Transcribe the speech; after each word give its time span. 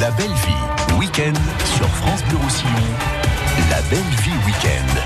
La 0.00 0.10
belle 0.12 0.32
vie, 0.32 0.96
week-end 0.98 1.32
sur 1.76 1.88
France 1.88 2.22
Bleu 2.24 2.38
Roussillon. 2.38 2.70
La 3.70 3.80
belle 3.82 3.98
vie 4.22 4.30
week-end. 4.46 5.00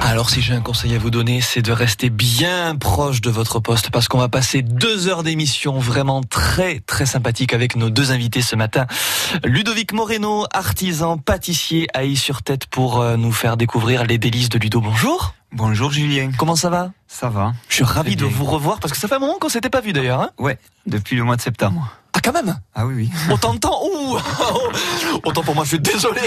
Alors 0.00 0.30
si 0.30 0.42
j'ai 0.42 0.54
un 0.54 0.60
conseil 0.60 0.94
à 0.94 0.98
vous 0.98 1.10
donner, 1.10 1.40
c'est 1.40 1.62
de 1.62 1.72
rester 1.72 2.10
bien 2.10 2.76
proche 2.76 3.20
de 3.20 3.30
votre 3.30 3.60
poste 3.60 3.90
parce 3.90 4.06
qu'on 4.06 4.18
va 4.18 4.28
passer 4.28 4.62
deux 4.62 5.08
heures 5.08 5.22
d'émission 5.22 5.78
vraiment 5.78 6.22
très 6.22 6.80
très 6.80 7.06
sympathique 7.06 7.54
avec 7.54 7.74
nos 7.76 7.90
deux 7.90 8.12
invités 8.12 8.42
ce 8.42 8.54
matin. 8.54 8.86
Ludovic 9.44 9.92
Moreno, 9.92 10.46
artisan 10.52 11.16
pâtissier 11.18 11.88
à 11.94 12.02
sur 12.14 12.42
tête 12.42 12.66
pour 12.66 13.00
euh, 13.00 13.16
nous 13.16 13.32
faire 13.32 13.56
découvrir 13.56 14.04
les 14.04 14.18
délices 14.18 14.50
de 14.50 14.58
Ludo. 14.58 14.80
Bonjour. 14.80 15.34
Bonjour 15.52 15.90
Julien. 15.90 16.30
Comment 16.36 16.56
ça 16.56 16.68
va? 16.68 16.90
Ça 17.08 17.28
va. 17.28 17.54
Je 17.68 17.76
suis 17.76 17.84
ravi 17.84 18.16
de 18.16 18.24
vous 18.24 18.44
revoir 18.44 18.78
parce 18.80 18.92
que 18.92 18.98
ça 18.98 19.08
fait 19.08 19.14
un 19.14 19.20
moment 19.20 19.38
qu'on 19.40 19.48
s'était 19.48 19.70
pas 19.70 19.80
vu 19.80 19.92
d'ailleurs. 19.92 20.20
Hein 20.20 20.30
Ouais, 20.38 20.58
depuis 20.86 21.16
le 21.16 21.24
mois 21.24 21.36
de 21.36 21.40
septembre. 21.40 21.96
Ah 22.16 22.20
quand 22.22 22.32
même 22.32 22.56
Ah 22.74 22.86
oui, 22.86 22.94
oui. 22.94 23.10
Autant 23.32 23.54
de 23.54 23.58
temps 23.58 23.80
Ouh 23.84 24.16
Autant 25.24 25.42
pour 25.42 25.54
moi, 25.54 25.64
je 25.64 25.70
suis 25.70 25.78
désolé. 25.80 26.20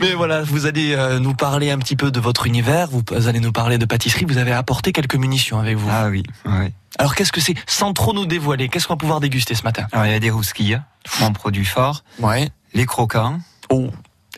Mais 0.00 0.12
voilà, 0.14 0.42
vous 0.42 0.66
allez 0.66 0.94
euh, 0.94 1.18
nous 1.18 1.34
parler 1.34 1.70
un 1.70 1.78
petit 1.78 1.96
peu 1.96 2.10
de 2.10 2.20
votre 2.20 2.46
univers, 2.46 2.88
vous 2.90 3.02
allez 3.28 3.40
nous 3.40 3.52
parler 3.52 3.76
de 3.78 3.84
pâtisserie, 3.86 4.24
vous 4.24 4.38
avez 4.38 4.52
apporté 4.52 4.92
quelques 4.92 5.16
munitions 5.16 5.58
avec 5.58 5.76
vous. 5.76 5.88
Ah 5.90 6.08
oui, 6.08 6.22
ouais. 6.46 6.72
Alors 6.98 7.14
qu'est-ce 7.14 7.32
que 7.32 7.40
c'est 7.40 7.54
Sans 7.66 7.92
trop 7.92 8.12
nous 8.12 8.26
dévoiler, 8.26 8.68
qu'est-ce 8.68 8.86
qu'on 8.86 8.94
va 8.94 8.98
pouvoir 8.98 9.20
déguster 9.20 9.54
ce 9.54 9.62
matin? 9.64 9.86
Alors 9.92 10.06
il 10.06 10.12
y 10.12 10.14
a 10.14 10.20
des 10.20 10.30
rousquilles, 10.30 10.80
mon 11.20 11.32
produit 11.32 11.64
fort, 11.64 12.04
Ouais. 12.18 12.48
les 12.74 12.86
croquants 12.86 13.40
Oh. 13.70 13.88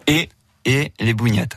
Et? 0.06 0.28
Et 0.64 0.92
les 1.00 1.12
bougnettes 1.14 1.56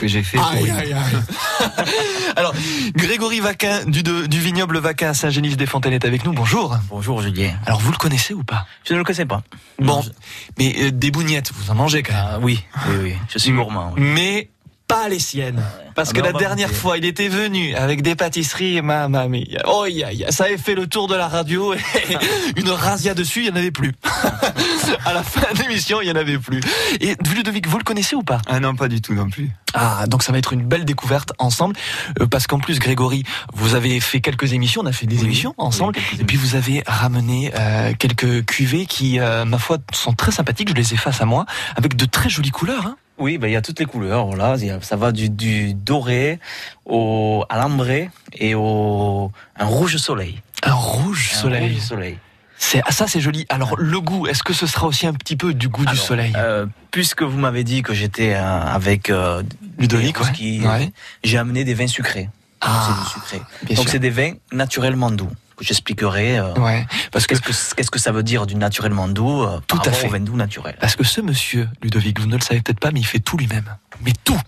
que 0.00 0.06
j'ai 0.06 0.22
fait. 0.22 0.38
Aïe, 0.38 0.70
aïe, 0.70 0.92
aïe. 0.92 1.84
Alors, 2.36 2.54
Grégory 2.94 3.40
Vaquin 3.40 3.84
du, 3.86 4.02
de- 4.02 4.26
du 4.26 4.40
vignoble 4.40 4.78
Vaquin 4.78 5.10
à 5.10 5.14
Saint-Génis-des-Fontaines 5.14 5.92
est 5.94 6.04
avec 6.04 6.24
nous. 6.24 6.32
Bonjour. 6.32 6.76
Bonjour 6.88 7.22
Julien. 7.22 7.54
Alors, 7.66 7.80
vous 7.80 7.90
le 7.92 7.96
connaissez 7.96 8.34
ou 8.34 8.44
pas? 8.44 8.66
Je 8.84 8.92
ne 8.92 8.98
le 8.98 9.04
connaissais 9.04 9.26
pas. 9.26 9.42
Bon, 9.78 9.96
Non, 9.96 10.02
je- 10.02 10.10
mais 10.58 10.74
euh, 10.78 10.90
des 10.90 11.10
bougnettes, 11.10 11.52
vous 11.54 11.70
en 11.70 11.74
mangez 11.74 12.02
quand 12.02 12.12
même. 12.12 12.24
Ah, 12.28 12.38
oui, 12.40 12.62
oui, 12.88 12.94
oui. 13.02 13.14
Je 13.32 13.38
suis 13.38 13.52
gourmand. 13.52 13.92
oui. 13.96 14.02
Mais 14.02 14.50
pas 14.88 15.08
les 15.08 15.18
siennes. 15.18 15.62
Parce 15.94 16.10
Ah, 16.10 16.12
que 16.12 16.20
mais 16.20 16.32
la 16.32 16.38
dernière 16.38 16.70
fois, 16.70 16.98
il 16.98 17.04
était 17.04 17.28
venu 17.28 17.74
avec 17.74 18.02
des 18.02 18.14
pâtisseries, 18.14 18.82
mamma 18.82 19.26
mia. 19.28 19.40
Oh, 19.66 19.86
ya, 19.86 20.12
ya. 20.12 20.30
ça 20.30 20.44
avait 20.44 20.58
fait 20.58 20.74
le 20.74 20.86
tour 20.86 21.08
de 21.08 21.14
la 21.14 21.26
radio. 21.28 21.74
et 21.74 21.78
Une 22.56 22.70
razzia 22.70 23.14
dessus, 23.14 23.40
il 23.40 23.44
n'y 23.44 23.50
en 23.50 23.56
avait 23.56 23.70
plus. 23.70 23.92
à 25.04 25.12
la 25.14 25.22
fin 25.22 25.52
de 25.54 25.58
l'émission, 25.62 26.00
il 26.00 26.04
n'y 26.04 26.12
en 26.12 26.16
avait 26.16 26.38
plus. 26.38 26.60
Et 27.00 27.16
Ludovic, 27.34 27.66
vous 27.66 27.78
le 27.78 27.84
connaissez 27.84 28.14
ou 28.14 28.22
pas? 28.22 28.40
Ah 28.46 28.60
non, 28.60 28.74
pas 28.76 28.88
du 28.88 29.00
tout 29.00 29.14
non 29.14 29.28
plus. 29.30 29.50
Ah, 29.74 30.06
donc 30.06 30.22
ça 30.22 30.32
va 30.32 30.38
être 30.38 30.52
une 30.52 30.62
belle 30.64 30.84
découverte 30.84 31.32
ensemble, 31.38 31.76
euh, 32.20 32.26
parce 32.26 32.46
qu'en 32.46 32.58
plus, 32.58 32.78
Grégory, 32.78 33.24
vous 33.52 33.74
avez 33.74 33.98
fait 34.00 34.20
quelques 34.20 34.52
émissions, 34.52 34.82
on 34.82 34.86
a 34.86 34.92
fait 34.92 35.06
des 35.06 35.18
Oui, 35.18 35.24
émissions 35.24 35.54
ensemble, 35.58 35.94
oui, 36.12 36.18
et 36.20 36.24
puis 36.24 36.36
vous 36.38 36.54
avez 36.54 36.82
ramené 36.86 37.52
euh, 37.58 37.92
quelques 37.98 38.44
cuvées 38.46 38.86
qui, 38.86 39.18
euh, 39.20 39.44
ma 39.44 39.58
foi, 39.58 39.78
sont 39.92 40.14
très 40.14 40.32
sympathiques, 40.32 40.70
je 40.70 40.74
les 40.74 40.94
ai 40.94 40.96
face 40.96 41.20
à 41.20 41.26
moi, 41.26 41.44
avec 41.76 41.94
de 41.96 42.04
très 42.06 42.30
jolies 42.30 42.50
couleurs. 42.50 42.86
Hein. 42.86 42.96
Oui, 43.18 43.38
ben, 43.38 43.48
il 43.48 43.52
y 43.52 43.56
a 43.56 43.62
toutes 43.62 43.78
les 43.80 43.86
couleurs. 43.86 44.26
Voilà, 44.26 44.56
y 44.56 44.70
a- 44.70 44.80
ça 44.82 44.96
va 44.96 45.12
du, 45.12 45.28
du 45.30 45.74
doré 45.74 46.38
au 46.84 47.44
à 47.48 47.58
l'ambré 47.58 48.10
et 48.34 48.54
au 48.54 49.30
un 49.58 49.64
rouge 49.64 49.96
soleil. 49.96 50.40
Un 50.62 50.72
rouge 50.74 51.30
Un 51.34 51.36
soleil. 51.38 51.72
rouge 51.74 51.82
soleil. 51.82 52.18
C'est 52.58 52.80
ah, 52.86 52.90
ça, 52.92 53.06
c'est 53.06 53.20
joli. 53.20 53.44
Alors 53.50 53.74
le 53.78 54.00
goût, 54.00 54.26
est-ce 54.26 54.42
que 54.42 54.54
ce 54.54 54.66
sera 54.66 54.86
aussi 54.86 55.06
un 55.06 55.12
petit 55.12 55.36
peu 55.36 55.52
du 55.52 55.68
goût 55.68 55.84
du 55.84 55.96
soleil? 55.96 56.32
euh, 56.36 56.64
puisque 56.90 57.22
vous 57.22 57.36
m'avez 57.38 57.64
dit 57.64 57.82
que 57.82 57.92
j'étais 57.92 58.32
euh, 58.34 58.60
avec 58.62 59.10
euh, 59.10 59.42
Ludovic, 59.78 60.18
ouais. 60.20 60.66
Ouais. 60.66 60.92
j'ai 61.22 61.36
amené 61.36 61.64
des 61.64 61.74
vins 61.74 61.86
sucrés. 61.86 62.30
Ah, 62.62 62.88
c'est 62.88 63.02
du 63.04 63.10
sucré. 63.10 63.74
Donc 63.76 63.88
c'est 63.90 63.98
des 63.98 64.08
vins 64.10 64.32
naturellement 64.52 65.10
doux. 65.10 65.28
Que 65.56 65.64
j'expliquerai. 65.64 66.38
euh, 66.38 66.52
Ouais, 66.54 66.86
parce 67.12 67.26
que 67.26 67.34
Qu'est-ce 67.34 67.70
que 67.70 67.74
qu'est-ce 67.76 67.90
que 67.90 67.98
ça 67.98 68.12
veut 68.12 68.22
dire 68.22 68.46
du 68.46 68.54
naturellement 68.56 69.08
doux 69.08 69.42
euh, 69.42 69.58
Tout 69.66 69.76
par 69.78 69.88
à 69.88 69.92
fait. 69.92 70.06
au 70.06 70.10
vin 70.10 70.20
doux 70.20 70.36
naturel 70.36 70.76
Parce 70.80 70.96
que 70.96 71.04
ce 71.04 71.20
monsieur, 71.20 71.68
Ludovic, 71.82 72.20
vous 72.20 72.26
ne 72.26 72.36
le 72.36 72.42
savez 72.42 72.60
peut-être 72.60 72.80
pas, 72.80 72.90
mais 72.90 73.00
il 73.00 73.06
fait 73.06 73.20
tout 73.20 73.36
lui-même. 73.36 73.74
Mais 74.04 74.12
tout 74.24 74.38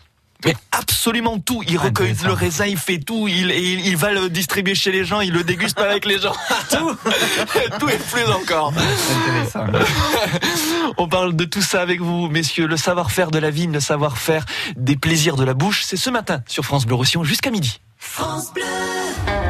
mais 0.44 0.54
absolument 0.70 1.40
tout. 1.40 1.64
Il 1.66 1.78
Ah, 1.78 1.86
recueille 1.86 2.14
le 2.22 2.32
raisin, 2.32 2.64
il 2.66 2.76
fait 2.78 2.98
tout. 3.00 3.26
Il, 3.26 3.50
il, 3.50 3.84
il 3.84 3.96
va 3.96 4.12
le 4.12 4.30
distribuer 4.30 4.76
chez 4.76 4.92
les 4.92 5.04
gens, 5.04 5.20
il 5.20 5.32
le 5.32 5.42
déguste 5.42 5.80
avec 5.80 6.04
les 6.06 6.20
gens. 6.20 6.32
tout. 6.70 6.96
tout 7.80 7.88
et 7.88 7.96
plus 7.96 8.24
encore. 8.30 8.72
Intéressant. 8.72 9.66
On 10.96 11.08
parle 11.08 11.34
de 11.34 11.44
tout 11.44 11.60
ça 11.60 11.80
avec 11.82 12.00
vous, 12.00 12.28
messieurs. 12.28 12.68
Le 12.68 12.76
savoir-faire 12.76 13.32
de 13.32 13.38
la 13.40 13.50
vigne, 13.50 13.72
le 13.72 13.80
savoir-faire 13.80 14.44
des 14.76 14.96
plaisirs 14.96 15.34
de 15.34 15.42
la 15.42 15.54
bouche. 15.54 15.82
C'est 15.84 15.96
ce 15.96 16.08
matin 16.10 16.40
sur 16.46 16.64
France 16.64 16.86
Bleu 16.86 16.94
Roussillon 16.94 17.24
jusqu'à 17.24 17.50
midi. 17.50 17.80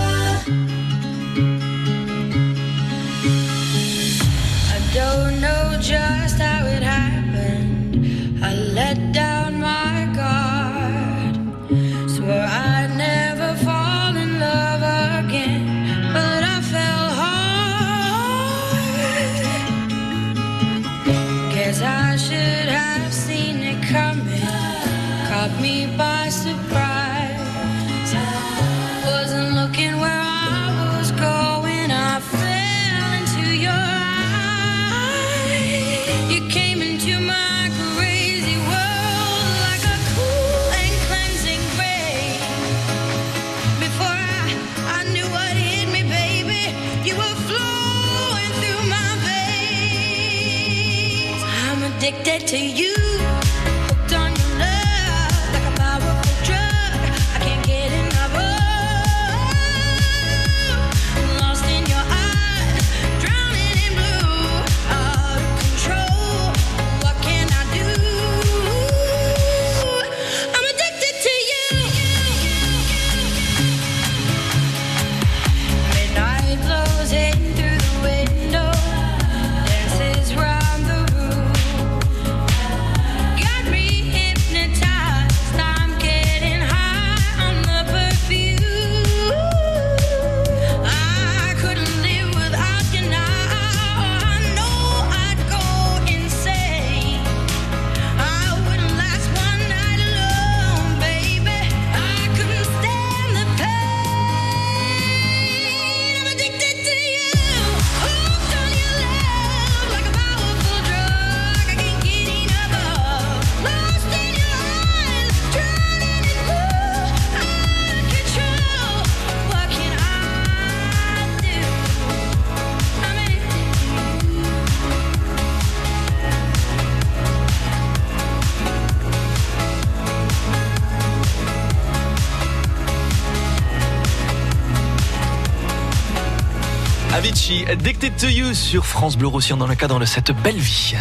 Addicted 138.06 138.28
to 138.28 138.32
You 138.32 138.54
sur 138.54 138.86
France 138.86 139.18
Bleu 139.18 139.26
Roussillon 139.26 139.58
dans 139.58 139.66
le 139.66 139.74
cadre 139.74 140.00
de 140.00 140.06
cette 140.06 140.32
belle 140.44 140.58
vie. 140.60 140.94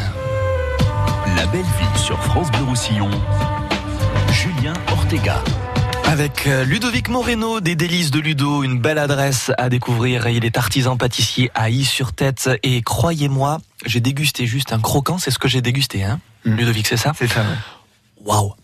La 1.36 1.44
belle 1.48 1.60
vie 1.60 1.98
sur 2.02 2.18
France 2.22 2.50
Bleu 2.50 2.62
Roussillon. 2.62 3.10
Julien 4.32 4.72
Ortega. 4.90 5.42
Avec 6.06 6.46
euh, 6.46 6.64
Ludovic 6.64 7.10
Moreno 7.10 7.60
des 7.60 7.74
délices 7.76 8.10
de 8.10 8.20
Ludo, 8.20 8.62
une 8.62 8.78
belle 8.78 8.96
adresse 8.96 9.52
à 9.58 9.68
découvrir. 9.68 10.28
Il 10.28 10.46
est 10.46 10.56
artisan 10.56 10.96
pâtissier 10.96 11.50
à 11.54 11.68
Y-sur-Tête 11.68 12.48
et 12.62 12.80
croyez-moi, 12.80 13.58
j'ai 13.84 14.00
dégusté 14.00 14.46
juste 14.46 14.72
un 14.72 14.80
croquant, 14.80 15.18
c'est 15.18 15.30
ce 15.30 15.38
que 15.38 15.48
j'ai 15.48 15.60
dégusté, 15.60 16.04
hein 16.04 16.20
Mm. 16.46 16.56
Ludovic, 16.56 16.86
c'est 16.86 16.96
ça? 16.96 17.12
C'est 17.18 17.28
ça. 17.28 17.40
ouais. 17.40 18.24
Waouh 18.24 18.54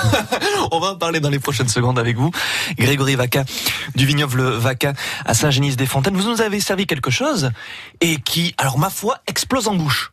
On 0.72 0.80
va 0.80 0.88
en 0.92 0.96
parler 0.96 1.20
dans 1.20 1.30
les 1.30 1.38
prochaines 1.38 1.68
secondes 1.68 1.98
avec 1.98 2.16
vous. 2.16 2.30
Grégory 2.78 3.14
Vaca, 3.16 3.44
du 3.94 4.06
vignoble 4.06 4.42
Vaca 4.42 4.92
à 5.24 5.34
Saint-Genis-des-Fontaines. 5.34 6.16
Vous 6.16 6.28
nous 6.30 6.40
avez 6.40 6.60
servi 6.60 6.86
quelque 6.86 7.10
chose 7.10 7.50
et 8.00 8.16
qui, 8.20 8.54
alors 8.58 8.78
ma 8.78 8.90
foi, 8.90 9.18
explose 9.26 9.68
en 9.68 9.74
bouche. 9.74 10.12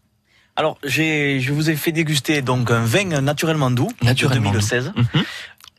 Alors, 0.55 0.77
j'ai, 0.83 1.39
je 1.41 1.51
vous 1.51 1.71
ai 1.71 1.75
fait 1.75 1.91
déguster 1.91 2.43
donc 2.43 2.69
un 2.69 2.85
vin 2.85 3.21
naturellement 3.21 3.71
doux, 3.71 3.89
Naturellement 4.03 4.51
de 4.51 4.59
doux. 4.59 4.67
2016, 4.67 4.93
Mhm. 4.95 5.23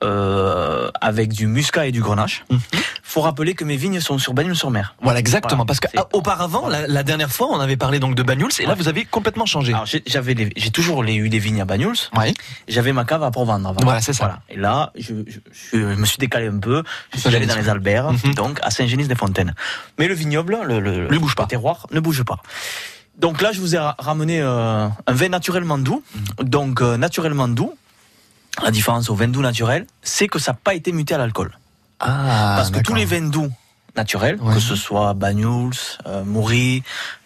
Euh, 0.04 0.90
avec 1.00 1.32
du 1.32 1.46
muscat 1.46 1.86
et 1.86 1.92
du 1.92 2.00
grenache. 2.00 2.44
Mhm. 2.50 2.60
Faut 3.02 3.20
rappeler 3.20 3.54
que 3.54 3.64
mes 3.64 3.76
vignes 3.76 4.00
sont 4.00 4.18
sur 4.18 4.34
Bagnols-sur-Mer. 4.34 4.94
Voilà, 5.02 5.18
exactement. 5.20 5.64
Voilà. 5.64 5.66
Parce 5.66 5.80
que 5.80 5.86
ah, 5.96 6.06
auparavant, 6.12 6.68
la, 6.68 6.86
la 6.86 7.02
dernière 7.02 7.30
fois, 7.30 7.48
on 7.50 7.60
avait 7.60 7.76
parlé 7.76 7.98
donc 8.00 8.14
de 8.14 8.22
Banyuls 8.22 8.50
et 8.58 8.66
là, 8.66 8.74
vous 8.74 8.88
avez 8.88 9.04
complètement 9.04 9.46
changé. 9.46 9.72
J'avais, 10.06 10.34
j'ai 10.56 10.70
toujours 10.70 11.02
les- 11.04 11.14
eu 11.14 11.28
des 11.28 11.38
vignes 11.38 11.60
à 11.60 11.64
Bagnols. 11.64 11.96
Ouais. 12.16 12.34
J'avais 12.68 12.92
ma 12.92 13.04
cave 13.04 13.22
à 13.22 13.30
Port-Vendre 13.30 13.68
avant. 13.68 13.80
Voilà, 13.82 14.00
c'est 14.00 14.12
ça. 14.12 14.40
Et 14.48 14.56
là, 14.56 14.92
je, 14.96 15.14
je- 15.26 15.40
je 15.72 15.78
me 15.78 16.06
suis 16.06 16.18
décalé 16.18 16.48
un 16.48 16.58
peu. 16.58 16.82
Je 17.14 17.20
suis 17.20 17.34
allé 17.34 17.46
dans 17.46 17.56
les 17.56 17.68
Alberts, 17.68 18.12
Mhm. 18.12 18.34
donc 18.34 18.58
à 18.62 18.70
Saint-Genis-des-Fontaines. 18.70 19.54
Mais 19.98 20.08
le 20.08 20.14
vignoble, 20.14 20.58
le, 20.66 21.18
bouge 21.18 21.34
pas. 21.36 21.44
le 21.44 21.48
terroir, 21.48 21.86
ne 21.92 22.00
bouge 22.00 22.22
pas. 22.24 22.38
Donc 23.18 23.40
là, 23.42 23.52
je 23.52 23.60
vous 23.60 23.76
ai 23.76 23.78
ra- 23.78 23.94
ramené 23.98 24.40
euh, 24.40 24.88
un 25.06 25.12
vin 25.12 25.28
naturellement 25.28 25.78
doux. 25.78 26.02
Mhm. 26.40 26.48
Donc 26.48 26.82
euh, 26.82 26.96
naturellement 26.96 27.46
doux. 27.48 27.74
La 28.62 28.70
différence 28.70 29.10
au 29.10 29.14
vin 29.14 29.28
doux 29.28 29.42
naturel, 29.42 29.86
c'est 30.02 30.28
que 30.28 30.38
ça 30.38 30.52
n'a 30.52 30.58
pas 30.62 30.74
été 30.74 30.92
muté 30.92 31.14
à 31.14 31.18
l'alcool. 31.18 31.58
Ah, 32.00 32.54
Parce 32.56 32.70
que 32.70 32.80
tous 32.80 32.94
les 32.94 33.04
vins 33.04 33.28
doux 33.28 33.50
naturels, 33.96 34.38
Ouais. 34.40 34.54
que 34.54 34.60
ce 34.60 34.76
soit 34.76 35.14
Banyuls, 35.14 35.72
euh, 36.06 36.24
Moury, 36.24 36.82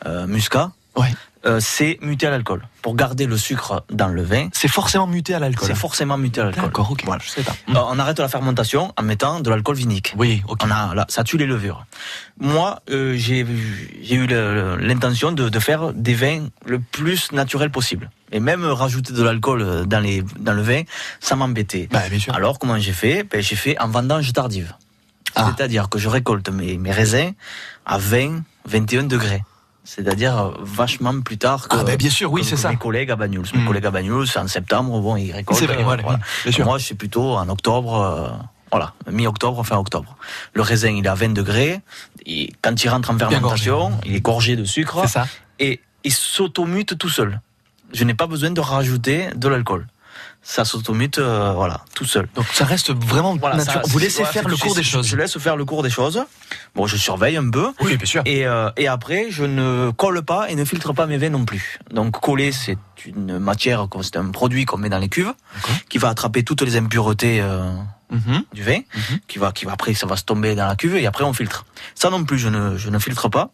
euh, 0.06 0.26
Muscat, 0.26 0.70
Ouais. 0.96 1.14
Euh, 1.46 1.60
c'est 1.60 1.98
muté 2.02 2.26
à 2.26 2.30
l'alcool. 2.30 2.66
Pour 2.82 2.96
garder 2.96 3.26
le 3.26 3.36
sucre 3.36 3.84
dans 3.90 4.08
le 4.08 4.22
vin, 4.22 4.48
C'est 4.52 4.68
forcément 4.68 5.06
muté 5.06 5.34
à 5.34 5.38
l'alcool. 5.38 5.68
c'est 5.68 5.74
forcément 5.74 6.18
muté 6.18 6.40
à 6.40 6.44
l'alcool. 6.44 6.64
D'accord, 6.64 6.90
ok. 6.90 7.02
Voilà. 7.04 7.22
Je 7.24 7.30
sais 7.30 7.42
pas. 7.42 7.52
Euh, 7.70 7.74
on 7.90 7.98
arrête 7.98 8.18
la 8.18 8.28
fermentation 8.28 8.92
en 8.96 9.02
mettant 9.02 9.40
de 9.40 9.48
l'alcool 9.50 9.76
vinique. 9.76 10.14
Oui, 10.16 10.42
ok. 10.48 10.60
On 10.64 10.70
a, 10.70 10.94
là, 10.94 11.06
ça 11.08 11.24
tue 11.24 11.36
les 11.36 11.46
levures. 11.46 11.84
Moi, 12.40 12.80
euh, 12.90 13.14
j'ai 13.16 13.40
eu 13.40 14.26
l'intention 14.80 15.32
de, 15.32 15.48
de 15.48 15.58
faire 15.58 15.92
des 15.92 16.14
vins 16.14 16.46
le 16.66 16.80
plus 16.80 17.32
naturel 17.32 17.70
possible. 17.70 18.10
Et 18.32 18.40
même 18.40 18.64
rajouter 18.64 19.12
de 19.12 19.22
l'alcool 19.22 19.86
dans, 19.86 20.00
les, 20.00 20.22
dans 20.38 20.52
le 20.52 20.62
vin, 20.62 20.82
ça 21.20 21.36
m'embêtait. 21.36 21.88
Bah, 21.90 22.02
bien 22.10 22.18
sûr. 22.18 22.34
Alors, 22.34 22.58
comment 22.58 22.78
j'ai 22.78 22.92
fait? 22.92 23.22
Ben, 23.24 23.40
J'ai 23.40 23.56
fait 23.56 23.78
en 23.80 23.88
vendange 23.88 24.32
tardive. 24.32 24.74
Ah. 25.34 25.52
C'est-à-dire 25.56 25.88
que 25.88 25.98
je 25.98 26.08
récolte 26.08 26.48
mes, 26.50 26.78
mes 26.78 26.90
raisins 26.90 27.32
à 27.86 27.98
20, 27.98 28.42
21 28.66 29.04
degrés. 29.04 29.42
C'est-à-dire 29.88 30.36
euh, 30.38 30.50
vachement 30.60 31.18
plus 31.22 31.38
tard 31.38 31.66
que, 31.66 31.74
Ah, 31.74 31.82
bah, 31.82 31.96
bien 31.96 32.10
sûr, 32.10 32.30
oui, 32.30 32.44
c'est 32.44 32.58
ça. 32.58 32.68
mes 32.68 32.76
collègues 32.76 33.10
à 33.10 33.16
Banyuls. 33.16 33.46
Mes 33.54 33.60
Mm. 33.62 33.66
collègues 33.66 33.86
à 33.86 34.26
c'est 34.26 34.38
en 34.38 34.46
septembre, 34.46 35.00
bon, 35.00 35.16
ils 35.16 35.32
récoltent. 35.32 35.58
C'est 35.58 35.64
vrai, 35.66 35.78
euh, 35.80 35.82
voilà, 35.82 36.02
voilà. 36.02 36.18
bien 36.44 36.52
sûr. 36.52 36.66
Moi, 36.66 36.76
je 36.76 36.84
suis 36.84 36.94
plutôt 36.94 37.36
en 37.38 37.48
octobre, 37.48 37.94
euh, 38.02 38.28
voilà, 38.70 38.92
mi-octobre, 39.10 39.64
fin 39.64 39.78
octobre. 39.78 40.14
Le 40.52 40.60
raisin, 40.60 40.90
il 40.90 41.06
est 41.06 41.08
à 41.08 41.14
20 41.14 41.32
degrés. 41.32 41.80
Et 42.26 42.52
quand 42.60 42.84
il 42.84 42.88
rentre 42.90 43.10
en 43.10 43.16
fermentation, 43.18 43.92
il 44.04 44.14
est 44.14 44.20
gorgé 44.20 44.56
de 44.56 44.64
sucre 44.64 45.08
ça. 45.08 45.26
et 45.58 45.80
il 46.04 46.12
s'automute 46.12 46.98
tout 46.98 47.08
seul. 47.08 47.40
Je 47.94 48.04
n'ai 48.04 48.12
pas 48.14 48.26
besoin 48.26 48.50
de 48.50 48.60
rajouter 48.60 49.30
de 49.36 49.48
l'alcool. 49.48 49.86
Ça 50.50 50.64
s'automute, 50.64 51.18
euh, 51.18 51.52
voilà, 51.54 51.82
tout 51.94 52.06
seul. 52.06 52.26
Donc 52.34 52.46
ça 52.54 52.64
reste 52.64 52.90
vraiment 52.90 53.36
Voilà, 53.36 53.56
naturel. 53.56 53.82
ça- 53.84 53.90
Vous 53.92 53.98
laissez 53.98 54.22
voilà, 54.22 54.32
faire 54.32 54.48
le 54.48 54.56
cours 54.56 54.74
des 54.74 54.82
choses. 54.82 55.06
Je 55.06 55.14
laisse 55.14 55.36
faire 55.36 55.56
le 55.56 55.66
cours 55.66 55.82
des 55.82 55.90
choses. 55.90 56.24
Bon, 56.74 56.86
je 56.86 56.96
surveille 56.96 57.36
un 57.36 57.50
peu. 57.50 57.68
Oui, 57.82 57.98
bien 57.98 58.06
sûr. 58.06 58.22
Et, 58.24 58.46
euh, 58.46 58.70
et 58.78 58.88
après, 58.88 59.26
je 59.28 59.44
ne 59.44 59.90
colle 59.90 60.22
pas 60.22 60.48
et 60.48 60.54
ne 60.54 60.64
filtre 60.64 60.94
pas 60.94 61.04
mes 61.06 61.18
vins 61.18 61.28
non 61.28 61.44
plus. 61.44 61.78
Donc 61.92 62.18
coller, 62.18 62.50
c'est 62.52 62.78
une 63.04 63.38
matière, 63.38 63.86
c'est 64.00 64.16
un 64.16 64.30
produit 64.30 64.64
qu'on 64.64 64.78
met 64.78 64.88
dans 64.88 64.98
les 64.98 65.10
cuves, 65.10 65.34
qui 65.90 65.98
va 65.98 66.08
attraper 66.08 66.42
toutes 66.44 66.62
les 66.62 66.76
impuretés 66.78 67.42
euh, 67.42 67.70
Mhm. 68.10 68.42
du 68.54 68.62
vin, 68.62 68.78
Mhm. 68.94 69.18
qui 69.28 69.38
va, 69.38 69.52
qui 69.52 69.66
va 69.66 69.72
après, 69.72 69.92
ça 69.92 70.06
va 70.06 70.16
se 70.16 70.24
tomber 70.24 70.54
dans 70.54 70.66
la 70.66 70.76
cuve 70.76 70.96
et 70.96 71.04
après 71.06 71.24
on 71.24 71.34
filtre. 71.34 71.66
Ça 71.94 72.08
non 72.08 72.24
plus, 72.24 72.38
je 72.38 72.48
ne, 72.48 72.78
je 72.78 72.88
ne 72.88 72.98
filtre 72.98 73.28
pas. 73.28 73.50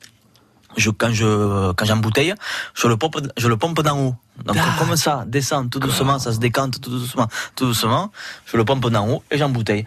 Je, 0.77 0.91
quand 0.91 1.13
je, 1.13 1.73
quand 1.73 1.85
j'embouteille, 1.85 2.35
je 2.75 2.87
le 2.87 2.97
pompe, 2.97 3.17
je 3.37 3.49
le 3.49 3.57
pompe 3.57 3.81
d'en 3.83 3.99
haut. 3.99 4.15
Donc 4.45 4.57
comme 4.79 4.97
ça 4.97 5.25
descend 5.27 5.71
tout 5.71 5.79
doucement, 5.79 6.19
ça 6.19 6.33
se 6.33 6.39
décante 6.39 6.81
tout 6.81 6.91
doucement, 6.91 7.29
tout 7.55 7.67
doucement, 7.67 8.11
je 8.47 8.57
le 8.57 8.65
pompe 8.65 8.91
d'en 8.91 9.09
haut 9.09 9.23
et 9.31 9.39
j'embouteille. 9.39 9.85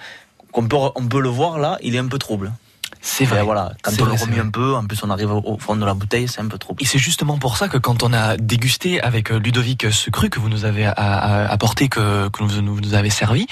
On 0.54 0.68
peut, 0.68 0.78
on 0.96 1.08
peut 1.08 1.22
le 1.22 1.30
voir 1.30 1.60
là, 1.60 1.78
il 1.82 1.96
est 1.96 2.00
un 2.00 2.08
peu 2.08 2.18
trouble. 2.18 2.52
C'est 3.02 3.26
vrai. 3.26 3.42
Et 3.42 3.44
voilà, 3.44 3.74
quand 3.84 3.92
on 4.00 4.06
vrai, 4.06 4.18
le 4.18 4.22
remet 4.22 4.40
un 4.40 4.50
peu, 4.50 4.74
en 4.74 4.86
plus 4.86 5.04
on 5.04 5.10
arrive 5.10 5.32
au, 5.32 5.58
fond 5.60 5.76
de 5.76 5.86
la 5.86 5.94
bouteille, 5.94 6.28
c'est 6.28 6.42
un 6.42 6.48
peu 6.48 6.58
trouble. 6.58 6.82
Et 6.82 6.86
c'est 6.86 6.98
justement 6.98 7.38
pour 7.38 7.58
ça 7.58 7.68
que 7.68 7.78
quand 7.78 8.04
on 8.04 8.12
a 8.12 8.38
dégusté 8.38 9.02
avec 9.02 9.31
euh, 9.31 9.40
Ludovic 9.40 9.92
ce 9.92 10.10
cru 10.10 10.30
que 10.30 10.40
vous 10.40 10.50
nous 10.50 10.66
avez 10.66 10.86
apporté, 10.86 11.90
que, 11.90 12.30
que 12.30 12.44
vous 12.44 12.62
nous 12.62 12.94
avez 12.94 13.10
servi, 13.10 13.48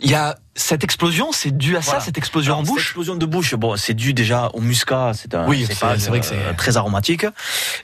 il 0.00 0.10
y 0.10 0.14
a 0.14 0.36
cette 0.54 0.82
explosion, 0.84 1.30
c'est 1.32 1.56
dû 1.56 1.76
à 1.76 1.82
ça, 1.82 2.00
cette 2.00 2.18
explosion 2.18 2.54
Alors, 2.54 2.62
en 2.62 2.64
cette 2.64 2.74
bouche 2.74 2.86
explosion 2.86 3.16
de 3.16 3.26
bouche, 3.26 3.54
bon, 3.54 3.76
c'est 3.76 3.94
dû 3.94 4.14
déjà 4.14 4.48
au 4.54 4.60
muscat, 4.60 5.12
c'est 5.14 5.34
un, 5.34 5.46
Oui, 5.46 5.66
c'est 5.68 5.74
vrai 6.08 6.20
que 6.20 6.26
euh, 6.26 6.48
c'est- 6.50 6.56
très 6.56 6.76
aromatique. 6.76 7.26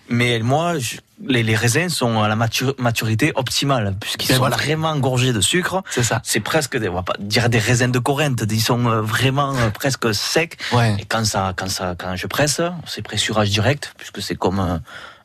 Mais 0.08 0.40
moi, 0.40 0.78
je- 0.78 0.96
les, 1.26 1.42
les 1.42 1.56
raisins 1.56 1.88
sont 1.88 2.22
à 2.22 2.28
la 2.28 2.36
matu- 2.36 2.74
maturité 2.78 3.32
optimale, 3.34 3.94
puisqu'ils 4.00 4.28
sont 4.32 4.38
voilà. 4.38 4.56
vraiment 4.56 4.96
gorgés 4.98 5.32
de 5.32 5.40
sucre. 5.40 5.82
C'est 5.90 6.02
ça. 6.02 6.20
C'est 6.24 6.40
presque, 6.40 6.76
des, 6.76 6.88
on 6.88 6.94
va 6.94 7.02
pas 7.02 7.14
dire 7.18 7.48
des 7.48 7.58
raisins 7.58 7.90
de 7.90 7.98
Corinthe, 7.98 8.44
ils 8.50 8.60
sont 8.60 8.86
euh, 8.86 9.00
vraiment 9.00 9.54
euh, 9.54 9.70
presque 9.70 10.14
secs. 10.14 10.56
Ouais. 10.72 10.96
Et 10.98 11.04
quand 11.04 11.24
ça, 11.24 11.52
quand 11.56 11.68
ça, 11.68 11.94
quand 11.96 12.16
je 12.16 12.26
presse, 12.26 12.60
c'est 12.86 13.02
pressurage 13.02 13.50
direct, 13.50 13.94
puisque 13.98 14.20
c'est 14.22 14.36
comme 14.36 14.58
un, 14.58 14.80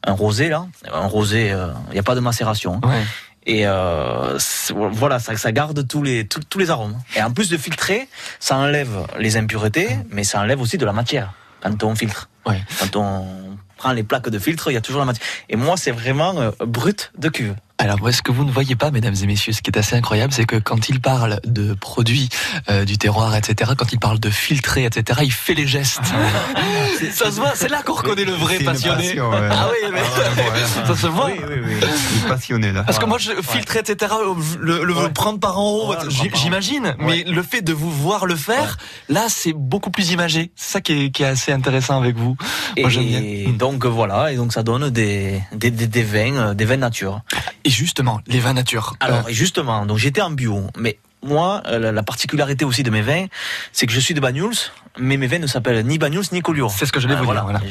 un 0.06 0.14
rosé 0.14 0.50
là. 0.50 0.68
Un 0.94 1.08
rosé, 1.08 1.54
il 1.90 1.94
n'y 1.94 2.00
a 2.00 2.04
pas 2.04 2.16
de 2.16 2.20
macération. 2.20 2.80
Ouais. 2.84 3.04
Et 3.50 3.66
euh, 3.66 4.38
voilà, 4.74 5.20
ça, 5.20 5.38
ça 5.38 5.54
garde 5.54 5.88
tous 5.88 6.04
les, 6.04 6.28
tous, 6.28 6.42
tous 6.50 6.60
les 6.60 6.70
arômes. 6.70 6.98
Et 7.16 7.24
en 7.24 7.32
plus 7.32 7.50
de 7.50 7.58
filtrer, 7.58 8.10
ça 8.42 8.58
enlève 8.58 9.08
les 9.20 9.38
impuretés, 9.38 9.98
mais 10.12 10.26
ça 10.26 10.42
enlève 10.42 10.60
aussi 10.60 10.78
de 10.78 10.86
la 10.86 10.92
matière 10.92 11.32
quand 11.62 11.82
on 11.84 11.96
filtre. 11.96 12.30
Ouais. 12.46 12.62
Quand 12.80 12.98
on 12.98 13.47
prend 13.78 13.94
les 13.94 14.04
plaques 14.04 14.30
de 14.30 14.40
filtre, 14.40 14.70
il 14.72 14.74
y 14.74 14.78
a 14.78 14.82
toujours 14.82 15.00
la 15.00 15.06
matière. 15.06 15.26
Et 15.50 15.56
moi, 15.56 15.78
c'est 15.78 15.92
vraiment 15.92 16.40
euh, 16.40 16.52
brut 16.60 17.12
de 17.18 17.30
cuve. 17.30 17.56
Alors, 17.80 18.00
moi, 18.00 18.12
ce 18.12 18.24
que 18.24 18.32
vous 18.32 18.44
ne 18.44 18.52
voyez 18.52 18.76
pas, 18.76 18.90
mesdames 18.90 19.14
et 19.22 19.28
messieurs, 19.28 19.54
ce 19.54 19.62
qui 19.62 19.70
est 19.70 19.78
assez 19.78 19.96
incroyable, 19.96 20.34
c'est 20.34 20.46
que 20.46 20.56
quand 20.56 20.90
il 20.90 21.00
parle 21.00 21.40
de 21.46 21.76
produits 21.76 22.28
euh, 22.72 22.86
du 22.86 22.98
terroir, 22.98 23.36
etc., 23.36 23.74
quand 23.78 23.94
il 23.94 24.00
parle 24.00 24.20
de 24.20 24.32
filtrer, 24.32 24.86
etc., 24.86 25.20
il 25.24 25.32
fait 25.32 25.54
les 25.54 25.68
gestes. 25.68 26.02
ça 27.14 27.30
se 27.32 27.40
voit, 27.40 27.52
c'est 27.54 27.70
là 27.70 27.84
qu'on 27.84 27.94
reconnaît 27.94 28.26
le 28.26 28.32
vrai 28.32 28.58
passionné. 28.60 29.10
passion, 29.10 29.30
ouais. 29.30 29.48
Ah 29.52 29.70
oui, 29.72 29.90
mais 29.94 30.00
Ah 30.04 30.20
ouais, 30.42 30.60
ouais. 30.60 30.86
ça 30.88 30.96
se 30.96 31.06
voit. 31.06 31.28
oui, 31.28 31.60
oui. 31.66 31.74
Il 31.80 32.26
est 32.26 32.28
passionné 32.28 32.72
là. 32.72 32.84
Parce 32.84 32.98
que 32.98 33.06
moi, 33.06 33.20
je 33.20 33.32
filtrer, 33.44 33.80
etc., 33.80 34.12
le, 34.60 34.84
le 34.84 35.10
prendre 35.14 35.40
par 35.40 35.60
en 35.60 35.70
haut, 35.72 35.96
j'imagine. 36.10 36.96
Mais 37.00 37.26
le 37.26 37.44
fait 37.44 37.62
de 37.62 37.74
vous 37.74 37.92
voir 37.92 38.26
le 38.26 38.36
faire, 38.36 38.78
là, 39.08 39.26
c'est 39.30 39.54
beaucoup 39.54 39.92
plus 39.92 40.10
imagé. 40.12 40.52
C'est 40.56 40.72
ça 40.74 40.82
qui 40.82 40.94
est, 41.06 41.12
qui 41.12 41.22
est 41.22 41.28
assez 41.28 41.52
intéressant 41.52 42.02
avec 42.02 42.16
vous. 42.18 42.36
Moi, 42.76 42.90
j'aime 42.90 43.06
bien. 43.06 43.20
Et 43.22 43.54
donc 43.56 43.86
voilà, 43.86 44.32
et 44.32 44.36
donc 44.36 44.52
ça 44.52 44.64
donne 44.64 44.90
des, 44.90 45.40
des, 45.54 45.70
des, 45.70 45.86
des 45.86 46.04
vins, 46.04 46.38
euh, 46.38 46.54
des 46.56 46.66
vins 46.66 46.78
nature. 46.78 47.22
Et 47.68 47.70
justement, 47.70 48.22
les 48.28 48.40
vins 48.40 48.54
nature. 48.54 48.96
Alors 49.00 49.26
Euh, 49.26 49.32
et 49.32 49.34
justement, 49.34 49.86
donc 49.86 49.98
j'étais 49.98 50.22
en 50.22 50.32
bio, 50.32 50.58
mais 50.78 50.94
moi, 51.22 51.50
euh, 51.68 51.80
la, 51.80 51.92
la 51.92 52.04
particularité 52.12 52.64
aussi 52.70 52.84
de 52.84 52.92
mes 52.98 53.02
vins, 53.02 53.26
c'est 53.74 53.86
que 53.88 53.94
je 53.98 54.00
suis 54.00 54.14
de 54.14 54.22
Banyuls, 54.22 54.60
mais 54.98 55.18
mes 55.18 55.28
vins 55.28 55.40
ne 55.46 55.48
s'appellent 55.48 55.86
ni 55.86 55.98
Banyuls 55.98 56.30
ni 56.32 56.42
Collioure. 56.42 56.72
c'est 56.78 56.86
ce 56.86 56.94
que 56.94 57.02
j'allais 57.02 57.16
Ah, 57.18 57.24
vous 57.24 57.32
dire. 57.34 57.44
Voilà. 57.44 57.62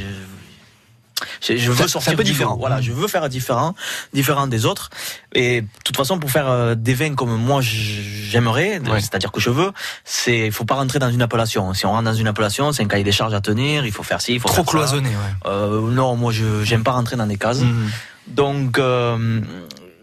Je, 1.40 1.54
je- 1.54 1.56
je 1.64 1.70
veux 1.70 1.76
sortir 1.88 2.02
c'est 2.02 2.10
un 2.10 2.16
peu 2.16 2.24
différent. 2.24 2.56
Voilà, 2.58 2.82
je 2.82 2.92
veux 2.92 3.08
faire 3.08 3.26
différent, 3.30 3.74
différent 4.12 4.46
des 4.48 4.66
autres. 4.66 4.90
Et 5.34 5.62
de 5.62 5.66
toute 5.84 5.96
façon, 5.96 6.18
pour 6.18 6.30
faire 6.30 6.48
euh, 6.48 6.74
des 6.74 6.92
vins 6.92 7.14
comme 7.14 7.34
moi 7.36 7.60
j'aimerais, 7.62 8.80
Ouais. 8.80 9.00
c'est-à-dire 9.00 9.32
que 9.32 9.40
je 9.40 9.48
veux, 9.48 9.72
c'est, 10.04 10.40
il 10.48 10.52
faut 10.52 10.66
pas 10.66 10.74
rentrer 10.74 10.98
dans 10.98 11.10
une 11.10 11.22
appellation. 11.22 11.72
Si 11.72 11.86
on 11.86 11.90
rentre 11.92 12.04
dans 12.04 12.12
une 12.22 12.26
appellation, 12.26 12.72
c'est 12.72 12.82
un 12.82 12.88
cahier 12.88 13.04
des 13.04 13.12
charges 13.12 13.32
à 13.32 13.40
tenir. 13.40 13.86
Il 13.86 13.92
faut 13.92 14.02
faire 14.02 14.20
ci, 14.20 14.34
il 14.34 14.40
faut 14.40 14.48
Trop 14.48 14.56
faire 14.56 14.64
ça. 14.66 14.70
cloisonné, 14.72 15.08
ouais. 15.08 15.32
Euh, 15.50 15.90
non, 15.90 16.16
moi, 16.16 16.32
je 16.32 16.64
j'aime 16.64 16.82
pas 16.84 16.92
rentrer 16.92 17.16
dans 17.16 17.26
des 17.26 17.38
cases. 17.38 17.60
Mhm. 17.60 17.90
Donc, 18.28 18.78
euh, 18.78 19.40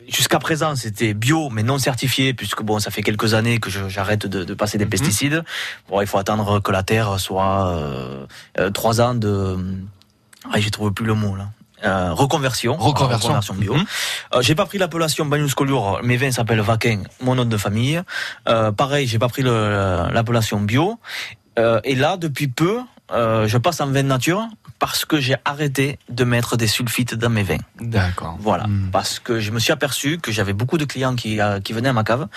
jusqu'à 0.08 0.40
présent, 0.40 0.76
c'était 0.76 1.14
bio, 1.14 1.50
mais 1.50 1.64
non 1.64 1.78
certifié, 1.78 2.34
puisque 2.34 2.62
bon, 2.64 2.80
ça 2.80 2.92
fait 2.92 3.02
quelques 3.04 3.34
années 3.34 3.60
que 3.60 3.70
j'arrête 3.70 4.26
de, 4.28 4.44
de 4.44 4.54
passer 4.54 4.78
des 4.78 4.86
Mhm. 4.86 4.90
pesticides. 4.92 5.44
Bon, 5.90 6.02
il 6.02 6.08
faut 6.08 6.18
attendre 6.18 6.60
que 6.60 6.72
la 6.72 6.84
terre 6.84 7.20
soit 7.20 7.68
euh, 7.68 8.26
euh, 8.60 8.70
trois 8.72 9.02
ans 9.02 9.14
de. 9.16 9.58
Ah, 10.52 10.60
j'ai 10.60 10.72
trouvé 10.72 10.92
plus 10.92 11.06
le 11.06 11.14
mot 11.14 11.36
là. 11.36 11.50
Euh, 11.86 12.14
reconversion. 12.14 12.78
Reconversion. 12.78 13.40
bio. 13.56 13.74
Mhm. 13.76 13.86
Euh, 14.36 14.42
j'ai 14.42 14.56
pas 14.56 14.66
pris 14.66 14.78
l'appellation 14.78 15.26
Bagnous 15.26 15.50
Collioure. 15.56 16.00
Mes 16.02 16.16
vins 16.16 16.32
s'appellent 16.32 16.62
Vaquin, 16.62 17.04
mon 17.22 17.36
nom 17.36 17.44
de 17.46 17.58
famille. 17.58 18.02
Euh, 18.48 18.72
pareil, 18.72 19.06
j'ai 19.08 19.20
pas 19.20 19.28
pris 19.28 19.42
l'appellation 19.44 20.62
bio. 20.62 20.98
Euh, 21.60 21.80
et 21.84 21.96
là, 21.96 22.18
depuis 22.18 22.48
peu, 22.48 22.80
euh, 23.12 23.48
je 23.48 23.58
passe 23.58 23.82
en 23.82 23.88
vin 23.88 24.04
nature 24.04 24.48
parce 24.80 25.06
que 25.06 25.20
j'ai 25.20 25.36
arrêté 25.46 26.00
de 26.10 26.24
mettre 26.24 26.58
des 26.58 26.68
sulfites 26.68 27.16
dans 27.16 27.30
mes 27.30 27.44
vins. 27.44 27.58
D'accord. 27.80 28.38
Voilà, 28.40 28.66
Hmm. 28.68 28.90
parce 28.92 29.20
que 29.20 29.40
je 29.40 29.52
me 29.52 29.60
suis 29.60 29.72
aperçu 29.72 30.18
que 30.20 30.32
j'avais 30.32 30.54
beaucoup 30.54 30.78
de 30.78 30.86
clients 30.86 31.16
qui, 31.16 31.40
euh, 31.40 31.60
qui 31.60 31.74
venaient 31.74 31.90
à 31.90 31.94
ma 31.94 32.04
cave 32.04 32.28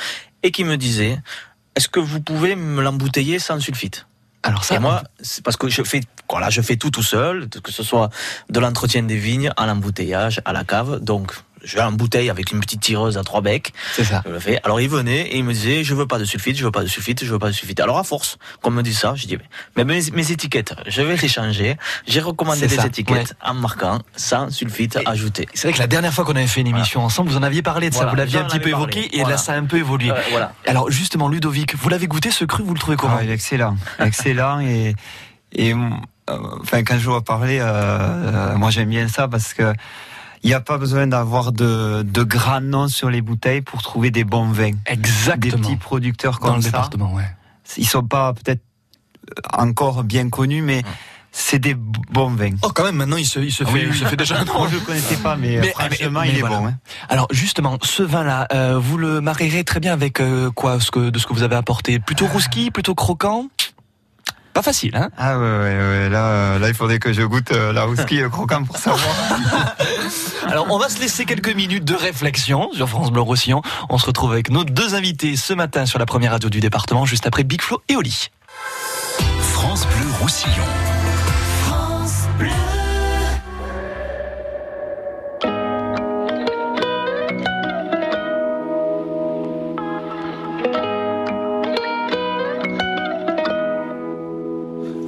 et 0.43 0.51
qui 0.51 0.65
me 0.65 0.77
disaient 0.77 1.19
Est-ce 1.77 1.89
que 1.89 2.01
vous 2.01 2.21
pouvez 2.21 2.57
me 2.57 2.83
l'embouteiller 2.83 3.39
sans 3.39 3.61
sulfite 3.61 4.07
Alors 4.43 4.65
ça, 4.65 4.77
Et 4.77 4.79
moi, 4.79 5.03
c'est 5.21 5.45
parce 5.45 5.57
que 5.57 5.69
je 5.69 5.83
fais, 5.83 6.01
voilà, 6.31 6.49
je 6.51 6.61
fais 6.63 6.77
tout 6.77 6.91
tout 6.91 7.03
seul, 7.03 7.49
que 7.49 7.71
ce 7.73 7.83
soit 7.83 8.11
de 8.49 8.61
l'entretien 8.61 9.03
des 9.03 9.17
vignes, 9.19 9.51
à 9.57 9.67
l'embouteillage, 9.67 10.41
à 10.45 10.53
la 10.53 10.65
cave. 10.65 11.01
Donc, 11.01 11.33
je 11.67 11.77
l'embouteille 11.77 12.31
avec 12.31 12.53
une 12.53 12.61
petite 12.61 12.81
tireuse 12.81 13.19
à 13.19 13.25
trois 13.25 13.43
becs. 13.43 13.73
c'est 13.95 14.05
ça. 14.05 14.23
Je 14.25 14.31
le 14.31 14.39
fais. 14.39 14.59
Alors, 14.63 14.81
il 14.81 14.89
venait 14.89 15.23
et 15.29 15.37
il 15.37 15.45
me 15.45 15.53
disait 15.53 15.85
Je 15.85 15.95
veux 15.95 16.07
pas 16.07 16.19
de 16.19 16.25
sulfite, 16.25 16.57
je 16.57 16.65
veux 16.65 16.71
pas 16.71 16.83
de 16.83 16.87
sulfite, 16.89 17.25
je 17.25 17.31
veux 17.31 17.39
pas 17.39 17.49
de 17.49 17.53
sulfite. 17.53 17.81
Alors, 17.81 17.99
à 17.99 18.05
force 18.05 18.39
qu'on 18.63 18.71
me 18.71 18.83
dise 18.83 18.99
ça, 18.99 19.13
j'ai 19.17 19.27
dit 19.27 19.37
Mais 19.77 19.85
mes, 19.85 20.01
mes 20.13 20.31
étiquettes, 20.33 20.75
je 20.87 21.03
vais 21.03 21.17
les 21.17 21.29
changer. 21.29 21.77
J'ai 22.07 22.21
recommandé 22.21 22.67
des 22.67 22.77
ça, 22.77 22.87
étiquettes 22.87 23.35
en 23.45 23.55
marquant 23.55 23.99
sans 24.17 24.51
sulfite 24.51 24.97
Et- 24.97 25.07
ajouté. 25.09 25.49
C'est 25.55 25.69
vrai 25.69 25.75
que 25.75 25.79
la 25.81 25.87
dernière 25.87 26.13
fois 26.15 26.25
qu'on 26.25 26.37
avait 26.37 26.47
fait 26.47 26.61
une 26.63 26.67
émission 26.69 27.03
ensemble, 27.05 27.31
vous 27.31 27.37
en 27.37 27.43
aviez 27.43 27.63
parlé 27.63 27.91
de 27.91 27.95
ça, 27.95 28.07
vous 28.07 28.17
l'aviez 28.17 28.39
un 28.39 28.45
petit 28.45 28.61
peu 28.61 28.71
évoqué, 28.71 29.19
et 29.19 29.25
là 29.25 29.37
ça 29.37 29.53
a 29.53 29.57
un 29.57 29.65
peu 29.65 29.77
évolué. 29.79 30.11
Euh, 30.11 30.15
voilà. 30.31 30.53
Alors 30.67 30.91
justement, 30.91 31.29
Ludovic, 31.29 31.75
vous 31.77 31.89
l'avez 31.89 32.07
goûté 32.07 32.31
ce 32.31 32.45
cru, 32.45 32.63
vous 32.63 32.75
le 32.75 32.79
trouvez 32.81 32.97
comment? 32.97 33.17
Ah, 33.19 33.25
il 33.25 33.31
est 33.31 33.35
excellent, 33.35 33.77
excellent 33.99 34.61
et 34.61 34.95
et 35.53 35.73
euh, 35.73 35.77
enfin 36.61 36.83
quand 36.85 36.99
je 36.99 37.09
vois 37.09 37.23
parler, 37.23 37.59
euh, 37.61 37.65
euh, 37.67 38.57
moi 38.57 38.71
j'aime 38.71 38.89
bien 38.91 39.09
ça 39.09 39.29
parce 39.29 39.55
que 39.55 39.73
il 40.43 40.49
n'y 40.49 40.55
a 40.55 40.61
pas 40.61 40.79
besoin 40.79 41.07
d'avoir 41.07 41.53
de, 41.53 42.03
de 42.03 42.23
grands 42.23 42.61
noms 42.61 42.89
sur 42.89 43.11
les 43.11 43.23
bouteilles 43.23 43.63
pour 43.63 43.83
trouver 43.83 44.11
des 44.11 44.25
bons 44.25 44.47
vins. 44.51 44.71
Des 44.71 44.77
Exactement. 44.93 45.59
petits 45.63 45.77
producteurs 45.77 46.39
Dans 46.39 46.47
comme 46.49 46.57
le 46.57 46.63
ça, 46.63 46.69
département, 46.69 47.13
ouais. 47.15 47.25
ils 47.77 47.87
sont 47.89 48.03
pas 48.05 48.33
peut-être 48.35 48.63
encore 49.53 50.05
bien 50.05 50.29
connus, 50.29 50.63
mais 50.63 50.83
c'est 51.33 51.59
des 51.59 51.75
bons 51.75 52.31
vins. 52.31 52.53
Oh, 52.63 52.71
quand 52.75 52.85
même, 52.85 52.97
maintenant 52.97 53.17
il 53.19 53.27
se, 53.27 53.39
il 53.41 53.53
se, 53.53 53.65
fait, 53.65 53.83
il 53.87 53.95
se 53.95 54.05
fait 54.05 54.17
déjà 54.17 54.39
un 54.41 54.45
nom. 54.45 54.55
Moi 54.59 54.69
je 54.71 54.77
le 54.77 54.81
connaissais 54.81 55.17
pas, 55.17 55.37
mais, 55.37 55.59
Mais- 55.61 55.69
franchement 55.71 56.21
mais- 56.23 56.31
il 56.31 56.37
est 56.39 56.41
voilà. 56.41 56.59
bon. 56.61 56.67
hein. 56.69 56.75
Alors 57.09 57.27
justement, 57.31 57.77
ce 57.83 58.03
vin-là, 58.03 58.47
euh, 58.55 58.79
vous 58.79 58.97
le 58.97 59.21
marierez 59.21 59.65
très 59.65 59.81
bien 59.81 59.93
avec 59.93 60.21
euh, 60.21 60.51
quoi 60.51 60.81
ce 60.81 60.91
que, 60.91 61.11
De 61.11 61.19
ce 61.19 61.27
que 61.27 61.35
vous 61.35 61.43
avez 61.43 61.57
apporté? 61.57 61.99
Plutôt 61.99 62.27
rouski, 62.27 62.71
plutôt 62.71 62.95
croquant? 62.95 63.49
Pas 64.57 64.63
facile, 64.63 64.97
hein 64.97 65.11
Ah 65.19 65.39
ouais, 65.39 65.45
ouais, 65.45 65.79
ouais, 65.79 66.09
là, 66.09 66.29
euh, 66.29 66.59
là 66.59 66.69
il 66.69 66.75
faudrait 66.75 66.99
que 66.99 67.13
je 67.13 67.21
goûte 67.21 67.53
euh, 67.53 67.75
la 67.75 67.87
whisky 67.87 68.23
croquant 68.31 68.65
pour 68.65 68.79
savoir. 68.79 69.15
Alors, 70.49 70.69
on 70.71 70.79
va 70.79 70.89
se 70.89 70.99
laisser 70.99 71.27
quelques 71.27 71.55
minutes 71.55 71.85
de 71.85 71.93
réflexion 71.93 72.71
sur 72.73 72.89
France 72.89 73.13
Bleu 73.13 73.21
Roussillon. 73.21 73.61
On 73.91 73.99
se 73.99 74.07
retrouve 74.07 74.33
avec 74.33 74.49
nos 74.49 74.65
deux 74.65 74.95
invités 74.95 75.37
ce 75.37 75.53
matin 75.53 75.85
sur 75.85 75.99
la 75.99 76.07
première 76.07 76.31
radio 76.31 76.49
du 76.49 76.61
département, 76.61 77.05
juste 77.05 77.27
après 77.27 77.45
Big 77.45 77.61
Flo 77.61 77.83
et 77.91 77.97
Oli. 77.97 78.31
France 79.43 79.87
Bleu 79.89 80.07
Roussillon. 80.23 80.65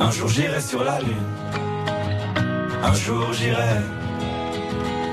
Un 0.09 0.11
jour 0.11 0.29
j'irai 0.29 0.61
sur 0.63 0.83
la 0.83 1.01
lune. 1.01 1.29
Un 2.83 2.95
jour 2.95 3.31
j'irai. 3.35 3.77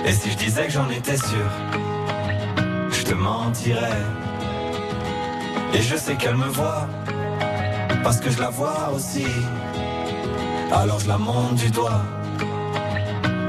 Et 0.05 0.13
si 0.13 0.31
je 0.31 0.37
disais 0.37 0.67
que 0.67 0.71
j'en 0.71 0.89
étais 0.89 1.17
sûr, 1.17 1.49
je 2.91 3.03
te 3.03 3.13
mentirais. 3.13 4.01
Et 5.73 5.81
je 5.81 5.97
sais 5.97 6.15
qu'elle 6.15 6.37
me 6.37 6.47
voit, 6.47 6.87
parce 8.05 8.21
que 8.21 8.29
je 8.29 8.39
la 8.39 8.49
vois 8.49 8.89
aussi. 8.95 9.27
Alors 10.71 11.01
je 11.01 11.09
la 11.09 11.17
monte 11.17 11.55
du 11.55 11.69
doigt, 11.71 12.03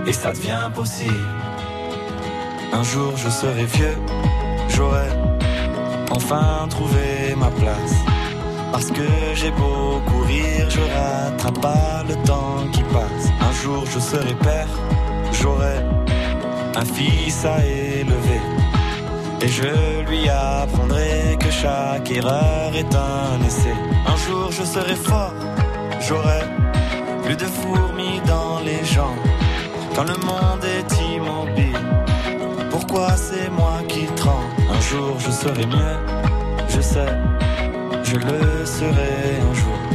et 0.05 0.13
ça 0.13 0.33
devient 0.33 0.69
possible. 0.75 1.29
Un 2.73 2.83
jour 2.83 3.13
je 3.17 3.31
serai 3.31 3.67
vieux, 3.67 3.97
j'aurai 4.69 5.11
enfin 6.11 6.67
trouvé 6.69 7.37
ma 7.37 7.53
place. 7.53 7.95
Parce 8.73 8.91
que 8.91 9.07
j'ai 9.35 9.53
beau 9.53 10.03
courir, 10.11 10.56
pas 11.53 12.03
le 12.09 12.15
temps 12.27 12.67
qui 12.73 12.83
passe. 12.85 13.29
Un 13.41 13.53
jour 13.63 13.85
je 13.87 13.99
serai 13.99 14.35
père, 14.35 14.69
j'aurai 15.33 15.79
un 16.75 16.85
fils 16.85 17.45
à 17.45 17.65
élever. 17.65 18.41
Et 19.41 19.49
je 19.49 20.09
lui 20.09 20.29
apprendrai 20.29 21.37
que 21.39 21.51
chaque 21.51 22.11
erreur 22.11 22.75
est 22.75 22.95
un 22.95 23.45
essai. 23.47 23.75
Un 24.07 24.17
jour 24.17 24.51
je 24.51 24.65
serai 24.65 24.97
fort, 24.97 25.35
j'aurai 26.01 26.43
plus 27.25 27.37
de 27.37 27.45
fourmis 27.45 28.21
dans 28.27 28.61
les 28.61 28.85
jambes. 28.85 29.25
Quand 29.95 30.05
le 30.05 30.19
monde 30.31 30.65
est 30.65 30.91
immobile, 31.15 31.79
pourquoi 32.71 33.17
c'est 33.17 33.51
moi 33.51 33.79
qui 33.89 34.07
tremble? 34.17 34.47
Un 34.71 34.81
jour 34.81 35.17
je 35.19 35.31
serai 35.31 35.67
mieux, 35.67 35.99
je 36.69 36.81
sais 36.81 37.13
je 38.07 38.17
le 38.17 38.65
serai 38.65 39.41
un 39.51 39.55
jour. 39.55 39.86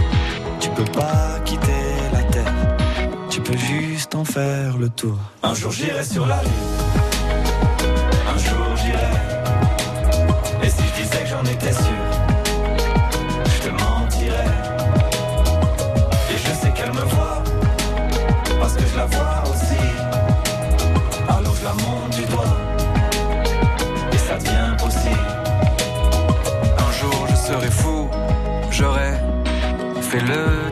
Tu 0.81 0.88
peux 0.88 1.00
pas 1.00 1.39
quitter 1.45 1.67
la 2.11 2.23
terre, 2.23 2.53
tu 3.29 3.39
peux 3.39 3.55
juste 3.55 4.15
en 4.15 4.25
faire 4.25 4.79
le 4.79 4.89
tour. 4.89 5.15
Un 5.43 5.53
jour 5.53 5.71
j'irai 5.71 6.03
sur 6.03 6.25
la 6.25 6.41
lune, 6.41 6.51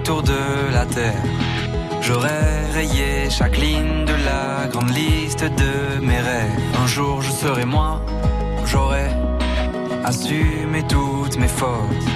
tour 0.10 0.24
de 0.24 0.74
la 0.74 0.86
terre. 0.88 1.24
J'aurai 2.02 2.42
rayé 2.74 3.30
chaque 3.30 3.58
ligne 3.58 4.06
de 4.06 4.16
la 4.30 4.68
grande 4.72 4.92
liste 5.02 5.44
de 5.64 5.74
mes 6.08 6.22
rêves. 6.30 6.62
Un 6.84 6.88
jour 6.88 7.22
je 7.22 7.32
serai 7.42 7.66
moi, 7.66 8.02
j'aurai 8.66 9.08
assumé 10.04 10.82
toutes 10.96 11.38
mes 11.38 11.54
fautes. 11.60 12.08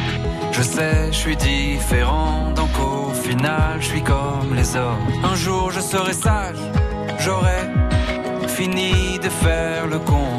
Je 0.51 0.63
sais, 0.63 1.11
je 1.11 1.19
suis 1.25 1.35
différent, 1.35 2.51
donc 2.59 2.73
au 2.91 3.13
final 3.27 3.73
je 3.79 3.87
suis 3.93 4.05
comme 4.13 4.51
les 4.59 4.69
autres. 4.85 5.11
Un 5.31 5.35
jour 5.35 5.69
je 5.75 5.81
serai 5.91 6.13
sage, 6.13 6.63
j'aurai 7.19 7.61
fini 8.47 9.19
de 9.25 9.29
faire 9.43 9.85
le 9.93 9.99
con. 9.99 10.29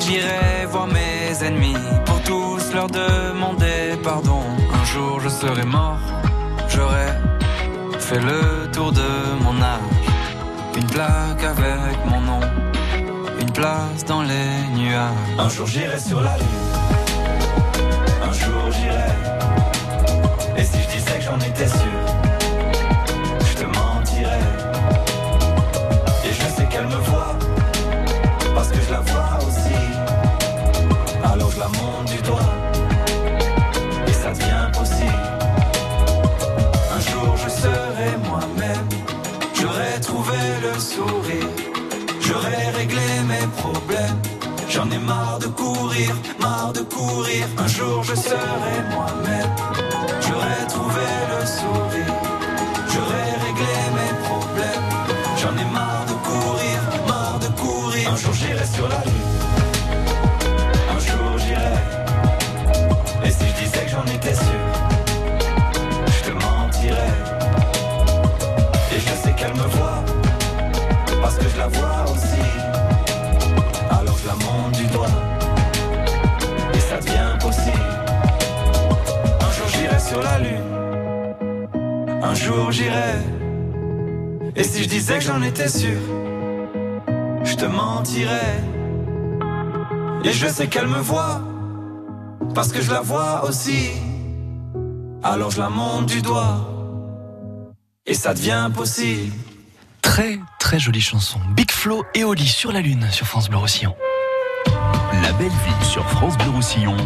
J'irai 0.00 0.66
voir 0.72 0.88
mes 0.98 1.44
ennemis 1.46 1.86
pour 2.04 2.20
tous 2.30 2.64
leur 2.74 2.88
demander 2.88 3.82
pardon. 4.10 4.42
Un 4.80 4.84
jour 4.92 5.20
je 5.24 5.30
serai 5.30 5.64
mort, 5.64 6.04
j'aurai 6.76 7.08
fait 7.98 8.20
le 8.20 8.70
tour 8.70 8.92
de 8.92 9.08
mon 9.42 9.56
âge. 9.62 9.80
Une 10.76 10.86
plaque 10.86 11.42
avec 11.42 11.96
mon 12.10 12.20
nom, 12.20 12.40
une 13.40 13.50
place 13.50 14.04
dans 14.06 14.22
les 14.22 14.50
nuages. 14.78 15.38
Un 15.38 15.48
jour 15.48 15.66
j'irai 15.66 15.98
sur 15.98 16.20
la 16.20 16.36
lune, 16.36 16.72
un 18.28 18.32
jour 18.40 18.62
j'irai. 18.76 19.12
Et 20.58 20.64
si 20.64 20.78
je 20.82 20.88
disais 20.96 21.18
que 21.18 21.24
j'en 21.28 21.40
étais 21.50 21.68
sûr, 21.68 21.95
Un 82.28 82.34
jour 82.34 82.72
j'irai. 82.72 83.14
Et 84.56 84.64
si 84.64 84.82
je 84.82 84.88
disais 84.88 85.18
que 85.18 85.24
j'en 85.24 85.42
étais 85.42 85.68
sûr, 85.68 86.00
je 87.44 87.54
te 87.54 87.66
mentirais. 87.66 88.64
Et 90.24 90.32
je 90.32 90.48
sais 90.48 90.66
qu'elle 90.66 90.88
me 90.88 90.98
voit, 90.98 91.40
parce 92.52 92.72
que 92.72 92.80
je 92.80 92.90
la 92.90 93.00
vois 93.00 93.44
aussi. 93.44 93.90
Alors 95.22 95.52
je 95.52 95.60
la 95.60 95.68
monte 95.68 96.06
du 96.06 96.20
doigt, 96.20 96.68
et 98.06 98.14
ça 98.14 98.34
devient 98.34 98.70
possible. 98.74 99.32
Très 100.02 100.40
très 100.58 100.80
jolie 100.80 101.00
chanson. 101.00 101.38
Big 101.54 101.70
Flo 101.70 102.04
et 102.14 102.24
Oli 102.24 102.48
sur 102.48 102.72
la 102.72 102.80
lune 102.80 103.06
sur 103.12 103.28
France 103.28 103.48
Bleu 103.48 103.58
Roussillon. 103.58 103.94
La 105.22 105.32
belle 105.34 105.48
vie 105.48 105.84
sur 105.84 106.04
France 106.10 106.36
Bleu 106.38 106.50
Roussillon. 106.50 106.96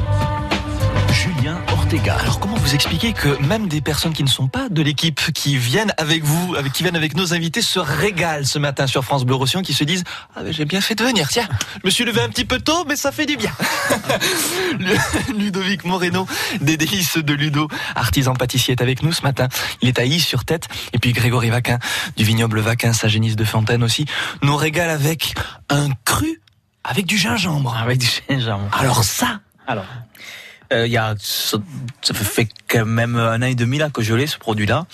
Julien 1.12 1.59
Ortega. 1.93 2.15
Alors 2.19 2.39
comment 2.39 2.55
vous 2.55 2.75
expliquer 2.75 3.13
que 3.13 3.41
même 3.43 3.67
des 3.67 3.81
personnes 3.81 4.13
qui 4.13 4.23
ne 4.23 4.29
sont 4.29 4.47
pas 4.47 4.69
de 4.69 4.81
l'équipe, 4.81 5.33
qui 5.33 5.57
viennent 5.57 5.93
avec 5.97 6.23
vous, 6.23 6.55
avec, 6.55 6.73
qui 6.73 6.85
viennent 6.85 6.95
avec 6.95 7.17
nos 7.17 7.35
invités, 7.35 7.63
se 7.63 7.81
régalent 7.81 8.45
ce 8.45 8.61
matin 8.61 8.87
sur 8.87 9.05
France 9.05 9.25
Bleu 9.25 9.35
Roussillon, 9.35 9.63
qui 9.63 9.75
se 9.75 9.83
disent 9.83 10.05
ah 10.37 10.43
ben 10.45 10.53
j'ai 10.53 10.67
bien 10.67 10.81
fait 10.81 10.95
de 10.95 11.03
venir. 11.03 11.29
Tiens, 11.29 11.49
je 11.75 11.81
me 11.85 11.91
suis 11.91 12.05
levé 12.05 12.21
un 12.21 12.29
petit 12.29 12.45
peu 12.45 12.61
tôt, 12.61 12.85
mais 12.87 12.95
ça 12.95 13.11
fait 13.11 13.27
du 13.27 13.37
bien. 13.37 13.51
Ludovic 15.37 15.85
Moreno, 15.85 16.29
des 16.61 16.77
délices 16.77 17.19
de 17.19 17.33
Ludo, 17.35 17.67
artisan 17.97 18.35
pâtissier, 18.35 18.73
est 18.73 18.83
avec 18.83 19.03
nous 19.03 19.13
ce 19.13 19.23
matin. 19.23 19.49
Il 19.83 19.89
est 19.89 19.99
à 19.99 20.05
Is 20.05 20.21
sur 20.21 20.45
tête. 20.45 20.69
Et 20.93 21.01
puis 21.01 21.13
Grégory 21.13 21.51
Vaquin, 21.51 21.81
du 22.17 22.23
vignoble 22.23 22.61
Vaquin, 22.61 22.93
Saint-Génis 22.93 23.35
de 23.35 23.45
Fontaine 23.45 23.83
aussi, 23.83 24.05
nous 24.43 24.57
régale 24.57 24.91
avec 24.91 25.35
un 25.69 25.89
cru 26.05 26.41
avec 26.85 27.07
du 27.07 27.19
gingembre. 27.19 27.77
Avec 27.77 27.99
du 27.99 28.09
gingembre. 28.29 28.69
Alors 28.79 29.03
ça, 29.03 29.41
Alors, 29.67 29.87
euh, 30.73 30.87
il 30.87 30.93
y 30.93 30.97
a, 30.97 31.15
ça, 31.19 31.59
ça 32.03 32.15
fait 32.15 32.49
quand 32.69 32.87
même 32.87 33.17
un 33.17 33.41
an 33.43 33.47
et 33.47 33.55
demi 33.55 33.79
là 33.79 33.91
que 33.91 34.03
je 34.03 34.15
l'ai 34.15 34.27
ce 34.27 34.39
produit-là. 34.39 34.87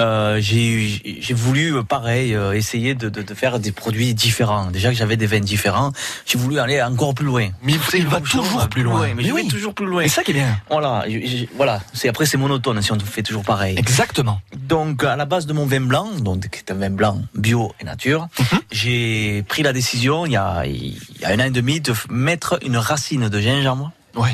Euh, 0.00 0.38
j'ai 0.40 1.18
j'ai 1.20 1.34
voulu 1.34 1.74
euh, 1.74 1.82
pareil 1.82 2.32
euh, 2.32 2.52
essayer 2.52 2.94
de, 2.94 3.08
de, 3.08 3.20
de 3.20 3.34
faire 3.34 3.58
des 3.58 3.72
produits 3.72 4.14
différents. 4.14 4.70
Déjà 4.70 4.90
que 4.90 4.94
j'avais 4.96 5.16
des 5.16 5.26
vins 5.26 5.40
différents, 5.40 5.92
j'ai 6.24 6.38
voulu 6.38 6.60
aller 6.60 6.80
encore 6.80 7.14
plus 7.14 7.26
loin. 7.26 7.48
mais 7.64 7.72
il 7.94 8.06
va 8.06 8.20
Toujours 8.20 8.68
plus 8.68 8.84
loin. 8.84 9.08
Mais, 9.16 9.24
Mais 9.24 9.32
oui. 9.32 9.48
toujours 9.48 9.74
plus 9.74 9.86
loin. 9.86 10.02
Et 10.02 10.08
ça 10.08 10.22
qui 10.22 10.30
est 10.30 10.34
bien. 10.34 10.56
Voilà, 10.70 11.04
je- 11.08 11.18
je- 11.26 11.44
voilà. 11.56 11.80
C'est 11.94 12.08
après 12.08 12.26
c'est 12.26 12.36
monotone 12.36 12.80
si 12.80 12.92
on 12.92 12.98
fait 13.00 13.24
toujours 13.24 13.42
pareil. 13.42 13.76
Exactement. 13.76 14.40
Donc, 14.56 15.02
à 15.02 15.16
la 15.16 15.24
base 15.24 15.46
de 15.46 15.52
mon 15.52 15.66
vin 15.66 15.80
blanc, 15.80 16.08
donc 16.20 16.48
qui 16.48 16.58
est 16.60 16.70
un 16.70 16.74
vin 16.76 16.90
blanc 16.90 17.20
bio 17.34 17.72
et 17.80 17.84
nature, 17.84 18.28
Mhm. 18.38 18.60
j'ai 18.70 19.44
pris 19.48 19.64
la 19.64 19.72
décision 19.72 20.26
il 20.26 20.32
y, 20.32 20.36
a, 20.36 20.64
il 20.64 20.96
y 21.20 21.24
a 21.24 21.30
un 21.30 21.40
an 21.40 21.44
et 21.46 21.50
demi 21.50 21.80
de 21.80 21.92
mettre 22.08 22.58
une 22.64 22.76
racine 22.76 23.28
de 23.28 23.40
gingembre 23.40 23.90
Oui. 24.14 24.30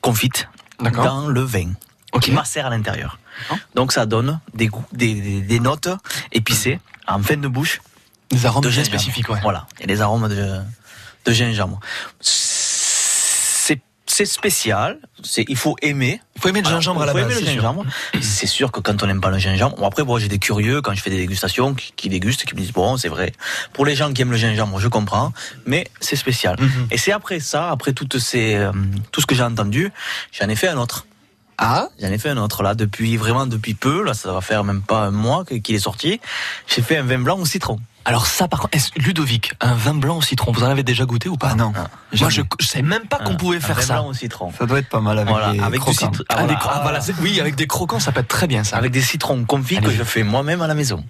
Confite 0.00 0.48
dans 0.80 1.28
le 1.28 1.42
vin 1.42 1.72
Ok. 2.12 2.22
qui 2.22 2.32
macère 2.32 2.66
à 2.66 2.70
l'intérieur. 2.70 3.18
Donc, 3.74 3.92
ça 3.92 4.04
donne 4.06 4.40
des, 4.54 4.66
goûts, 4.66 4.84
des, 4.92 5.14
des, 5.14 5.40
des 5.42 5.60
notes 5.60 5.88
épicées 6.32 6.80
en 7.06 7.22
fin 7.22 7.36
de 7.36 7.46
bouche 7.48 7.80
Des 8.30 8.46
arômes 8.46 8.64
de 8.64 8.70
spécifiques, 8.70 9.28
ouais. 9.28 9.38
Voilà, 9.42 9.66
et 9.78 9.86
les 9.86 10.00
arômes 10.00 10.28
de, 10.28 10.60
de 11.24 11.32
gingembre. 11.32 11.78
C'est 14.12 14.26
spécial, 14.26 14.98
il 15.48 15.56
faut 15.56 15.76
aimer. 15.82 16.20
Faut 16.40 16.48
aimer 16.48 16.62
le 16.62 16.66
Alors, 16.68 16.80
gingembre 16.80 17.02
à 17.02 17.06
la 17.06 17.12
faut 17.12 17.18
base. 17.18 17.26
aimer 17.26 17.34
le 17.40 17.46
c'est 17.46 17.52
sûr. 17.52 17.62
gingembre. 17.62 17.84
C'est 18.20 18.46
sûr 18.46 18.72
que 18.72 18.80
quand 18.80 19.02
on 19.02 19.06
n'aime 19.06 19.20
pas 19.20 19.30
le 19.30 19.38
gingembre, 19.38 19.76
bon 19.76 19.86
après 19.86 20.02
moi 20.04 20.18
j'ai 20.18 20.28
des 20.28 20.38
curieux 20.38 20.80
quand 20.80 20.94
je 20.94 21.02
fais 21.02 21.10
des 21.10 21.18
dégustations 21.18 21.74
qui, 21.74 21.92
qui 21.96 22.08
dégustent, 22.08 22.44
qui 22.44 22.54
me 22.54 22.60
disent 22.60 22.72
bon 22.72 22.96
c'est 22.96 23.08
vrai. 23.08 23.32
Pour 23.72 23.84
les 23.86 23.94
gens 23.94 24.12
qui 24.12 24.22
aiment 24.22 24.30
le 24.30 24.36
gingembre, 24.36 24.78
je 24.80 24.88
comprends, 24.88 25.32
mais 25.66 25.86
c'est 26.00 26.16
spécial. 26.16 26.56
Mhm. 26.58 26.88
Et 26.90 26.98
c'est 26.98 27.12
après 27.12 27.40
ça, 27.40 27.70
après 27.70 27.92
toutes 27.92 28.18
ces 28.18 28.54
euh, 28.54 28.72
tout 29.12 29.20
ce 29.20 29.26
que 29.26 29.34
j'ai 29.34 29.42
entendu, 29.42 29.92
j'en 30.32 30.48
ai 30.48 30.56
fait 30.56 30.68
un 30.68 30.78
autre. 30.78 31.06
Ah, 31.62 31.88
J'en 32.00 32.08
ai 32.08 32.16
fait 32.18 32.30
un 32.30 32.38
autre 32.38 32.62
là 32.62 32.74
depuis 32.74 33.16
vraiment 33.18 33.46
depuis 33.46 33.74
peu. 33.74 34.02
Là 34.02 34.14
ça 34.14 34.32
va 34.32 34.40
faire 34.40 34.64
même 34.64 34.80
pas 34.80 35.02
un 35.02 35.10
mois 35.10 35.44
que- 35.44 35.54
qu'il 35.56 35.74
est 35.74 35.80
sorti. 35.80 36.18
J'ai 36.66 36.80
fait 36.80 36.96
un 36.96 37.02
vin 37.02 37.18
blanc 37.18 37.38
au 37.38 37.44
citron. 37.44 37.78
alors 38.06 38.26
ça 38.26 38.48
par 38.48 38.60
contre, 38.60 38.74
est-ce- 38.76 38.90
Ludovic, 38.96 39.52
un 39.60 39.74
vin 39.74 39.92
blanc 39.94 40.16
au 40.16 40.22
citron, 40.22 40.52
vous 40.52 40.62
en 40.64 40.70
avez 40.70 40.82
déjà 40.82 41.04
goûté 41.04 41.28
ou 41.28 41.36
pas? 41.36 41.50
Ah 41.52 41.54
non. 41.56 41.70
Moi 41.72 41.84
jamais. 42.14 42.32
je, 42.32 42.42
je 42.60 42.66
sais 42.66 42.80
même 42.80 43.06
pas 43.06 43.18
qu'on 43.18 43.32
Un- 43.34 43.36
pouvait 43.36 43.58
un 43.58 43.60
faire 43.60 43.76
vin 43.76 43.82
ça. 43.82 43.94
blanc 43.94 44.06
au 44.08 44.14
citron. 44.14 44.50
Ça 44.58 44.64
doit 44.64 44.78
être 44.78 44.88
pas 44.88 45.00
mal 45.02 45.18
avec 45.18 45.28
Voilà, 45.30 45.52
les 45.52 45.60
avec 45.60 45.74
du 45.74 45.78
croquants. 45.80 46.10
citron. 46.12 46.24
Ah, 46.30 46.34
voilà. 46.38 46.48
des 46.48 46.54
cro- 46.54 46.70
ah, 46.72 46.80
voilà, 46.82 47.00
oui, 47.20 47.40
avec 47.40 47.54
des 47.56 47.66
croquants, 47.66 48.00
ça 48.00 48.10
peut 48.10 48.20
être 48.20 48.28
très 48.28 48.46
bien 48.46 48.64
ça. 48.64 48.78
avec 48.78 48.90
des 48.90 49.02
citrons 49.02 49.44
confits 49.44 49.76
Allez. 49.76 49.86
que 49.88 49.92
je 49.92 50.02
fais 50.02 50.22
moi-même 50.22 50.62
à 50.62 50.66
la 50.66 50.74
maison. 50.74 51.04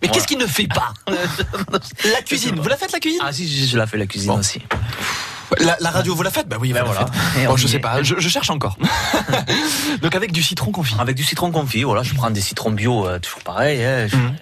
Mais 0.00 0.06
Voilà. 0.06 0.14
qu'est-ce 0.14 0.28
qu'il 0.28 0.38
ne 0.38 0.46
fait 0.46 0.68
pas? 0.68 0.94
La 1.08 2.22
cuisine, 2.22 2.60
vous 2.60 2.68
la 2.68 2.76
faites 2.76 2.92
la 2.92 3.00
cuisine? 3.00 3.20
Ah 3.24 3.32
si, 3.32 3.48
je, 3.48 3.66
je 3.66 3.76
la 3.76 3.86
fais 3.88 3.96
la 3.98 4.06
cuisine 4.06 4.30
Bon. 4.30 4.38
aussi. 4.38 4.62
La, 5.60 5.76
la 5.80 5.90
radio, 5.90 6.14
vous 6.14 6.22
la 6.22 6.30
faites 6.30 6.48
Bah 6.48 6.56
oui, 6.60 6.72
Ben 6.72 6.84
voilà. 6.84 7.06
Bon, 7.46 7.56
je 7.56 7.66
sais 7.66 7.78
pas, 7.78 8.02
je, 8.02 8.14
je 8.18 8.28
cherche 8.28 8.50
encore. 8.50 8.76
Donc 10.02 10.14
avec 10.14 10.32
du 10.32 10.42
citron 10.42 10.72
confit. 10.72 10.94
Avec 10.98 11.16
du 11.16 11.24
citron 11.24 11.50
confit, 11.50 11.82
voilà, 11.84 12.02
je 12.02 12.14
prends 12.14 12.30
des 12.30 12.40
citrons 12.40 12.70
bio, 12.70 13.06
euh, 13.06 13.18
toujours 13.18 13.40
pareil, 13.42 13.82
hein, 13.84 14.06
je- 14.08 14.16
Mhm. 14.16 14.36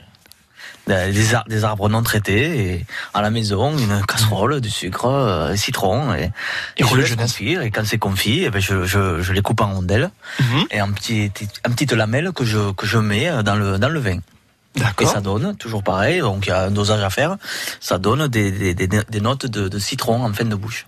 euh, 0.90 1.12
des, 1.12 1.34
ar- 1.34 1.44
des 1.48 1.64
arbres 1.64 1.88
non 1.88 2.02
traités, 2.02 2.72
et 2.74 2.86
à 3.14 3.22
la 3.22 3.30
maison, 3.30 3.76
une 3.76 4.02
casserole, 4.06 4.60
du 4.60 4.70
sucre, 4.70 5.06
euh, 5.06 5.50
des 5.52 5.56
citrons, 5.56 6.14
et, 6.14 6.30
Et 6.76 6.84
je 6.84 6.88
jeunesse. 7.04 7.32
confire, 7.32 7.62
et 7.62 7.70
quand 7.70 7.84
c'est 7.84 7.98
confit, 7.98 8.44
eh 8.44 8.50
ben 8.50 8.60
je, 8.60 8.84
je, 8.84 9.20
je 9.22 9.32
les 9.32 9.42
coupe 9.42 9.60
en 9.60 9.72
rondelles, 9.74 10.10
Mhm. 10.40 10.64
et 10.70 10.80
en 10.80 10.92
petit, 10.92 11.32
en 11.66 11.96
lamelles 11.96 12.32
que 12.32 12.44
je, 12.44 12.72
que 12.72 12.86
je 12.86 12.98
mets 12.98 13.30
dans 13.42 13.56
le, 13.56 13.78
dans 13.78 13.88
le 13.88 14.00
vin. 14.00 14.18
Et 15.00 15.06
ça 15.06 15.22
donne, 15.22 15.56
toujours 15.56 15.82
pareil, 15.82 16.20
donc 16.20 16.44
il 16.46 16.50
y 16.50 16.52
a 16.52 16.64
un 16.64 16.70
dosage 16.70 17.02
à 17.02 17.08
faire, 17.08 17.36
ça 17.80 17.96
donne 17.98 18.28
des, 18.28 18.50
des, 18.52 18.74
des, 18.74 18.86
des 18.86 19.20
notes 19.22 19.46
de, 19.46 19.68
de 19.68 19.78
citron 19.78 20.22
en 20.22 20.32
fin 20.34 20.44
de 20.44 20.54
bouche. 20.54 20.84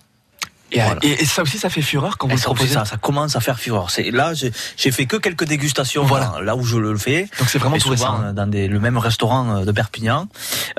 Et, 0.71 0.79
Voilà. 0.81 0.99
et- 1.01 1.21
et 1.23 1.25
ça 1.25 1.41
aussi, 1.41 1.57
ça 1.57 1.69
fait 1.69 1.81
fureur 1.81 2.17
quand 2.17 2.27
vous 2.27 2.35
le 2.35 2.41
proposez. 2.41 2.73
ça, 2.73 2.85
ça 2.85 2.97
commence 2.97 3.35
à 3.35 3.39
faire 3.39 3.59
fureur. 3.59 3.89
C'est 3.89 4.11
là, 4.11 4.33
j'ai 4.33 4.91
fait 4.91 5.05
que 5.07 5.17
quelques 5.17 5.45
dégustations 5.45 6.03
Voilà. 6.03 6.33
là, 6.37 6.41
là 6.41 6.55
où 6.55 6.63
je 6.63 6.77
le 6.77 6.95
fais. 6.97 7.27
Donc 7.39 7.49
c'est 7.49 7.57
vraiment 7.57 7.77
tout 7.77 7.89
récent. 7.89 8.15
souvent 8.17 8.23
euh, 8.27 8.31
dans 8.33 8.47
des, 8.47 8.67
le 8.67 8.79
même 8.79 8.97
restaurant 8.97 9.57
euh, 9.57 9.65
de 9.65 9.71
Perpignan, 9.71 10.27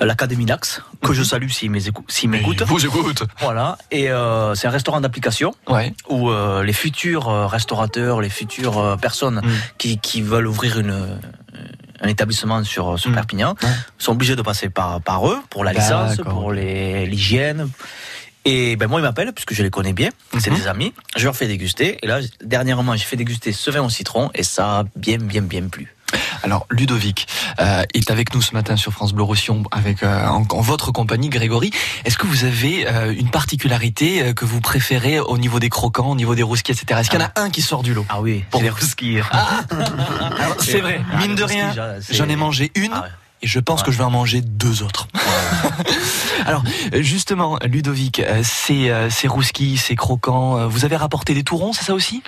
euh, 0.00 0.04
l'Académie 0.04 0.44
Dax, 0.46 0.82
que 1.02 1.12
je 1.12 1.22
salue 1.24 1.48
s'ils 1.48 1.70
s'ils 2.08 2.30
m'écoutent. 2.30 2.62
Vous 2.62 2.84
écoute. 2.86 3.24
Voilà. 3.40 3.78
Et 3.90 4.10
euh, 4.10 4.54
c'est 4.54 4.68
un 4.68 4.70
restaurant 4.70 5.00
d'application 5.00 5.54
Ouais. 5.68 5.92
où 6.08 6.30
euh, 6.30 6.62
les 6.62 6.72
futurs 6.72 7.28
euh, 7.28 7.46
restaurateurs, 7.46 8.20
les 8.20 8.30
futures 8.30 8.96
personnes 9.00 9.40
Mm. 9.42 9.50
qui, 9.78 9.98
qui 9.98 10.22
veulent 10.22 10.46
ouvrir 10.46 10.78
une 10.78 11.18
un 12.02 12.08
établissement 12.08 12.64
sur, 12.64 12.98
sur 12.98 13.10
Mm. 13.10 13.14
Perpignan 13.14 13.54
sont 13.98 14.12
obligés 14.12 14.34
de 14.34 14.40
passer 14.40 14.70
par, 14.70 15.02
par 15.02 15.28
eux 15.28 15.38
pour 15.50 15.64
la 15.64 15.72
licence, 15.74 16.16
pour 16.16 16.50
les- 16.50 17.04
l'hygiène. 17.06 17.68
Et 18.44 18.76
ben 18.76 18.86
moi 18.88 19.00
ils 19.00 19.02
m'appellent 19.02 19.32
puisque 19.32 19.52
je 19.54 19.62
les 19.62 19.70
connais 19.70 19.92
bien, 19.92 20.08
c'est 20.38 20.50
Mhm. 20.50 20.56
des 20.56 20.66
amis. 20.66 20.94
Je 21.16 21.24
leur 21.24 21.36
fais 21.36 21.46
déguster. 21.46 21.98
Et 22.02 22.06
là 22.06 22.20
dernièrement 22.42 22.96
j'ai 22.96 23.04
fait 23.04 23.16
déguster 23.16 23.52
ce 23.52 23.70
vin 23.70 23.82
au 23.82 23.90
citron 23.90 24.30
et 24.34 24.42
ça 24.42 24.80
a 24.80 24.84
bien 24.96 25.18
bien 25.18 25.42
bien 25.42 25.68
plu. 25.68 25.94
Alors 26.42 26.66
Ludovic 26.70 27.28
euh, 27.60 27.84
est 27.94 28.10
avec 28.10 28.34
nous 28.34 28.40
ce 28.42 28.52
matin 28.54 28.76
sur 28.76 28.92
France 28.92 29.12
Bleu 29.12 29.22
Roussillon 29.24 29.62
avec 29.70 30.02
euh, 30.02 30.26
en, 30.26 30.44
en 30.50 30.60
votre 30.62 30.90
compagnie 30.90 31.28
Grégory. 31.28 31.70
Est-ce 32.06 32.16
que 32.16 32.26
vous 32.26 32.44
avez 32.44 32.88
euh, 32.88 33.14
une 33.16 33.30
particularité 33.30 34.22
euh, 34.22 34.32
que 34.32 34.44
vous 34.46 34.60
préférez 34.62 35.20
au 35.20 35.36
niveau 35.38 35.60
des 35.60 35.68
croquants, 35.68 36.08
au 36.10 36.16
niveau 36.16 36.34
des 36.34 36.42
rousquis, 36.42 36.72
etc. 36.72 37.00
Est-ce 37.00 37.10
qu'il 37.10 37.20
y 37.20 37.22
en 37.22 37.26
a 37.26 37.40
un 37.42 37.50
qui 37.50 37.60
sort 37.62 37.82
du 37.82 37.92
lot? 37.94 38.06
Ah 38.08 38.20
oui, 38.22 38.42
Pour- 38.50 38.62
les 38.62 38.70
rousquis. 38.70 39.18
Alors, 39.30 40.56
C'est 40.60 40.80
vrai, 40.80 41.00
Ah, 41.12 41.18
mine 41.18 41.34
de 41.34 41.44
rien, 41.44 41.72
j'en 42.10 42.28
ai 42.28 42.36
mangé 42.36 42.72
une. 42.74 42.90
Ah 42.94 43.02
ouais. 43.02 43.08
Et 43.42 43.46
je 43.46 43.58
pense 43.60 43.80
Ouais. 43.80 43.86
que 43.86 43.92
je 43.92 43.96
vais 43.98 44.04
en 44.04 44.10
manger 44.10 44.40
deux 44.42 44.82
autres. 44.82 45.08
Alors, 46.46 46.62
justement, 46.92 47.58
Ludovic, 47.64 48.20
euh, 48.20 48.40
ces, 48.42 48.90
euh, 48.90 49.10
ces 49.10 49.28
rousquis, 49.28 49.76
ces 49.76 49.94
croquants, 49.96 50.56
euh, 50.58 50.66
vous 50.66 50.84
avez 50.84 50.96
rapporté 50.96 51.34
des 51.34 51.42
tourons, 51.44 51.72
c'est 51.72 51.84
ça 51.84 51.94
aussi? 51.94 52.22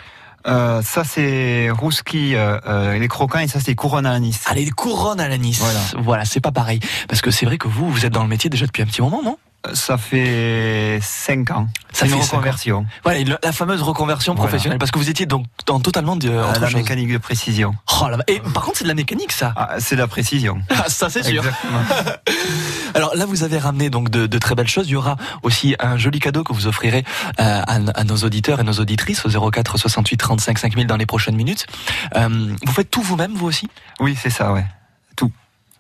Euh, 0.49 0.83
ça 0.83 1.05
c'est 1.05 1.71
rouski, 1.71 2.35
euh, 2.35 2.59
euh, 2.67 2.99
les 2.99 3.07
croquants 3.07 3.39
et 3.39 3.47
ça 3.47 3.61
c'est 3.61 3.77
couronne 3.77 4.07
à 4.07 4.11
l'anis. 4.11 4.41
Allez, 4.47 4.65
les 4.65 4.73
couronnes 4.73 5.21
à 5.21 5.29
l'anis. 5.29 5.59
Voilà. 5.61 5.79
Voilà, 5.99 6.25
c'est 6.25 6.41
pas 6.41 6.51
pareil. 6.51 6.81
Parce 7.09 7.21
que 7.21 7.31
c'est 7.31 7.47
vrai 7.47 7.59
que 7.59 7.69
vous, 7.69 7.89
vous 7.89 8.05
êtes 8.07 8.13
dans 8.13 8.25
le 8.25 8.29
métier 8.29 8.51
déjà 8.51 8.67
depuis 8.67 8.83
un 8.83 8.87
petit 8.87 9.03
moment, 9.03 9.23
non? 9.23 9.39
Ça 9.75 9.97
fait 9.97 10.99
5 11.01 11.53
ans. 11.53 11.69
Ça 11.93 12.07
une 12.07 12.11
fait 12.11 12.19
reconversion. 12.19 12.85
Voilà, 13.05 13.21
la 13.41 13.53
fameuse 13.53 13.81
reconversion 13.83 14.35
Voilà. 14.35 14.49
professionnelle. 14.49 14.79
Parce 14.81 14.91
que 14.91 14.99
vous 14.99 15.09
étiez 15.09 15.25
donc 15.27 15.47
dans 15.67 15.79
totalement 15.79 16.17
de, 16.17 16.29
Euh, 16.29 16.53
la 16.59 16.67
chose. 16.67 16.75
mécanique 16.75 17.13
de 17.13 17.19
précision. 17.19 17.77
Oh, 18.03 18.09
là, 18.09 18.19
et 18.27 18.41
par 18.41 18.65
contre, 18.65 18.79
c'est 18.79 18.85
de 18.85 18.89
la 18.89 18.95
mécanique, 18.97 19.31
ça. 19.31 19.53
Ah, 19.57 19.77
c'est 19.79 19.95
de 19.95 20.01
la 20.01 20.09
précision. 20.09 20.61
Ah, 20.71 20.89
ça, 20.89 21.09
c'est 21.09 21.23
sûr. 21.23 21.45
Exactement. 21.45 21.79
Alors 22.95 23.15
là, 23.15 23.27
vous 23.27 23.43
avez 23.43 23.59
ramené 23.59 23.91
donc 23.91 24.11
de, 24.11 24.27
de 24.27 24.39
très 24.39 24.55
belles 24.55 24.69
choses. 24.69 24.89
Il 24.89 24.93
y 24.93 24.97
aura 24.97 25.17
aussi 25.43 25.75
un 25.79 25.97
joli 25.97 26.19
cadeau 26.21 26.45
que 26.45 26.53
vous 26.53 26.67
offrirez 26.67 27.05
euh, 27.41 27.63
à, 27.67 27.75
à 27.95 28.05
nos 28.05 28.17
auditeurs 28.17 28.61
et 28.61 28.65
nos 28.65 28.75
auditrices 28.75 29.25
au 29.25 29.51
04 29.51 29.79
68 29.79 30.17
35 30.17 30.59
5000 30.59 30.87
dans 30.87 30.97
les 30.97 31.07
prochaines 31.07 31.37
minutes. 31.37 31.67
Euh, 32.17 32.55
vous 32.65 32.73
faites 32.73 32.91
tout 32.91 33.03
vous-même, 33.03 33.35
vous 33.35 33.47
aussi? 33.47 33.69
Oui, 34.01 34.17
c'est 34.21 34.31
ça, 34.31 34.53
ouais. 34.53 34.65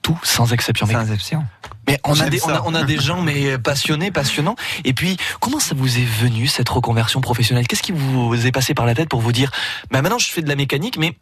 Tout, 0.03 0.19
sans 0.25 0.53
exception. 0.53 0.85
Sans 0.85 1.01
exception. 1.01 1.47
mais 1.87 1.97
on, 2.03 2.19
a 2.19 2.29
des, 2.29 2.43
on, 2.43 2.49
a, 2.49 2.55
ça. 2.55 2.63
on 2.67 2.75
a 2.75 2.83
des 2.83 2.99
gens 2.99 3.23
mais 3.23 3.57
passionnés, 3.57 4.11
passionnants. 4.11 4.57
Et 4.83 4.95
puis, 4.95 5.17
comment 5.39 5.61
ça 5.61 5.77
vous 5.77 5.97
est 5.97 6.05
venu 6.05 6.49
cette 6.49 6.69
reconversion 6.69 7.21
professionnelle? 7.21 7.69
Qu'est-ce 7.69 7.85
qui 7.85 7.93
vous 7.93 8.35
est 8.35 8.51
passé 8.51 8.75
par 8.75 8.85
la 8.85 8.97
tête 8.97 9.09
pour 9.09 9.21
vous 9.21 9.31
dire, 9.31 9.53
bah 9.93 10.03
maintenant 10.03 10.19
je 10.19 10.29
fais 10.29 10.43
de 10.43 10.49
la 10.49 10.57
mécanique, 10.57 10.97
mais 10.99 11.17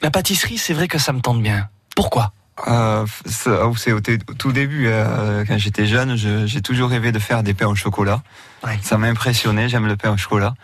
la 0.00 0.10
pâtisserie, 0.10 0.56
c'est 0.56 0.72
vrai 0.72 0.88
que 0.88 0.96
ça 0.96 1.12
me 1.12 1.20
tente 1.20 1.42
bien. 1.42 1.68
Pourquoi? 1.94 2.32
Euh, 2.68 3.04
ça, 3.26 3.60
c'est 3.76 3.92
au, 3.92 4.00
tout 4.00 4.52
début, 4.52 4.86
euh, 4.86 5.44
quand 5.46 5.58
j'étais 5.58 5.86
jeune, 5.86 6.16
je- 6.16 6.46
j'ai 6.46 6.62
toujours 6.62 6.88
rêvé 6.90 7.12
de 7.12 7.18
faire 7.18 7.42
des 7.42 7.52
pains 7.54 7.66
au 7.66 7.74
chocolat. 7.74 8.22
Ouais. 8.64 8.78
Ça 8.82 8.96
m'a 8.96 9.08
impressionné, 9.08 9.68
j'aime 9.68 9.86
le 9.86 9.96
pain 9.96 10.10
au 10.12 10.16
chocolat, 10.16 10.54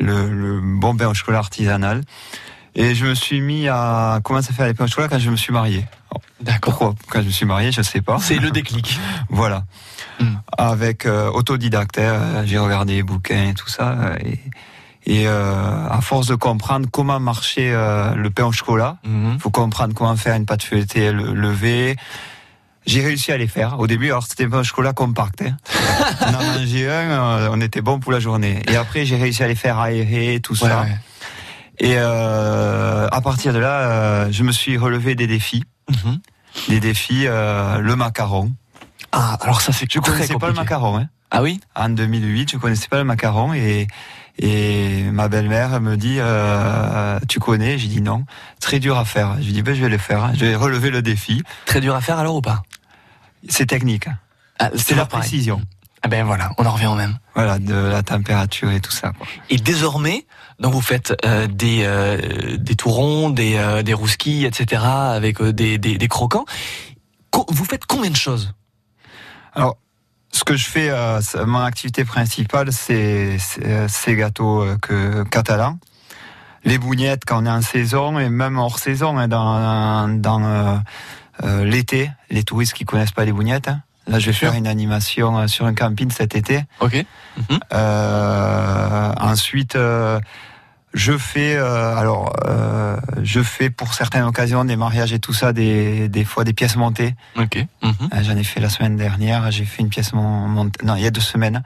le, 0.00 0.28
le 0.30 0.60
bon 0.60 0.94
pain 0.96 1.08
au 1.08 1.14
chocolat 1.14 1.38
artisanal. 1.38 2.02
Et 2.74 2.94
je 2.94 3.06
me 3.06 3.14
suis 3.14 3.40
mis 3.40 3.68
à 3.68 4.20
commencer 4.22 4.50
à 4.50 4.54
faire 4.54 4.66
les 4.66 4.74
pains 4.74 4.84
au 4.84 4.88
chocolat 4.88 5.08
quand 5.08 5.18
je 5.18 5.30
me 5.30 5.36
suis 5.36 5.52
marié. 5.52 5.86
D'accord. 6.40 6.74
Pourquoi 6.78 6.94
Quand 7.08 7.20
je 7.22 7.26
me 7.26 7.32
suis 7.32 7.46
marié, 7.46 7.72
je 7.72 7.82
sais 7.82 8.02
pas. 8.02 8.18
C'est 8.20 8.36
le 8.38 8.50
déclic. 8.50 8.98
Voilà. 9.30 9.64
Hmm. 10.20 10.34
Avec 10.56 11.06
euh, 11.06 11.30
autodidacte, 11.30 11.98
hein, 11.98 12.44
j'ai 12.44 12.58
regardé 12.58 12.94
les 12.94 13.02
bouquins 13.02 13.48
et 13.48 13.54
tout 13.54 13.68
ça. 13.68 13.90
euh, 13.92 14.16
Et, 14.24 14.38
et 15.08 15.26
euh, 15.26 15.88
à 15.88 16.00
force 16.02 16.26
de 16.28 16.34
comprendre 16.36 16.86
comment 16.92 17.18
marchait 17.18 17.72
euh, 17.72 18.14
le 18.14 18.28
pain 18.30 18.44
au 18.44 18.52
chocolat, 18.52 18.98
Mhm. 19.04 19.38
faut 19.40 19.50
comprendre 19.50 19.94
comment 19.94 20.14
faire 20.16 20.36
une 20.36 20.44
pâte 20.46 20.62
feuilletée 20.62 21.10
le- 21.12 21.32
levée. 21.34 21.96
J'ai 22.86 23.02
réussi 23.02 23.32
à 23.32 23.36
les 23.38 23.48
faire. 23.48 23.78
Au 23.80 23.86
début, 23.86 24.06
alors 24.06 24.22
c'était 24.26 24.44
un 24.44 24.50
pain 24.50 24.60
au 24.60 24.64
chocolat 24.64 24.92
compact. 24.92 25.42
Hein. 25.42 25.56
on 26.22 26.34
en 26.34 26.42
mangeait 26.58 26.88
un, 26.88 27.10
euh, 27.10 27.48
on 27.52 27.60
était 27.60 27.80
bon 27.82 27.98
pour 28.00 28.12
la 28.12 28.20
journée. 28.20 28.62
Et 28.68 28.76
après, 28.76 29.04
j'ai 29.06 29.16
réussi 29.16 29.42
à 29.42 29.48
les 29.48 29.54
faire 29.54 29.78
aérer, 29.78 30.40
tout 30.42 30.52
Ouais, 30.62 30.68
ça. 30.70 30.82
ouais. 30.82 30.98
Et 31.80 31.94
euh, 31.96 33.06
à 33.10 33.20
partir 33.20 33.52
de 33.52 33.58
là, 33.58 33.80
euh, 33.80 34.28
je 34.30 34.42
me 34.42 34.52
suis 34.52 34.76
relevé 34.78 35.14
des 35.14 35.26
défis. 35.26 35.64
Mhm. 35.90 36.18
Des 36.68 36.80
défis, 36.80 37.24
euh, 37.26 37.78
le 37.78 37.94
macaron. 37.96 38.52
Ah, 39.12 39.38
alors 39.40 39.60
ça 39.62 39.72
c'est 39.72 39.90
Je 39.90 40.00
très 40.00 40.12
connaissais 40.12 40.34
pas 40.36 40.48
le 40.48 40.54
macaron. 40.54 40.98
Hein. 40.98 41.08
Ah 41.30 41.42
oui? 41.42 41.60
En 41.76 41.88
2008, 41.90 42.52
je 42.52 42.56
connaissais 42.58 42.88
pas 42.88 42.98
le 42.98 43.04
macaron 43.04 43.52
et 43.54 43.86
et 44.38 45.02
ma 45.10 45.28
belle-mère 45.28 45.80
me 45.80 45.96
dit 45.96 46.16
euh, 46.18 47.18
tu 47.28 47.40
connais? 47.40 47.78
J'ai 47.78 47.88
dit 47.88 48.00
non. 48.00 48.24
Très 48.60 48.78
dur 48.80 48.96
à 48.98 49.04
faire. 49.04 49.36
Je 49.40 49.46
lui 49.46 49.52
dis 49.52 49.62
ben 49.62 49.74
je 49.74 49.82
vais 49.82 49.88
le 49.88 49.98
faire. 49.98 50.30
Je 50.34 50.44
vais 50.44 50.54
relever 50.54 50.90
le 50.90 51.02
défi. 51.02 51.42
Très 51.66 51.80
dur 51.80 51.94
à 51.94 52.00
faire 52.00 52.18
alors 52.18 52.36
ou 52.36 52.40
pas? 52.40 52.62
C'est 53.48 53.66
technique. 53.66 54.06
ah, 54.58 54.70
C'est 54.74 54.94
la 54.94 55.06
pareil. 55.06 55.22
précision. 55.28 55.60
Ah 56.02 56.08
ben 56.08 56.24
voilà, 56.24 56.52
on 56.58 56.64
en 56.64 56.70
revient 56.70 56.86
au 56.86 56.94
même. 56.94 57.18
Voilà, 57.34 57.58
de 57.58 57.74
la 57.74 58.04
température 58.04 58.70
et 58.70 58.80
tout 58.80 58.92
ça. 58.92 59.12
Quoi. 59.18 59.26
Et 59.50 59.56
désormais, 59.56 60.26
donc 60.60 60.72
vous 60.72 60.80
faites 60.80 61.12
euh, 61.24 61.48
des 61.48 61.80
euh, 61.82 62.56
des 62.56 62.76
tourons, 62.76 63.30
des 63.30 63.56
euh, 63.56 63.82
des 63.82 63.94
rousquilles, 63.94 64.44
etc. 64.44 64.82
avec 64.84 65.40
euh, 65.40 65.52
des, 65.52 65.76
des 65.78 65.98
des 65.98 66.08
croquants. 66.08 66.44
Co- 67.30 67.46
vous 67.48 67.64
faites 67.64 67.84
combien 67.86 68.10
de 68.10 68.16
choses? 68.16 68.52
Alors, 69.54 69.76
ce 70.32 70.44
que 70.44 70.56
je 70.56 70.66
fais, 70.66 70.88
euh, 70.90 71.20
mon 71.46 71.60
activité 71.60 72.04
principale, 72.04 72.72
c'est 72.72 73.38
ces 73.88 74.16
gâteaux 74.16 74.62
euh, 74.62 74.76
que 74.80 75.22
catalans. 75.24 75.78
Les 76.64 76.76
bougnettes 76.78 77.22
quand 77.26 77.42
on 77.42 77.46
est 77.46 77.50
en 77.50 77.62
saison 77.62 78.18
et 78.18 78.28
même 78.28 78.58
hors 78.58 78.78
saison, 78.78 79.16
hein, 79.18 79.28
dans, 79.28 80.08
dans 80.08 80.42
euh, 80.44 80.76
euh, 81.44 81.64
l'été, 81.64 82.10
les 82.30 82.42
touristes 82.44 82.74
qui 82.74 82.84
connaissent 82.84 83.12
pas 83.12 83.24
les 83.24 83.32
bougnettes. 83.32 83.68
hein. 83.68 83.80
Là, 84.06 84.18
je 84.18 84.26
vais 84.26 84.32
faire 84.32 84.54
une 84.54 84.66
animation 84.66 85.46
sur 85.48 85.66
un 85.66 85.74
camping 85.74 86.10
cet 86.10 86.34
été. 86.34 86.64
Ok. 86.80 87.04
Euh, 87.74 89.12
ensuite, 89.20 89.76
euh, 89.76 90.18
je 90.94 91.16
fais, 91.18 91.54
euh, 91.56 91.94
alors, 91.96 92.32
euh, 92.46 92.96
je 93.22 93.42
fais 93.42 93.70
pour 93.70 93.94
certaines 93.94 94.24
occasions 94.24 94.64
des 94.64 94.76
mariages 94.76 95.12
et 95.12 95.18
tout 95.18 95.32
ça, 95.32 95.52
des, 95.52 96.08
des 96.08 96.24
fois 96.24 96.44
des 96.44 96.52
pièces 96.52 96.76
montées. 96.76 97.14
Ok. 97.36 97.56
Mhm. 97.82 97.92
Euh, 98.12 98.22
J'en 98.22 98.36
ai 98.36 98.44
fait 98.44 98.60
la 98.60 98.68
semaine 98.70 98.96
dernière. 98.96 99.50
J'ai 99.50 99.64
fait 99.64 99.82
une 99.82 99.90
pièce 99.90 100.12
mon- 100.12 100.48
montée. 100.48 100.84
Non, 100.84 100.96
il 100.96 101.02
y 101.02 101.06
a 101.06 101.10
deux 101.10 101.20
semaines, 101.20 101.62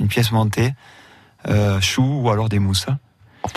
une 0.00 0.08
pièce 0.08 0.32
montée, 0.32 0.74
euh, 1.48 1.80
chou 1.80 2.02
ou 2.22 2.30
alors 2.30 2.48
des 2.48 2.58
mousses. 2.58 2.86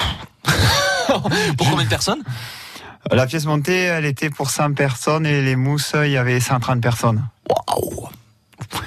Pour 1.57 1.69
combien 1.69 1.83
de 1.85 1.89
personnes? 1.89 2.23
La 3.11 3.25
pièce 3.27 3.45
montée, 3.45 3.83
elle 3.83 4.05
était 4.05 4.29
pour 4.31 4.49
100 4.49 4.73
personnes 4.73 5.25
et 5.27 5.41
les 5.43 5.55
mousses, 5.55 5.93
il 6.03 6.09
y 6.11 6.17
avait 6.17 6.39
130 6.39 6.81
personnes. 6.81 7.27
Waouh 7.49 8.09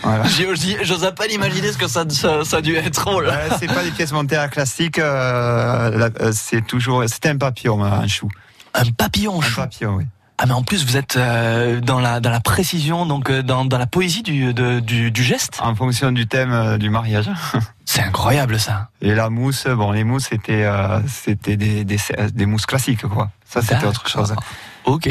Voilà. 0.03 0.25
J'ai- 0.37 0.55
j'ai- 0.57 0.85
J'ose 0.85 1.05
à 1.05 1.13
peine 1.13 1.31
imaginer 1.33 1.73
ce 1.73 1.79
que 1.79 1.89
ça, 1.89 2.05
ça, 2.09 2.45
ça 2.45 2.57
a 2.59 2.61
dû 2.61 2.75
être. 2.77 3.05
Oh. 3.11 3.21
Euh, 3.23 3.49
c'est 3.59 3.67
pas 3.67 3.83
des 3.83 3.91
pièces 3.91 4.13
montées 4.13 4.37
à 4.37 4.43
la 4.43 4.49
classique. 4.49 4.99
euh, 4.99 6.11
euh, 6.21 6.31
c'est 6.33 6.67
toujours, 6.67 7.05
c'était 7.07 7.29
un 7.31 7.37
papillon, 7.37 7.85
euh, 7.85 7.89
un 7.91 8.07
chou. 8.07 8.29
Un 8.75 8.91
papillon 8.97 9.39
Un 9.41 9.45
chou. 9.45 9.57
papillon, 9.61 9.95
oui. 9.97 10.05
Ah 10.41 10.47
mais 10.47 10.53
en 10.53 10.63
plus 10.63 10.87
vous 10.87 10.97
êtes 10.97 11.17
euh, 11.17 11.81
dans 11.81 11.99
la 11.99 12.21
dans 12.21 12.31
la 12.31 12.39
précision 12.39 13.07
donc 13.07 13.29
dans, 13.33 13.65
dans 13.65 13.77
la 13.77 13.89
poésie 13.89 14.23
du, 14.23 14.55
de- 14.55 14.79
du 14.79 15.11
du 15.11 15.25
geste. 15.25 15.59
En 15.61 15.75
fonction 15.75 16.13
du 16.13 16.29
thème 16.29 16.79
du 16.79 16.91
mariage. 16.91 17.29
C'est 17.85 18.03
incroyable 18.03 18.61
ça. 18.61 18.89
Et 19.03 19.15
la 19.17 19.31
mousse, 19.31 19.67
bon, 19.67 19.91
les 19.91 20.05
mousses, 20.05 20.27
c'était, 20.31 20.63
euh, 20.65 21.01
c'était 21.09 21.57
des, 21.57 21.85
des, 21.85 21.97
des 22.35 22.47
mousses 22.47 22.67
classiques, 22.67 23.05
quoi. 23.07 23.31
Ça, 23.47 23.63
c'était 23.63 23.87
autre 23.87 24.07
chose. 24.09 24.35
Ok, 24.88 25.09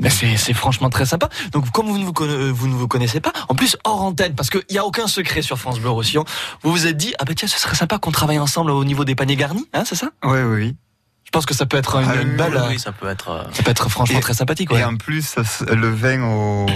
mais 0.00 0.10
c'est 0.10 0.52
franchement 0.54 0.90
très 0.90 1.06
sympa. 1.06 1.28
Donc 1.52 1.70
comme 1.70 1.86
vous 1.86 1.98
ne 1.98 2.04
vous, 2.04 2.12
conna- 2.12 2.50
vous 2.50 2.66
ne 2.68 2.74
vous 2.74 2.88
connaissez 2.88 3.20
pas, 3.20 3.32
en 3.48 3.54
plus 3.54 3.76
hors 3.84 4.02
antenne, 4.02 4.34
parce 4.34 4.50
qu'il 4.50 4.62
n'y 4.70 4.78
a 4.78 4.84
aucun 4.84 5.06
secret 5.06 5.40
sur 5.42 5.58
France 5.58 5.78
Bleu 5.78 5.90
Roussillon, 5.90 6.24
vous 6.62 6.72
vous 6.72 6.86
êtes 6.86 6.96
dit 6.96 7.14
ah 7.18 7.24
ben 7.24 7.34
tiens 7.34 7.46
ce 7.48 7.58
serait 7.58 7.76
sympa 7.76 7.98
qu'on 7.98 8.10
travaille 8.10 8.38
ensemble 8.40 8.70
au 8.72 8.84
niveau 8.84 9.04
des 9.04 9.14
paniers 9.14 9.36
garnis, 9.36 9.68
hein 9.72 9.84
c'est 9.86 9.94
ça? 9.94 10.08
Oui, 10.24 10.40
oui. 10.42 10.76
Je 11.24 11.30
pense 11.30 11.46
que 11.46 11.54
ça 11.54 11.66
peut 11.66 11.76
être 11.76 11.96
une, 11.96 12.08
Ah 12.08 12.12
oui, 12.16 12.22
une 12.22 12.30
oui, 12.30 12.36
belle, 12.36 12.62
Oui, 12.70 12.78
ça 12.78 12.92
peut 12.92 13.08
être. 13.08 13.28
euh, 13.30 13.42
ça 13.52 13.62
peut 13.62 13.70
être 13.70 13.88
franchement 13.88 14.18
Et- 14.18 14.22
très 14.22 14.34
sympathique. 14.34 14.70
Ouais. 14.72 14.80
Et 14.80 14.84
en 14.84 14.96
plus, 14.96 15.34
le 15.68 15.88
vin 15.90 16.22
au, 16.22 16.66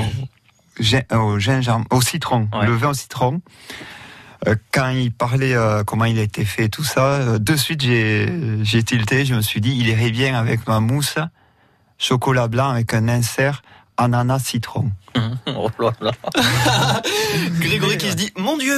gin- 0.81 1.05
au 1.17 1.39
gingembre, 1.39 1.87
au 1.91 2.01
citron, 2.01 2.49
Ouais. 2.53 2.67
le 2.67 2.75
vin 2.77 2.91
au 2.91 2.95
citron. 2.95 3.41
euh, 4.47 4.55
Quand 4.73 4.89
il 4.91 5.13
parlait 5.13 5.55
euh, 5.55 5.85
comment 5.85 6.05
il 6.07 6.19
a 6.19 6.23
été 6.23 6.45
fait, 6.45 6.69
tout 6.69 6.85
ça, 6.85 7.05
euh, 7.05 7.39
de 7.39 7.57
suite 7.57 7.83
j'ai 7.83 8.29
j'ai 8.63 8.83
tilté. 8.83 9.25
Je 9.25 9.35
me 9.35 9.43
suis 9.43 9.61
dit, 9.61 9.75
il 9.79 9.87
irait 9.89 10.11
bien 10.11 10.35
avec 10.37 10.67
ma 10.67 10.81
mousse, 10.81 11.17
chocolat 11.99 12.49
blanc 12.49 12.71
avec 12.71 12.95
un 12.95 13.09
insert 13.09 13.63
ananas 13.97 14.39
citron. 14.45 14.91
oh 15.47 15.69
là 15.81 15.91
là. 16.01 16.13
Grégory 17.61 17.99
qui 17.99 18.11
se 18.11 18.15
dit 18.15 18.33
mon 18.37 18.57
Dieu, 18.57 18.75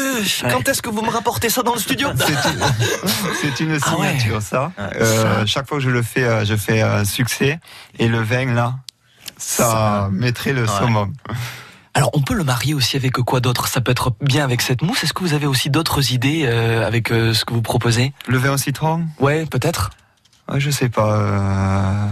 quand 0.50 0.66
est-ce 0.68 0.80
que 0.80 0.88
vous 0.88 1.02
me 1.02 1.10
rapportez 1.10 1.50
ça 1.50 1.62
dans 1.62 1.74
le 1.74 1.80
studio? 1.80 2.08
C'est 3.40 3.60
une, 3.60 3.70
une 3.72 3.78
Ah 3.82 3.96
ouais. 3.98 4.08
signature, 4.18 4.40
ça. 4.40 4.72
Ouais. 4.78 4.84
Euh, 4.96 5.44
chaque 5.46 5.68
fois 5.68 5.78
que 5.78 5.84
je 5.84 5.90
le 5.90 6.02
fais, 6.02 6.24
euh, 6.24 6.44
je 6.46 6.56
fais 6.56 6.80
un 6.80 7.04
succès. 7.04 7.60
Et 7.98 8.08
le 8.08 8.20
vin, 8.22 8.46
là, 8.54 8.76
ça, 9.36 9.64
Ça- 9.70 10.08
mettrait 10.10 10.52
le 10.54 10.62
Ouais. 10.62 10.68
summum. 10.78 11.12
Alors 11.92 12.10
on 12.14 12.22
peut 12.22 12.34
le 12.34 12.44
marier 12.44 12.72
aussi 12.72 12.96
avec 12.96 13.12
quoi 13.14 13.40
d'autre? 13.40 13.66
Ça 13.68 13.80
peut 13.80 13.90
être 13.90 14.14
bien 14.22 14.44
avec 14.44 14.62
cette 14.62 14.80
mousse. 14.80 15.02
Est-ce 15.04 15.12
que 15.12 15.20
vous 15.24 15.34
avez 15.34 15.46
aussi 15.46 15.70
d'autres 15.70 16.12
idées 16.12 16.44
euh, 16.46 16.86
avec 16.86 17.10
euh, 17.10 17.34
ce 17.34 17.44
que 17.44 17.52
vous 17.52 17.62
proposez? 17.62 18.12
Le 18.28 18.38
vin 18.38 18.52
au 18.52 18.56
citron? 18.56 19.04
Ouais, 19.18 19.44
peut-être. 19.44 19.90
Ouais, 20.48 20.60
Je 20.60 20.70
sais 20.70 20.88
pas. 20.88 22.08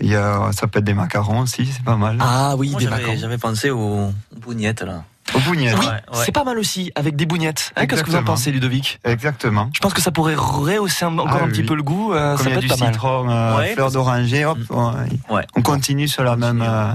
Il 0.00 0.08
y 0.10 0.16
a, 0.16 0.50
ça 0.52 0.66
peut 0.66 0.78
être 0.80 0.84
des 0.84 0.94
macarons 0.94 1.40
aussi, 1.40 1.66
c'est 1.66 1.84
pas 1.84 1.96
mal. 1.96 2.18
Ah 2.20 2.54
oui, 2.56 2.70
Moi, 2.70 2.80
des 2.80 2.86
j'avais- 2.86 3.02
macarons. 3.02 3.18
J'avais 3.18 3.38
pensé 3.38 3.70
aux 3.70 4.10
bougnettes 4.36 4.82
là. 4.82 5.04
Au 5.34 5.38
bougnettes. 5.40 5.76
Oui, 5.78 5.86
Ouais, 5.86 5.92
ouais. 5.92 6.22
c'est 6.24 6.32
pas 6.32 6.44
mal 6.44 6.58
aussi 6.58 6.92
avec 6.94 7.16
des 7.16 7.26
bougnettes. 7.26 7.72
Hein, 7.76 7.86
Qu'est-ce 7.86 8.04
que 8.04 8.10
vous 8.10 8.16
en 8.16 8.22
pensez, 8.24 8.52
Ludovic? 8.52 9.00
Exactement. 9.04 9.70
Je 9.74 9.80
pense 9.80 9.94
que 9.94 10.02
ça 10.02 10.10
pourrait 10.12 10.34
rehausser 10.36 11.04
un- 11.06 11.18
encore 11.18 11.38
Ah 11.40 11.44
un 11.44 11.48
petit 11.48 11.62
peu 11.64 11.74
le 11.74 11.82
goût. 11.82 12.12
euh, 12.12 12.36
Comme 12.36 12.44
ça 12.44 12.50
il 12.50 12.52
y 12.52 12.54
peut 12.54 12.56
a 12.56 12.58
être 12.58 12.62
du 12.62 12.68
pas 12.68 12.84
mal. 12.84 12.92
citron, 12.94 13.30
euh, 13.30 13.56
Ouais, 13.56 13.72
fleur 13.74 13.90
d'oranger, 13.90 14.44
hop, 14.44 14.58
on, 14.70 14.92
Ouais. 15.30 15.46
on 15.56 15.62
continue 15.62 16.08
sur 16.08 16.22
la 16.24 16.36
même. 16.36 16.62
euh, 16.62 16.92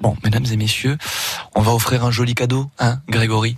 Bon, 0.00 0.16
mesdames 0.22 0.44
et 0.52 0.56
messieurs, 0.56 0.96
on 1.56 1.60
va 1.62 1.72
offrir 1.72 2.04
un 2.04 2.12
joli 2.12 2.36
cadeau, 2.36 2.70
hein, 2.78 3.00
Grégory. 3.08 3.56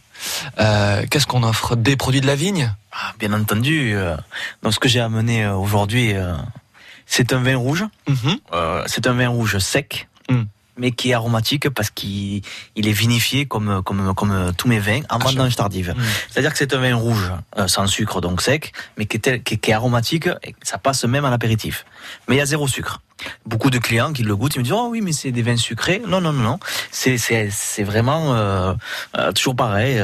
Euh, 0.58 1.04
Qu'est-ce 1.10 1.26
qu'on 1.26 1.42
offre? 1.42 1.76
Des 1.76 1.96
produits 1.96 2.22
de 2.22 2.26
la 2.26 2.34
vigne? 2.34 2.72
Ah, 2.92 3.12
bien 3.18 3.32
entendu. 3.34 3.92
euh, 3.94 4.16
donc, 4.62 4.72
ce 4.72 4.78
que 4.78 4.88
j'ai 4.88 5.00
amené 5.00 5.46
aujourd'hui, 5.46 6.14
euh, 6.14 6.34
c'est 7.12 7.32
un 7.32 7.42
vin 7.42 7.56
rouge. 7.56 7.84
Mhm. 8.08 8.36
Euh, 8.52 8.84
c'est 8.86 9.06
un 9.08 9.12
vin 9.14 9.28
rouge 9.28 9.58
sec, 9.58 10.06
Mm. 10.30 10.44
mais 10.76 10.92
qui 10.92 11.10
est 11.10 11.14
aromatique 11.14 11.68
parce 11.70 11.90
qu'il 11.90 12.42
il 12.76 12.86
est 12.86 12.92
vinifié 12.92 13.46
comme, 13.46 13.82
comme, 13.82 14.14
comme 14.14 14.52
tous 14.56 14.68
mes 14.68 14.78
vins 14.78 15.00
en 15.10 15.18
vendange 15.18 15.56
tardive. 15.56 15.90
Mm. 15.96 16.02
C'est-à-dire 16.30 16.52
que 16.52 16.58
c'est 16.58 16.72
un 16.72 16.78
vin 16.80 16.94
rouge, 16.94 17.32
euh, 17.58 17.66
sans 17.66 17.86
sucre, 17.88 18.20
donc 18.20 18.40
sec, 18.40 18.72
mais 18.96 19.06
qui 19.06 19.16
est, 19.16 19.20
tel- 19.20 19.42
qui, 19.42 19.54
est- 19.54 19.58
qui 19.58 19.70
est 19.72 19.74
aromatique 19.74 20.28
et 20.44 20.54
ça 20.62 20.78
passe 20.78 21.02
même 21.04 21.24
à 21.24 21.30
l'apéritif. 21.30 21.84
Mais 22.28 22.36
il 22.36 22.38
y 22.38 22.42
a 22.42 22.46
zéro 22.46 22.68
sucre. 22.68 23.00
Beaucoup 23.44 23.70
de 23.70 23.78
clients 23.78 24.12
qui 24.12 24.22
le 24.22 24.34
goûtent, 24.36 24.54
ils 24.54 24.60
me 24.60 24.64
disent 24.64 24.72
oh 24.72 24.88
oui 24.92 25.00
mais 25.02 25.12
c'est 25.12 25.32
des 25.32 25.42
vins 25.42 25.56
sucrés. 25.56 26.00
Non 26.06 26.20
non 26.20 26.32
non 26.32 26.44
non, 26.44 26.58
c'est 26.92 27.82
vraiment 27.92 28.32
euh, 28.34 28.72
toujours 29.34 29.56
pareil, 29.56 30.00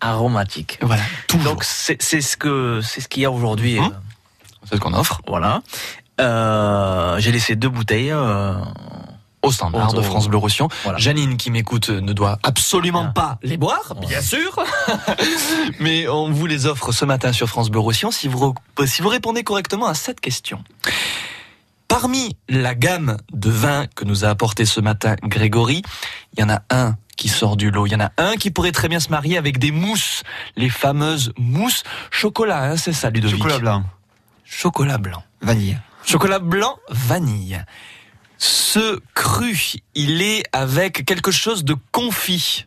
aromatique. 0.00 0.78
Voilà, 0.82 1.02
toujours. 1.26 1.52
Donc 1.54 1.64
c'est 1.64 1.98
ce 2.00 2.36
que 2.36 2.80
c'est 2.82 3.00
ce 3.00 3.08
qu'il 3.08 3.22
y 3.22 3.24
a 3.26 3.30
aujourd'hui. 3.30 3.78
Mhm. 3.80 3.90
c'est 4.68 4.76
ce 4.76 4.80
qu'on 4.80 4.94
offre 4.94 5.20
voilà. 5.26 5.62
Euh, 6.20 7.18
J'ai 7.18 7.32
laissé 7.32 7.56
deux 7.56 7.68
bouteilles. 7.68 8.10
euh, 8.12 8.54
au 9.44 9.50
standard 9.50 9.92
de 9.92 10.00
France 10.02 10.28
Bleu 10.28 10.36
Roussillon. 10.38 10.68
Voilà. 10.84 10.98
Janine 11.00 11.36
qui 11.36 11.50
m'écoute 11.50 11.88
ne 11.90 12.12
doit 12.12 12.38
absolument 12.44 13.06
Ah. 13.08 13.12
pas 13.12 13.38
les 13.42 13.56
boire, 13.56 13.96
bien 14.00 14.20
sûr. 14.20 14.56
Mais 15.80 16.06
on 16.06 16.30
vous 16.30 16.46
les 16.46 16.66
offre 16.66 16.92
ce 16.92 17.04
matin 17.04 17.32
sur 17.32 17.48
France 17.48 17.68
Bleu 17.68 17.80
Roussillon 17.80 18.12
si 18.12 18.28
vous, 18.28 18.38
re- 18.78 18.86
si 18.86 19.02
vous 19.02 19.08
répondez 19.08 19.42
correctement 19.42 19.86
à 19.88 19.94
cette 19.94 20.20
question. 20.20 20.62
Parmi 21.88 22.36
la 22.48 22.76
gamme 22.76 23.16
de 23.32 23.50
vins 23.50 23.86
que 23.96 24.04
nous 24.04 24.24
a 24.24 24.28
apporté 24.28 24.64
ce 24.64 24.80
matin 24.80 25.16
Grégory, 25.24 25.82
il 26.36 26.40
y 26.40 26.44
en 26.44 26.48
a 26.48 26.60
un 26.70 26.96
qui 27.16 27.28
sort 27.28 27.56
du 27.56 27.72
lot. 27.72 27.86
Il 27.86 27.92
y 27.92 27.96
en 27.96 28.00
a 28.00 28.12
un 28.18 28.36
qui 28.36 28.52
pourrait 28.52 28.70
très 28.72 28.88
bien 28.88 29.00
se 29.00 29.08
marier 29.10 29.36
avec 29.38 29.58
des 29.58 29.72
mousses, 29.72 30.22
les 30.56 30.70
fameuses 30.70 31.32
mousses 31.36 31.82
chocolat, 32.12 32.62
hein, 32.62 32.76
c'est 32.76 32.92
ça 32.92 33.10
Ludovic 33.10 33.38
chocolat 33.38 33.58
blanc, 33.58 33.82
Chocolat 34.44 34.98
blanc. 34.98 35.22
vanille. 35.40 35.78
Chocolat 36.06 36.38
blanc, 36.38 36.76
vanille. 36.88 37.64
Ce 38.38 39.00
cru, 39.14 39.56
il 39.94 40.22
est 40.22 40.42
avec 40.52 41.04
quelque 41.06 41.30
chose 41.30 41.64
de 41.64 41.76
confit. 41.92 42.66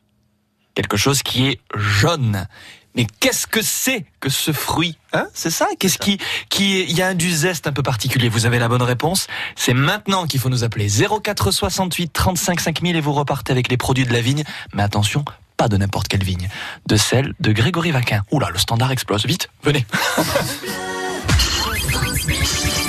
quelque 0.73 0.97
chose 0.97 1.21
qui 1.23 1.47
est 1.47 1.59
jaune. 1.75 2.47
Mais 2.95 3.05
qu'est-ce 3.19 3.45
que 3.45 3.61
c'est 3.61 4.05
que 4.21 4.29
ce 4.29 4.53
fruit 4.53 4.97
hein? 5.11 5.27
C'est 5.33 5.49
ça? 5.49 5.67
Qu'est-ce 5.79 5.97
qui, 5.97 6.17
qui, 6.49 6.81
il 6.83 6.93
y 6.93 7.01
a 7.01 7.13
du 7.13 7.29
zeste 7.29 7.67
un 7.67 7.73
peu 7.73 7.83
particulier. 7.83 8.29
Vous 8.29 8.45
avez 8.45 8.57
la 8.57 8.69
bonne 8.69 8.81
réponse. 8.81 9.27
C'est 9.57 9.73
maintenant 9.73 10.25
qu'il 10.27 10.39
faut 10.39 10.49
nous 10.49 10.63
appeler 10.63 10.87
04 10.89 11.51
68 11.51 12.13
35 12.13 12.61
5000 12.61 12.95
et 12.95 13.01
vous 13.01 13.11
repartez 13.13 13.51
avec 13.51 13.69
les 13.69 13.75
produits 13.77 14.05
de 14.05 14.13
la 14.13 14.21
vigne. 14.21 14.43
Mais 14.73 14.83
attention, 14.83 15.25
pas 15.57 15.67
de 15.67 15.75
n'importe 15.75 16.07
quelle 16.07 16.23
vigne, 16.23 16.47
de 16.87 16.95
celle 16.95 17.33
de 17.41 17.51
Grégory 17.51 17.91
Vaquin. 17.91 18.23
Oula, 18.31 18.49
le 18.49 18.59
standard 18.59 18.91
explose. 18.91 19.25
Vite, 19.25 19.49
venez. 19.63 19.85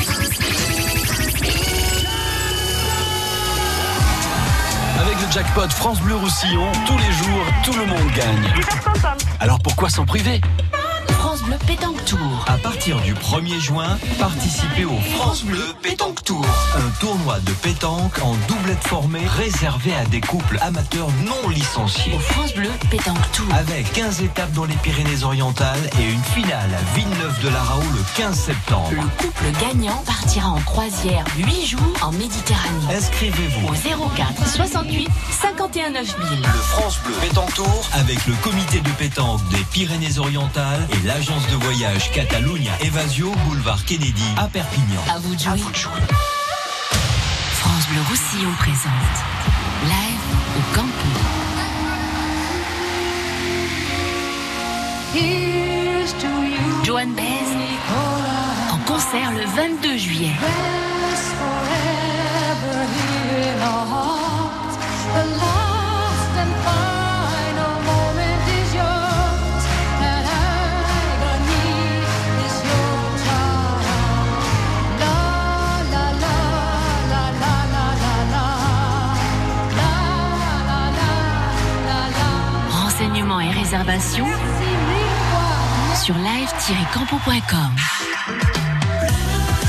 jackpot 5.37 5.68
France 5.68 6.01
Bleu 6.01 6.16
Roussillon, 6.16 6.66
tous 6.87 6.96
les 6.96 7.12
jours, 7.12 7.44
tout 7.62 7.72
le 7.75 7.85
monde 7.85 8.11
gagne. 8.16 8.55
Alors 9.38 9.59
pourquoi 9.61 9.90
s'en 9.90 10.07
priver? 10.07 10.40
France 11.37 11.49
Bleu 11.49 11.59
Pétanque 11.66 12.05
Tour. 12.07 12.44
À 12.46 12.57
partir 12.57 12.99
du 13.03 13.12
1er 13.12 13.61
juin, 13.61 13.99
participez 14.18 14.87
au 14.87 14.96
France 15.16 15.44
Bleu 15.44 15.62
Pétanque 15.83 16.25
Tour. 16.25 16.46
Un 16.75 16.90
tournoi 16.99 17.40
de 17.40 17.51
pétanque 17.51 18.18
en 18.22 18.35
doublette 18.49 18.83
formée 18.87 19.27
réservé 19.37 19.94
à 19.94 20.07
des 20.07 20.22
couples 20.22 20.57
amateurs 20.62 21.09
non 21.27 21.51
licenciés. 21.51 22.14
Au 22.14 22.18
France 22.20 22.55
Bleu 22.55 22.70
Pétanque 22.90 23.33
Tour. 23.33 23.44
Avec 23.53 23.92
15 23.92 24.22
étapes 24.22 24.53
dans 24.53 24.64
les 24.64 24.77
Pyrénées-Orientales 24.77 25.90
et 26.01 26.11
une 26.11 26.22
finale 26.22 26.70
à 26.72 26.96
Villeneuve-de-la-Raho 26.96 27.83
le 27.83 28.03
15 28.16 28.35
septembre. 28.35 28.90
Le 28.92 29.22
couple 29.22 29.44
gagnant 29.61 30.03
partira 30.07 30.49
en 30.49 30.61
croisière 30.61 31.27
8 31.37 31.66
jours 31.66 31.81
en 32.01 32.12
Méditerranée. 32.12 32.96
Inscrivez-vous 32.96 33.68
Au 33.68 34.09
04 34.16 34.49
68 34.49 35.09
51 35.42 35.90
9000. 35.90 36.16
Le 36.40 36.46
France 36.46 36.99
Bleu 37.05 37.12
Pétanque 37.20 37.53
Tour 37.53 37.90
avec 37.92 38.27
le 38.27 38.33
comité 38.37 38.81
de 38.81 38.90
pétanque 38.90 39.46
des 39.51 39.62
Pyrénées-Orientales 39.70 40.88
et 40.94 41.07
l'agence 41.28 41.48
de 41.48 41.56
voyage 41.56 42.12
Catalunya 42.12 42.72
Evasio 42.80 43.32
Boulevard 43.46 43.84
Kennedy 43.84 44.22
à 44.36 44.46
Perpignan. 44.46 45.00
À 45.12 45.18
vous 45.18 45.34
de 45.34 45.40
jouer. 45.40 46.00
France 47.52 47.88
Bleu 47.88 48.00
Roussillon 48.08 48.52
présente 48.58 48.92
Live 49.84 50.20
au 50.56 50.62
Campo. 50.76 51.08
Joan 56.84 57.12
Baez 57.14 57.24
en 58.70 58.78
concert 58.86 59.32
le 59.32 59.44
22 59.80 59.96
juillet. 59.96 60.32
Réservations 83.66 84.26
sur 86.00 86.14
live-campo.com. 86.14 87.74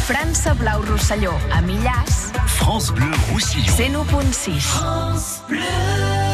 França 0.06 0.54
Blau 0.54 0.82
Rosselló, 0.88 1.32
a 1.52 1.62
Millàs, 1.62 2.32
France 2.46 2.92
Bleu 2.92 3.10
Roussillon. 3.32 3.66
101.6. 3.66 4.80
Quand 4.80 6.27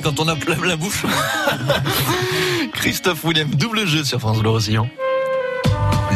quand 0.00 0.20
on 0.20 0.28
a 0.28 0.36
plein 0.36 0.56
la 0.64 0.76
bouche. 0.76 1.04
Christophe 2.72 3.24
William, 3.24 3.48
double 3.48 3.86
jeu 3.86 4.04
sur 4.04 4.20
France 4.20 4.38
Bleu 4.38 4.50
Roussillon. 4.50 4.88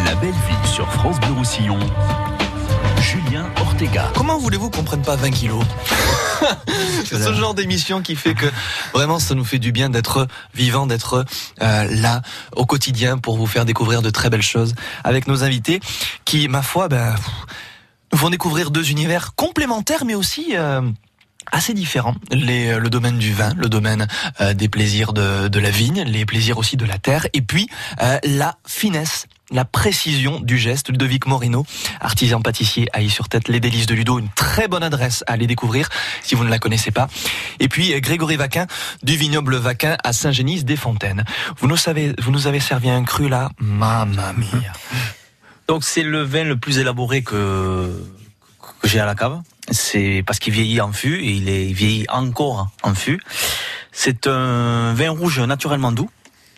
La 0.05 0.14
belle 0.16 0.31
vie 0.31 0.68
sur 0.68 0.90
France 0.92 1.18
Bleu 1.21 1.33
Roussillon. 1.33 1.79
Julien 3.01 3.51
Ortega. 3.61 4.11
Comment 4.14 4.38
voulez-vous 4.38 4.71
qu'on 4.71 4.85
prenne 4.85 5.03
pas 5.03 5.16
20 5.16 5.31
kilos 5.31 5.64
C'est 7.05 7.23
ce 7.23 7.33
genre 7.35 7.55
d'émission 7.55 8.03
qui 8.03 8.14
fait 8.16 8.35
que 8.35 8.47
vraiment 8.92 9.18
ça 9.18 9.35
nous 9.35 9.45
fait 9.45 9.59
du 9.59 9.73
bien 9.73 9.90
d'être 9.90 10.27
vivant, 10.55 10.87
d'être 10.87 11.25
euh, 11.62 11.85
là 11.90 12.23
au 12.55 12.66
quotidien 12.66 13.18
pour 13.18 13.37
vous 13.37 13.47
faire 13.47 13.64
découvrir 13.64 14.03
de 14.03 14.11
très 14.11 14.31
belles 14.31 14.42
choses 14.42 14.75
avec 15.05 15.27
nos 15.27 15.45
invités 15.45 15.81
qui, 16.25 16.49
ma 16.49 16.62
foi, 16.62 16.88
ben, 16.88 17.14
font 18.14 18.31
découvrir 18.31 18.71
deux 18.71 18.90
univers 18.90 19.35
complémentaires 19.35 20.05
mais 20.05 20.14
aussi... 20.14 20.57
euh, 20.57 20.83
assez 21.52 21.74
différents. 21.74 22.16
Les, 22.32 22.78
le 22.78 22.90
domaine 22.90 23.18
du 23.18 23.32
vin, 23.32 23.52
le 23.56 23.68
domaine 23.68 24.08
euh, 24.40 24.54
des 24.54 24.68
plaisirs 24.68 25.12
de, 25.12 25.48
de 25.48 25.60
la 25.60 25.70
vigne, 25.70 26.02
les 26.02 26.26
plaisirs 26.26 26.58
aussi 26.58 26.76
de 26.76 26.84
la 26.84 26.98
terre, 26.98 27.26
et 27.34 27.42
puis 27.42 27.68
euh, 28.00 28.18
la 28.24 28.56
finesse, 28.66 29.26
la 29.50 29.64
précision 29.64 30.40
du 30.40 30.58
geste. 30.58 30.88
Ludovic 30.88 31.26
Morino, 31.26 31.64
artisan 32.00 32.40
pâtissier 32.40 32.88
à 32.92 33.06
sur 33.08 33.28
tête 33.28 33.48
les 33.48 33.60
délices 33.60 33.86
de 33.86 33.94
Ludo, 33.94 34.18
une 34.18 34.30
très 34.30 34.66
bonne 34.66 34.82
adresse 34.82 35.22
à 35.26 35.32
aller 35.32 35.46
découvrir 35.46 35.90
si 36.22 36.34
vous 36.34 36.44
ne 36.44 36.50
la 36.50 36.58
connaissez 36.58 36.90
pas. 36.90 37.06
Et 37.60 37.68
puis 37.68 37.92
euh, 37.92 38.00
Grégory 38.00 38.36
Vaquin 38.36 38.66
du 39.02 39.16
vignoble 39.16 39.56
Vaquin 39.56 39.98
à 40.02 40.12
Saint-Génis-des-Fontaines. 40.12 41.24
Vous 41.58 41.68
nous 41.68 41.76
savez, 41.76 42.14
vous 42.18 42.30
nous 42.30 42.46
avez 42.46 42.60
servi 42.60 42.88
un 42.88 43.04
cru 43.04 43.28
là, 43.28 43.50
mamma 43.58 44.32
mia. 44.32 44.72
Donc 45.68 45.84
c'est 45.84 46.02
le 46.02 46.22
vin 46.22 46.44
le 46.44 46.56
plus 46.56 46.78
élaboré 46.78 47.22
que, 47.22 48.04
que 48.80 48.88
j'ai 48.88 49.00
à 49.00 49.06
la 49.06 49.14
cave? 49.14 49.42
C'est 49.70 50.22
parce 50.27 50.38
qu'il 50.38 50.53
vieillit 50.53 50.81
en 50.81 50.92
fût 50.92 51.20
et 51.20 51.31
il 51.31 51.48
est 51.48 51.66
il 51.66 51.75
vieillit 51.75 52.07
encore 52.09 52.68
en 52.83 52.94
fût. 52.94 53.20
C'est 53.92 54.27
un 54.27 54.94
vin 54.94 55.11
rouge 55.11 55.40
naturellement 55.40 55.92
doux. 55.92 56.11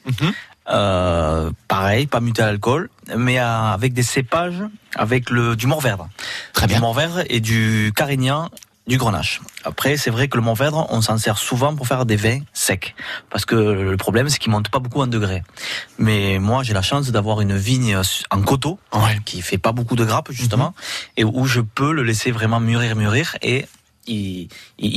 Mhm. 0.07 0.33
Euh, 0.71 1.51
pareil, 1.69 2.07
pas 2.07 2.21
muté 2.21 2.43
à 2.43 2.47
l'alcool, 2.47 2.89
mais 3.15 3.39
avec 3.39 3.93
des 3.93 4.03
cépages 4.03 4.63
avec 4.97 5.29
le 5.31 5.57
du 5.57 5.67
Mourvèdre. 5.67 6.09
Très 6.53 6.67
bien. 6.67 6.77
Du 6.77 6.83
Mourvèdre 6.83 7.23
et 7.29 7.41
du 7.41 7.93
Carignan, 7.95 8.49
du 8.87 8.99
Grenache. 8.99 9.41
Après, 9.65 9.97
c'est 9.97 10.11
vrai 10.11 10.29
que 10.29 10.37
le 10.37 10.43
Mourvèdre, 10.43 10.87
on 10.91 11.01
s'en 11.01 11.17
sert 11.17 11.39
souvent 11.39 11.75
pour 11.75 11.87
faire 11.87 12.05
des 12.05 12.17
vins 12.17 12.41
secs, 12.53 12.95
parce 13.31 13.47
que 13.47 13.55
le 13.55 13.97
problème, 13.97 14.29
c'est 14.29 14.39
qu'il 14.39 14.53
monte 14.53 14.69
pas 14.69 14.79
beaucoup 14.79 15.01
en 15.01 15.07
degrés. 15.07 15.43
Mais 15.99 16.39
moi, 16.39 16.63
j'ai 16.63 16.75
la 16.75 16.83
chance 16.83 17.11
d'avoir 17.11 17.41
une 17.41 17.57
vigne 17.57 17.97
en 18.31 18.43
coteau, 18.43 18.79
Ouais. 18.93 19.19
qui 19.25 19.41
fait 19.41 19.57
pas 19.59 19.73
beaucoup 19.73 19.97
de 19.97 20.05
grappes 20.05 20.31
justement, 20.33 20.75
et 21.17 21.25
où 21.25 21.47
je 21.47 21.61
peux 21.63 21.93
le 21.93 22.03
laisser 22.03 22.31
vraiment 22.31 22.61
mûrir, 22.61 22.95
mûrir, 22.95 23.37
et 23.41 23.67
il, 24.07 24.49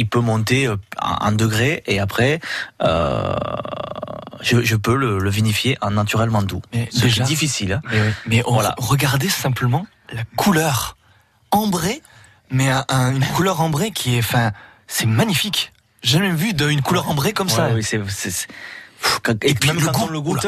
peut 0.09 0.19
monter 0.19 0.67
euh, 0.67 0.75
en 1.01 1.31
degrés, 1.31 1.81
et 1.87 1.99
après, 2.01 2.41
euh, 2.83 3.33
je, 4.41 4.61
je 4.63 4.75
peux 4.75 4.95
le, 4.95 5.17
le 5.19 5.29
vinifier 5.29 5.77
en 5.81 5.91
naturellement 5.91 6.43
doux. 6.43 6.61
Mais 6.73 6.89
Ce 6.91 6.97
qui 6.97 7.03
déjà- 7.03 7.23
est 7.23 7.27
difficile. 7.27 7.71
hein. 7.73 7.81
Mais, 7.89 8.01
oui. 8.01 8.07
Mais 8.27 8.43
on- 8.47 8.53
Voilà. 8.55 8.75
regardez 8.77 9.29
simplement 9.29 9.87
la 10.11 10.23
couleur 10.35 10.97
ambrée, 11.51 12.01
mais 12.49 12.69
un- 12.69 12.85
un- 12.89 13.15
une 13.15 13.25
couleur 13.25 13.61
ambrée 13.61 13.91
qui 13.91 14.15
est, 14.15 14.19
enfin, 14.19 14.51
c'est 14.87 15.05
magnifique. 15.05 15.71
J'ai 16.03 16.19
jamais 16.19 16.31
vu 16.31 16.53
d'une 16.53 16.81
couleur 16.81 17.09
ambrée 17.09 17.33
comme 17.33 17.49
ça. 17.49 17.69
Oui, 17.73 17.83
c'est, 17.83 17.99
quand- 19.23 19.43
et, 19.43 19.53
puis 19.53 19.69
même 19.69 19.79
le 19.79 19.85
quand 19.87 19.91
goût, 19.91 20.05
on 20.07 20.11
le 20.11 20.21
goûte, 20.21 20.47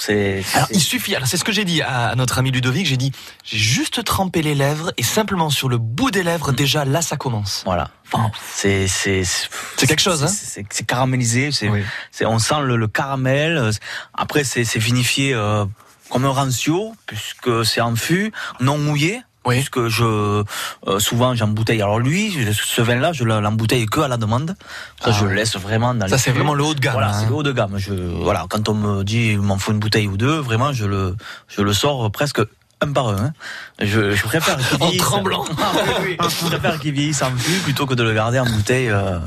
c'est, 0.00 0.44
Alors 0.54 0.68
il 0.70 0.80
suffit, 0.80 1.16
alors 1.16 1.26
c'est 1.28 1.36
ce 1.36 1.44
que 1.44 1.50
j'ai 1.52 1.64
dit 1.64 1.82
à, 1.82 2.08
à 2.10 2.14
notre 2.14 2.38
ami 2.38 2.50
Ludovic, 2.52 2.86
j'ai 2.86 2.96
dit, 2.96 3.12
j'ai 3.44 3.58
juste 3.58 4.04
trempé 4.04 4.40
les 4.42 4.54
lèvres 4.54 4.92
et 4.96 5.02
simplement 5.02 5.50
sur 5.50 5.68
le 5.68 5.78
bout 5.78 6.10
des 6.10 6.22
lèvres, 6.22 6.52
déjà 6.52 6.84
là 6.84 7.02
ça 7.02 7.16
commence. 7.16 7.62
voilà. 7.64 7.90
Enfin, 8.12 8.30
C'est, 8.54 8.86
c'est, 8.88 9.22
C'est 9.24 9.86
quelque 9.86 10.00
chose, 10.00 10.22
hein. 10.24 10.28
C'est, 10.28 10.64
caramélisé, 10.86 11.50
c'est, 11.52 11.68
Oui. 11.68 11.82
on 12.24 12.38
sent 12.38 12.60
le, 12.62 12.76
le 12.76 12.86
caramel. 12.88 13.70
Après, 14.14 14.44
c'est, 14.44 14.64
c'est 14.64 14.78
vinifié 14.78 15.34
euh, 15.34 15.64
comme 16.08 16.24
un 16.24 16.30
rancio, 16.30 16.94
puisque 17.06 17.64
c'est 17.66 17.80
en 17.80 17.96
fût, 17.96 18.32
non 18.60 18.78
mouillé. 18.78 19.22
Oui. 19.48 19.56
Puisque 19.56 19.88
je 19.88 20.04
euh, 20.04 20.98
souvent 20.98 21.34
j'embouteille. 21.34 21.82
Alors 21.82 21.98
lui, 21.98 22.32
ce 22.52 22.80
vin-là, 22.82 23.12
je 23.12 23.24
l'embouteille 23.24 23.86
que 23.86 24.00
à 24.00 24.08
la 24.08 24.16
demande. 24.16 24.54
Ça, 25.02 25.06
Ah 25.08 25.12
je 25.12 25.24
ouais. 25.24 25.30
le 25.30 25.36
laisse 25.36 25.56
vraiment 25.56 25.94
dans 25.94 26.06
Ça 26.08 26.18
c'est 26.18 26.30
vraiment 26.30 26.54
le 26.54 26.62
haut 26.64 26.74
de 26.74 26.80
gamme. 26.80 26.92
Voilà, 26.92 27.10
hein. 27.10 27.20
c'est 27.20 27.28
le 27.28 27.34
haut 27.34 27.42
de 27.42 27.52
gamme. 27.52 27.74
Je, 27.78 27.92
voilà, 27.94 28.46
quand 28.48 28.68
on 28.68 28.74
me 28.74 29.02
dit 29.04 29.30
il 29.32 29.40
m'en 29.40 29.58
faut 29.58 29.72
une 29.72 29.78
bouteille 29.80 30.06
ou 30.06 30.16
deux, 30.16 30.38
vraiment, 30.38 30.72
je 30.72 30.84
le, 30.86 31.16
je 31.48 31.62
le 31.62 31.72
sors 31.72 32.10
presque 32.12 32.40
un 32.80 32.92
par 32.92 33.08
un. 33.08 33.16
hein. 33.16 33.32
Je, 33.80 34.14
je 34.14 34.22
préfère 34.22 34.56
qu'il 34.68 34.76
En 34.82 34.86
vieillisse- 34.86 34.98
tremblant. 35.02 35.44
Ah 35.58 35.72
oui, 36.02 36.16
oui. 36.20 36.28
Je 36.28 36.46
préfère 36.46 36.78
qu'il 36.78 36.92
vieillisse 36.92 37.22
en 37.22 37.30
fût 37.36 37.58
plutôt 37.62 37.86
que 37.86 37.94
de 37.94 38.02
le 38.04 38.12
garder 38.14 38.38
en 38.38 38.46
bouteille. 38.46 38.88
euh. 38.90 39.18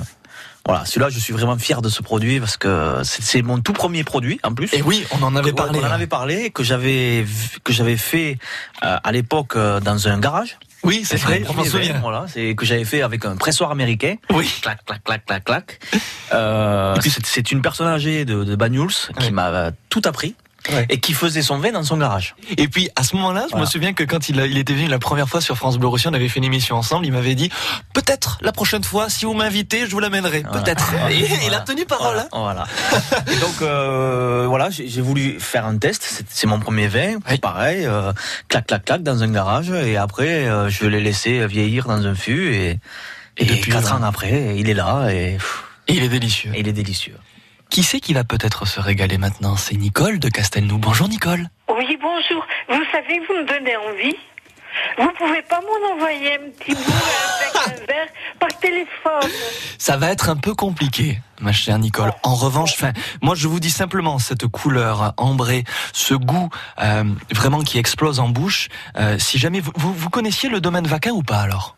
Voilà, 0.66 0.86
celui-là, 0.86 1.10
je 1.10 1.20
suis 1.20 1.34
vraiment 1.34 1.58
fier 1.58 1.82
de 1.82 1.90
ce 1.90 2.02
produit 2.02 2.40
parce 2.40 2.56
que 2.58 2.98
c'est 3.04 3.42
mon 3.42 3.60
tout 3.60 3.74
premier 3.74 4.04
produit 4.04 4.40
en 4.44 4.54
plus. 4.54 4.72
Et 4.74 4.82
oui, 4.84 5.06
on 5.12 5.24
en 5.24 5.36
avait 5.36 5.54
parlé. 5.54 5.80
On 5.80 5.84
en 5.84 5.88
hein. 5.88 5.92
avait 5.92 6.08
parlé 6.08 6.52
que 6.52 6.64
j'avais 6.64 7.26
que 7.64 7.74
j'avais 7.74 7.98
fait 7.98 8.38
euh, 8.84 8.98
à 9.04 9.12
l'époque 9.12 9.56
euh, 9.56 9.80
dans 9.80 10.08
un 10.08 10.20
garage. 10.20 10.58
Oui, 10.84 11.04
c'est 11.06 11.18
vrai, 11.18 11.44
mon 11.48 11.62
on 11.62 11.66
souvient. 11.66 12.00
Voilà, 12.00 12.26
c'est 12.28 12.56
que 12.56 12.66
j'avais 12.66 12.86
fait 12.86 13.02
avec 13.02 13.26
un 13.26 13.36
pressoir 13.36 13.72
américain 13.72 14.16
Oui. 14.32 14.50
clac, 14.62 14.84
clac, 14.86 15.04
clac, 15.04 15.26
clac, 15.26 15.44
clac. 15.44 15.80
Euh, 16.34 16.96
c'est- 17.24 17.52
une 17.52 17.62
personne 17.62 17.88
âgée 17.88 18.26
de, 18.26 18.44
de 18.44 18.56
Banyuls 18.56 18.94
qui 19.20 19.32
m'a 19.32 19.72
tout 19.90 20.02
appris 20.06 20.36
Ouais. 20.70 20.86
et 20.90 21.00
qui 21.00 21.14
faisait 21.14 21.42
son 21.42 21.58
vin 21.58 21.72
dans 21.72 21.84
son 21.84 21.98
garage. 21.98 22.36
Et 22.58 22.68
puis 22.68 22.90
à 22.96 23.04
ce 23.04 23.16
moment-là, 23.16 23.46
je 23.46 23.52
Voilà. 23.52 23.66
me 23.66 23.70
souviens 23.70 23.94
que 23.94 24.04
quand 24.04 24.30
il, 24.30 24.40
a- 24.40 24.46
il 24.46 24.58
était 24.60 24.74
venu 24.74 24.88
la 24.88 25.00
première 25.00 25.28
fois 25.28 25.42
sur 25.42 25.58
France 25.58 25.78
Bleu 25.80 25.88
Roussillon, 25.88 26.12
on 26.12 26.14
avait 26.14 26.30
fait 26.30 26.38
une 26.38 26.44
émission 26.46 26.76
ensemble, 26.76 27.06
il 27.08 27.12
m'avait 27.12 27.34
dit 27.36 27.50
peut-être 27.94 28.38
la 28.42 28.52
prochaine 28.52 28.84
fois, 28.84 29.10
si 29.10 29.26
vous 29.26 29.34
m'invitez, 29.34 29.86
je 29.88 29.92
vous 29.92 30.00
l'amènerai. 30.00 30.44
Voilà. 30.48 30.62
Peut-être. 30.62 30.94
Et 31.10 31.26
il 31.48 31.54
a 31.54 31.62
tenu 31.62 31.86
parole. 31.86 32.20
hein. 32.20 32.28
Voilà. 32.32 32.66
et 33.32 33.36
donc 33.38 33.62
euh, 33.62 34.46
voilà, 34.48 34.70
j'ai 34.70 35.02
voulu 35.02 35.40
faire 35.40 35.66
un 35.66 35.78
test. 35.78 36.24
C'est- 36.30 36.46
mon 36.48 36.60
premier 36.60 36.88
vin, 36.88 37.16
Oui. 37.30 37.38
pareil, 37.40 37.86
euh, 37.86 38.12
clac, 38.48 38.68
clac, 38.68 38.86
clac 38.86 39.04
dans 39.04 39.24
un 39.24 39.32
garage. 39.32 39.70
Et 39.72 39.98
après, 39.98 40.48
euh, 40.48 40.70
je 40.70 40.86
l'ai 40.86 41.00
laissé 41.02 41.46
vieillir 41.48 41.88
dans 41.88 42.06
un 42.06 42.14
fût 42.16 42.54
et, 42.54 42.70
Et 43.38 43.44
et, 43.44 43.46
depuis, 43.46 43.72
quatre 43.72 43.94
euh, 43.94 43.98
ans 43.98 44.04
après, 44.04 44.56
il 44.58 44.70
est 44.70 44.74
là 44.74 45.10
et, 45.12 45.38
il 45.88 46.04
est 46.04 46.10
délicieux. 46.10 46.52
il 46.56 46.68
est 46.68 46.74
délicieux. 46.74 47.16
Qui 47.72 47.84
c'est 47.84 48.02
qui 48.02 48.14
va 48.14 48.26
peut-être 48.26 48.68
se 48.68 48.82
régaler 48.82 49.18
maintenant? 49.18 49.56
C'est 49.56 49.76
Nicole 49.78 50.20
de 50.20 50.28
Castelnou. 50.28 50.78
Bonjour 50.78 51.08
Nicole. 51.08 51.48
Oui, 51.70 51.98
bonjour. 52.02 52.46
Vous 52.68 52.84
savez, 52.92 53.20
vous 53.20 53.34
me 53.34 53.48
donnez 53.48 53.78
envie. 53.78 54.16
Vous 54.98 55.10
pouvez 55.18 55.42
pas 55.44 55.62
m'en 55.62 55.94
envoyer 55.96 56.34
un 56.36 56.50
petit 56.50 56.74
bout 56.76 56.82
avec 56.82 57.80
un 57.80 57.86
verre 57.88 58.08
par 58.40 58.50
téléphone. 58.60 59.32
Ça 59.78 59.96
va 59.96 60.12
être 60.12 60.28
un 60.30 60.36
peu 60.36 60.54
compliqué, 60.54 61.22
ma 61.40 61.54
chère 61.54 61.80
Nicole. 61.80 62.12
En 62.24 62.36
revanche, 62.36 62.74
enfin, 62.74 62.92
moi 63.22 63.36
je 63.36 63.48
vous 63.48 63.62
dis 63.62 63.72
simplement 63.72 64.20
cette 64.20 64.48
couleur 64.48 65.14
ambrée, 65.16 65.64
ce 65.94 66.14
goût 66.14 66.50
euh, 66.82 67.06
vraiment 67.32 67.62
qui 67.62 67.78
explose 67.80 68.20
en 68.20 68.28
bouche. 68.28 68.68
euh, 68.98 69.18
si 69.18 69.38
jamais 69.38 69.62
vous, 69.62 69.72
vous, 69.76 69.94
vous 69.94 70.10
connaissiez 70.10 70.50
le 70.50 70.60
domaine 70.60 70.88
Vaquin 70.88 71.12
ou 71.12 71.24
pas 71.24 71.40
alors? 71.40 71.78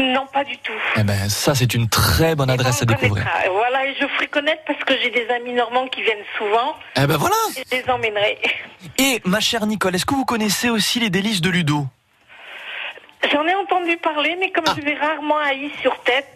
Non, 0.00 0.26
pas 0.32 0.44
du 0.44 0.56
tout. 0.58 0.72
Eh 0.96 1.02
ben 1.02 1.28
ça 1.28 1.54
c'est 1.54 1.74
une 1.74 1.88
très 1.88 2.34
bonne 2.34 2.50
adresse 2.50 2.82
à 2.82 2.84
découvrir. 2.84 3.24
connaîtra. 3.24 3.50
Voilà, 3.52 3.86
et 3.86 3.94
je 4.00 4.06
ferai 4.06 4.26
connaître 4.28 4.62
parce 4.66 4.82
que 4.84 4.94
j'ai 5.02 5.10
des 5.10 5.26
amis 5.28 5.52
normands 5.52 5.86
qui 5.88 6.02
viennent 6.02 6.24
souvent. 6.36 6.74
Eh 6.96 7.06
ben 7.06 7.16
voilà. 7.16 7.34
Et 7.56 7.62
je 7.70 7.76
les 7.82 7.90
emmènerai. 7.90 8.38
Et 8.98 9.20
ma 9.24 9.40
chère 9.40 9.66
Nicole, 9.66 9.94
est-ce 9.94 10.06
que 10.06 10.14
vous 10.14 10.24
connaissez 10.24 10.70
aussi 10.70 11.00
les 11.00 11.10
délices 11.10 11.40
de 11.40 11.50
Ludo? 11.50 11.86
J'en 13.32 13.46
ai 13.46 13.54
entendu 13.54 13.96
parler, 13.96 14.36
mais 14.38 14.50
comme 14.52 14.64
Ah. 14.68 14.74
je 14.76 14.82
vais 14.82 14.94
rarement 14.94 15.38
à 15.38 15.52
I 15.52 15.70
sur 15.82 15.98
tête, 16.02 16.26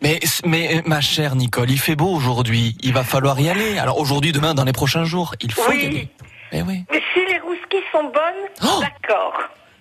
mais, 0.00 0.20
mais 0.44 0.82
ma 0.86 1.00
chère 1.00 1.34
Nicole, 1.34 1.70
il 1.70 1.78
fait 1.80 1.96
beau 1.96 2.12
aujourd'hui. 2.14 2.76
Il 2.82 2.92
va 2.92 3.02
falloir 3.02 3.40
y 3.40 3.48
aller. 3.48 3.78
Alors 3.78 3.98
aujourd'hui, 3.98 4.30
demain, 4.32 4.54
dans 4.54 4.64
les 4.64 4.72
prochains 4.72 5.04
jours, 5.04 5.34
il 5.40 5.50
faut 5.52 5.72
y 5.72 5.76
Oui. 5.76 5.86
aller. 5.86 6.08
Eh 6.52 6.62
oui. 6.62 6.84
mais 6.90 7.02
si 7.12 7.24
les 7.26 7.38
rousquis 7.40 7.82
sont 7.92 8.04
bonnes, 8.04 8.44
Oh 8.62 8.80
d'accord. 8.80 9.34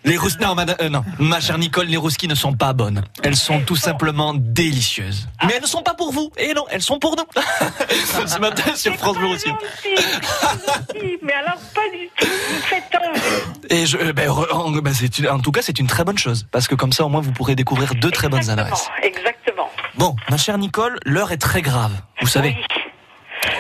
Les 0.07 0.17
non, 0.41 0.55
madame, 0.55 0.75
euh, 0.81 0.89
non, 0.89 1.03
ma 1.19 1.39
chère 1.39 1.57
Nicole, 1.57 1.87
les 1.87 1.97
rousquis 1.97 2.27
ne 2.27 2.35
sont 2.35 2.53
pas 2.53 2.73
bonnes. 2.73 3.03
Elles 3.23 3.35
sont 3.35 3.59
tout 3.61 3.75
simplement 3.75 4.33
délicieuses. 4.33 5.27
Mais 5.45 5.53
elles 5.55 5.61
ne 5.61 5.67
sont 5.67 5.83
pas 5.83 5.93
pour 5.93 6.11
vous. 6.13 6.31
Et 6.37 6.53
non, 6.53 6.65
elles 6.69 6.81
sont 6.81 6.97
pour 6.97 7.15
nous. 7.17 7.25
Ce 8.25 8.39
matin 8.39 8.73
sur 8.75 8.95
France 8.95 9.17
Bleu 9.17 9.27
aussi. 9.27 9.49
mais 11.21 11.33
alors 11.33 11.57
pas 11.75 11.81
du 11.91 12.07
tout. 12.17 12.25
Vous 12.25 12.61
faites. 12.63 12.83
Et 13.69 13.85
je, 13.85 13.97
euh, 13.97 14.13
ben, 14.13 14.29
re- 14.29 14.51
en, 14.53 14.71
ben, 14.71 14.93
c'est 14.93 15.19
une- 15.19 15.27
en 15.29 15.39
tout 15.39 15.51
cas, 15.51 15.61
c'est 15.61 15.77
une 15.79 15.87
très 15.87 16.03
bonne 16.03 16.17
chose. 16.17 16.47
Parce 16.51 16.67
que 16.67 16.75
comme 16.75 16.93
ça, 16.93 17.05
au 17.05 17.09
moins, 17.09 17.21
vous 17.21 17.31
pourrez 17.33 17.55
découvrir 17.55 17.93
deux 17.95 18.11
très 18.11 18.29
bonnes 18.29 18.49
adresses. 18.49 18.87
Exactement. 19.03 19.69
Bon, 19.95 20.15
ma 20.29 20.37
chère 20.37 20.57
Nicole, 20.57 20.97
l'heure 21.05 21.31
est 21.31 21.37
très 21.37 21.61
grave. 21.61 21.91
Vous 22.21 22.27
savez. 22.27 22.55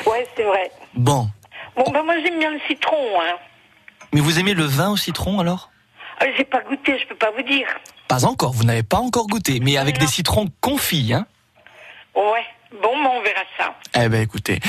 Oui. 0.05 0.11
Ouais, 0.11 0.27
c'est 0.35 0.43
vrai. 0.43 0.71
Bon. 0.95 1.29
Bon, 1.75 1.91
ben 1.91 2.03
moi 2.03 2.15
j'aime 2.23 2.39
bien 2.39 2.51
le 2.51 2.59
citron, 2.67 2.95
hein. 3.21 3.35
Mais 4.13 4.21
vous 4.21 4.39
aimez 4.39 4.53
le 4.53 4.63
vin 4.63 4.89
au 4.91 4.97
citron 4.97 5.39
alors? 5.39 5.69
Ah, 6.19 6.25
J'ai 6.37 6.43
pas 6.45 6.61
goûté, 6.61 6.97
je 6.99 7.07
peux 7.07 7.15
pas 7.15 7.31
vous 7.35 7.43
dire. 7.43 7.67
Pas 8.07 8.25
encore, 8.25 8.51
vous 8.53 8.63
n'avez 8.63 8.83
pas 8.83 8.97
encore 8.97 9.27
goûté. 9.27 9.59
Mais 9.61 9.77
avec 9.77 9.99
Non. 9.99 10.05
des 10.05 10.11
citrons 10.11 10.47
confits, 10.61 11.13
hein 11.13 11.25
Ouais. 12.15 12.43
Bon, 12.81 12.91
ben 13.01 13.09
on 13.13 13.21
verra 13.21 13.41
ça. 13.57 13.75
Eh 14.03 14.09
ben 14.09 14.21
écoutez, 14.21 14.59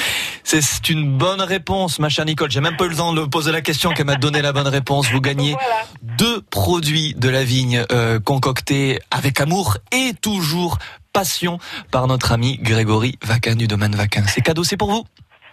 c'est- 0.45 0.61
c'est 0.61 0.89
une 0.91 1.19
bonne 1.19 1.41
réponse, 1.41 1.99
ma 1.99 2.09
chère 2.09 2.25
Nicole. 2.27 2.49
J'ai 2.51 2.61
même 2.61 2.77
pas 2.77 2.85
eu 2.85 2.91
le 2.91 2.97
temps 2.97 3.13
de 3.13 3.25
poser 3.25 3.51
la 3.51 3.61
question 3.61 3.91
qu'elle 3.93 4.07
m'a 4.07 4.15
donné 4.15 4.41
la 4.41 4.53
bonne 4.53 4.69
réponse. 4.69 5.11
Vous 5.11 5.21
gagnez 5.21 5.53
Voilà. 5.55 5.83
deux 6.03 6.41
produits 6.43 7.15
de 7.17 7.29
la 7.29 7.43
vigne 7.43 7.85
euh, 7.91 8.21
concoctés 8.21 9.01
avec 9.11 9.41
amour 9.41 9.79
et 9.91 10.13
toujours 10.21 10.79
passion 11.13 11.59
par 11.91 12.07
notre 12.07 12.31
ami 12.31 12.59
Grégory 12.59 13.19
Vaquin 13.25 13.57
du 13.57 13.67
domaine 13.67 13.97
Vaquin. 13.97 14.23
C'est 14.29 14.43
cadeau, 14.43 14.63
c'est 14.63 14.77
pour 14.77 14.93
vous. 14.93 15.05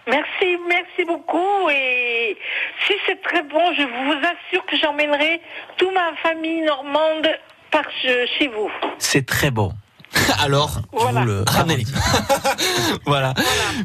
Merci, 0.06 0.56
merci 0.68 1.04
beaucoup. 1.04 1.68
Et 1.68 2.36
si 2.86 2.94
c'est 3.06 3.20
très 3.22 3.42
bon, 3.42 3.60
je 3.76 3.82
vous 3.82 4.12
assure 4.18 4.64
que 4.66 4.76
j'emmènerai 4.76 5.40
toute 5.76 5.92
ma 5.94 6.14
famille 6.22 6.62
normande 6.62 7.26
par 7.70 7.84
che- 8.02 8.26
chez 8.38 8.48
vous. 8.48 8.70
C'est 8.98 9.26
très 9.26 9.50
bon. 9.50 9.72
Alors, 10.42 10.80
Voilà. 10.92 11.20
Vous 11.20 11.26
le 11.26 11.44
ramenez 11.46 11.84
voilà. 13.06 13.34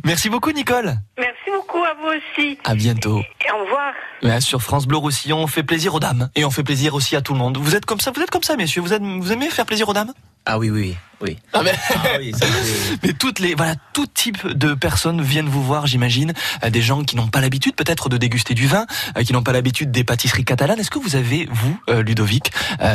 Merci 0.06 0.30
beaucoup, 0.30 0.52
Nicole. 0.52 0.94
Merci 1.18 1.50
beaucoup 1.52 1.84
à 1.84 1.94
vous 1.96 2.10
aussi. 2.10 2.58
À 2.64 2.76
bientôt. 2.76 3.20
Et 3.46 3.52
au 3.52 3.64
revoir. 3.64 3.94
Ouais, 4.24 4.40
sur 4.40 4.62
France 4.62 4.86
Bleu 4.88 4.98
Roussillon, 4.98 5.40
on 5.40 5.48
fait 5.48 5.64
plaisir 5.64 5.96
aux 5.96 6.00
dames 6.00 6.30
et 6.36 6.46
on 6.46 6.52
fait 6.52 6.64
plaisir 6.64 6.94
aussi 6.94 7.16
à 7.16 7.22
tout 7.22 7.34
le 7.34 7.40
monde. 7.40 7.58
Vous 7.58 7.76
êtes 7.76 7.86
comme 7.86 8.00
ça, 8.00 8.12
vous 8.12 8.22
êtes 8.22 8.30
comme 8.30 8.44
ça, 8.44 8.56
messieurs. 8.56 8.82
Vous, 8.82 8.94
êtes, 8.94 9.02
vous 9.02 9.32
aimez 9.34 9.50
faire 9.50 9.66
plaisir 9.66 9.90
aux 9.90 9.94
dames? 9.94 10.14
Ah 10.46 10.58
oui, 10.58 10.72
oui, 10.72 10.98
oui. 11.22 11.38
Ah, 11.54 11.62
mais- 11.64 11.72
Ah 11.94 12.18
oui, 12.20 12.32
ça, 12.34 12.48
c'est- 12.48 12.98
Mais 13.04 13.14
toutes 13.14 13.38
les, 13.38 13.54
voilà, 13.54 13.76
tout 13.94 14.08
type 14.08 14.48
de 14.48 14.74
personnes 14.74 15.22
viennent 15.22 15.48
vous 15.48 15.64
voir, 15.64 15.86
j'imagine. 15.86 16.34
Euh, 16.64 16.72
Des 16.72 16.82
gens 16.82 17.04
qui 17.04 17.16
n'ont 17.16 17.28
pas 17.28 17.42
l'habitude, 17.42 17.76
peut-être, 17.76 18.10
de 18.10 18.18
déguster 18.18 18.56
du 18.56 18.66
vin, 18.66 18.88
euh, 19.18 19.24
qui 19.24 19.34
n'ont 19.34 19.44
pas 19.44 19.52
l'habitude 19.52 19.92
des 19.92 20.04
pâtisseries 20.04 20.44
catalanes. 20.44 20.80
Est-ce 20.80 20.90
que 20.90 20.98
vous 20.98 21.16
avez, 21.16 21.48
vous, 21.52 21.80
euh, 21.90 22.02
Ludovic, 22.02 22.52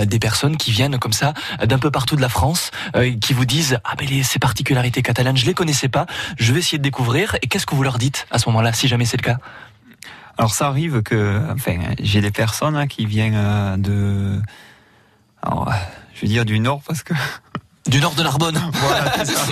des 0.07 0.19
personnes 0.19 0.57
qui 0.57 0.73
viennent 0.73 0.99
comme 0.99 1.13
ça, 1.13 1.35
d'un 1.65 1.79
peu 1.79 1.91
partout 1.93 2.17
de 2.17 2.21
la 2.21 2.29
France, 2.29 2.73
qui 3.21 3.33
vous 3.33 3.45
disent, 3.45 3.79
ah, 3.85 3.95
mais 4.01 4.07
les, 4.07 4.23
ces 4.25 4.39
particularités 4.41 5.03
catalanes, 5.03 5.37
je 5.37 5.47
les 5.47 5.55
connaissais 5.55 5.89
pas, 5.89 6.07
je 6.39 6.53
vais 6.53 6.59
essayer 6.59 6.79
de 6.79 6.83
découvrir. 6.83 7.37
Et 7.43 7.47
qu'est-ce 7.47 7.67
que 7.67 7.75
vous 7.77 7.83
leur 7.85 7.99
dites 7.99 8.27
à 8.33 8.39
ce 8.41 8.49
moment-là, 8.49 8.73
si 8.73 8.89
jamais 8.89 9.05
c'est 9.05 9.17
le 9.19 9.23
cas? 9.23 9.39
Alors 10.39 10.53
ça 10.53 10.67
arrive 10.67 11.03
que, 11.03 11.41
enfin, 11.55 11.79
j'ai 12.03 12.21
des 12.21 12.31
personnes 12.33 12.77
hein, 12.77 12.87
qui 12.89 13.07
viennent 13.07 13.81
de, 13.81 14.41
alors, 15.43 15.73
je 16.17 16.23
vais 16.23 16.29
dire 16.29 16.45
du 16.45 16.59
nord 16.59 16.81
parce 16.87 17.03
que 17.03 17.15
Du 17.89 18.01
nord 18.01 18.17
de 18.17 18.23
Narbonne. 18.25 18.59
voilà, 18.73 19.25
ça. 19.25 19.45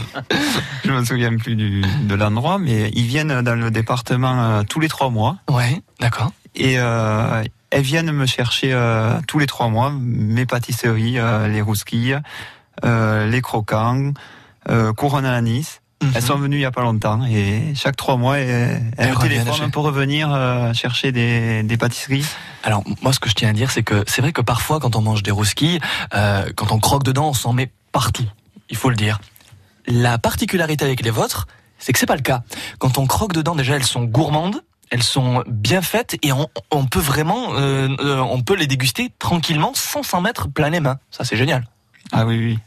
je 0.84 0.90
me 0.90 1.04
souviens 1.04 1.36
plus 1.36 1.54
du, 1.54 1.82
de 1.82 2.14
l'endroit, 2.16 2.58
mais 2.58 2.90
ils 2.92 3.06
viennent 3.06 3.42
dans 3.42 3.54
le 3.54 3.70
département 3.70 4.42
euh, 4.42 4.62
tous 4.68 4.80
les 4.80 4.88
trois 4.88 5.08
mois 5.08 5.36
Ouais, 5.48 5.80
d'accord. 6.00 6.32
et 6.56 6.74
euh, 6.78 7.44
elles 7.70 7.82
viennent 7.82 8.10
me 8.10 8.26
chercher 8.26 8.72
euh, 8.72 9.20
tous 9.28 9.38
les 9.38 9.46
trois 9.46 9.68
mois 9.68 9.92
mes 9.96 10.46
pâtisseries, 10.46 11.16
euh, 11.20 11.46
les 11.46 11.60
rousquilles, 11.62 12.18
euh, 12.84 13.26
les 13.28 13.40
croquants, 13.40 14.12
euh, 14.68 14.92
couronne 14.92 15.26
à 15.26 15.32
Elles 16.14 16.22
sont 16.22 16.36
venues 16.36 16.56
il 16.56 16.62
y 16.62 16.64
a 16.64 16.70
pas 16.70 16.82
longtemps 16.82 17.24
et 17.24 17.74
chaque 17.74 17.96
trois 17.96 18.16
mois, 18.16 18.38
elles, 18.38 18.82
elles 18.96 19.12
reviennent 19.12 19.44
téléphonent 19.44 19.70
pour 19.70 19.84
revenir 19.84 20.32
euh, 20.32 20.72
chercher 20.72 21.12
des, 21.12 21.62
des 21.62 21.76
pâtisseries. 21.76 22.24
Alors 22.62 22.82
moi 23.02 23.12
ce 23.12 23.20
que 23.20 23.28
je 23.28 23.34
tiens 23.34 23.50
à 23.50 23.52
dire 23.52 23.70
c'est 23.70 23.82
que 23.82 24.04
c'est 24.06 24.22
vrai 24.22 24.32
que 24.32 24.40
parfois 24.40 24.80
quand 24.80 24.96
on 24.96 25.00
mange 25.00 25.22
des 25.22 25.30
rousquilles, 25.30 25.80
euh, 26.14 26.44
quand 26.56 26.72
on 26.72 26.78
croque 26.78 27.04
dedans 27.04 27.28
on 27.28 27.34
s'en 27.34 27.52
met 27.52 27.70
partout, 27.92 28.26
il 28.70 28.76
faut 28.76 28.90
le 28.90 28.96
dire. 28.96 29.20
La 29.86 30.18
particularité 30.18 30.84
avec 30.84 31.02
les 31.02 31.10
vôtres, 31.10 31.46
c'est 31.78 31.92
que 31.92 31.98
c'est 31.98 32.06
pas 32.06 32.16
le 32.16 32.22
cas. 32.22 32.42
Quand 32.78 32.98
on 32.98 33.06
croque 33.06 33.32
dedans 33.32 33.54
déjà 33.54 33.76
elles 33.76 33.84
sont 33.84 34.04
gourmandes, 34.04 34.62
elles 34.90 35.02
sont 35.02 35.42
bien 35.46 35.82
faites 35.82 36.16
et 36.22 36.32
on, 36.32 36.48
on 36.70 36.86
peut 36.86 37.00
vraiment, 37.00 37.54
euh, 37.54 37.88
euh, 38.00 38.18
on 38.20 38.42
peut 38.42 38.54
les 38.54 38.66
déguster 38.66 39.10
tranquillement 39.18 39.72
sans 39.74 40.02
s'en 40.02 40.20
mettre 40.20 40.48
plein 40.48 40.70
les 40.70 40.80
mains. 40.80 40.98
Ça 41.10 41.24
c'est 41.24 41.36
génial. 41.36 41.64
Ah 42.12 42.26
oui, 42.26 42.38
oui. 42.38 42.58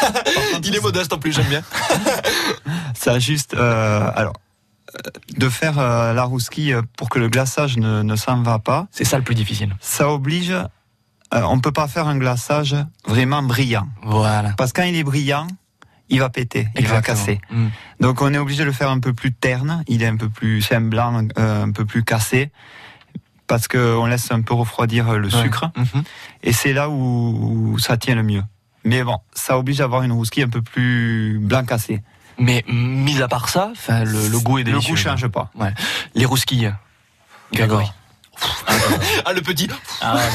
Il 0.64 0.74
est 0.74 0.80
modeste 0.80 1.12
en 1.12 1.18
plus, 1.18 1.32
j'aime 1.32 1.46
bien. 1.46 1.62
Ça 2.94 3.18
juste, 3.18 3.54
euh, 3.54 4.10
alors, 4.14 4.34
euh, 4.94 5.10
de 5.36 5.48
faire 5.48 5.78
euh, 5.78 6.12
la 6.12 6.24
rousquille 6.24 6.76
pour 6.96 7.08
que 7.08 7.18
le 7.18 7.28
glaçage 7.28 7.76
ne, 7.76 8.02
ne 8.02 8.16
s'en 8.16 8.42
va 8.42 8.58
pas. 8.58 8.86
C'est 8.90 9.04
ça 9.04 9.16
le 9.18 9.24
plus 9.24 9.34
difficile. 9.34 9.74
Ça 9.80 10.08
oblige, 10.10 10.50
euh, 10.52 10.66
on 11.32 11.58
peut 11.60 11.72
pas 11.72 11.88
faire 11.88 12.06
un 12.06 12.16
glaçage 12.16 12.76
vraiment 13.06 13.42
brillant. 13.42 13.88
Voilà. 14.02 14.52
Parce 14.56 14.72
que 14.72 14.80
quand 14.82 14.86
il 14.86 14.96
est 14.96 15.04
brillant, 15.04 15.46
il 16.10 16.20
va 16.20 16.28
péter, 16.28 16.68
il 16.78 16.86
va 16.86 17.00
casser. 17.02 17.40
Mm. 17.50 17.66
Donc 18.00 18.20
on 18.22 18.32
est 18.34 18.38
obligé 18.38 18.60
de 18.60 18.66
le 18.66 18.72
faire 18.72 18.90
un 18.90 19.00
peu 19.00 19.12
plus 19.14 19.32
terne. 19.32 19.82
Il 19.88 20.02
est 20.02 20.06
un 20.06 20.16
peu 20.16 20.28
plus, 20.28 20.60
c'est 20.62 20.74
un 20.76 20.80
blanc 20.82 21.26
un 21.36 21.70
peu 21.72 21.84
plus 21.84 22.04
cassé. 22.04 22.50
Parce 23.46 23.68
qu'on 23.68 24.06
laisse 24.06 24.30
un 24.30 24.40
peu 24.40 24.54
refroidir 24.54 25.12
le 25.18 25.28
Ouais. 25.28 25.42
sucre. 25.42 25.70
Mhm. 25.76 26.02
Et 26.44 26.52
c'est 26.54 26.72
là 26.72 26.88
où, 26.88 27.72
où 27.74 27.78
ça 27.78 27.98
tient 27.98 28.14
le 28.14 28.22
mieux. 28.22 28.42
Mais 28.84 29.02
bon, 29.04 29.18
ça 29.34 29.58
oblige 29.58 29.80
à 29.82 29.84
avoir 29.84 30.02
une 30.02 30.12
rousquille 30.12 30.42
un 30.44 30.48
peu 30.48 30.62
plus 30.62 31.38
blanc 31.42 31.62
cassé. 31.64 32.02
Mais 32.38 32.64
mis 32.68 33.22
à 33.22 33.28
part 33.28 33.48
ça, 33.48 33.70
enfin 33.72 34.04
le, 34.04 34.28
le 34.28 34.38
goût 34.40 34.58
est 34.58 34.62
Le 34.64 34.72
délicieux. 34.72 34.94
goût 34.94 35.00
change 35.00 35.26
pas. 35.28 35.50
Ouais. 35.54 35.72
Les 36.14 36.24
rousquilles. 36.24 36.72
Grégory. 37.52 37.86
Ah 39.24 39.32
le 39.32 39.40
petit. 39.42 39.68
Ah. 40.00 40.18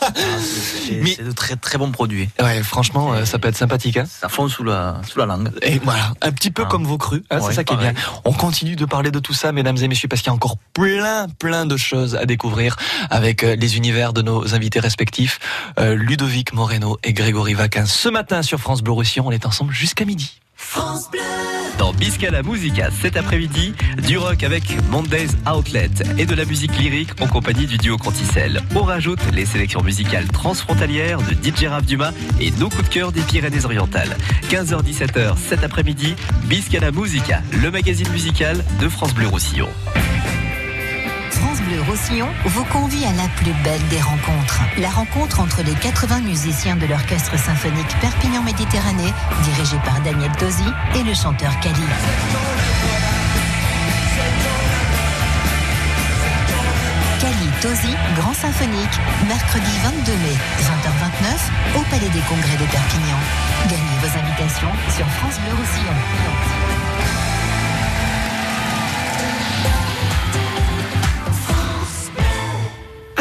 Ah, 0.00 0.12
c'est- 0.40 0.86
c'est 0.88 0.94
Mais- 1.02 1.14
c'est 1.16 1.24
de 1.24 1.32
très 1.32 1.56
très 1.56 1.78
bons 1.78 1.90
produits. 1.90 2.28
Ouais, 2.40 2.62
franchement, 2.62 3.12
euh, 3.12 3.24
ça 3.24 3.38
peut 3.38 3.48
être 3.48 3.56
sympathique. 3.56 3.96
Hein 3.96 4.04
Ça 4.08 4.28
fond 4.28 4.48
sous 4.48 4.64
la, 4.64 5.00
sous 5.08 5.18
la 5.18 5.26
langue. 5.26 5.50
et 5.62 5.78
voilà, 5.84 6.12
un 6.22 6.30
petit 6.32 6.50
peu 6.50 6.62
Ah. 6.64 6.68
comme 6.70 6.84
vos 6.84 6.98
crus, 6.98 7.22
hein, 7.30 7.38
c'est 7.46 7.52
ça 7.54 7.64
qui 7.64 7.74
est 7.74 7.76
bien. 7.78 7.92
On 8.24 8.32
continue 8.32 8.76
de 8.76 8.84
parler 8.84 9.10
de 9.10 9.18
tout 9.18 9.32
ça, 9.34 9.52
mesdames 9.52 9.76
et 9.78 9.88
messieurs, 9.88 10.08
parce 10.08 10.22
qu'il 10.22 10.28
y 10.28 10.32
a 10.32 10.34
encore 10.34 10.56
plein, 10.74 11.26
plein 11.38 11.66
de 11.66 11.76
choses 11.76 12.16
à 12.16 12.26
découvrir 12.26 12.76
avec 13.10 13.42
euh, 13.44 13.56
les 13.56 13.76
univers 13.76 14.12
de 14.12 14.22
nos 14.22 14.54
invités 14.54 14.80
respectifs, 14.80 15.38
euh, 15.78 15.94
Ludovic 15.94 16.52
Moreno 16.52 16.98
et 17.04 17.12
Grégory 17.12 17.54
Vaquin. 17.54 17.84
Ce 17.86 18.08
matin 18.08 18.42
sur 18.42 18.58
France 18.60 18.82
Bleu 18.82 18.92
Roussillon, 18.92 19.26
on 19.26 19.30
est 19.30 19.46
ensemble 19.46 19.72
jusqu'à 19.72 20.04
midi. 20.04 20.40
Dans 21.78 21.92
Biscala 21.92 22.42
Musica 22.42 22.90
cet 22.90 23.16
après-midi, 23.16 23.74
du 24.06 24.18
rock 24.18 24.42
avec 24.42 24.64
Mondays 24.90 25.28
Outlet 25.46 25.90
et 26.18 26.26
de 26.26 26.34
la 26.34 26.44
musique 26.44 26.76
lyrique 26.78 27.10
en 27.20 27.26
compagnie 27.26 27.66
du 27.66 27.78
duo 27.78 27.96
Conticel. 27.96 28.62
On 28.74 28.82
rajoute 28.82 29.20
les 29.32 29.46
sélections 29.46 29.82
musicales 29.82 30.26
transfrontalières 30.28 31.18
de 31.18 31.32
DJ 31.32 31.66
Rav 31.66 31.84
Dumas 31.84 32.12
et 32.40 32.50
nos 32.52 32.68
coups 32.68 32.88
de 32.88 32.94
cœur 32.94 33.12
des 33.12 33.22
Pyrénées-Orientales. 33.22 34.16
15h-17h 34.50 35.36
cet 35.36 35.64
après-midi, 35.64 36.14
Biscala 36.44 36.90
Musica, 36.90 37.42
le 37.62 37.70
magazine 37.70 38.08
musical 38.10 38.64
de 38.80 38.88
France 38.88 39.14
Bleu 39.14 39.28
Roussillon. 39.28 39.68
France 41.40 41.60
Bleu 41.62 41.80
Roussillon 41.82 42.28
vous 42.46 42.64
convie 42.64 43.04
à 43.04 43.12
la 43.12 43.28
plus 43.36 43.52
belle 43.64 43.86
des 43.88 44.00
rencontres. 44.00 44.62
La 44.78 44.90
rencontre 44.90 45.40
entre 45.40 45.62
les 45.62 45.74
80 45.74 46.20
musiciens 46.20 46.76
de 46.76 46.86
l'Orchestre 46.86 47.38
symphonique 47.38 47.96
Perpignan 48.00 48.42
Méditerranée, 48.42 49.12
dirigé 49.44 49.76
par 49.84 50.00
Daniel 50.00 50.30
Tosi, 50.32 50.68
et 50.96 51.02
le 51.02 51.14
chanteur 51.14 51.52
Kali. 51.60 51.74
Kali 57.20 57.48
Tosi, 57.60 57.94
Grand 58.16 58.34
Symphonique, 58.34 58.98
mercredi 59.28 59.72
22 59.84 60.12
mai, 60.12 60.36
20h29, 60.62 61.78
au 61.78 61.82
Palais 61.90 62.10
des 62.10 62.24
Congrès 62.28 62.56
de 62.56 62.66
Perpignan. 62.70 63.18
Gagnez 63.68 63.98
vos 64.02 64.18
invitations 64.18 64.72
sur 64.96 65.06
France 65.06 65.38
Bleu 65.40 65.54
Roussillon. 65.54 66.77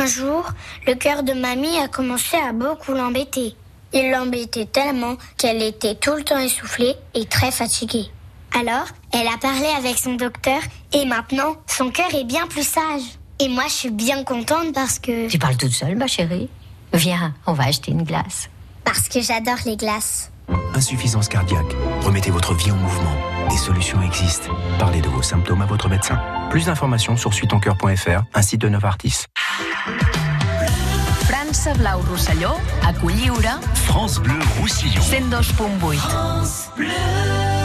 Un 0.08 0.10
jour, 0.10 0.45
le 0.86 0.95
cœur 0.95 1.22
de 1.22 1.34
mamie 1.34 1.78
a 1.84 1.89
commencé 1.89 2.38
à 2.38 2.53
beaucoup 2.53 2.93
l'embêter. 2.93 3.58
Il 3.91 4.10
l'embêtait 4.10 4.66
tellement 4.66 5.18
qu'elle 5.36 5.62
était 5.62 5.95
tout 5.95 6.14
le 6.14 6.24
temps 6.24 6.39
essoufflée 6.39 6.95
et 7.14 7.26
très 7.26 7.51
fatiguée. 7.51 8.05
Alors, 8.58 8.86
elle 9.12 9.28
a 9.28 9.38
parlé 9.38 9.68
avec 9.78 9.97
son 9.97 10.14
docteur 10.14 10.62
et 10.93 11.03
maintenant, 11.03 11.58
son 11.68 11.91
cœur 11.91 12.08
est 12.16 12.24
bien 12.24 12.47
plus 12.47 12.66
sage. 12.66 13.01
Et 13.39 13.49
moi, 13.49 13.66
je 13.68 13.74
suis 13.74 13.89
bien 13.89 14.24
contente 14.24 14.74
parce 14.74 14.97
que... 14.97 15.28
Tu 15.28 15.39
parles 15.39 15.58
toute 15.58 15.74
seule, 15.74 15.97
ma 15.97 16.08
chérie 16.08 16.47
Viens, 16.93 17.34
on 17.45 17.51
va 17.51 17.66
acheter 17.66 17.91
une 17.91 18.03
glace. 18.03 18.49
Parce 18.86 19.10
que 19.10 19.20
j'adore 19.20 19.60
les 19.66 19.76
glaces. 19.76 20.32
Insuffisance 20.73 21.27
cardiaque. 21.27 21.75
Remettez 22.01 22.31
votre 22.31 22.53
vie 22.53 22.71
en 22.71 22.75
mouvement. 22.75 23.15
Des 23.49 23.57
solutions 23.57 24.01
existent. 24.01 24.51
Parlez 24.79 25.01
de 25.01 25.07
vos 25.09 25.21
symptômes 25.21 25.61
à 25.61 25.65
votre 25.65 25.89
médecin. 25.89 26.19
Plus 26.49 26.65
d'informations 26.65 27.17
sur 27.17 27.33
suitoncoeur.fr, 27.33 28.23
un 28.33 28.41
site 28.41 28.61
de 28.61 28.69
Novartis. 28.69 29.25
França 31.27 31.73
Blau 31.73 31.99
Rosselló, 32.09 32.51
a 32.87 32.93
Culliure, 32.93 33.59
France 33.73 34.19
Bleu 34.19 34.39
Roussillon. 34.59 35.01
102.8. 35.01 35.97
Para 36.75 37.57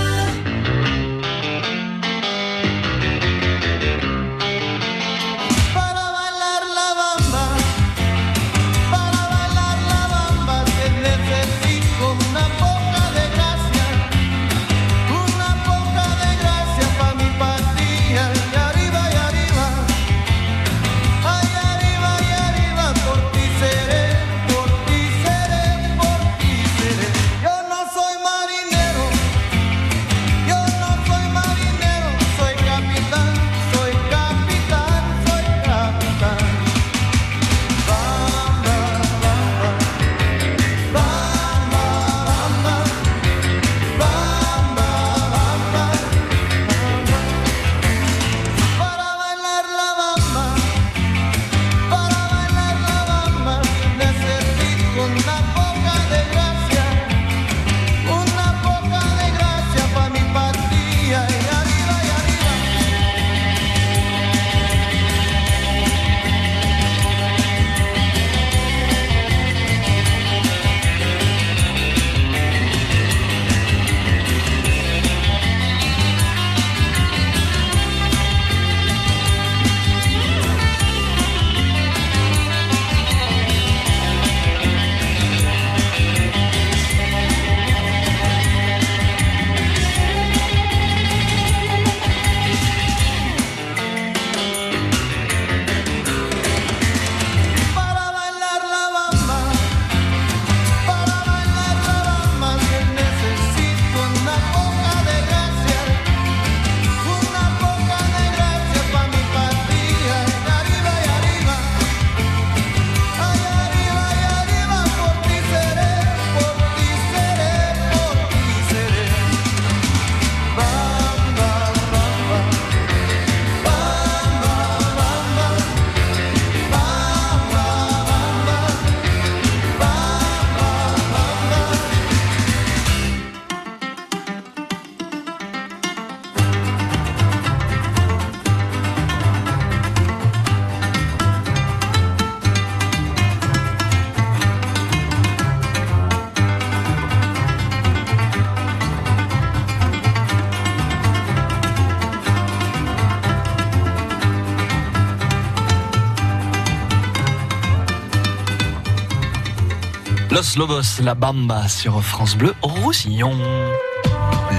Los 160.54 160.58
Lobos, 160.58 161.00
la 161.02 161.14
Bamba 161.14 161.68
sur 161.68 162.02
France 162.02 162.36
Bleu 162.36 162.54
Roussillon. 162.62 163.32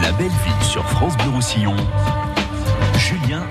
La 0.02 0.12
belle 0.14 0.28
ville 0.28 0.64
sur 0.64 0.84
France 0.89 1.16
Bleu 1.18 1.30
Roussillon. 1.30 1.76
Julien 2.98 3.44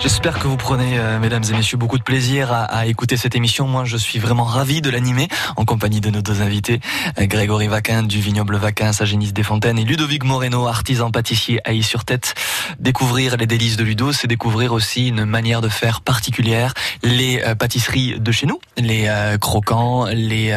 J'espère 0.00 0.40
que 0.40 0.48
vous 0.48 0.56
prenez, 0.56 0.98
euh, 0.98 1.20
mesdames 1.20 1.44
et 1.48 1.52
messieurs, 1.52 1.76
beaucoup 1.76 1.98
de 1.98 2.02
plaisir 2.02 2.52
à, 2.52 2.64
à 2.64 2.86
écouter 2.86 3.16
cette 3.16 3.36
émission. 3.36 3.68
Moi, 3.68 3.84
je 3.84 3.96
suis 3.96 4.18
vraiment 4.18 4.44
ravi 4.44 4.80
de 4.80 4.90
l'animer 4.90 5.28
en 5.56 5.64
compagnie 5.64 6.00
de 6.00 6.10
nos 6.10 6.22
deux 6.22 6.42
invités, 6.42 6.80
euh, 7.18 7.26
Grégory 7.26 7.68
Vaquin 7.68 8.02
du 8.02 8.20
vignoble 8.20 8.56
Vaquin 8.56 8.90
à 8.98 9.04
Génis 9.04 9.32
des 9.32 9.44
Fontaines 9.44 9.78
et 9.78 9.84
Ludovic 9.84 10.24
Moreno, 10.24 10.66
artisan 10.66 11.10
pâtissier 11.10 11.60
à 11.64 11.72
sur 11.82 12.04
tête 12.04 12.34
Découvrir 12.80 13.36
les 13.36 13.46
délices 13.46 13.76
de 13.76 13.84
Ludo, 13.84 14.12
c'est 14.12 14.26
découvrir 14.26 14.72
aussi 14.72 15.08
une 15.08 15.24
manière 15.24 15.60
de 15.60 15.68
faire 15.68 16.00
particulière. 16.00 16.74
Les 17.02 17.40
euh, 17.42 17.54
pâtisseries 17.54 18.18
de 18.18 18.32
chez 18.32 18.46
nous, 18.46 18.60
les 18.76 19.06
euh, 19.06 19.38
croquants, 19.38 20.06
les 20.06 20.50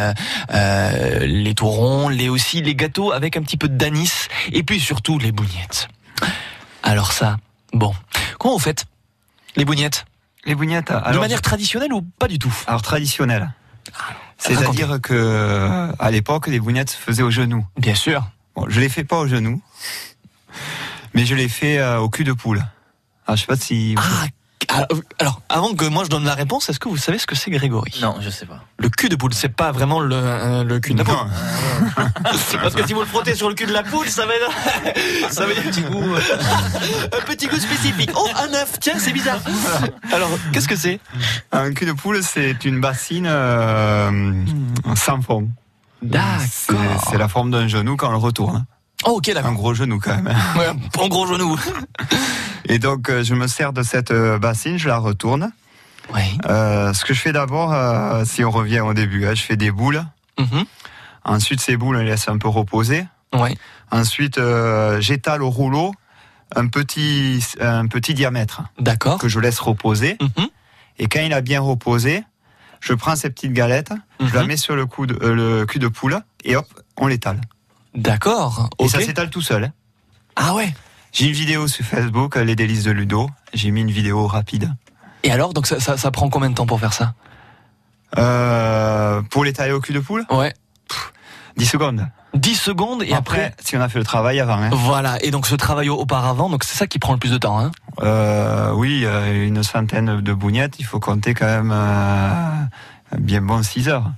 euh, 0.53 1.25
les 1.25 1.53
tourons, 1.53 2.09
les 2.09 2.29
aussi 2.29 2.61
les 2.61 2.75
gâteaux 2.75 3.11
avec 3.11 3.37
un 3.37 3.41
petit 3.41 3.57
peu 3.57 3.69
d'anis 3.69 4.27
et 4.51 4.63
puis 4.63 4.79
surtout 4.79 5.19
les 5.19 5.31
bougnettes. 5.31 5.87
Alors 6.83 7.11
ça, 7.11 7.37
bon, 7.73 7.93
comment 8.39 8.53
vous 8.53 8.59
faites 8.59 8.85
les 9.55 9.65
bougnettes? 9.65 10.05
Les 10.45 10.55
bougnettes, 10.55 10.91
De 10.91 11.19
manière 11.19 11.41
traditionnelle 11.41 11.93
ou 11.93 12.01
pas 12.01 12.27
du 12.27 12.39
tout? 12.39 12.53
Alors 12.67 12.81
traditionnelles. 12.81 13.51
C'est-à-dire 14.37 14.99
que 15.01 15.13
euh, 15.13 15.91
à 15.99 16.09
l'époque, 16.09 16.47
les 16.47 16.59
bougnettes 16.59 16.89
se 16.89 16.97
faisaient 16.97 17.21
au 17.21 17.29
genou. 17.29 17.65
Bien 17.77 17.93
sûr. 17.95 18.27
Bon, 18.55 18.65
je 18.67 18.79
les 18.79 18.89
fais 18.89 19.03
pas 19.03 19.19
au 19.19 19.27
genou, 19.27 19.61
mais 21.13 21.25
je 21.25 21.35
les 21.35 21.47
fais 21.47 21.77
euh, 21.77 21.99
au 21.99 22.09
cul 22.09 22.23
de 22.23 22.33
poule. 22.33 22.65
Alors, 23.27 23.37
je 23.37 23.41
sais 23.41 23.47
pas 23.47 23.55
si. 23.55 23.95
Ah, 23.97 24.25
alors, 25.19 25.41
avant 25.49 25.73
que 25.73 25.85
moi 25.85 26.03
je 26.03 26.09
donne 26.09 26.23
la 26.23 26.35
réponse, 26.35 26.69
est-ce 26.69 26.79
que 26.79 26.89
vous 26.89 26.97
savez 26.97 27.17
ce 27.17 27.27
que 27.27 27.35
c'est 27.35 27.51
Grégory? 27.51 27.93
Non, 28.01 28.15
je 28.21 28.29
sais 28.29 28.45
pas. 28.45 28.63
Le 28.77 28.89
cul 28.89 29.09
de 29.09 29.15
poule, 29.15 29.33
c'est 29.33 29.49
pas 29.49 29.71
vraiment 29.71 29.99
le, 29.99 30.15
euh, 30.15 30.63
le 30.63 30.79
cul 30.79 30.93
de 30.93 30.99
la 30.99 31.03
poule. 31.03 31.15
Parce 32.61 32.75
que 32.75 32.87
si 32.87 32.93
vous 32.93 33.01
le 33.01 33.05
frottez 33.05 33.35
sur 33.35 33.49
le 33.49 33.55
cul 33.55 33.65
de 33.65 33.73
la 33.73 33.83
poule, 33.83 34.07
ça 34.07 34.25
va 34.25 34.33
être, 34.35 34.51
ça 35.29 35.45
va 35.45 35.51
être 35.51 35.59
un 35.59 35.69
petit 35.69 35.81
goût, 35.81 36.03
un 37.11 37.25
petit 37.25 37.47
goût 37.47 37.57
spécifique. 37.57 38.11
Oh, 38.15 38.27
un 38.37 38.53
œuf, 38.53 38.79
tiens, 38.79 38.97
c'est 38.97 39.13
bizarre. 39.13 39.39
Alors, 40.13 40.29
qu'est-ce 40.53 40.67
que 40.67 40.75
c'est? 40.75 40.99
Un 41.51 41.73
cul 41.73 41.85
de 41.85 41.93
poule, 41.93 42.23
c'est 42.23 42.63
une 42.65 42.79
bassine 42.81 43.27
euh, 43.29 44.33
sans 44.95 45.21
fond. 45.21 45.49
C'est 46.01 46.73
c'est 47.09 47.17
la 47.17 47.27
forme 47.27 47.51
d'un 47.51 47.67
genou 47.67 47.95
quand 47.95 48.09
on 48.09 48.11
le 48.11 48.17
retourne. 48.17 48.65
Oh, 49.05 49.17
ok, 49.17 49.31
d'accord. 49.33 49.49
Un 49.51 49.53
gros 49.53 49.73
genou 49.73 49.99
quand 49.99 50.15
même. 50.15 50.35
Ouais, 50.57 50.67
un 50.67 51.07
gros 51.07 51.25
genou. 51.27 51.57
Et 52.65 52.79
donc, 52.79 53.09
euh, 53.09 53.23
je 53.23 53.33
me 53.33 53.47
sers 53.47 53.73
de 53.73 53.83
cette 53.83 54.11
euh, 54.11 54.37
bassine, 54.37 54.77
je 54.77 54.87
la 54.87 54.97
retourne. 54.97 55.51
Oui. 56.13 56.21
Euh, 56.47 56.93
ce 56.93 57.05
que 57.05 57.13
je 57.13 57.19
fais 57.21 57.31
d'abord, 57.31 57.73
si 58.25 58.43
on 58.43 58.51
revient 58.51 58.81
au 58.81 58.93
début, 58.93 59.25
hein, 59.25 59.33
je 59.33 59.41
fais 59.43 59.55
des 59.57 59.71
boules. 59.71 60.03
Mhm. 60.39 60.65
Ensuite, 61.23 61.61
ces 61.61 61.77
boules, 61.77 61.95
on 61.95 61.99
les 61.99 62.05
laisse 62.05 62.27
un 62.27 62.37
peu 62.37 62.47
reposer. 62.49 63.05
Ouais. 63.33 63.55
Ensuite, 63.91 64.39
j'étale 64.99 65.41
au 65.41 65.49
rouleau 65.49 65.93
un 66.55 66.67
petit, 66.67 67.43
un 67.61 67.87
petit 67.87 68.13
diamètre. 68.13 68.61
D'accord. 68.79 69.19
Que 69.19 69.29
je 69.29 69.39
laisse 69.39 69.59
reposer. 69.59 70.17
Mhm. 70.19 70.47
Et 70.99 71.07
quand 71.07 71.21
il 71.21 71.33
a 71.33 71.41
bien 71.41 71.61
reposé, 71.61 72.23
je 72.81 72.93
prends 72.93 73.15
ces 73.15 73.29
petites 73.29 73.53
galettes, 73.53 73.93
je 74.19 74.33
la 74.33 74.41
Mhm. 74.41 74.47
mets 74.47 74.57
sur 74.57 74.75
le, 74.75 74.85
coup 74.85 75.05
de, 75.05 75.13
le 75.25 75.65
cul 75.65 75.79
de 75.79 75.87
poule 75.87 76.19
et 76.43 76.55
hop, 76.55 76.67
on 76.97 77.07
l'étale. 77.07 77.39
D'accord. 77.95 78.69
Et 78.79 78.87
ça 78.87 78.99
s'étale 79.01 79.29
tout 79.29 79.41
seul. 79.41 79.65
hein. 79.65 79.71
Ah 80.35 80.53
ouais. 80.53 80.73
J'ai 81.11 81.25
une 81.25 81.33
vidéo 81.33 81.67
sur 81.67 81.83
Facebook, 81.85 82.35
Les 82.37 82.55
délices 82.55 82.83
de 82.83 82.91
Ludo. 82.91 83.29
J'ai 83.53 83.71
mis 83.71 83.81
une 83.81 83.91
vidéo 83.91 84.27
rapide. 84.27 84.73
Et 85.23 85.31
alors, 85.31 85.53
donc 85.53 85.67
ça, 85.67 85.79
ça, 85.79 85.97
ça 85.97 86.09
prend 86.11 86.29
combien 86.29 86.49
de 86.49 86.55
temps 86.55 86.65
pour 86.65 86.79
faire 86.79 86.93
ça? 86.93 87.13
Euh, 88.17 89.21
pour 89.29 89.43
l'étaler 89.43 89.71
au 89.73 89.79
cul 89.79 89.93
de 89.93 89.99
poule? 89.99 90.25
Ouais. 90.29 90.53
10 91.57 91.65
secondes. 91.65 92.07
10 92.33 92.55
secondes 92.55 93.03
et 93.03 93.13
après, 93.13 93.45
après. 93.47 93.55
si 93.63 93.75
on 93.75 93.81
a 93.81 93.89
fait 93.89 93.99
le 93.99 94.05
travail 94.05 94.39
avant. 94.39 94.53
Hein. 94.61 94.69
Voilà. 94.71 95.21
Et 95.23 95.31
donc 95.31 95.45
ce 95.47 95.55
travail 95.55 95.89
au- 95.89 95.97
auparavant, 95.97 96.49
donc 96.49 96.63
c'est 96.63 96.77
ça 96.77 96.87
qui 96.87 96.97
prend 96.97 97.11
le 97.13 97.19
plus 97.19 97.31
de 97.31 97.37
temps. 97.37 97.59
Hein 97.59 97.71
Euh, 98.01 98.71
oui, 98.73 99.01
euh, 99.05 99.45
une 99.47 99.61
centaine 99.63 100.21
de 100.21 100.33
bougnettes, 100.33 100.79
il 100.79 100.85
faut 100.85 100.99
compter 101.01 101.33
quand 101.33 101.45
même 101.45 101.71
euh, 101.73 102.39
bien 103.19 103.41
bon 103.41 103.61
6 103.63 103.89
heures. 103.89 104.11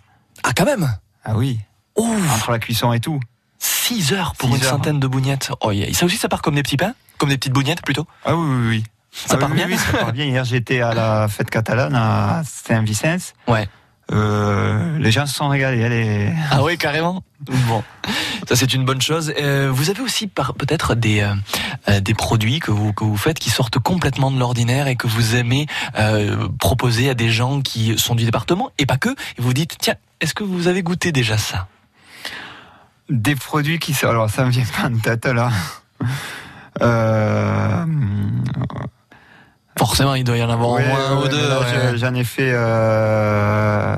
Ah, 0.43 0.51
quand 0.55 0.65
même? 0.65 0.95
Ah 1.25 1.35
oui. 1.35 1.59
Ouf. 1.97 2.35
Entre 2.35 2.51
la 2.51 2.59
cuisson 2.59 2.93
et 2.93 2.99
tout. 2.99 3.19
6 3.63 4.13
heures 4.13 4.33
pour 4.37 4.49
Six 4.49 4.57
une 4.57 4.63
heures. 4.63 4.69
centaine 4.71 4.99
de 4.99 5.07
bougnettes. 5.07 5.51
Oh, 5.61 5.71
yeah. 5.71 5.91
Ça 5.93 6.05
aussi, 6.05 6.17
ça 6.17 6.27
part 6.27 6.41
comme 6.41 6.55
des 6.55 6.63
petits 6.63 6.77
pains 6.77 6.93
Comme 7.17 7.29
des 7.29 7.37
petites 7.37 7.53
bougnettes 7.53 7.81
plutôt? 7.81 8.05
Ah 8.25 8.35
oui, 8.35 8.45
oui, 8.45 8.67
oui. 8.67 8.83
Ça 9.11 9.35
Ah 9.35 9.37
part 9.37 9.49
oui, 9.51 9.55
bien 9.55 9.67
oui, 9.67 9.77
ça 9.77 9.97
part 9.97 10.11
bien. 10.11 10.25
Hier, 10.25 10.43
j'étais 10.43 10.81
à 10.81 10.93
la 10.93 11.27
fête 11.29 11.49
catalane 11.49 11.95
à 11.95 12.41
Saint-Vicence. 12.45 13.33
Ouais. 13.47 13.69
Euh, 14.11 14.97
les 14.99 15.11
gens 15.11 15.25
se 15.25 15.33
sont 15.35 15.47
régalés. 15.47 15.87
Les... 15.87 16.33
Ah 16.51 16.61
oui, 16.61 16.77
carrément. 16.77 17.23
Bon, 17.67 17.83
ça 18.49 18.55
c'est 18.57 18.73
une 18.73 18.83
bonne 18.83 19.01
chose. 19.01 19.33
Euh, 19.39 19.69
vous 19.73 19.89
avez 19.89 20.01
aussi 20.01 20.27
peut-être 20.27 20.93
des 20.95 21.21
euh, 21.21 21.33
euh, 21.89 21.99
des 22.01 22.13
produits 22.13 22.59
que 22.59 22.71
vous 22.71 22.91
que 22.91 23.03
vous 23.05 23.15
faites 23.17 23.39
qui 23.39 23.49
sortent 23.49 23.79
complètement 23.79 24.29
de 24.31 24.37
l'ordinaire 24.39 24.87
et 24.87 24.95
que 24.97 25.07
vous 25.07 25.35
aimez 25.35 25.67
euh, 25.97 26.47
proposer 26.59 27.09
à 27.09 27.13
des 27.13 27.29
gens 27.31 27.61
qui 27.61 27.97
sont 27.97 28.15
du 28.15 28.25
département 28.25 28.71
et 28.77 28.85
pas 28.85 28.97
que. 28.97 29.09
Et 29.09 29.41
vous 29.41 29.53
dites 29.53 29.75
tiens, 29.79 29.95
est-ce 30.19 30.33
que 30.33 30.43
vous 30.43 30.67
avez 30.67 30.83
goûté 30.83 31.11
déjà 31.13 31.37
ça? 31.37 31.67
Des 33.09 33.35
produits 33.35 33.79
qui 33.79 33.93
sont... 33.93 34.07
Alors, 34.07 34.29
ça 34.29 34.45
me 34.45 34.51
vient 34.51 34.63
pas 34.63 34.87
en 34.87 34.97
tête, 34.97 35.25
là. 35.25 35.51
Euh... 36.81 37.85
Forcément, 39.77 40.15
il 40.15 40.23
doit 40.23 40.37
y 40.37 40.43
en 40.43 40.49
avoir 40.49 40.71
ouais, 40.71 40.85
au 40.85 40.87
moins 40.87 41.05
un 41.07 41.17
ouais, 41.17 41.25
ou 41.25 41.27
deux. 41.27 41.37
ouais. 41.37 41.97
J'en 41.97 42.13
ai 42.15 42.23
fait... 42.23 42.51
Euh... 42.53 43.97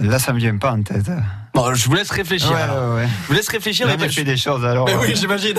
Là, 0.00 0.18
ça 0.18 0.32
me 0.32 0.38
vient 0.38 0.56
pas 0.58 0.72
en 0.72 0.82
tête. 0.82 1.10
Bon, 1.54 1.74
je 1.74 1.88
vous 1.88 1.94
laisse 1.94 2.10
réfléchir. 2.10 2.52
Ouais, 2.52 2.60
alors. 2.60 2.94
ouais, 2.94 3.02
ouais. 3.02 3.08
Je 3.22 3.26
vous 3.28 3.32
laisse 3.32 3.48
réfléchir. 3.48 3.88
J'en 3.88 3.98
ai 3.98 4.08
fait 4.08 4.24
des 4.24 4.36
choses, 4.36 4.64
alors... 4.64 4.86
Mais 4.86 4.94
oui, 4.94 5.14
j'imagine. 5.16 5.56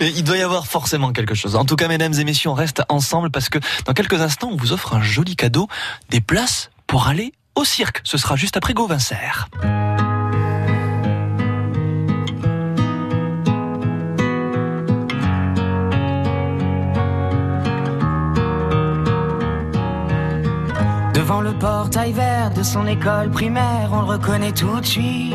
Mais 0.00 0.10
il 0.10 0.24
doit 0.24 0.36
y 0.36 0.42
avoir 0.42 0.66
forcément 0.66 1.12
quelque 1.12 1.34
chose. 1.34 1.56
En 1.56 1.64
tout 1.64 1.76
cas, 1.76 1.88
mesdames 1.88 2.14
et 2.14 2.24
messieurs, 2.24 2.50
on 2.50 2.54
reste 2.54 2.82
ensemble 2.88 3.30
parce 3.30 3.48
que 3.48 3.58
dans 3.86 3.94
quelques 3.94 4.20
instants, 4.20 4.50
on 4.52 4.56
vous 4.56 4.72
offre 4.72 4.94
un 4.94 5.00
joli 5.02 5.34
cadeau, 5.36 5.68
des 6.10 6.20
places 6.20 6.70
pour 6.86 7.08
aller 7.08 7.32
au 7.54 7.64
cirque. 7.64 8.00
Ce 8.04 8.18
sera 8.18 8.36
juste 8.36 8.56
après 8.56 8.74
Gauvin 8.74 8.98
Serre. 8.98 9.48
Le 21.28 21.52
portail 21.52 22.12
vert 22.12 22.50
de 22.50 22.62
son 22.62 22.86
école 22.86 23.30
primaire, 23.30 23.90
on 23.92 24.00
le 24.00 24.06
reconnaît 24.06 24.52
tout 24.52 24.80
de 24.80 24.84
suite. 24.84 25.34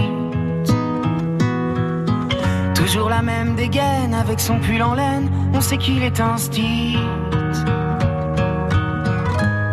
Toujours 2.76 3.10
la 3.10 3.22
même 3.22 3.56
dégaine 3.56 4.14
avec 4.14 4.40
son 4.40 4.60
pull 4.60 4.82
en 4.84 4.96
laine, 4.96 5.32
on 5.54 5.62
sait 5.62 5.78
qu'il 5.78 6.04
est 6.04 6.20
un. 6.20 6.36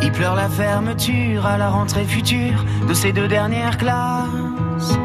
Il 0.03 0.12
pleure 0.12 0.37
la 0.37 0.49
fermeture 0.49 1.47
à 1.47 1.59
la 1.59 1.68
rentrée 1.68 2.05
future 2.05 2.64
de 2.87 2.95
ses 2.95 3.12
deux 3.12 3.29
dernières 3.29 3.77
classes. 3.77 4.97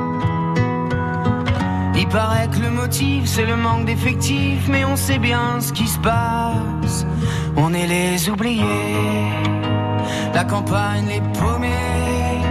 Il 1.95 2.07
paraît 2.07 2.49
que 2.49 2.59
le 2.59 2.69
motif 2.69 3.25
c'est 3.25 3.45
le 3.45 3.55
manque 3.55 3.85
d'effectifs, 3.85 4.67
mais 4.69 4.85
on 4.85 4.95
sait 4.95 5.19
bien 5.19 5.59
ce 5.59 5.73
qui 5.73 5.87
se 5.87 5.99
passe. 5.99 7.05
On 7.57 7.73
est 7.73 7.87
les 7.87 8.29
oubliés, 8.29 8.63
la 10.33 10.43
campagne 10.43 11.05
les 11.07 11.21
paumés, 11.39 12.41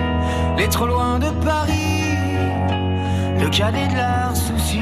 les 0.57 0.69
trop 0.69 0.87
loin 0.87 1.19
de 1.19 1.31
Paris, 1.45 2.17
le 3.41 3.49
cadet 3.49 3.89
de 3.89 3.97
leurs 3.97 4.37
soucis. 4.37 4.81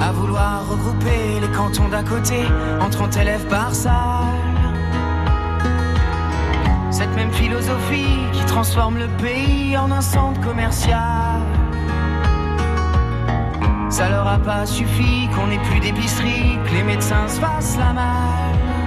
À 0.00 0.12
vouloir 0.12 0.68
regrouper 0.68 1.40
les 1.40 1.48
cantons 1.48 1.88
d'à 1.88 2.02
côté 2.02 2.40
en 2.80 2.88
30 2.88 3.16
élèves 3.16 3.46
par 3.48 3.74
salle. 3.74 3.92
Cette 6.90 7.14
même 7.14 7.32
philosophie 7.32 8.18
qui 8.32 8.44
transforme 8.46 8.98
le 8.98 9.08
pays 9.22 9.76
en 9.76 9.90
un 9.90 10.00
centre 10.00 10.40
commercial. 10.40 11.42
Ça 13.90 14.08
leur 14.08 14.28
a 14.28 14.38
pas 14.38 14.66
suffi 14.66 15.28
qu'on 15.34 15.50
ait 15.50 15.62
plus 15.70 15.80
d'épicerie, 15.80 16.58
que 16.64 16.74
les 16.74 16.82
médecins 16.82 17.26
se 17.26 17.40
fassent 17.40 17.76
la 17.78 17.92
malle. 17.92 18.77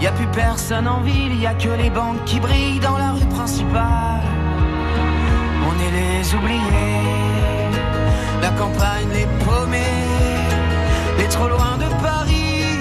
Y 0.00 0.06
a 0.06 0.12
plus 0.12 0.28
personne 0.28 0.86
en 0.86 1.00
ville, 1.00 1.34
y 1.40 1.46
a 1.46 1.54
que 1.54 1.70
les 1.70 1.90
banques 1.90 2.24
qui 2.24 2.38
brillent 2.38 2.78
dans 2.78 2.96
la 2.96 3.12
rue 3.12 3.26
principale. 3.26 4.22
On 5.68 5.74
est 5.80 5.90
les 5.90 6.34
oubliés, 6.36 7.72
la 8.40 8.50
campagne 8.50 9.08
les 9.12 9.26
paumés, 9.44 9.78
les 11.18 11.26
trop 11.26 11.48
loin 11.48 11.76
de 11.78 11.88
Paris, 12.00 12.78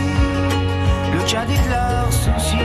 le 1.12 1.24
cadet 1.24 1.58
de 1.58 1.70
leurs 1.70 2.14
soucis. 2.14 2.58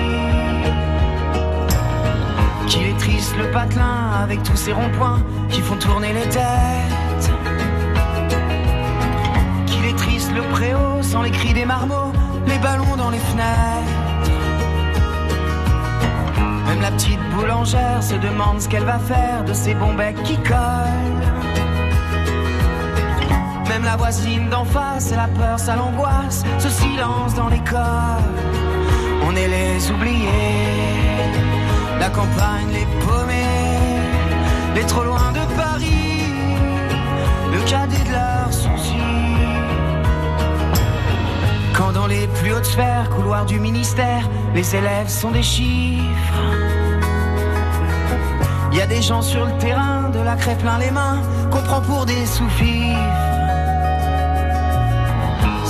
Qu'il 2.66 2.86
est 2.88 2.98
triste 2.98 3.34
le 3.38 3.50
patelin 3.50 4.10
avec 4.22 4.42
tous 4.42 4.56
ces 4.56 4.72
ronds-points 4.72 5.22
qui 5.48 5.62
font 5.62 5.76
tourner 5.76 6.12
les 6.12 6.28
têtes. 6.28 7.30
Qu'il 9.66 9.84
est 9.86 9.96
triste 9.96 10.30
le 10.34 10.42
préau 10.52 11.00
sans 11.00 11.22
les 11.22 11.30
cris 11.30 11.54
des 11.54 11.64
marmots, 11.64 12.12
les 12.46 12.58
ballons 12.58 12.96
dans 12.98 13.08
les 13.08 13.18
fenêtres. 13.18 14.01
La 16.82 16.90
petite 16.90 17.20
boulangère 17.30 18.02
se 18.02 18.16
demande 18.16 18.60
ce 18.60 18.68
qu'elle 18.68 18.82
va 18.82 18.98
faire 18.98 19.44
de 19.44 19.52
ces 19.52 19.72
bons 19.72 19.94
becs 19.94 20.20
qui 20.24 20.36
collent. 20.38 21.22
Même 23.68 23.84
la 23.84 23.94
voisine 23.94 24.48
d'en 24.50 24.64
face, 24.64 25.12
la 25.12 25.28
peur, 25.28 25.60
ça 25.60 25.76
l'angoisse, 25.76 26.42
ce 26.58 26.68
silence 26.68 27.34
dans 27.36 27.48
l'école. 27.48 28.34
On 29.28 29.36
est 29.36 29.46
les 29.46 29.90
oubliés, 29.92 30.26
la 32.00 32.08
campagne, 32.08 32.72
les 32.72 32.86
paumés, 33.06 34.00
les 34.74 34.82
trop 34.82 35.04
loin 35.04 35.30
de 35.30 35.54
Paris, 35.54 36.34
le 37.52 37.60
cadet 37.70 38.02
de 38.08 38.10
leurs 38.10 38.52
soucis. 38.52 38.81
Quand 41.82 41.90
dans 41.90 42.06
les 42.06 42.28
plus 42.28 42.52
hautes 42.52 42.64
sphères, 42.64 43.10
couloirs 43.10 43.44
du 43.44 43.58
ministère, 43.58 44.28
les 44.54 44.76
élèves 44.76 45.08
sont 45.08 45.32
des 45.32 45.42
chiffres. 45.42 46.40
Il 48.70 48.78
y 48.78 48.80
a 48.80 48.86
des 48.86 49.02
gens 49.02 49.20
sur 49.20 49.44
le 49.44 49.50
terrain, 49.58 50.08
de 50.10 50.20
la 50.20 50.36
crêpe 50.36 50.60
plein 50.60 50.78
les 50.78 50.92
mains, 50.92 51.20
qu'on 51.50 51.60
prend 51.62 51.80
pour 51.80 52.06
des 52.06 52.24
sous-fifres. 52.24 52.96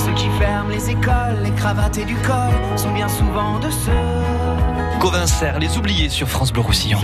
Ceux 0.04 0.12
qui 0.12 0.28
ferment 0.38 0.68
les 0.68 0.90
écoles, 0.90 1.38
les 1.44 1.52
cravates 1.52 1.96
et 1.96 2.04
du 2.04 2.16
col 2.16 2.52
sont 2.76 2.92
bien 2.92 3.08
souvent 3.08 3.58
de 3.58 3.70
ceux 3.70 5.00
Covincer, 5.00 5.58
les 5.60 5.78
oubliés 5.78 6.10
sur 6.10 6.28
France 6.28 6.52
Bleu 6.52 6.60
Roussillon. 6.60 6.98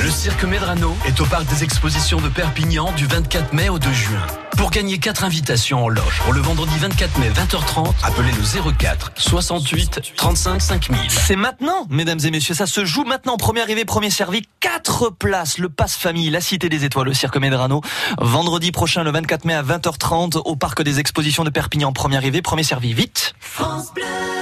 Le 0.00 0.10
cirque 0.10 0.44
Medrano 0.44 0.96
est 1.06 1.20
au 1.20 1.24
parc 1.24 1.46
des 1.46 1.64
expositions 1.64 2.20
de 2.20 2.28
Perpignan 2.28 2.92
du 2.92 3.06
24 3.06 3.52
mai 3.52 3.68
au 3.68 3.78
2 3.78 3.92
juin. 3.92 4.26
Pour 4.56 4.70
gagner 4.70 4.98
4 4.98 5.24
invitations 5.24 5.84
en 5.84 5.88
loge 5.88 6.20
pour 6.24 6.32
le 6.32 6.40
vendredi 6.40 6.72
24 6.78 7.18
mai 7.18 7.30
20h30, 7.30 7.92
appelez 8.02 8.30
le 8.32 8.72
04 8.72 9.12
68 9.16 10.14
35 10.16 10.62
5000. 10.62 10.98
C'est 11.08 11.36
maintenant, 11.36 11.86
mesdames 11.90 12.20
et 12.24 12.30
messieurs, 12.30 12.54
ça 12.54 12.66
se 12.66 12.84
joue 12.84 13.04
maintenant. 13.04 13.36
Premier 13.36 13.60
arrivé, 13.60 13.84
premier 13.84 14.10
servi. 14.10 14.42
Quatre 14.60 15.10
places, 15.10 15.58
le 15.58 15.68
passe 15.68 15.96
famille, 15.96 16.30
la 16.30 16.40
Cité 16.40 16.68
des 16.68 16.84
Étoiles, 16.84 17.06
le 17.06 17.14
Cirque 17.14 17.36
Medrano. 17.36 17.82
Vendredi 18.18 18.72
prochain, 18.72 19.02
le 19.02 19.10
24 19.10 19.44
mai 19.44 19.54
à 19.54 19.62
20h30, 19.62 20.38
au 20.44 20.56
Parc 20.56 20.82
des 20.82 21.00
Expositions 21.00 21.44
de 21.44 21.50
Perpignan. 21.50 21.92
Premier 21.92 22.16
arrivé, 22.16 22.42
premier 22.42 22.64
servi. 22.64 22.94
Vite 22.94 23.34
France 23.40 23.92
Bleu. 23.94 24.41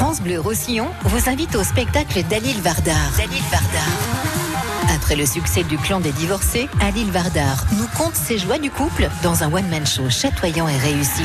France 0.00 0.22
Bleu 0.22 0.40
Roussillon 0.40 0.88
vous 1.04 1.28
invite 1.28 1.54
au 1.56 1.62
spectacle 1.62 2.22
d'Alil 2.22 2.58
Vardar. 2.62 3.12
Dalil 3.18 3.42
Vardar. 3.50 4.96
Après 4.96 5.14
le 5.14 5.26
succès 5.26 5.62
du 5.62 5.76
clan 5.76 6.00
des 6.00 6.12
divorcés, 6.12 6.70
Alil 6.80 7.10
Vardar 7.10 7.66
nous 7.76 7.86
conte 7.98 8.14
ses 8.14 8.38
joies 8.38 8.58
du 8.58 8.70
couple 8.70 9.10
dans 9.22 9.42
un 9.42 9.52
one-man 9.52 9.86
show 9.86 10.08
chatoyant 10.08 10.68
et 10.68 10.76
réussi. 10.78 11.22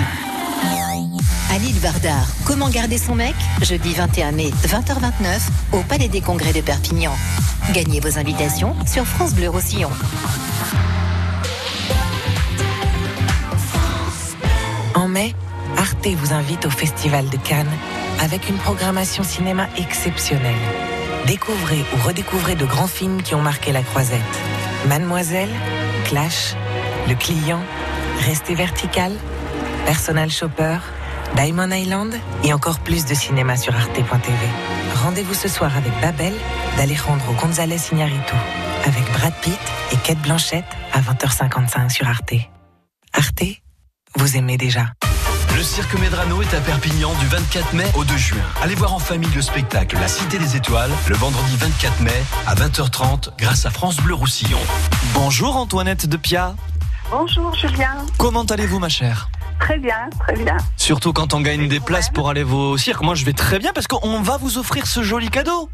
Alil 1.52 1.80
Vardar, 1.80 2.28
comment 2.44 2.68
garder 2.68 2.98
son 2.98 3.16
mec? 3.16 3.34
Jeudi 3.62 3.94
21 3.94 4.34
mai, 4.34 4.52
20h29, 4.68 5.40
au 5.72 5.80
Palais 5.84 6.10
des 6.10 6.20
Congrès 6.20 6.52
de 6.52 6.60
Perpignan. 6.60 7.14
Gagnez 7.72 8.02
vos 8.02 8.20
invitations 8.20 8.76
sur 8.86 9.06
France 9.06 9.36
Bleu 9.36 9.48
Roussillon. 9.48 9.90
En 14.96 15.08
mai, 15.08 15.34
Arte 15.78 16.08
vous 16.08 16.34
invite 16.34 16.66
au 16.66 16.70
Festival 16.70 17.30
de 17.30 17.38
Cannes 17.38 17.72
avec 18.22 18.50
une 18.50 18.58
programmation 18.58 19.24
cinéma 19.24 19.68
exceptionnelle. 19.78 20.56
Découvrez 21.26 21.84
ou 21.94 22.08
redécouvrez 22.08 22.56
de 22.56 22.66
grands 22.66 22.88
films 22.88 23.22
qui 23.22 23.36
ont 23.36 23.42
marqué 23.42 23.72
la 23.72 23.82
croisette. 23.82 24.22
Mademoiselle, 24.88 25.50
Clash, 26.06 26.56
Le 27.08 27.16
Client, 27.16 27.62
Rester 28.26 28.56
vertical, 28.56 29.12
Personal 29.86 30.30
Shopper, 30.30 30.78
Diamond 31.36 31.72
Island 31.72 32.14
et 32.44 32.54
encore 32.54 32.80
plus 32.80 33.06
de 33.06 33.14
cinéma 33.14 33.58
sur 33.58 33.76
arte.tv. 33.76 34.38
Rendez-vous 35.04 35.34
ce 35.34 35.48
soir 35.48 35.76
avec 35.76 35.92
Babel 36.02 36.34
d'Alejandro 36.78 37.34
González 37.34 37.82
Iñárritu, 37.92 38.36
avec 38.86 39.04
Brad 39.14 39.34
Pitt 39.42 39.60
et 39.92 39.98
Kate 39.98 40.22
Blanchett 40.22 40.66
à 40.94 41.02
20h55 41.02 41.90
sur 41.90 42.08
Arte. 42.08 42.34
Arte, 43.14 43.44
vous 44.16 44.38
aimez 44.38 44.58
déjà. 44.58 44.86
Le 45.56 45.64
cirque 45.64 45.98
Medrano 45.98 46.42
est 46.42 46.54
à 46.54 46.60
Perpignan 46.60 47.14
du 47.22 47.28
24 47.28 47.74
mai 47.74 47.86
au 47.96 48.04
2 48.04 48.18
juin. 48.18 48.42
Allez 48.62 48.76
voir 48.76 48.94
en 48.94 49.00
famille 49.00 49.30
le 49.34 49.42
spectacle 49.42 49.96
La 50.02 50.10
Cité 50.10 50.38
des 50.38 50.58
Étoiles 50.58 50.92
le 51.08 51.16
vendredi 51.16 51.56
24 51.56 52.02
mai 52.02 52.12
à 52.46 52.56
20h30 52.56 53.30
grâce 53.38 53.66
à 53.66 53.70
France 53.70 53.96
Bleu 53.98 54.16
Roussillon. 54.16 54.60
Bonjour 55.14 55.56
Antoinette 55.56 56.10
de 56.10 56.18
Pia. 56.18 56.56
Bonjour 57.10 57.56
Julien. 57.56 57.96
Comment 58.18 58.44
allez-vous 58.44 58.80
ma 58.80 58.90
chère? 58.90 59.30
Très 59.62 59.80
bien, 59.80 60.10
très 60.20 60.36
bien. 60.36 60.58
Surtout 60.76 61.14
quand 61.14 61.34
on 61.34 61.40
gagne 61.40 61.70
des 61.70 61.80
places 61.80 62.10
pour 62.10 62.30
aller 62.30 62.44
au 62.44 62.76
cirque. 62.76 63.02
Moi 63.02 63.16
je 63.16 63.24
vais 63.24 63.32
très 63.32 63.58
bien 63.58 63.72
parce 63.72 63.88
qu'on 63.88 64.22
va 64.22 64.36
vous 64.36 64.58
offrir 64.58 64.86
ce 64.86 65.04
joli 65.04 65.30
cadeau. 65.30 65.70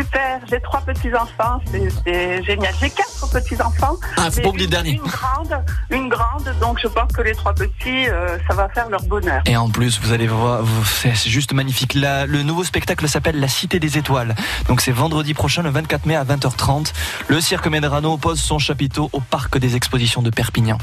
Super, 0.00 0.40
j'ai 0.50 0.60
trois 0.60 0.80
petits-enfants, 0.80 1.60
c'est- 1.70 1.88
c'est 2.06 2.42
génial. 2.44 2.72
J'ai 2.80 2.88
quatre 2.88 3.30
petits-enfants. 3.30 3.96
Ah, 4.16 4.28
le 4.56 4.66
dernier. 4.66 4.92
Une 4.92 5.02
grande, 5.02 5.64
une 5.90 6.08
grande, 6.08 6.54
donc 6.58 6.78
je 6.82 6.88
pense 6.88 7.12
que 7.12 7.20
les 7.20 7.34
trois 7.34 7.52
petits, 7.52 8.08
euh, 8.08 8.38
ça 8.48 8.54
va 8.54 8.68
faire 8.70 8.88
leur 8.88 9.02
bonheur. 9.02 9.42
Et 9.44 9.58
en 9.58 9.68
plus, 9.68 10.00
vous 10.00 10.12
allez 10.12 10.26
voir, 10.26 10.62
c'est 10.86 11.14
c'est 11.14 11.28
juste 11.28 11.52
magnifique. 11.52 11.92
La- 11.94 12.24
le 12.24 12.42
nouveau 12.42 12.64
spectacle 12.64 13.06
s'appelle 13.08 13.38
La 13.40 13.48
Cité 13.48 13.78
des 13.78 13.98
Étoiles. 13.98 14.34
Donc 14.68 14.80
c'est 14.80 14.92
vendredi 14.92 15.34
prochain, 15.34 15.62
le 15.62 15.68
24 15.70 16.06
mai 16.06 16.16
à 16.16 16.24
20h30. 16.24 16.94
Le 17.28 17.38
cirque 17.42 17.66
Medrano 17.66 18.16
pose 18.16 18.40
son 18.40 18.58
chapiteau 18.58 19.10
au 19.12 19.20
Parc 19.20 19.58
des 19.58 19.76
Expositions 19.76 20.22
de 20.22 20.30
Perpignan. 20.30 20.78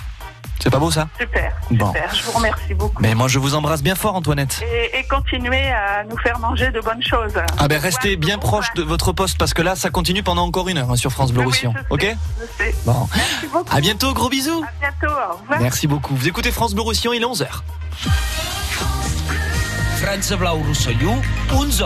C'est 0.62 0.70
pas 0.70 0.80
beau 0.80 0.92
ça 0.92 1.08
Super, 1.20 1.54
Bon. 1.72 1.88
super, 1.88 2.16
je 2.16 2.24
vous 2.24 2.32
remercie 2.32 2.74
beaucoup. 2.74 3.02
Mais 3.02 3.14
moi 3.16 3.28
je 3.28 3.40
vous 3.40 3.54
embrasse 3.56 3.82
bien 3.84 3.96
fort 3.96 4.16
Antoinette. 4.16 4.62
Et, 4.64 5.00
et 5.00 5.04
continuez 5.08 5.70
à 5.72 6.04
nous 6.04 6.18
faire 6.18 6.40
manger 6.40 6.72
de 6.72 6.80
bonnes 6.82 7.04
choses. 7.04 7.34
Ah 7.58 7.68
ben 7.68 7.80
restez 7.80 8.16
bien 8.18 8.38
proche 8.38 8.74
de 8.76 8.82
votre 8.84 9.12
poste 9.12 9.38
parce 9.38 9.54
que 9.54 9.62
là 9.62 9.76
ça 9.76 9.90
continue 9.90 10.24
pendant 10.24 10.46
encore 10.46 10.68
une 10.70 10.78
heure 10.78 10.92
hein, 10.92 10.96
sur 10.96 11.12
France 11.12 11.32
Bleu 11.32 11.44
Roussillon. 11.44 11.74
Ok 11.90 12.06
Je 12.40 12.64
sais. 12.64 12.76
Bon. 12.86 13.08
Merci 13.16 13.48
beaucoup. 13.52 13.76
À 13.76 13.80
bientôt, 13.82 14.14
gros 14.14 14.30
bisous. 14.30 14.64
À 14.64 14.90
bientôt, 14.92 15.14
au 15.16 15.38
revoir. 15.42 15.60
Merci 15.62 15.88
beaucoup. 15.88 16.16
Vous 16.16 16.28
écoutez 16.28 16.52
France 16.52 16.74
Bleu 16.74 16.82
Roussillon, 16.84 17.14
il 17.14 17.22
est 17.22 17.26
11h. 17.26 17.46
France 20.02 20.32
Blau 20.34 20.56
Roussillon, 20.68 21.22
11 21.54 21.84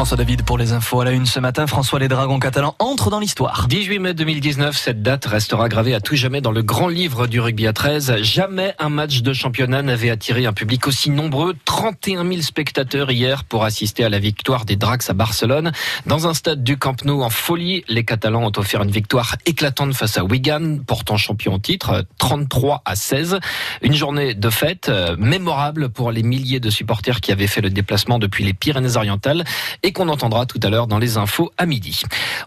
François 0.00 0.16
David 0.16 0.44
pour 0.44 0.56
les 0.56 0.72
infos 0.72 1.02
à 1.02 1.04
la 1.04 1.10
une 1.10 1.26
ce 1.26 1.40
matin. 1.40 1.66
François, 1.66 1.98
les 1.98 2.08
dragons 2.08 2.38
catalans 2.38 2.74
entrent 2.78 3.10
dans 3.10 3.20
l'histoire. 3.20 3.66
18 3.68 3.98
mai 3.98 4.14
2019, 4.14 4.74
cette 4.74 5.02
date 5.02 5.26
restera 5.26 5.68
gravée 5.68 5.94
à 5.94 6.00
tout 6.00 6.16
jamais 6.16 6.40
dans 6.40 6.52
le 6.52 6.62
grand 6.62 6.88
livre 6.88 7.26
du 7.26 7.38
rugby 7.38 7.66
à 7.66 7.74
13. 7.74 8.22
Jamais 8.22 8.74
un 8.78 8.88
match 8.88 9.20
de 9.20 9.34
championnat 9.34 9.82
n'avait 9.82 10.08
attiré 10.08 10.46
un 10.46 10.54
public 10.54 10.86
aussi 10.86 11.10
nombreux. 11.10 11.54
31 11.66 12.26
000 12.26 12.40
spectateurs 12.40 13.10
hier 13.10 13.44
pour 13.44 13.62
assister 13.62 14.02
à 14.02 14.08
la 14.08 14.18
victoire 14.18 14.64
des 14.64 14.76
Dracs 14.76 15.10
à 15.10 15.12
Barcelone. 15.12 15.70
Dans 16.06 16.26
un 16.26 16.32
stade 16.32 16.64
du 16.64 16.78
Camp 16.78 17.04
Nou 17.04 17.20
en 17.20 17.28
folie, 17.28 17.84
les 17.86 18.06
Catalans 18.06 18.46
ont 18.46 18.52
offert 18.56 18.82
une 18.82 18.90
victoire 18.90 19.36
éclatante 19.44 19.92
face 19.92 20.16
à 20.16 20.24
Wigan, 20.24 20.78
portant 20.86 21.18
champion 21.18 21.56
au 21.56 21.58
titre, 21.58 22.06
33 22.16 22.80
à 22.86 22.96
16. 22.96 23.38
Une 23.82 23.92
journée 23.92 24.32
de 24.32 24.48
fête 24.48 24.88
euh, 24.88 25.14
mémorable 25.18 25.90
pour 25.90 26.10
les 26.10 26.22
milliers 26.22 26.58
de 26.58 26.70
supporters 26.70 27.20
qui 27.20 27.32
avaient 27.32 27.46
fait 27.46 27.60
le 27.60 27.68
déplacement 27.68 28.18
depuis 28.18 28.44
les 28.44 28.54
Pyrénées-Orientales 28.54 29.44
qu'on 29.92 30.08
entendra 30.08 30.46
tout 30.46 30.60
à 30.62 30.70
l'heure 30.70 30.86
dans 30.86 30.98
les 30.98 31.16
infos 31.16 31.50
à 31.58 31.66
midi. 31.66 32.02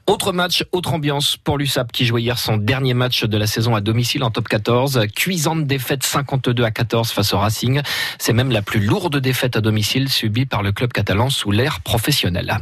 Autre 0.08 0.32
match, 0.32 0.66
autre 0.72 0.94
ambiance 0.94 1.38
pour 1.38 1.58
l'USAP 1.58 1.92
qui 1.92 2.06
jouait 2.06 2.22
hier 2.22 2.38
son 2.38 2.58
dernier 2.58 2.94
match 2.94 3.24
de 3.24 3.38
la 3.38 3.48
saison 3.48 3.76
à 3.76 3.82
domicile 3.82 4.24
en 4.24 4.32
top 4.32 4.48
14. 4.48 5.08
Cuisante 5.16 5.66
défaite 5.66 6.04
52 6.04 6.64
à 6.64 6.72
14 6.72 7.12
face 7.12 7.34
au 7.34 7.40
Racing. 7.40 7.82
C'est 8.20 8.34
même 8.34 8.52
la 8.52 8.62
plus 8.62 8.80
lourde 8.80 9.18
défaite 9.18 9.56
à 9.56 9.62
domicile 9.62 10.10
subie 10.10 10.46
par 10.46 10.64
le 10.64 10.72
club 10.72 10.94
catalan 10.94 11.30
sous 11.30 11.52
l'ère 11.52 11.80
professionnelle. 11.82 12.58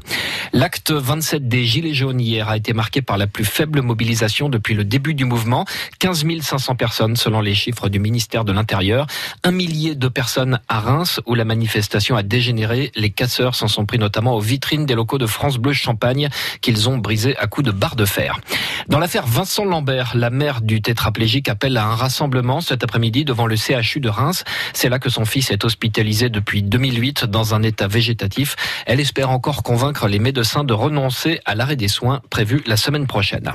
L'acte 0.53 0.91
27 0.91 1.47
des 1.47 1.65
Gilets 1.65 1.93
jaunes 1.93 2.21
hier 2.21 2.49
a 2.49 2.57
été 2.57 2.73
marqué 2.73 3.01
par 3.01 3.17
la 3.17 3.27
plus 3.27 3.45
faible 3.45 3.81
mobilisation 3.81 4.49
depuis 4.49 4.73
le 4.73 4.83
début 4.83 5.13
du 5.13 5.25
mouvement. 5.25 5.65
15 5.99 6.25
500 6.41 6.75
personnes 6.75 7.15
selon 7.15 7.41
les 7.41 7.55
chiffres 7.55 7.89
du 7.89 7.99
ministère 7.99 8.45
de 8.45 8.51
l'Intérieur. 8.51 9.07
Un 9.43 9.51
millier 9.51 9.95
de 9.95 10.07
personnes 10.07 10.59
à 10.67 10.79
Reims 10.79 11.19
où 11.25 11.35
la 11.35 11.45
manifestation 11.45 12.15
a 12.15 12.23
dégénéré. 12.23 12.91
Les 12.95 13.09
casseurs 13.09 13.55
s'en 13.55 13.67
sont 13.67 13.85
pris 13.85 13.99
notamment 13.99 14.35
aux 14.35 14.39
vitrines 14.39 14.70
des 14.77 14.95
locaux 14.95 15.17
de 15.17 15.25
France 15.25 15.57
Bleu 15.57 15.73
Champagne 15.73 16.29
qu'ils 16.61 16.89
ont 16.89 16.97
brisé 16.97 17.37
à 17.37 17.47
coups 17.47 17.67
de 17.67 17.71
barre 17.71 17.95
de 17.95 18.05
fer. 18.05 18.39
Dans 18.87 18.99
l'affaire 18.99 19.27
Vincent 19.27 19.65
Lambert, 19.65 20.13
la 20.15 20.29
mère 20.29 20.61
du 20.61 20.81
tétraplégique 20.81 21.49
appelle 21.49 21.75
à 21.77 21.85
un 21.85 21.95
rassemblement 21.95 22.61
cet 22.61 22.83
après-midi 22.83 23.25
devant 23.25 23.47
le 23.47 23.55
CHU 23.55 23.99
de 23.99 24.07
Reims. 24.07 24.43
C'est 24.73 24.89
là 24.89 24.97
que 24.97 25.09
son 25.09 25.25
fils 25.25 25.51
est 25.51 25.65
hospitalisé 25.65 26.29
depuis 26.29 26.63
2008 26.63 27.25
dans 27.25 27.53
un 27.53 27.63
état 27.63 27.87
végétatif. 27.87 28.55
Elle 28.85 28.99
espère 28.99 29.29
encore 29.29 29.61
convaincre 29.61 30.07
les 30.07 30.19
médecins 30.19 30.63
de 30.63 30.73
renoncer 30.73 31.41
à 31.45 31.53
l'arrêt 31.53 31.75
des 31.75 31.89
soins 31.89 32.21
prévu 32.29 32.63
la 32.65 32.77
semaine 32.77 33.07
prochaine. 33.07 33.51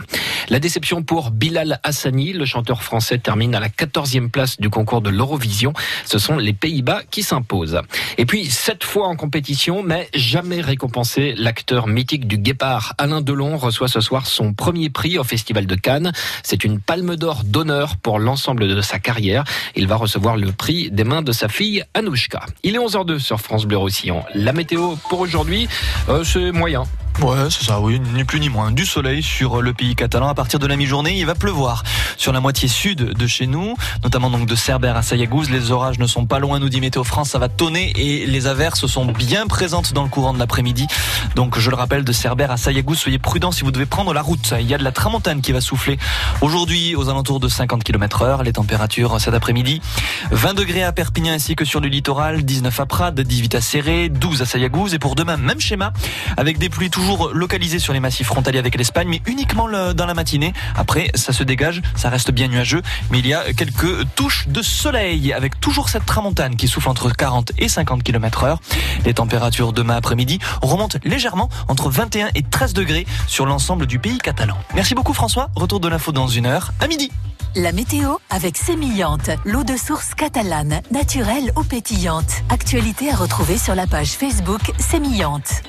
La 0.51 0.61
déception 0.61 1.03
pour 1.03 1.31
Bilal 1.31 1.81
Hassani, 1.83 2.35
le 2.35 2.45
chanteur 2.45 2.83
français 2.83 3.19
termine 3.19 3.55
à 3.55 3.61
la 3.61 3.69
14e 3.69 4.29
place 4.29 4.61
du 4.61 4.69
concours 4.69 5.01
de 5.01 5.11
l'Eurovision. 5.11 5.73
Ce 6.05 6.19
sont 6.19 6.37
les 6.37 6.53
Pays-Bas 6.53 7.03
qui 7.11 7.23
s'imposent. 7.23 7.81
Et 8.19 8.27
puis, 8.27 8.47
sept 8.47 8.85
fois 8.85 9.09
en 9.09 9.17
compétition, 9.17 9.83
mais 9.83 10.09
jamais 10.15 10.61
récompensé 10.61 10.96
l'acteur 11.37 11.87
mythique 11.89 12.27
du 12.27 12.39
Guépard, 12.39 12.95
Alain 12.97 13.21
Delon, 13.21 13.59
reçoit 13.59 13.89
ce 13.89 14.01
soir 14.01 14.27
son 14.27 14.55
premier 14.55 14.89
prix 14.89 15.19
au 15.19 15.25
Festival 15.25 15.67
de 15.67 15.75
Cannes. 15.75 16.13
C'est 16.43 16.65
une 16.65 16.81
palme 16.81 17.17
d'or 17.17 17.45
d'honneur 17.45 17.97
pour 17.97 18.19
l'ensemble 18.19 18.67
de 18.67 18.81
sa 18.81 18.99
carrière. 18.99 19.45
Il 19.75 19.87
va 19.89 19.97
recevoir 19.97 20.37
le 20.37 20.53
prix 20.53 20.91
des 20.91 21.05
mains 21.05 21.23
de 21.23 21.33
sa 21.33 21.49
fille 21.49 21.85
Anouchka. 21.95 22.47
Il 22.63 22.77
est 22.77 22.79
11h02 22.79 23.19
sur 23.19 23.41
France 23.41 23.67
Bleu 23.67 23.77
Roussillon. 23.77 24.25
La 24.35 24.53
météo 24.53 24.97
pour 25.11 25.21
aujourd'hui, 25.21 25.69
euh, 26.09 26.25
c'est 26.25 26.51
moyen. 26.51 26.85
Ouais, 27.23 27.49
c'est 27.49 27.65
ça, 27.65 27.81
oui, 27.81 27.99
ni 27.99 28.25
plus 28.25 28.41
ni 28.41 28.51
moins. 28.51 28.71
Du 28.73 28.85
soleil 28.85 29.23
sur 29.23 29.63
le 29.63 29.73
pays 29.73 29.95
catalan. 29.95 30.29
À 30.29 30.35
partir 30.35 30.59
de 30.59 30.67
la 30.67 30.77
mi-journée, 30.77 31.17
il 31.17 31.25
va 31.25 31.35
pleuvoir 31.35 31.83
sur 32.19 32.31
la 32.31 32.41
moitié 32.41 32.69
sud 32.69 33.15
de 33.15 33.27
chez 33.27 33.47
nous, 33.47 33.75
notamment 34.05 34.29
donc 34.29 34.47
de 34.47 34.55
Cerbère 34.55 34.97
à 34.97 35.03
Sayagouz. 35.03 35.49
Les 35.49 35.71
orages 35.71 35.99
ne 35.99 36.07
sont 36.07 36.27
pas 36.27 36.41
loin, 36.41 36.59
nous 36.59 36.69
dit 36.69 36.83
Météo 36.83 37.05
France. 37.05 37.31
Ça 37.31 37.39
va 37.39 37.49
tonner 37.49 37.95
et 37.97 38.27
les 38.27 38.47
averses 38.47 38.87
sont 38.87 39.07
bien 39.07 39.47
présentes 39.47 39.95
dans 39.95 40.03
le 40.03 40.11
courant 40.11 40.35
de 40.35 40.39
l'après-midi. 40.39 40.87
Donc, 41.35 41.59
je 41.59 41.71
le 41.71 41.77
rappelle, 41.77 42.05
de 42.05 42.13
Cerbère 42.13 42.51
à 42.51 42.59
Sayagouz, 42.59 42.99
soyez 42.99 43.19
prudents 43.19 43.51
si 43.51 43.65
vous 43.65 43.71
devez 43.71 43.87
prendre 43.87 44.13
la 44.13 44.21
route. 44.21 44.53
Il 44.61 44.67
y 44.67 44.75
a 44.75 44.79
de 44.79 44.85
la 44.85 44.93
tramontane 44.93 45.41
qui 45.41 45.53
va 45.53 45.63
souffler 45.63 45.99
aujourd'hui 46.43 46.97
aux 46.97 47.09
alentours 47.09 47.41
de 47.41 47.49
50 47.49 47.83
km 47.83 48.23
heure. 48.23 48.43
Les 48.43 48.53
températures 48.53 49.19
cet 49.23 49.33
après-midi, 49.33 49.81
20 50.33 50.53
degrés 50.53 50.83
à 50.83 50.93
Perpignan 50.93 51.33
ainsi 51.33 51.57
que 51.57 51.65
sur 51.65 51.81
le 51.81 51.89
littoral, 51.89 52.43
19 52.43 52.79
à 52.79 52.85
Prades, 52.85 53.19
18 53.19 53.55
à 53.55 53.63
Serré, 53.63 54.11
12 54.11 54.43
à 54.43 54.45
Sayagouz. 54.45 54.93
Et 54.93 54.99
pour 54.99 55.15
demain, 55.15 55.39
même 55.39 55.61
schéma, 55.61 55.95
avec 56.37 56.59
des 56.59 56.69
pluies 56.69 56.91
toujours 56.91 57.06
localisées 57.33 57.79
sur 57.79 57.93
les 57.93 58.01
massifs 58.01 58.27
frontaliers 58.27 58.59
avec 58.59 58.77
l'Espagne, 58.77 59.09
mais 59.09 59.23
uniquement 59.27 59.69
dans 59.69 60.07
la 60.07 60.15
matinée. 60.15 60.53
Après, 60.77 61.11
ça 61.15 61.33
se 61.33 61.43
dégage, 61.43 61.83
ça 61.95 62.09
reste 62.09 62.31
bien 62.31 62.49
nuageux, 62.49 62.83
mais 63.11 63.19
il 63.19 63.27
y 63.27 63.35
a 63.35 63.53
quelques 63.53 64.07
touches 64.15 64.49
de 64.49 64.63
soleil 64.63 65.33
avec 65.33 65.61
toujours 65.61 65.89
cette 65.89 66.07
tramontane 66.07 66.57
qui 66.57 66.69
souffle 66.69 66.89
entre 66.89 67.11
40 67.11 67.53
et 67.59 67.69
50 67.69 68.03
km 68.03 68.45
heure. 68.45 68.61
Les 69.05 69.15
températures 69.15 69.73
demain 69.73 69.97
après-midi 69.97 70.39
remontent 70.63 70.99
légèrement 71.05 71.49
entre 71.69 71.91
21 71.91 72.31
et 72.35 72.43
13 72.43 72.75
degrés 72.75 73.07
sur 73.27 73.47
l'ensemble 73.47 73.87
du 73.87 73.99
pays 73.99 74.19
catalan. 74.19 74.57
Merci 74.75 74.95
beaucoup 74.95 75.15
François. 75.15 75.51
Retour 75.55 75.81
de 75.81 75.89
l'info 75.89 76.13
dans 76.13 76.29
une 76.29 76.47
heure 76.47 76.73
à 76.81 76.87
midi. 76.87 77.11
La 77.55 77.73
météo 77.73 78.17
avec 78.29 78.59
Sémillante, 78.59 79.31
l'eau 79.47 79.65
de 79.65 79.77
source 79.77 80.15
catalane, 80.15 80.83
naturelle 80.91 81.53
ou 81.57 81.63
pétillante. 81.63 82.43
Actualité 82.51 83.11
à 83.11 83.17
retrouver 83.17 83.57
sur 83.57 83.75
la 83.75 83.87
page 83.87 84.11
Facebook 84.11 84.73
Sémillante. 84.79 85.63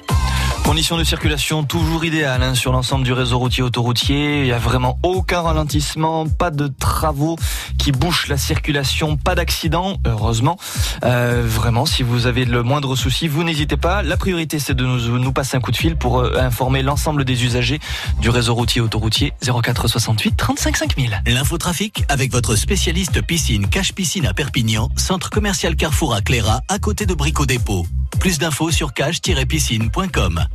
Conditions 0.68 0.98
de 0.98 1.06
circulation 1.06 1.64
toujours 1.64 2.04
idéales 2.04 2.44
hein, 2.44 2.54
sur 2.54 2.74
l'ensemble 2.74 3.06
du 3.06 3.14
réseau 3.14 3.40
routier 3.40 3.64
autoroutier. 3.64 4.40
Il 4.40 4.44
n'y 4.44 4.52
a 4.52 4.60
vraiment 4.60 5.00
aucun 5.02 5.40
ralentissement, 5.40 6.28
pas 6.28 6.52
de 6.52 6.68
travaux 6.68 7.38
qui 7.80 7.94
bouchent 7.94 8.28
la 8.28 8.36
circulation, 8.36 9.16
pas 9.16 9.34
d'accident, 9.34 9.96
heureusement. 10.06 10.58
Euh, 11.06 11.42
vraiment, 11.46 11.86
si 11.86 12.04
vous 12.04 12.28
avez 12.28 12.44
le 12.44 12.64
moindre 12.64 12.98
souci, 12.98 13.30
vous 13.30 13.46
n'hésitez 13.46 13.78
pas. 13.78 14.04
La 14.04 14.18
priorité, 14.18 14.60
c'est 14.60 14.74
de 14.74 14.86
nous, 14.86 15.18
nous 15.18 15.32
passer 15.32 15.56
un 15.56 15.62
coup 15.62 15.72
de 15.72 15.78
fil 15.78 15.96
pour 15.96 16.20
euh, 16.20 16.38
informer 16.38 16.84
l'ensemble 16.84 17.24
des 17.24 17.46
usagers 17.46 17.80
du 18.20 18.30
réseau 18.30 18.54
routier 18.54 18.82
autoroutier 18.82 19.32
04 19.42 19.88
68 19.88 20.36
35 20.36 20.76
5000. 20.76 21.22
L'infotrafic 21.28 22.04
avec 22.10 22.34
votre 22.34 22.58
spécialiste 22.58 23.22
piscine 23.22 23.70
Cache 23.70 23.94
Piscine 23.94 24.28
à 24.28 24.34
Perpignan, 24.34 24.90
centre 24.98 25.30
commercial 25.30 25.78
Carrefour 25.78 26.14
à 26.14 26.20
Cléra, 26.20 26.60
à 26.68 26.78
côté 26.78 27.06
de 27.06 27.14
Brico 27.14 27.46
Dépôt. 27.46 27.88
Plus 28.20 28.38
d'infos 28.40 28.72
sur 28.72 28.94
cache-piscine.com. 28.94 30.46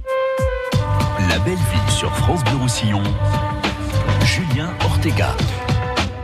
La 1.28 1.38
belle 1.38 1.54
ville 1.54 1.90
sur 1.90 2.14
France 2.16 2.42
Bleu 2.44 2.56
Roussillon. 2.56 3.02
Julien 4.24 4.70
Ortega. 4.84 5.34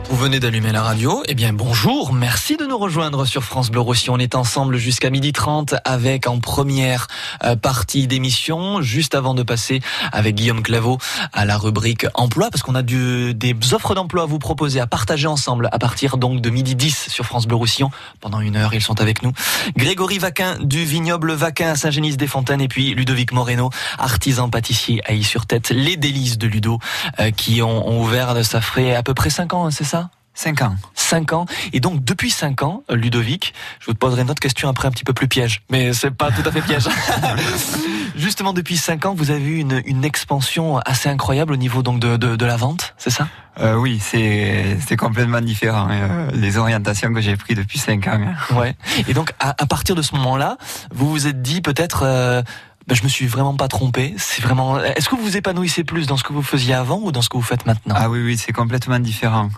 Vous 0.09 0.15
venez 0.15 0.39
d'allumer 0.39 0.71
la 0.71 0.81
radio, 0.81 1.21
eh 1.27 1.35
bien 1.35 1.53
bonjour, 1.53 2.13
merci 2.13 2.57
de 2.57 2.65
nous 2.65 2.79
rejoindre 2.79 3.25
sur 3.25 3.43
France 3.43 3.69
Bleu 3.69 3.79
Roussillon. 3.79 4.15
On 4.15 4.17
est 4.17 4.33
ensemble 4.33 4.77
jusqu'à 4.77 5.11
midi 5.11 5.33
30 5.33 5.75
avec 5.85 6.25
en 6.25 6.39
première 6.39 7.05
euh, 7.43 7.55
partie 7.55 8.07
d'émission, 8.07 8.81
juste 8.81 9.13
avant 9.13 9.35
de 9.35 9.43
passer 9.43 9.81
avec 10.11 10.33
Guillaume 10.33 10.63
Claveau 10.63 10.97
à 11.31 11.45
la 11.45 11.59
rubrique 11.59 12.07
emploi, 12.15 12.49
parce 12.49 12.63
qu'on 12.63 12.73
a 12.73 12.81
du, 12.81 13.35
des 13.35 13.55
offres 13.71 13.93
d'emploi 13.93 14.23
à 14.23 14.25
vous 14.25 14.39
proposer, 14.39 14.79
à 14.79 14.87
partager 14.87 15.27
ensemble 15.27 15.69
à 15.71 15.77
partir 15.77 16.17
donc 16.17 16.41
de 16.41 16.49
midi 16.49 16.73
10 16.73 17.09
sur 17.09 17.25
France 17.25 17.45
Bleu 17.45 17.57
Roussillon. 17.57 17.91
Pendant 18.19 18.39
une 18.39 18.55
heure, 18.55 18.73
ils 18.73 18.81
sont 18.81 18.99
avec 19.01 19.21
nous. 19.21 19.31
Grégory 19.77 20.17
Vaquin 20.17 20.57
du 20.59 20.85
vignoble 20.85 21.33
Vaquin 21.33 21.69
à 21.69 21.75
Saint-Génis-des-Fontaines 21.75 22.61
et 22.61 22.67
puis 22.67 22.95
Ludovic 22.95 23.31
Moreno, 23.31 23.69
artisan 23.99 24.49
pâtissier 24.49 25.03
à 25.05 25.13
Y-sur-Tête, 25.13 25.69
les 25.69 25.97
délices 25.97 26.39
de 26.39 26.47
Ludo, 26.47 26.79
euh, 27.19 27.29
qui 27.29 27.61
ont, 27.61 27.87
ont 27.87 28.01
ouvert, 28.01 28.43
ça 28.43 28.59
ferait 28.59 28.95
à 28.95 29.03
peu 29.03 29.13
près 29.13 29.29
5 29.29 29.53
ans, 29.53 29.67
hein, 29.67 29.71
c'est 29.71 29.83
ça? 29.83 29.98
5 30.39 30.61
ans. 30.61 30.75
5 30.95 31.33
ans. 31.33 31.45
Et 31.73 31.81
donc, 31.81 32.01
depuis 32.01 32.31
5 32.31 32.63
ans, 32.63 32.83
Ludovic, 32.89 33.53
je 33.81 33.87
vous 33.87 33.93
poserai 33.93 34.21
une 34.21 34.31
autre 34.31 34.39
question 34.39 34.69
après 34.69 34.87
un 34.87 34.91
petit 34.91 35.03
peu 35.03 35.11
plus 35.11 35.27
piège. 35.27 35.63
Mais 35.69 35.91
c'est 35.91 36.11
pas 36.11 36.31
tout 36.31 36.47
à 36.47 36.51
fait 36.53 36.61
piège. 36.61 36.87
Justement, 38.15 38.53
depuis 38.53 38.77
5 38.77 39.05
ans, 39.05 39.13
vous 39.13 39.31
avez 39.31 39.43
eu 39.43 39.57
une, 39.59 39.81
une 39.85 40.05
expansion 40.05 40.77
assez 40.79 41.09
incroyable 41.09 41.51
au 41.51 41.57
niveau 41.57 41.83
donc 41.83 41.99
de, 41.99 42.15
de, 42.15 42.37
de 42.37 42.45
la 42.45 42.55
vente, 42.55 42.93
c'est 42.97 43.09
ça? 43.09 43.27
Euh, 43.59 43.75
oui, 43.75 43.99
c'est 44.01 44.77
c'est 44.87 44.95
complètement 44.95 45.41
différent. 45.41 45.89
euh, 45.91 46.31
les 46.33 46.57
orientations 46.57 47.13
que 47.13 47.19
j'ai 47.19 47.35
prises 47.35 47.57
depuis 47.57 47.77
5 47.77 48.07
ans. 48.07 48.11
hein. 48.51 48.55
Ouais. 48.55 48.75
Et 49.09 49.13
donc, 49.13 49.33
à, 49.41 49.49
à 49.61 49.65
partir 49.65 49.93
de 49.95 50.01
ce 50.01 50.15
moment-là, 50.15 50.55
vous 50.93 51.09
vous 51.09 51.27
êtes 51.27 51.41
dit 51.41 51.59
peut-être... 51.59 52.03
Euh, 52.03 52.41
ben, 52.87 52.95
je 52.95 53.03
me 53.03 53.09
suis 53.09 53.27
vraiment 53.27 53.55
pas 53.55 53.67
trompé. 53.67 54.15
C'est 54.17 54.41
vraiment. 54.41 54.79
Est-ce 54.79 55.09
que 55.09 55.15
vous 55.15 55.21
vous 55.21 55.37
épanouissez 55.37 55.83
plus 55.83 56.07
dans 56.07 56.17
ce 56.17 56.23
que 56.23 56.33
vous 56.33 56.41
faisiez 56.41 56.73
avant 56.73 56.97
ou 57.03 57.11
dans 57.11 57.21
ce 57.21 57.29
que 57.29 57.37
vous 57.37 57.43
faites 57.43 57.67
maintenant? 57.67 57.93
Ah 57.95 58.09
oui, 58.09 58.19
oui, 58.23 58.35
c'est 58.35 58.51
complètement 58.51 58.97
différent. 58.97 59.49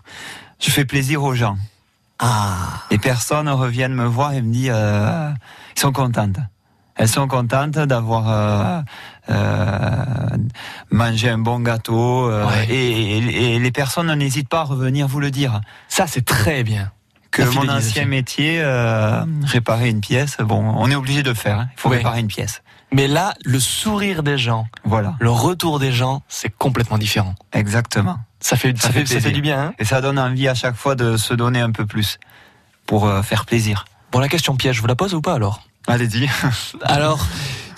Je 0.61 0.69
fais 0.71 0.85
plaisir 0.85 1.23
aux 1.23 1.33
gens. 1.35 1.57
Ah. 2.19 2.83
Les 2.91 2.99
personnes 2.99 3.49
reviennent 3.49 3.93
me 3.95 4.05
voir 4.05 4.33
et 4.33 4.41
me 4.41 4.51
disent, 4.53 4.71
euh, 4.73 5.31
ils 5.75 5.79
sont 5.79 5.91
contentes. 5.91 6.37
Elles 6.95 7.07
sont 7.07 7.27
contentes 7.27 7.79
d'avoir 7.79 8.29
euh, 8.29 8.81
euh, 9.29 10.37
mangé 10.91 11.29
un 11.29 11.39
bon 11.39 11.59
gâteau. 11.59 12.29
euh, 12.29 12.45
et, 12.69 13.17
et- 13.17 13.55
et 13.55 13.59
les 13.59 13.71
personnes 13.71 14.13
n'hésitent 14.13 14.49
pas 14.49 14.59
à 14.61 14.63
revenir 14.65 15.07
vous 15.07 15.19
le 15.19 15.31
dire. 15.31 15.61
Ça, 15.87 16.05
c'est 16.05 16.25
très 16.25 16.63
bien. 16.63 16.91
Que 17.31 17.43
mon 17.43 17.67
ancien 17.69 18.05
métier, 18.05 18.59
euh, 18.61 19.23
réparer 19.45 19.89
une 19.89 20.01
pièce, 20.01 20.35
bon, 20.41 20.61
on 20.77 20.91
est 20.91 20.95
obligé 20.95 21.23
de 21.23 21.29
le 21.29 21.35
faire. 21.35 21.59
hein. 21.61 21.69
Il 21.77 21.79
faut 21.79 21.89
réparer 21.89 22.19
une 22.19 22.27
pièce. 22.27 22.61
Mais 22.91 23.07
là, 23.07 23.33
le 23.45 23.57
sourire 23.59 24.21
des 24.21 24.37
gens, 24.37 24.67
Voilà. 24.83 25.15
le 25.21 25.29
retour 25.31 25.79
des 25.79 25.93
gens, 25.93 26.23
c'est 26.27 26.49
complètement 26.55 26.97
différent. 26.97 27.33
Exactement. 27.53 28.17
Ça 28.41 28.57
fait, 28.57 28.77
ça, 28.77 28.89
fait, 28.89 29.05
ça 29.05 29.15
fait 29.15 29.19
plaisir. 29.19 29.31
du 29.31 29.41
bien. 29.41 29.59
Hein 29.61 29.73
Et 29.79 29.85
ça 29.85 30.01
donne 30.01 30.19
envie 30.19 30.47
à 30.47 30.55
chaque 30.55 30.75
fois 30.75 30.95
de 30.95 31.15
se 31.15 31.33
donner 31.33 31.61
un 31.61 31.71
peu 31.71 31.85
plus 31.85 32.19
pour 32.85 33.07
euh, 33.07 33.21
faire 33.21 33.45
plaisir. 33.45 33.85
bon, 34.11 34.19
la 34.19 34.27
question 34.27 34.55
piège, 34.57 34.77
je 34.77 34.81
vous 34.81 34.87
la 34.87 34.95
pose 34.95 35.13
ou 35.13 35.21
pas 35.21 35.35
alors? 35.35 35.61
Allez-y. 35.87 36.29
Alors, 36.83 37.25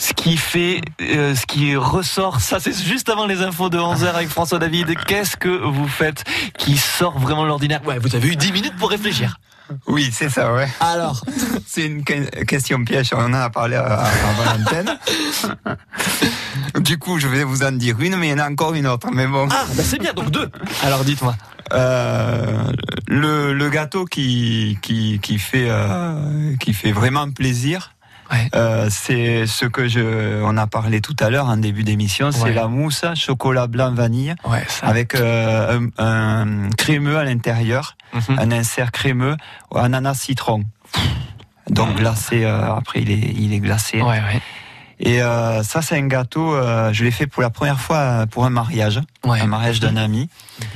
ce 0.04 0.14
qui 0.14 0.36
fait, 0.36 0.82
euh, 1.02 1.34
ce 1.34 1.46
qui 1.46 1.76
ressort, 1.78 2.42
ça 2.42 2.60
c'est 2.60 2.76
juste 2.78 3.08
avant 3.10 3.26
les 3.26 3.42
infos 3.42 3.70
de 3.70 3.78
11h 3.78 4.08
avec 4.14 4.28
François 4.28 4.60
David. 4.60 4.94
Qu'est-ce 5.08 5.38
que 5.38 5.48
vous 5.48 5.88
faites 5.88 6.26
qui 6.58 6.76
sort 6.78 7.18
vraiment 7.20 7.44
de 7.44 7.48
l'ordinaire 7.48 7.80
Ouais, 7.86 8.00
vous 8.00 8.14
avez 8.16 8.28
eu 8.28 8.36
10 8.36 8.52
minutes 8.52 8.76
pour 8.78 8.90
réfléchir. 8.90 9.38
Oui, 9.88 10.10
c'est 10.12 10.28
ça, 10.30 10.54
ouais. 10.54 10.68
Alors 10.82 11.22
C'est 11.66 11.86
une 11.86 12.04
que- 12.04 12.44
question 12.44 12.84
piège, 12.84 13.12
on 13.14 13.24
en 13.24 13.34
a 13.34 13.50
parlé 13.50 13.78
à- 13.78 14.02
avant 14.04 14.58
l'antenne. 14.58 14.98
du 16.82 16.98
coup, 16.98 17.18
je 17.18 17.28
vais 17.30 17.44
vous 17.46 17.64
en 17.64 17.72
dire 17.72 17.96
une, 18.02 18.18
mais 18.18 18.28
il 18.28 18.32
y 18.32 18.34
en 18.34 18.40
a 18.40 18.50
encore 18.50 18.74
une 18.74 18.88
autre. 18.88 19.08
Mais 19.14 19.26
bon. 19.26 19.48
Ah, 19.52 19.64
bah 19.76 19.84
c'est 19.86 20.00
bien, 20.00 20.14
donc 20.14 20.32
deux. 20.32 20.50
Alors 20.84 21.04
dites-moi. 21.06 21.36
Euh, 21.72 22.72
le, 23.08 23.54
le 23.54 23.70
gâteau 23.70 24.04
qui, 24.06 24.78
qui, 24.82 25.20
qui, 25.22 25.40
fait, 25.40 25.68
euh, 25.70 26.56
qui 26.60 26.74
fait 26.74 26.92
vraiment 26.92 27.32
plaisir, 27.32 27.93
euh, 28.56 28.88
c'est 28.90 29.46
ce 29.48 29.66
que 29.66 29.88
je, 29.88 30.42
on 30.44 30.58
a 30.58 30.68
parlé 30.68 31.02
tout 31.02 31.16
à 31.20 31.30
l'heure 31.30 31.48
en 31.48 31.58
début 31.58 31.84
d'émission, 31.84 32.32
c'est 32.32 32.44
Ouais. 32.44 32.54
la 32.54 32.68
mousse 32.68 33.04
chocolat 33.16 33.68
blanc 33.68 33.92
vanille 33.94 34.36
Ouais, 34.46 34.64
ça. 34.68 34.88
avec 34.88 35.16
euh, 35.16 35.80
un, 35.98 36.66
un 36.66 36.70
crémeux 36.78 37.18
à 37.18 37.24
l'intérieur, 37.24 37.96
Mhm. 38.14 38.40
un 38.40 38.52
insert 38.52 38.92
crémeux, 38.92 39.36
ananas 39.76 40.16
citron. 40.16 40.64
Donc 41.70 41.96
glacé, 41.96 42.44
euh, 42.46 42.74
après 42.76 43.02
il 43.02 43.12
est, 43.12 43.34
il 43.38 43.54
est 43.54 43.60
glacé. 43.60 44.02
Ouais, 44.02 44.20
ouais. 44.20 44.42
Et 45.00 45.20
ça, 45.20 45.82
c'est 45.82 45.98
un 45.98 46.08
gâteau, 46.08 46.56
je 46.94 47.04
l'ai 47.04 47.12
fait 47.12 47.28
pour 47.28 47.42
la 47.42 47.50
première 47.50 47.80
fois 47.80 48.26
pour 48.30 48.46
un 48.46 48.50
mariage, 48.50 49.02
Ouais. 49.26 49.42
un 49.42 49.48
mariage 49.48 49.80
d'un 49.82 49.98
ami. 49.98 50.30
Mhm. 50.62 50.68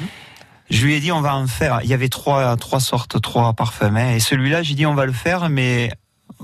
Je 0.70 0.86
lui 0.86 0.96
ai 0.96 1.00
dit, 1.00 1.14
on 1.14 1.22
va 1.22 1.34
en 1.36 1.48
faire. 1.48 1.80
Il 1.84 1.90
y 1.90 1.94
avait 1.94 2.10
trois, 2.10 2.58
trois 2.58 2.82
sortes, 2.82 3.22
trois 3.22 3.54
parfums. 3.54 3.84
hein. 3.96 4.10
Et 4.16 4.20
celui-là, 4.20 4.64
j'ai 4.64 4.74
dit, 4.74 4.86
on 4.86 4.96
va 4.96 5.06
le 5.06 5.14
faire, 5.14 5.48
mais 5.50 5.92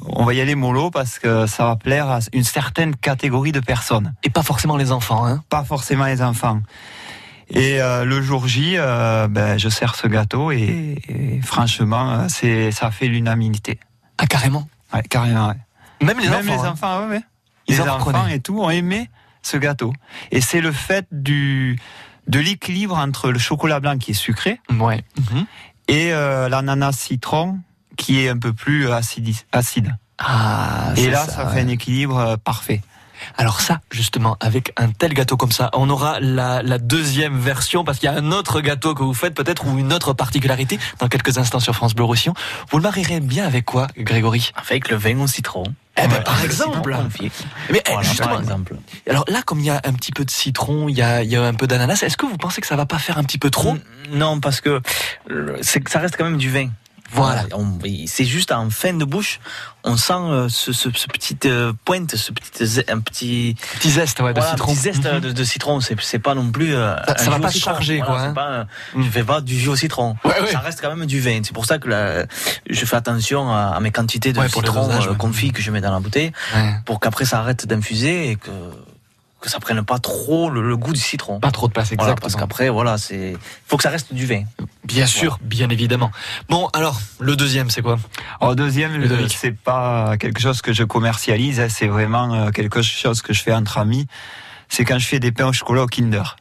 on 0.02 0.26
va 0.26 0.34
y 0.34 0.42
aller 0.42 0.56
mollo 0.56 0.92
parce 0.92 1.20
que 1.20 1.46
ça 1.48 1.66
va 1.66 1.76
plaire 1.76 2.10
à 2.10 2.20
une 2.34 2.44
certaine 2.44 2.96
catégorie 2.96 3.52
de 3.52 3.60
personnes. 3.60 4.14
Et 4.24 4.30
pas 4.30 4.44
forcément 4.44 4.78
les 4.78 4.92
enfants, 4.92 5.26
hein 5.26 5.44
Pas 5.50 5.64
forcément 5.64 6.06
les 6.06 6.22
enfants. 6.22 6.62
Et 7.50 7.82
euh, 7.82 8.04
le 8.06 8.22
jour 8.22 8.48
J, 8.48 8.76
euh, 8.78 9.28
ben, 9.28 9.58
je 9.60 9.70
sers 9.70 9.96
ce 9.96 10.08
gâteau 10.08 10.52
et, 10.52 10.98
et 11.08 11.42
franchement, 11.42 12.12
euh, 12.12 12.26
c'est, 12.30 12.72
ça 12.72 12.90
fait 12.90 13.08
l'unanimité. 13.08 13.80
Ah, 14.18 14.26
carrément? 14.26 14.68
Ouais, 14.94 15.04
carrément, 15.04 15.50
ouais. 15.50 15.58
Même 16.02 16.20
les 16.20 16.30
Même 16.30 16.40
enfants. 16.50 16.62
les 16.62 16.68
hein. 16.68 16.72
enfants, 16.72 17.00
ouais, 17.04 17.10
ouais. 17.18 17.22
Ils 17.68 17.76
les 17.76 17.82
en 17.82 17.96
enfants 17.96 18.12
prenaient. 18.12 18.36
et 18.36 18.40
tout 18.40 18.60
ont 18.62 18.70
aimé 18.70 19.10
ce 19.42 19.58
gâteau. 19.58 19.94
Et 20.32 20.42
c'est 20.42 20.62
le 20.62 20.72
fait 20.72 21.06
du 21.12 21.78
de 22.28 22.40
l'équilibre 22.40 22.98
entre 22.98 23.32
le 23.32 23.40
chocolat 23.40 23.80
blanc 23.82 23.98
qui 23.98 24.12
est 24.12 24.16
sucré 24.16 24.60
Ouais. 24.80 25.04
Et 25.90 26.14
euh, 26.14 26.48
l'ananas 26.48 26.94
citron 26.94 27.60
qui 27.98 28.24
est 28.24 28.30
un 28.30 28.38
peu 28.38 28.54
plus 28.54 28.90
acide. 28.92 29.36
acide. 29.52 29.96
Ah, 30.20 30.94
et 30.96 31.10
là, 31.10 31.26
ça, 31.26 31.46
ouais. 31.46 31.54
fait 31.54 31.62
un 31.62 31.68
équilibre 31.68 32.18
euh, 32.18 32.38
parfait. 32.38 32.82
Alors 33.38 33.62
ça, 33.62 33.80
justement, 33.92 34.38
avec 34.40 34.74
un 34.78 34.90
tel 34.92 35.14
gâteau 35.14 35.38
comme 35.38 35.52
ça, 35.52 35.70
on 35.74 35.90
aura 35.90 36.20
la, 36.20 36.62
la 36.62 36.78
deuxième 36.78 37.38
version 37.38 37.84
parce 37.84 38.00
qu'il 38.00 38.10
y 38.10 38.14
a 38.14 38.18
un 38.18 38.32
autre 38.32 38.62
gâteau 38.62 38.94
que 38.96 39.04
vous 39.04 39.14
faites 39.14 39.34
peut-être 39.34 39.66
ou 39.66 39.78
une 39.78 39.94
autre 39.94 40.14
particularité 40.14 40.80
dans 41.00 41.08
quelques 41.08 41.38
instants 41.38 41.60
sur 41.62 41.74
France 41.74 41.96
Bleu 41.96 42.04
Roussillon. 42.04 42.34
Vous 42.70 42.78
le 42.78 42.84
marierez 42.84 43.22
bien 43.22 43.46
avec 43.46 43.66
quoi, 43.66 43.88
Grégory? 43.98 44.52
Avec 44.56 44.90
le 44.90 44.98
vin 44.98 45.18
au 45.20 45.28
citron. 45.28 45.64
Eh 45.96 46.08
ben, 46.08 46.16
Ouais, 46.16 46.24
par 46.24 46.38
le 46.40 46.46
exemple. 46.46 46.98
Mais 47.70 47.82
eh, 47.86 47.92
Voilà, 47.92 48.02
justement, 48.08 48.30
par 48.30 48.42
exemple. 48.42 48.76
alors 49.10 49.26
là, 49.28 49.42
comme 49.44 49.60
il 49.60 49.66
y 49.68 49.70
a 49.70 49.80
un 49.84 49.94
petit 49.94 50.12
peu 50.12 50.26
de 50.26 50.32
citron, 50.32 50.90
il 50.90 50.98
y 50.98 51.02
a, 51.02 51.24
il 51.24 51.30
y 51.30 51.36
a 51.36 51.44
un 51.44 51.54
peu 51.54 51.68
d'ananas, 51.68 52.04
est-ce 52.04 52.18
que 52.18 52.26
vous 52.26 52.38
pensez 52.38 52.62
que 52.62 52.68
ça 52.68 52.76
va 52.76 52.86
pas 52.86 52.98
faire 52.98 53.18
un 53.18 53.24
petit 53.24 53.38
peu 53.38 53.52
trop? 53.52 53.78
Non, 54.12 54.40
parce 54.40 54.60
que 54.60 54.82
ça 55.88 56.00
reste 56.00 56.18
quand 56.18 56.26
même 56.26 56.38
du 56.38 56.50
vin. 56.50 56.70
Voilà. 57.14 57.46
On- 57.54 57.78
C'est 58.08 58.26
juste 58.26 58.52
en 58.52 58.70
fin 58.70 58.94
de 58.94 59.06
bouche, 59.06 59.40
on 59.84 59.98
sent 59.98 60.14
euh, 60.14 60.50
ce, 60.50 60.72
ce, 60.74 60.90
ce 60.94 61.08
petit 61.08 61.38
euh, 61.46 61.74
pointe, 61.86 62.16
ce 62.16 62.32
petit, 62.32 62.84
un 62.90 63.00
petit, 63.00 63.56
Petit 63.80 63.90
zeste 63.92 64.20
ouais, 64.22 64.34
de 64.34 64.40
voilà, 64.40 64.52
citron. 64.56 64.72
petit 64.74 64.80
zeste 64.82 65.06
Mhm. 65.14 65.20
de, 65.20 65.32
de 65.32 65.44
citron. 65.44 65.80
C'est 65.82 66.20
pas 66.20 66.34
non 66.36 66.52
plus. 66.52 66.74
euh, 66.76 66.96
Ça- 67.08 67.18
ça 67.18 67.30
va 67.32 67.40
pas 67.40 67.52
charger, 67.52 67.98
Voilà, 68.06 68.12
quoi, 68.14 68.22
hein. 68.22 68.34
pas, 68.34 68.50
euh, 68.50 68.64
Je 68.98 69.10
fais 69.10 69.24
pas 69.24 69.42
du 69.42 69.58
jus 69.58 69.70
au 69.70 69.76
citron. 69.76 70.16
Ouais, 70.26 70.40
ouais. 70.42 70.52
Ça 70.52 70.60
reste 70.60 70.80
quand 70.82 70.94
même 70.96 71.06
du 71.06 71.20
vin. 71.20 71.42
C'est 71.44 71.54
pour 71.54 71.66
ça 71.66 71.78
que 71.78 72.26
je 72.70 72.86
fais 72.86 72.96
attention 72.96 73.52
à, 73.54 73.74
à 73.76 73.80
mes 73.80 73.92
quantités 73.92 74.34
de 74.34 74.42
citron 74.48 74.90
euh, 74.92 75.14
confit 75.16 75.52
que 75.52 75.62
je 75.62 75.72
mets 75.72 75.82
dans 75.82 75.92
la 75.92 76.00
bouteille, 76.00 76.32
pour 76.86 77.00
qu'après 77.00 77.26
ça 77.26 77.40
arrête 77.40 77.66
d'infuser 77.68 78.32
et 78.32 78.36
que 78.38 78.50
que 79.44 79.50
ça 79.50 79.60
prenne 79.60 79.84
pas 79.84 80.00
trop 80.00 80.50
le, 80.50 80.62
le 80.66 80.78
goût 80.78 80.94
du 80.94 81.00
citron. 81.00 81.40
Pas 81.42 81.52
trop 81.52 81.68
de 81.68 81.74
place, 81.74 81.90
Voilà, 81.90 82.14
exactement. 82.14 82.22
parce 82.22 82.36
qu'après, 82.36 82.70
voilà, 82.70 82.98
c'est 82.98 83.36
faut 83.68 83.76
que 83.76 83.84
ça 83.84 83.90
reste 83.90 84.14
du 84.14 84.26
vin. 84.26 84.44
Bien 84.86 85.06
sûr, 85.06 85.38
bien 85.42 85.70
évidemment. 85.70 86.12
Bon, 86.48 86.68
alors, 86.74 87.00
le 87.20 87.36
deuxième, 87.36 87.70
c'est 87.70 87.82
quoi? 87.82 87.98
En 88.40 88.56
deuxième, 88.56 88.94
le- 88.94 89.00
Ludovic. 89.04 89.36
c'est 89.38 89.52
pas 89.52 90.16
quelque 90.18 90.40
chose 90.42 90.62
que 90.62 90.72
je 90.72 90.84
commercialise, 90.86 91.60
hein, 91.60 91.68
c'est 91.70 91.88
vraiment 91.88 92.34
euh, 92.34 92.50
quelque 92.52 92.82
chose 92.82 93.22
que 93.22 93.34
je 93.34 93.44
fais 93.44 93.54
entre 93.54 93.78
amis. 93.78 94.08
C'est 94.70 94.86
quand 94.86 94.98
je 94.98 95.06
fais 95.08 95.20
des 95.20 95.34
pains 95.34 95.48
au 95.48 95.54
chocolat 95.54 95.84
au 95.84 95.88
Kinder. 95.88 96.38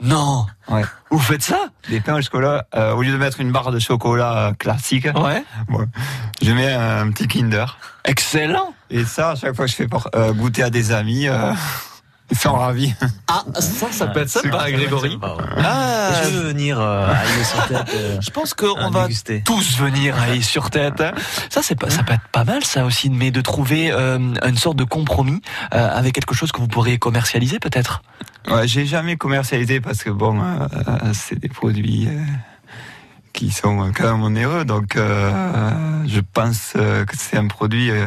Non 0.00 0.46
Ouais. 0.68 0.82
Vous 1.10 1.18
faites 1.18 1.42
ça? 1.42 1.58
Des 1.88 2.00
pains 2.00 2.14
au 2.16 2.22
chocolat, 2.22 2.66
euh, 2.76 2.92
au 2.92 3.02
lieu 3.02 3.10
de 3.10 3.16
mettre 3.16 3.40
une 3.40 3.50
barre 3.50 3.72
de 3.72 3.78
chocolat 3.80 4.48
euh, 4.48 4.52
classique, 4.52 5.08
Ouais. 5.14 5.42
bon, 5.68 5.86
je 6.40 6.52
mets 6.52 6.72
un 6.72 7.10
petit 7.10 7.26
Kinder. 7.26 7.78
Excellent 8.04 8.74
Et 8.90 9.04
ça, 9.04 9.30
à 9.30 9.34
chaque 9.34 9.56
fois 9.56 9.64
que 9.64 9.70
je 9.70 9.76
fais 9.76 9.88
euh, 10.14 10.32
goûter 10.34 10.62
à 10.62 10.70
des 10.70 10.92
amis, 10.92 11.26
euh, 11.28 11.52
ils 12.30 12.38
sont 12.38 12.52
ravis. 12.54 12.94
Ah, 13.28 13.44
ça, 13.60 13.92
ça 13.92 14.06
peut 14.06 14.20
être 14.20 14.28
sympa, 14.30 14.70
Grégory. 14.70 15.18
Ah, 15.22 15.36
Ah, 15.58 16.10
je 16.24 16.30
veux 16.30 16.48
venir 16.48 16.80
euh, 16.80 17.06
à 17.12 17.24
Île 17.26 17.44
sur 17.44 17.66
tête. 17.68 17.94
euh, 17.94 18.18
je 18.20 18.30
pense 18.30 18.54
qu'on 18.54 18.90
va 18.90 19.02
déguster. 19.02 19.42
tous 19.44 19.76
venir 19.78 20.16
à 20.18 20.30
Aix 20.34 20.40
sur 20.40 20.70
tête. 20.70 21.00
hein. 21.00 21.12
Ça, 21.50 21.60
c'est 21.62 21.74
pas, 21.74 21.90
ça 21.90 22.02
peut 22.04 22.14
être 22.14 22.28
pas 22.32 22.44
mal, 22.44 22.64
ça 22.64 22.84
aussi, 22.86 23.10
mais 23.10 23.30
de 23.30 23.40
trouver 23.42 23.90
euh, 23.92 24.18
une 24.46 24.56
sorte 24.56 24.76
de 24.76 24.84
compromis 24.84 25.42
euh, 25.74 25.88
avec 25.94 26.14
quelque 26.14 26.34
chose 26.34 26.52
que 26.52 26.60
vous 26.60 26.68
pourriez 26.68 26.98
commercialiser, 26.98 27.58
peut-être. 27.58 28.02
Ouais, 28.50 28.66
j'ai 28.66 28.86
jamais 28.86 29.16
commercialisé 29.16 29.80
parce 29.80 30.02
que 30.02 30.10
bon, 30.10 30.40
c'est 31.12 31.38
des 31.38 31.48
produits 31.48 32.08
euh, 32.08 32.18
qui 33.32 33.50
sont 33.50 33.92
quand 33.94 34.10
même 34.12 34.22
onéreux, 34.22 34.64
donc 34.64 34.96
euh, 34.96 35.70
je 36.06 36.20
pense 36.20 36.72
que 36.74 37.16
c'est 37.16 37.36
un 37.36 37.46
produit 37.46 37.90
euh, 37.90 38.06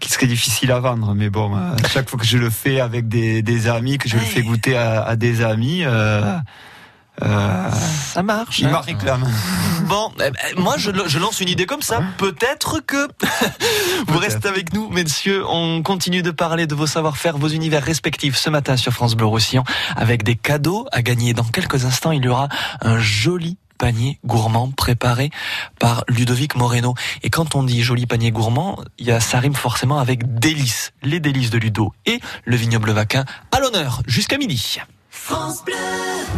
qui 0.00 0.10
serait 0.10 0.26
difficile 0.26 0.72
à 0.72 0.80
vendre. 0.80 1.14
Mais 1.14 1.30
bon, 1.30 1.54
euh, 1.54 1.76
chaque 1.92 2.08
fois 2.08 2.18
que 2.18 2.26
je 2.26 2.38
le 2.38 2.50
fais 2.50 2.80
avec 2.80 3.08
des, 3.08 3.42
des 3.42 3.68
amis, 3.68 3.98
que 3.98 4.08
je 4.08 4.16
le 4.16 4.22
fais 4.22 4.42
goûter 4.42 4.76
à, 4.76 5.02
à 5.02 5.16
des 5.16 5.42
amis, 5.42 5.82
euh, 5.84 6.36
euh, 7.22 7.70
Ça 8.12 8.22
marche. 8.22 8.60
ils 8.60 8.66
hein. 8.66 8.70
m'en 8.70 8.80
réclament. 8.80 9.28
Bon, 9.84 10.10
eh 10.16 10.30
ben, 10.30 10.32
moi 10.56 10.76
je, 10.78 10.90
je 11.06 11.18
lance 11.18 11.40
une 11.40 11.48
idée 11.48 11.66
comme 11.66 11.82
ça. 11.82 12.02
Peut-être 12.16 12.80
que 12.80 13.08
vous 14.06 14.18
restez 14.18 14.48
avec 14.48 14.72
nous, 14.72 14.88
messieurs. 14.88 15.44
On 15.48 15.82
continue 15.82 16.22
de 16.22 16.30
parler 16.30 16.66
de 16.66 16.74
vos 16.74 16.86
savoir-faire, 16.86 17.36
vos 17.36 17.48
univers 17.48 17.82
respectifs 17.82 18.36
ce 18.36 18.50
matin 18.50 18.76
sur 18.76 18.92
France 18.92 19.14
Bleu 19.16 19.26
Roussillon, 19.26 19.64
avec 19.96 20.22
des 20.22 20.36
cadeaux 20.36 20.86
à 20.92 21.02
gagner. 21.02 21.34
Dans 21.34 21.44
quelques 21.44 21.84
instants, 21.84 22.12
il 22.12 22.24
y 22.24 22.28
aura 22.28 22.48
un 22.80 22.98
joli 22.98 23.58
panier 23.80 24.20
gourmand 24.26 24.70
préparé 24.70 25.30
par 25.78 26.04
Ludovic 26.06 26.54
Moreno. 26.54 26.94
Et 27.22 27.30
quand 27.30 27.54
on 27.56 27.62
dit 27.62 27.82
joli 27.82 28.06
panier 28.06 28.30
gourmand, 28.30 28.78
il 28.98 29.06
y 29.06 29.10
a, 29.10 29.20
ça 29.20 29.40
rime 29.40 29.54
forcément 29.54 29.98
avec 29.98 30.38
délices, 30.38 30.92
les 31.02 31.18
délices 31.18 31.50
de 31.50 31.58
Ludo 31.58 31.92
et 32.04 32.20
le 32.44 32.56
vignoble 32.56 32.90
vaquin 32.92 33.24
à 33.50 33.58
l'honneur 33.58 34.02
jusqu'à 34.06 34.36
midi. 34.36 34.76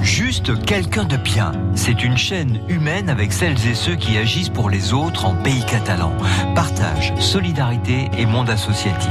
Juste 0.03 0.65
quelqu'un 0.65 1.05
de 1.05 1.17
bien. 1.17 1.53
C'est 1.75 2.05
une 2.05 2.17
chaîne 2.17 2.61
humaine 2.69 3.11
avec 3.11 3.33
celles 3.33 3.67
et 3.67 3.75
ceux 3.75 3.97
qui 3.97 4.17
agissent 4.17 4.49
pour 4.49 4.71
les 4.71 4.93
autres 4.93 5.27
en 5.27 5.35
pays 5.35 5.65
catalan. 5.67 6.13
Partage, 6.55 7.13
solidarité 7.19 8.09
et 8.17 8.25
monde 8.25 8.51
associatif. 8.51 9.11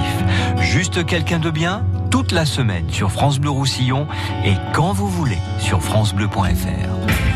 Juste 0.58 1.06
quelqu'un 1.06 1.40
de 1.40 1.50
bien, 1.50 1.86
toute 2.10 2.32
la 2.32 2.46
semaine 2.46 2.90
sur 2.90 3.12
France 3.12 3.40
Bleu 3.40 3.52
Roussillon 3.52 4.08
et 4.46 4.56
quand 4.74 4.94
vous 4.94 5.10
voulez 5.10 5.40
sur 5.60 5.82
francebleu.fr. 5.82 7.31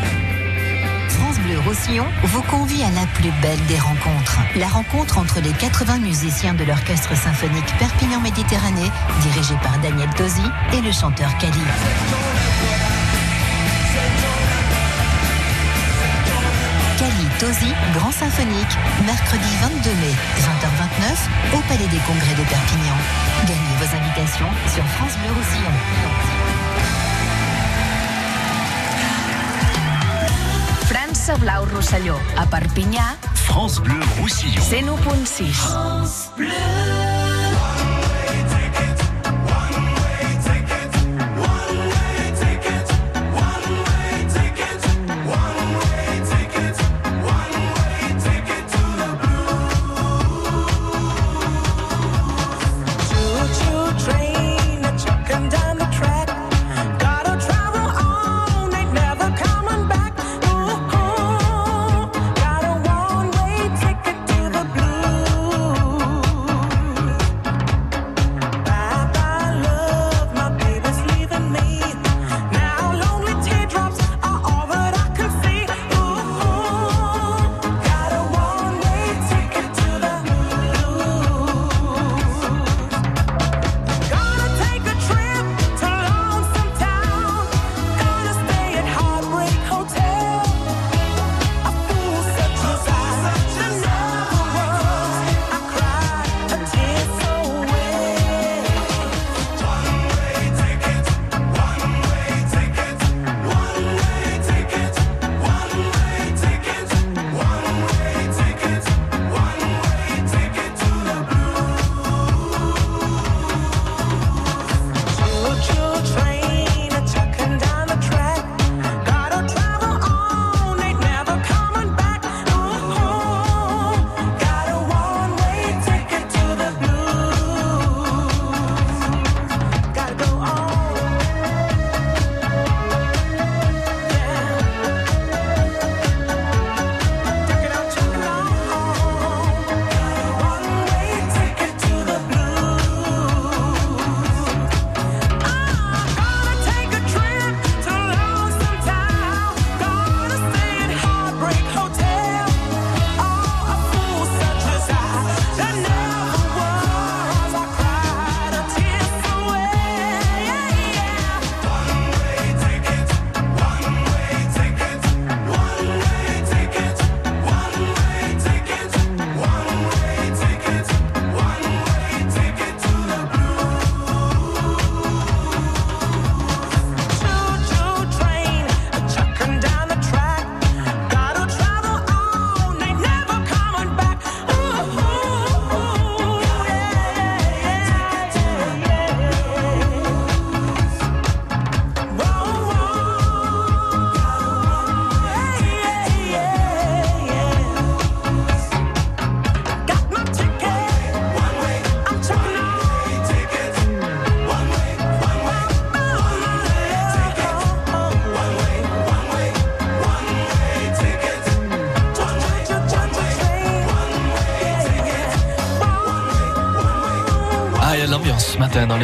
Roussillon 1.66 2.06
vous 2.22 2.42
convie 2.42 2.84
à 2.84 2.90
la 2.90 3.06
plus 3.14 3.32
belle 3.42 3.58
des 3.66 3.78
rencontres. 3.78 4.38
La 4.54 4.68
rencontre 4.68 5.18
entre 5.18 5.40
les 5.40 5.50
80 5.50 5.98
musiciens 5.98 6.54
de 6.54 6.62
l'Orchestre 6.62 7.16
symphonique 7.16 7.66
Perpignan 7.80 8.20
Méditerranée, 8.20 8.88
dirigé 9.22 9.54
par 9.64 9.76
Daniel 9.80 10.08
Tosi, 10.10 10.46
et 10.72 10.80
le 10.80 10.92
chanteur 10.92 11.28
Kali. 11.38 11.58
Kali 16.98 17.26
Tosi, 17.40 17.72
Grand 17.94 18.12
Symphonique, 18.12 18.76
mercredi 19.04 19.50
22 19.60 19.90
mai, 19.90 20.14
20h29, 20.38 21.56
au 21.56 21.60
Palais 21.68 21.88
des 21.88 21.98
Congrès 22.06 22.34
de 22.34 22.48
Perpignan. 22.48 22.96
Gagnez 23.42 23.76
vos 23.80 23.96
invitations 23.96 24.50
sur 24.72 24.84
France 24.84 25.18
Bleu 25.18 25.32
Roussillon. 25.34 26.35
França 31.26 31.40
Blau 31.40 31.64
Rosselló, 31.64 32.20
a 32.36 32.46
Perpinyà, 32.46 33.18
France 33.34 33.80
Bleu 33.80 33.98
Roussillon. 34.20 34.62
101.6. 34.62 35.56
Choo-choo 36.36 37.25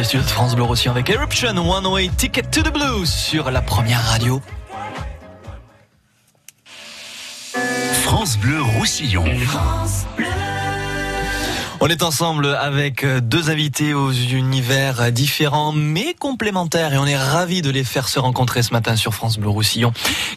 les 0.03 0.07
studios 0.07 0.25
de 0.25 0.31
France 0.31 0.55
Bleu 0.55 0.65
aussi 0.65 0.89
avec 0.89 1.09
Eruption 1.09 1.55
One 1.55 1.87
Way 1.87 2.09
Ticket 2.17 2.41
to 2.51 2.61
the 2.61 2.73
Blues 2.73 3.09
sur 3.09 3.49
la 3.51 3.61
première 3.61 4.03
radio. 4.03 4.41
France 8.03 8.37
Bleu 8.37 8.61
Roussillon. 8.61 9.23
On 11.79 11.87
est 11.87 12.03
ensemble 12.03 12.47
avec 12.47 13.05
deux 13.05 13.49
invités 13.49 13.93
aux 13.93 14.11
univers 14.11 15.11
différents 15.11 15.71
mais 15.71 16.13
complémentaires 16.13 16.93
et 16.93 16.97
on 16.97 17.05
est 17.05 17.17
ravis 17.17 17.61
de 17.61 17.69
les 17.69 17.83
faire 17.85 18.09
se 18.09 18.19
rencontrer 18.19 18.61
ce 18.61 18.73
matin 18.73 18.97
sur 18.97 19.13
France 19.13 19.37
Bleu 19.37 19.49
Roussillon. 19.49 19.93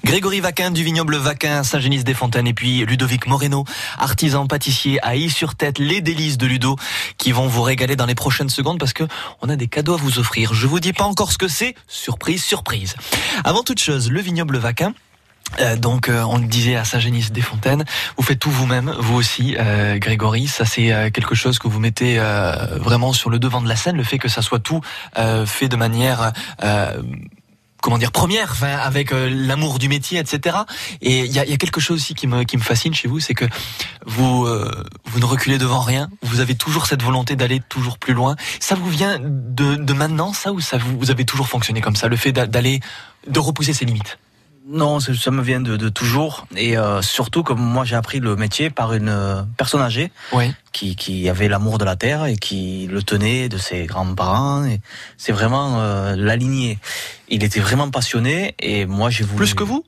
Grégory 0.07 0.39
Vaquin 0.39 0.71
du 0.71 0.85
vignoble 0.85 1.17
Vaquin, 1.17 1.65
Saint-Genis-des-Fontaines 1.65 2.47
et 2.47 2.55
puis 2.55 2.87
Ludovic 2.87 3.27
Moreno, 3.27 3.65
artisan 3.99 4.47
pâtissier 4.47 5.05
à 5.05 5.17
Y-sur-Tête, 5.17 5.81
les 5.81 6.01
délices 6.01 6.39
de 6.39 6.47
Ludo 6.47 6.77
qui 7.19 7.33
vont 7.33 7.49
vous 7.49 7.63
régaler 7.63 7.97
dans 7.97 8.07
les 8.07 8.15
prochaines 8.15 8.49
secondes 8.49 8.79
parce 8.79 8.93
que 8.93 9.03
on 9.43 9.49
a 9.49 9.57
des 9.57 9.67
cadeaux 9.67 9.95
à 9.95 9.97
vous 9.97 10.21
offrir. 10.21 10.55
Je 10.55 10.69
vous 10.69 10.79
dis 10.79 10.93
pas 10.93 11.03
encore 11.03 11.33
ce 11.33 11.39
que 11.39 11.49
c'est, 11.49 11.75
surprise, 11.89 12.45
surprise. 12.45 12.95
Avant 13.43 13.65
toute 13.65 13.81
chose, 13.81 14.09
le 14.09 14.21
vignoble 14.21 14.59
Vaquin 14.59 14.95
euh, 15.61 15.77
donc 15.77 16.09
euh, 16.09 16.23
on 16.23 16.39
le 16.39 16.47
disait 16.47 16.75
à 16.75 16.85
Saint-Génis-des-Fontaines, 16.85 17.85
vous 18.17 18.25
faites 18.25 18.41
tout 18.41 18.51
vous-même, 18.51 18.93
vous 18.99 19.15
aussi, 19.15 19.57
euh, 19.59 19.97
Grégory. 19.97 20.49
Ça 20.49 20.65
c'est 20.65 20.93
euh, 20.93 21.11
quelque 21.11 21.37
chose 21.37 21.61
que 21.61 21.69
vous 21.69 21.79
mettez 21.79 22.19
euh, 22.19 22.79
vraiment 22.79 23.13
sur 23.13 23.31
le 23.31 23.39
devant 23.39 23.63
de 23.63 23.69
la 23.69 23.77
scène, 23.77 23.97
le 23.97 24.03
fait 24.03 24.19
que 24.19 24.29
ça 24.29 24.43
soit 24.43 24.59
tout 24.59 24.81
euh, 25.19 25.47
fait 25.47 25.69
de 25.69 25.77
manière 25.77 26.33
comment 27.87 27.99
dire 27.99 28.11
première, 28.11 28.51
enfin, 28.51 28.79
avec 28.79 29.13
euh, 29.13 29.31
l'amour 29.31 29.79
du 29.79 29.89
métier, 29.89 30.19
etc. 30.19 30.57
Et 31.03 31.21
il 31.21 31.31
y 31.31 31.39
a, 31.39 31.57
quelque 31.57 31.81
chose 31.81 31.99
aussi 31.99 32.17
qui 32.17 32.27
me 32.27 32.43
qui 32.43 32.57
me 32.57 32.63
fascine 32.63 32.93
chez 32.93 33.07
vous, 33.07 33.21
c'est 33.21 33.33
que 33.33 33.45
vous 34.05 34.45
euh, 34.45 34.83
vous 35.05 35.21
ne 35.21 35.25
reculez 35.25 35.57
devant 35.57 35.79
rien. 35.79 36.11
Vous 36.23 36.41
avez 36.41 36.57
toujours 36.57 36.87
cette 36.87 37.01
volonté 37.05 37.37
d'aller 37.37 37.61
toujours 37.69 37.99
plus 37.99 38.13
loin. 38.13 38.35
Ça 38.59 38.75
vous 38.75 38.91
vient 38.91 39.21
de, 39.21 39.77
de 39.77 39.93
maintenant, 39.93 40.33
ça 40.33 40.53
ou 40.53 40.59
ça 40.59 40.79
vous, 40.79 40.99
vous 40.99 41.13
avez 41.13 41.25
toujours 41.25 41.47
fonctionné 41.47 41.81
comme 41.81 41.95
ça, 41.95 42.09
le 42.09 42.17
fait 42.17 42.33
d'a- 42.33 42.49
d'aller 42.49 42.81
de 43.29 43.39
repousser 43.39 43.73
ses 43.73 43.85
limites? 43.85 44.19
Non, 44.69 44.99
ça 44.99 45.31
me 45.31 45.43
vient 45.43 45.61
de, 45.61 45.77
de 45.77 45.89
toujours. 45.89 46.47
Et 46.57 46.77
euh, 46.77 47.01
surtout, 47.01 47.43
comme 47.45 47.61
moi 47.61 47.85
j'ai 47.85 47.95
appris 47.95 48.19
le 48.19 48.35
métier 48.35 48.69
par 48.69 48.95
une 48.95 49.09
euh, 49.09 49.43
personne 49.57 49.81
âgée 49.81 50.11
Oui. 50.33 50.53
qui, 50.73 50.97
qui 50.97 51.29
avait 51.29 51.49
l'amour 51.49 51.79
de 51.79 51.85
la 51.85 51.95
terre 51.95 52.25
et 52.27 52.37
qui 52.37 52.89
le 52.91 53.01
tenait 53.03 53.49
de 53.49 53.59
ses 53.59 53.87
grands-parents. 53.87 54.65
Et 54.65 54.81
C'est 55.19 55.33
vraiment 55.33 55.81
euh, 55.81 56.17
la 56.17 56.35
lignée. 56.35 56.79
Il 57.29 57.45
était 57.45 57.61
vraiment 57.61 57.91
passionné 57.91 58.57
et 58.59 58.87
moi 58.87 59.09
j'ai 59.11 59.23
voulu... 59.23 59.37
Plus 59.37 59.55
que 59.55 59.63
vous? 59.63 59.85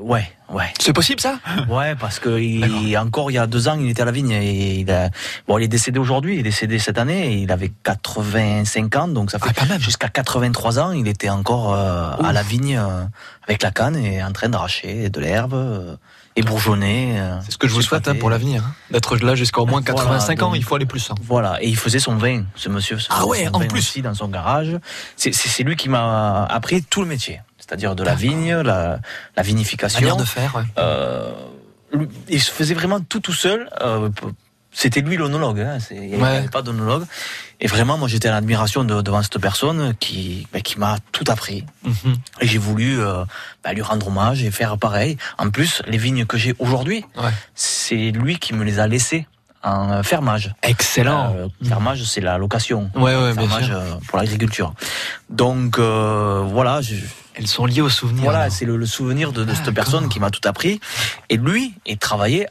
Ouais, 0.00 0.30
ouais. 0.52 0.72
C'est 0.78 0.92
possible 0.92 1.20
ça? 1.20 1.38
Ouais, 1.68 1.94
parce 1.96 2.18
que 2.18 2.38
il, 2.38 2.96
encore 2.98 3.30
il 3.30 3.34
y 3.34 3.38
a 3.38 3.46
deux 3.46 3.68
ans, 3.68 3.76
il 3.80 3.88
était 3.90 4.02
à 4.02 4.04
la 4.04 4.12
vigne 4.12 4.30
et 4.32 4.74
il 4.80 4.90
a, 4.90 5.10
bon, 5.48 5.58
il 5.58 5.64
est 5.64 5.68
décédé 5.68 5.98
aujourd'hui, 5.98 6.34
il 6.34 6.40
est 6.40 6.42
décédé 6.44 6.78
cette 6.78 6.98
année 6.98 7.32
et 7.32 7.36
il 7.38 7.50
avait 7.52 7.72
85 7.84 8.96
ans, 8.96 9.08
donc 9.08 9.30
ça 9.30 9.38
fait 9.38 9.78
jusqu'à 9.80 10.08
83 10.08 10.78
ans, 10.78 10.92
il 10.92 11.08
était 11.08 11.28
encore 11.30 11.74
euh, 11.74 12.10
à 12.22 12.32
la 12.32 12.42
vigne 12.42 12.76
euh, 12.78 13.04
avec 13.46 13.62
la 13.62 13.70
canne 13.70 13.96
et 13.96 14.22
en 14.22 14.32
train 14.32 14.48
d'arracher 14.48 15.08
de 15.10 15.20
l'herbe 15.20 15.54
euh, 15.54 15.96
et 16.36 16.42
bourgeonner. 16.42 17.18
euh, 17.18 17.38
C'est 17.44 17.52
ce 17.52 17.58
que 17.58 17.66
je 17.68 17.72
vous 17.74 17.82
souhaite 17.82 18.06
hein, 18.08 18.14
pour 18.18 18.28
l'avenir, 18.30 18.62
hein, 18.66 18.72
d'être 18.90 19.16
là 19.16 19.34
jusqu'à 19.34 19.60
au 19.62 19.66
moins 19.66 19.82
85 19.82 20.42
ans. 20.42 20.46
donc- 20.48 20.56
Il 20.56 20.64
faut 20.64 20.74
aller 20.74 20.86
plus. 20.86 21.10
hein. 21.10 21.14
Voilà, 21.22 21.62
et 21.62 21.68
il 21.68 21.76
faisait 21.76 21.98
son 21.98 22.16
vin, 22.16 22.44
ce 22.54 22.68
monsieur. 22.68 22.98
se 22.98 23.08
Ah 23.10 23.26
ouais, 23.26 23.48
en 23.52 23.58
plus. 23.60 23.78
aussi 23.78 24.02
dans 24.02 24.14
son 24.14 24.28
garage. 24.28 24.76
C'est 25.16 25.62
lui 25.62 25.76
qui 25.76 25.88
m'a 25.88 26.44
appris 26.44 26.82
tout 26.82 27.00
le 27.00 27.06
métier, 27.08 27.40
c'est-à-dire 27.66 27.94
de 27.96 28.04
la 28.04 28.14
vigne, 28.14 28.54
la, 28.56 29.00
la 29.36 29.42
vinification. 29.42 30.16
De 30.16 30.24
faire. 30.24 30.54
ouais. 30.54 30.62
Euh, 30.78 31.32
il 32.28 32.40
se 32.42 32.50
faisait 32.50 32.74
vraiment 32.74 33.00
tout 33.00 33.20
tout 33.20 33.32
seul. 33.32 33.68
euh, 33.80 34.08
c'était 34.72 35.00
lui 35.00 35.16
l'onologue, 35.16 35.60
hein, 35.60 35.78
il 35.90 36.00
n'y 36.02 36.16
Ouais. 36.16 36.28
avait 36.36 36.48
pas 36.48 36.60
d'onologue. 36.60 37.04
Et 37.60 37.66
vraiment, 37.66 37.96
moi 37.96 38.08
j'étais 38.08 38.28
en 38.28 38.34
admiration 38.34 38.84
de- 38.84 39.00
devant 39.00 39.22
cette 39.22 39.38
personne 39.38 39.94
qui, 39.98 40.46
bah, 40.52 40.60
qui 40.60 40.78
m'a 40.78 40.96
tout 41.12 41.24
appris. 41.28 41.64
Mhm. 41.84 42.14
Et 42.42 42.46
j'ai 42.46 42.58
voulu 42.58 43.00
euh, 43.00 43.24
bah, 43.64 43.72
lui 43.72 43.80
rendre 43.80 44.08
hommage 44.08 44.42
et 44.42 44.50
faire 44.50 44.76
pareil. 44.76 45.16
En 45.38 45.48
plus, 45.48 45.80
les 45.86 45.96
vignes 45.96 46.26
que 46.26 46.36
j'ai 46.36 46.54
aujourd'hui, 46.58 47.06
Ouais. 47.16 47.30
c'est 47.54 48.10
lui 48.10 48.38
qui 48.38 48.52
me 48.52 48.64
les 48.64 48.78
a 48.78 48.86
laissées 48.86 49.26
en 49.62 50.02
fermage. 50.02 50.54
Excellent. 50.62 51.34
Euh, 51.34 51.48
fermage, 51.66 52.04
c'est 52.04 52.20
la 52.20 52.36
location. 52.36 52.90
Ouais, 52.94 53.16
ouais, 53.16 53.32
bien 53.32 53.48
fermage 53.48 53.64
sûr. 53.66 53.76
euh, 53.76 53.94
pour 54.08 54.18
l'agriculture. 54.18 54.74
Donc 55.30 55.78
euh, 55.78 56.42
voilà, 56.46 56.82
je- 56.82 56.96
Elles 57.36 57.46
sont 57.46 57.66
liées 57.66 57.82
au 57.82 57.88
souvenir. 57.88 58.24
voilà, 58.24 58.50
c'est 58.50 58.64
le, 58.64 58.76
le 58.76 58.86
souvenir 58.86 59.32
de, 59.32 59.44
de 59.44 59.54
cette 59.54 59.70
personne 59.72 60.08
qui 60.08 60.20
m'a 60.20 60.30
tout 60.30 60.46
appris. 60.48 60.80
Et 61.28 61.36
lui, 61.36 61.74
il 61.84 61.98
travaillait 61.98 62.48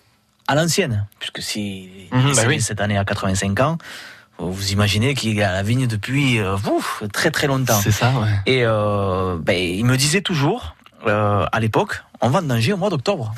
à 0.47 0.55
l'ancienne, 0.55 1.07
puisque 1.19 1.41
si 1.41 1.89
est 2.11 2.35
bah 2.35 2.43
oui. 2.47 2.61
cette 2.61 2.79
année 2.79 2.97
à 2.97 3.03
85 3.03 3.59
ans, 3.61 3.77
vous 4.37 4.71
imaginez 4.71 5.15
qu'il 5.15 5.39
est 5.39 5.43
à 5.43 5.53
la 5.53 5.63
vigne 5.63 5.87
depuis 5.87 6.39
euh, 6.39 6.55
ouf, 6.69 7.03
très 7.11 7.31
très 7.31 7.47
longtemps. 7.47 7.79
C'est 7.81 7.91
ça, 7.91 8.11
ouais. 8.11 8.29
Et 8.45 8.61
euh, 8.63 9.37
ben, 9.39 9.57
il 9.57 9.85
me 9.85 9.97
disait 9.97 10.21
toujours, 10.21 10.75
euh, 11.07 11.45
à 11.51 11.59
l'époque, 11.59 12.03
on 12.21 12.29
vendangeait 12.29 12.73
au 12.73 12.77
mois 12.77 12.89
d'octobre. 12.89 13.33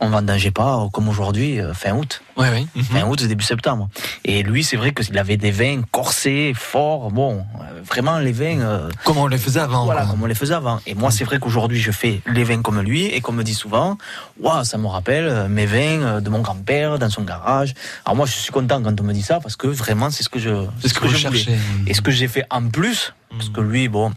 On 0.00 0.10
vendangeait 0.10 0.50
pas 0.52 0.76
euh, 0.84 0.88
comme 0.90 1.08
aujourd'hui, 1.08 1.60
euh, 1.60 1.74
fin 1.74 1.92
août. 1.92 2.22
Ouais, 2.36 2.48
oui. 2.52 2.68
Mhm. 2.76 2.84
Fin 2.84 3.06
août, 3.08 3.22
début 3.24 3.44
septembre. 3.44 3.88
Et 4.24 4.42
lui, 4.44 4.62
c'est 4.62 4.76
vrai 4.76 4.92
qu'il 4.92 5.18
avait 5.18 5.36
des 5.36 5.50
vins 5.50 5.82
corsés, 5.90 6.52
forts, 6.54 7.10
bon, 7.10 7.44
euh, 7.60 7.80
vraiment 7.84 8.18
les 8.18 8.30
vins... 8.32 8.60
euh, 8.60 8.88
Comme 9.04 9.18
on 9.18 9.26
les 9.26 9.38
faisait 9.38 9.58
avant. 9.60 9.84
voilà, 9.84 10.06
comme 10.06 10.22
on 10.22 10.26
les 10.26 10.36
faisait 10.36 10.54
avant. 10.54 10.78
Et 10.86 10.94
moi, 10.94 11.10
c'est 11.10 11.24
vrai 11.24 11.38
qu'aujourd'hui, 11.40 11.80
je 11.80 11.90
fais 11.90 12.20
les 12.26 12.44
vins 12.44 12.62
comme 12.62 12.80
lui, 12.80 13.06
et 13.06 13.20
comme 13.20 13.36
me 13.36 13.42
dit 13.44 13.54
souvent, 13.54 13.98
waouh, 14.40 14.62
ça 14.64 14.78
me 14.78 14.86
rappelle 14.86 15.48
mes 15.48 15.66
vins 15.66 16.20
de 16.20 16.30
mon 16.30 16.40
grand-père 16.40 16.98
dans 16.98 17.10
son 17.10 17.22
garage. 17.22 17.74
Alors 18.04 18.14
moi, 18.16 18.26
je 18.26 18.32
suis 18.32 18.52
content 18.52 18.80
quand 18.82 19.00
on 19.00 19.04
me 19.04 19.12
dit 19.12 19.22
ça, 19.22 19.40
parce 19.40 19.56
que 19.56 19.66
vraiment, 19.66 20.10
c'est 20.10 20.22
ce 20.22 20.28
que 20.28 20.38
je, 20.38 20.64
C'est 20.80 20.88
ce 20.88 20.94
que 20.94 21.08
je 21.08 21.16
cherchez. 21.16 21.58
Et 21.88 21.94
ce 21.94 22.00
que 22.00 22.10
j'ai 22.12 22.28
fait 22.28 22.44
en 22.50 22.68
plus, 22.68 23.12
parce 23.30 23.48
que 23.48 23.60
lui, 23.60 23.88
bon, 23.88 24.12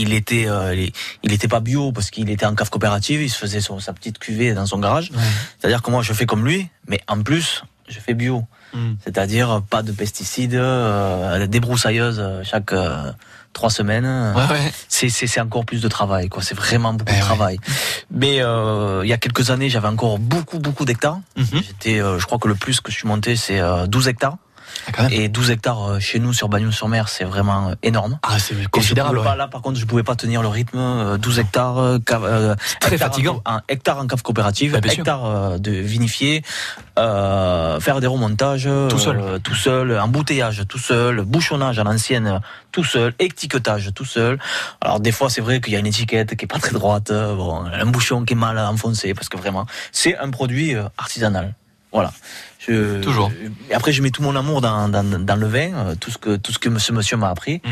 il 0.00 0.12
était, 0.14 0.46
euh, 0.48 0.74
il- 1.22 1.32
était 1.32 1.48
pas 1.48 1.60
bio 1.60 1.92
parce 1.92 2.10
qu'il 2.10 2.30
était 2.30 2.46
en 2.46 2.54
cave 2.54 2.70
coopérative, 2.70 3.20
il 3.22 3.28
se 3.30 3.36
faisait 3.38 3.60
son- 3.60 3.80
sa 3.80 3.92
petite 3.92 4.18
cuvée 4.18 4.54
dans 4.54 4.66
son 4.66 4.78
garage. 4.78 5.10
C'est-à-dire 5.58 5.82
que 5.82 5.90
moi, 5.90 6.02
je 6.02 6.12
fais 6.12 6.26
comme 6.26 6.44
lui, 6.46 6.68
mais 6.86 7.00
en 7.08 7.22
plus, 7.22 7.62
je 7.88 7.98
fais 8.00 8.14
bio. 8.14 8.44
Mm. 8.74 8.92
C'est-à-dire 9.02 9.62
pas 9.70 9.82
de 9.82 9.92
pesticides, 9.92 10.54
euh, 10.54 11.46
des 11.46 11.58
broussailleuses 11.60 12.20
euh, 12.20 12.42
chaque 12.44 12.72
euh, 12.74 13.10
trois 13.54 13.70
semaines. 13.70 14.04
Ouais, 14.36 14.44
ouais. 14.54 14.72
C'est, 14.88 15.40
encore 15.40 15.64
plus 15.64 15.80
de 15.80 15.88
travail, 15.88 16.28
quoi. 16.28 16.42
C'est 16.42 16.54
vraiment 16.54 16.92
beaucoup 16.92 17.10
Eh 17.10 17.14
de 17.14 17.18
ouais. 17.20 17.24
travail. 17.24 17.58
Mais 18.10 18.42
euh, 18.42 19.00
il 19.04 19.08
y 19.08 19.12
a 19.14 19.16
quelques 19.18 19.50
années, 19.50 19.70
j'avais 19.70 19.88
encore 19.88 20.18
beaucoup, 20.18 20.58
beaucoup 20.58 20.84
d'hectares. 20.84 21.20
Mhm. 21.36 21.46
J'étais, 21.66 22.00
euh, 22.00 22.18
je 22.18 22.26
crois 22.26 22.38
que 22.38 22.46
le 22.48 22.54
plus 22.54 22.80
que 22.80 22.92
je 22.92 22.96
suis 22.98 23.08
monté, 23.08 23.36
c'est 23.36 23.58
euh, 23.58 23.86
12 23.86 24.06
hectares. 24.08 24.36
Ah. 24.96 25.06
Et 25.10 25.28
12 25.28 25.50
hectares 25.50 25.84
euh, 25.92 26.00
chez 26.00 26.18
nous 26.18 26.32
sur 26.32 26.48
Bagnols-sur-Mer, 26.48 27.08
c'est 27.08 27.24
vraiment 27.24 27.68
euh, 27.70 27.74
énorme. 27.82 28.18
Ah, 28.22 28.38
c'est 28.38 28.54
considérable. 28.70 29.16
pouvais 29.16 29.24
pas, 29.26 29.32
ouais. 29.32 29.38
là, 29.38 29.48
par 29.48 29.62
contre, 29.62 29.78
je 29.78 29.84
pouvais 29.86 30.02
pas 30.02 30.14
tenir 30.16 30.42
le 30.42 30.48
rythme. 30.48 30.78
euh, 30.78 31.16
12 31.18 31.38
hectares, 31.38 31.78
euh, 31.78 31.98
cave- 31.98 32.24
euh, 32.24 32.54
très 32.80 32.94
hectares 32.94 33.08
fatigant. 33.10 33.42
En, 33.44 33.56
un 33.56 33.62
hectare 33.68 33.98
en 33.98 34.06
cave 34.06 34.22
coopérative, 34.22 34.72
Bah, 34.72 34.80
bien 34.80 34.90
sûr. 34.92 35.00
hectare 35.00 35.24
euh, 35.26 35.58
de 35.58 35.70
vinifié, 35.72 36.42
euh, 36.98 37.80
faire 37.80 38.00
des 38.00 38.06
remontages 38.06 38.68
Tout 38.88 38.98
seul. 38.98 39.40
tout 39.42 39.54
seul, 39.54 39.98
embouteillage 39.98 40.62
tout 40.68 40.78
seul, 40.78 41.22
bouchonnage 41.22 41.78
à 41.78 41.84
l'ancienne 41.84 42.40
tout 42.72 42.84
seul, 42.84 43.14
étiquetage 43.18 43.90
tout 43.94 44.04
seul. 44.04 44.38
Alors 44.80 45.00
des 45.00 45.12
fois, 45.12 45.30
c'est 45.30 45.40
vrai 45.40 45.60
qu'il 45.60 45.72
y 45.72 45.76
a 45.76 45.78
une 45.78 45.86
étiquette 45.86 46.36
qui 46.36 46.44
est 46.44 46.48
pas 46.48 46.58
très 46.58 46.72
droite, 46.72 47.12
bon, 47.12 47.64
un 47.64 47.86
bouchon 47.86 48.24
qui 48.24 48.32
est 48.34 48.36
mal 48.36 48.58
enfoncé, 48.58 49.14
parce 49.14 49.28
que 49.28 49.36
vraiment, 49.36 49.66
c'est 49.92 50.16
un 50.18 50.30
produit 50.30 50.74
artisanal. 50.96 51.54
Voilà. 51.92 52.12
Je, 52.58 53.00
Toujours. 53.00 53.30
Et 53.70 53.74
après, 53.74 53.92
je 53.92 54.02
mets 54.02 54.10
tout 54.10 54.22
mon 54.22 54.36
amour 54.36 54.60
dans, 54.60 54.88
dans, 54.88 55.04
dans 55.04 55.36
le 55.36 55.46
vin, 55.46 55.72
euh, 55.74 55.94
tout 55.94 56.10
ce 56.10 56.18
que 56.18 56.36
tout 56.36 56.52
ce 56.52 56.58
que 56.58 56.76
ce 56.78 56.92
monsieur 56.92 57.16
m'a 57.16 57.30
appris. 57.30 57.62
Mm. 57.64 57.68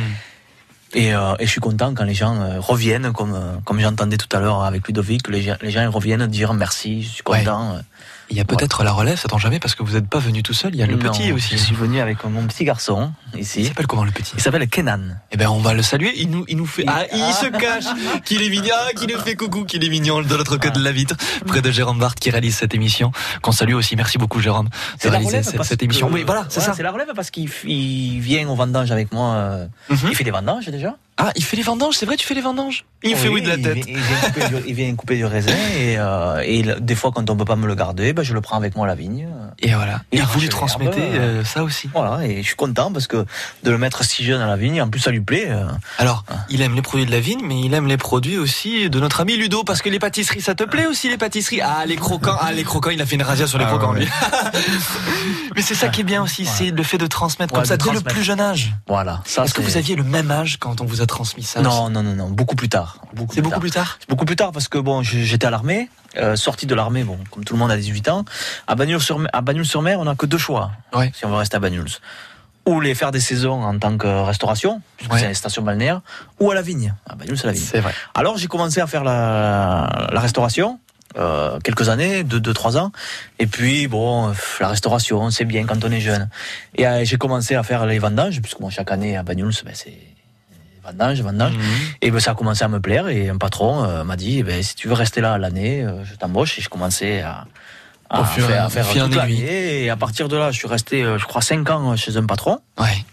Et, 0.95 1.15
euh, 1.15 1.35
et 1.39 1.47
je 1.47 1.51
suis 1.51 1.61
content 1.61 1.93
quand 1.95 2.05
les 2.05 2.15
gens 2.15 2.41
euh, 2.41 2.61
reviennent, 2.61 3.13
comme 3.13 3.35
euh, 3.35 3.57
comme 3.65 3.81
j'entendais 3.81 4.17
tout 4.17 4.35
à 4.35 4.41
l'heure 4.41 4.63
avec 4.63 4.87
Ludovic, 4.87 5.29
les 5.29 5.43
gens, 5.43 5.57
les 5.61 5.71
gens 5.71 5.83
ils 5.83 5.89
reviennent 5.89 6.27
dire 6.27 6.55
merci, 6.55 7.03
je 7.03 7.09
suis 7.09 7.23
content. 7.23 7.81
Il 8.29 8.37
y 8.37 8.41
a 8.41 8.45
peut-être 8.45 8.83
la 8.83 8.91
relève, 8.93 9.19
ça 9.19 9.29
tombe 9.29 9.39
jamais 9.39 9.61
parce 9.61 9.75
que 9.77 9.83
vous 9.85 9.93
n'êtes 9.95 10.09
pas 10.09 10.19
venu 10.19 10.43
tout 10.43 10.53
seul. 10.53 10.75
Il 10.75 10.79
y 10.81 10.83
a 10.83 10.87
le 10.87 10.97
Non, 10.97 11.11
petit 11.13 11.31
aussi. 11.33 11.57
Je 11.57 11.63
suis 11.63 11.75
venu 11.77 12.01
avec 12.01 12.25
mon 12.25 12.45
petit 12.47 12.65
garçon 12.65 13.13
Il 13.35 13.41
ici. 13.41 13.65
s'appelle 13.67 13.87
comment 13.87 14.05
le 14.05 14.11
petit? 14.11 14.33
Il 14.35 14.41
s'appelle 14.43 14.67
Kenan. 14.69 15.01
Eh 15.31 15.37
ben 15.37 15.49
on 15.49 15.61
va 15.61 15.75
le 15.75 15.83
saluer. 15.83 16.13
Il 16.17 16.31
nous, 16.31 16.45
il 16.49 16.57
nous 16.57 16.67
fait. 16.67 16.85
Ah, 16.89 17.05
il 17.15 17.23
Ah. 17.23 17.33
se 17.33 17.47
cache. 17.47 17.85
Qu'il 18.25 18.43
est 18.43 18.49
mignon. 18.51 18.75
Ah, 18.75 18.91
qu'il 18.99 19.09
nous 19.15 19.21
fait 19.21 19.37
coucou. 19.37 19.65
Qu'il 19.65 19.85
est 19.85 19.89
mignon 19.89 20.23
de 20.23 20.35
l'autre 20.35 20.57
côté 20.57 20.71
de 20.71 20.83
la 20.83 20.91
vitre, 20.93 21.15
près 21.47 21.63
de 21.63 21.71
Jérôme 21.71 21.99
Barthes 22.01 22.19
qui 22.19 22.31
réalise 22.31 22.57
cette 22.57 22.75
émission. 22.75 23.13
Qu'on 23.43 23.53
salue 23.53 23.75
aussi. 23.75 23.95
Merci 23.97 24.19
beaucoup 24.19 24.41
Jérôme 24.41 24.69
de 25.05 25.09
réaliser 25.09 25.43
cette, 25.43 25.83
émission. 25.83 26.09
que- 26.09 26.15
Oui, 26.15 26.25
voilà, 26.27 26.47
c'est 26.49 26.61
ça. 26.61 26.73
C'est 26.75 26.83
la 26.83 26.91
relève 26.91 27.13
parce 27.15 27.31
qu'il 27.31 27.49
il 27.65 28.21
vient 28.21 28.49
aux 28.49 28.57
vendanges 28.57 28.91
avec 28.91 29.13
moi. 29.13 29.35
euh, 29.35 29.67
Mhm. 29.91 29.99
Il 30.11 30.17
fait 30.17 30.25
des 30.25 30.31
vendanges 30.33 30.67
déjà. 30.67 30.97
Ah, 31.19 31.33
il 31.35 31.43
fait 31.45 31.57
les 31.57 31.63
vendanges. 31.63 31.97
C'est 31.97 32.05
vrai, 32.07 32.17
tu 32.17 32.27
fais 32.27 32.35
les 32.35 32.41
vendanges. 32.43 32.85
Il 33.03 33.13
me 33.13 33.17
fait 33.17 33.29
oui 33.29 33.41
de 33.41 33.49
la 33.49 33.55
il 33.57 33.63
tête. 33.63 33.75
vient- 33.75 33.85
Il 33.89 33.97
vient, 33.97 34.21
couper 34.21 34.49
du, 34.49 34.69
il 34.69 34.75
vient 34.75 34.95
couper 34.97 35.17
du 35.17 35.25
raisin 35.25 35.57
et, 35.79 35.97
euh, 35.99 36.43
et 36.45 36.63
des 36.81 36.95
fois 36.95 37.11
quand 37.15 37.31
on 37.31 37.37
peut 37.37 37.45
pas 37.47 37.57
me 37.57 37.67
le 37.67 37.75
garder, 37.75 38.13
ben, 38.13 38.23
je 38.23 38.35
le 38.35 38.41
prends 38.43 38.57
avec 38.57 38.77
moi 38.77 38.85
à 38.85 38.89
la 38.89 38.95
vigne. 38.95 39.27
Et 39.61 39.73
voilà. 39.75 40.01
Et 40.13 40.21
vous 40.21 40.41
lui 40.41 40.49
transmettez 40.49 41.01
l'herbe, 41.01 41.15
euh, 41.17 41.45
ça 41.45 41.63
aussi. 41.65 41.89
Voilà, 41.95 42.27
et 42.27 42.43
je 42.43 42.47
suis 42.47 42.57
content 42.57 42.93
parce 42.93 43.07
que 43.07 43.25
de 43.63 43.71
le 43.71 43.79
mettre 43.79 44.05
si 44.05 44.25
jeune 44.25 44.41
à 44.41 44.47
la 44.47 44.57
vigne, 44.57 44.83
en 44.83 44.89
plus 44.89 45.01
ça 45.01 45.11
lui 45.11 45.21
plaît. 45.21 45.47
euh, 45.49 45.67
Alors, 45.99 46.25
il 46.51 46.61
aime 46.63 46.75
les 46.75 46.83
produits 46.83 47.07
de 47.07 47.11
la 47.11 47.21
vigne, 47.21 47.41
mais 47.43 47.61
il 47.61 47.73
aime 47.75 47.87
les 47.87 47.97
produits 47.97 48.37
aussi 48.39 48.91
de 48.91 49.01
notre 49.01 49.21
ami 49.21 49.37
Ludo, 49.37 49.65
parce 49.65 49.81
que 49.83 49.89
les 49.89 49.99
pâtisseries, 49.99 50.43
ça 50.43 50.55
te 50.55 50.65
plaît 50.65 50.87
aussi 50.87 51.09
les 51.09 51.17
pâtisseries? 51.19 51.61
Ah, 51.63 51.85
les 51.87 51.97
croquants, 51.97 52.37
ah 52.41 52.53
les 52.53 52.65
croquants, 52.65 52.91
il 52.91 53.01
a 53.01 53.07
fait 53.07 53.17
une 53.17 53.23
razzia 53.23 53.47
sur 53.47 53.59
les 53.59 53.65
Ah, 53.65 53.69
croquants 53.69 53.93
ouais. 53.95 54.01
lui. 54.01 54.09
mais 55.55 55.63
c'est 55.63 55.75
ça 55.75 55.89
qui 55.89 56.03
est 56.03 56.05
bien 56.05 56.23
aussi, 56.23 56.45
c'est 56.45 56.71
le 56.71 56.83
fait 56.83 56.99
de 56.99 57.07
transmettre 57.07 57.53
comme 57.55 57.65
ça 57.65 57.77
dès 57.77 57.91
le 57.93 58.01
plus 58.01 58.23
jeune 58.23 58.41
âge. 58.41 58.75
Voilà. 58.87 59.23
Est-ce 59.27 59.55
que 59.55 59.63
vous 59.63 59.77
aviez 59.77 59.97
le 59.97 60.05
même 60.05 60.31
âge 60.31 60.59
quand 60.59 60.81
on 60.81 60.85
vous 60.85 61.01
a 61.01 61.07
transmis 61.07 61.43
ça 61.45 61.61
Non, 61.61 61.89
non, 61.91 62.03
non, 62.03 62.15
non, 62.15 62.29
beaucoup 62.31 62.57
plus 62.57 62.69
tard. 62.69 62.99
C'est 63.33 63.41
beaucoup 63.41 63.61
plus 63.61 63.71
tard 63.71 63.99
beaucoup 64.09 64.25
plus 64.25 64.37
tard 64.37 64.53
parce 64.53 64.69
que 64.69 64.79
bon, 64.79 65.03
j'étais 65.03 65.47
à 65.47 65.51
l'armée, 65.51 65.89
euh, 66.19 66.37
sorti 66.37 66.67
de 66.67 66.75
l'armée, 66.75 67.05
bon, 67.05 67.19
comme 67.31 67.45
tout 67.45 67.55
le 67.55 67.59
monde 67.59 67.71
à 67.71 67.77
18 67.77 68.09
ans. 68.09 68.25
À 68.67 68.75
Bagnols-sur-Mer, 68.75 69.31
à 69.99 70.01
on 70.01 70.05
n'a 70.05 70.15
que 70.15 70.27
deux 70.27 70.39
choix. 70.39 70.71
Si 71.15 71.25
on 71.25 71.29
veut 71.31 71.37
rester 71.37 71.57
à 71.57 71.61
Bagnols. 71.61 71.89
Ou 72.67 72.81
les 72.81 72.95
faire 72.97 73.13
des 73.13 73.21
saisons 73.21 73.63
en 73.63 73.79
tant 73.79 73.97
que 73.97 74.09
restauration, 74.25 74.83
puisque 74.97 75.13
c'est 75.19 75.29
les 75.29 75.35
stations 75.35 75.63
balnéaires, 75.63 76.01
ou 76.41 76.51
à 76.51 76.55
la 76.55 76.63
vigne. 76.63 76.95
À 77.09 77.15
Bagnols, 77.15 77.39
c'est 77.39 77.47
la 77.47 77.53
vigne. 77.53 77.63
C'est 77.65 77.81
vrai. 77.81 77.93
Alors 78.15 78.39
j'ai 78.39 78.49
commencé 78.49 78.81
à 78.81 78.87
faire 78.89 79.05
la, 79.05 80.09
la 80.13 80.21
restauration. 80.21 80.81
euh, 81.17 81.59
quelques 81.61 81.89
années, 81.89 82.25
deux, 82.25 82.41
deux, 82.41 82.53
trois 82.53 82.77
ans. 82.77 82.91
Et 83.39 83.47
puis, 83.47 83.87
bon, 83.87 84.35
la 84.61 84.69
restauration, 84.69 85.31
c'est 85.31 85.45
bien 85.45 85.65
quand 85.65 85.83
on 85.85 85.91
est 85.93 86.01
jeune. 86.01 86.29
Et 86.75 86.87
euh, 86.87 87.05
j'ai 87.05 87.17
commencé 87.17 87.55
à 87.55 87.63
faire 87.63 87.87
les 87.87 87.99
vendanges, 87.99 88.43
puisque 88.43 88.59
chaque 88.71 88.91
année 88.91 89.17
à 89.17 89.23
Bagnols, 89.23 89.53
ben, 89.65 89.73
c'est 89.75 89.97
vendanges, 90.87 91.21
vendanges. 91.21 91.55
Et 92.01 92.11
ben, 92.11 92.21
ça 92.21 92.33
a 92.33 92.35
commencé 92.35 92.65
à 92.65 92.69
me 92.69 92.81
plaire. 92.81 93.09
Et 93.09 93.29
un 93.29 93.37
patron 93.37 93.85
euh, 93.85 94.05
m'a 94.05 94.17
dit, 94.17 94.43
ben, 94.43 94.63
si 94.63 94.75
tu 94.75 94.89
veux 94.89 94.95
rester 94.95 95.21
là 95.21 95.35
à 95.35 95.39
l'année, 95.39 95.83
euh, 95.83 96.05
je 96.05 96.15
t'embauche. 96.15 96.59
Et 96.59 96.63
je 96.63 96.69
commençais 96.69 97.21
à, 97.21 97.47
à 98.11 98.25
faire, 98.25 98.63
à 98.63 98.67
au 98.67 98.71
faire 98.71 98.87
toute 98.87 99.15
l'année. 99.15 99.85
Et 99.85 99.91
à 99.91 99.97
partir 99.97 100.29
de 100.29 100.37
là, 100.37 100.51
je 100.51 100.59
suis 100.59 100.69
resté, 100.69 101.03
euh, 101.03 101.19
je 101.19 101.25
crois, 101.27 101.43
cinq 101.43 101.69
ans 101.71 101.97
chez 101.97 102.17
un 102.17 102.25
patron. 102.25 102.59
Ouais. 102.79 103.05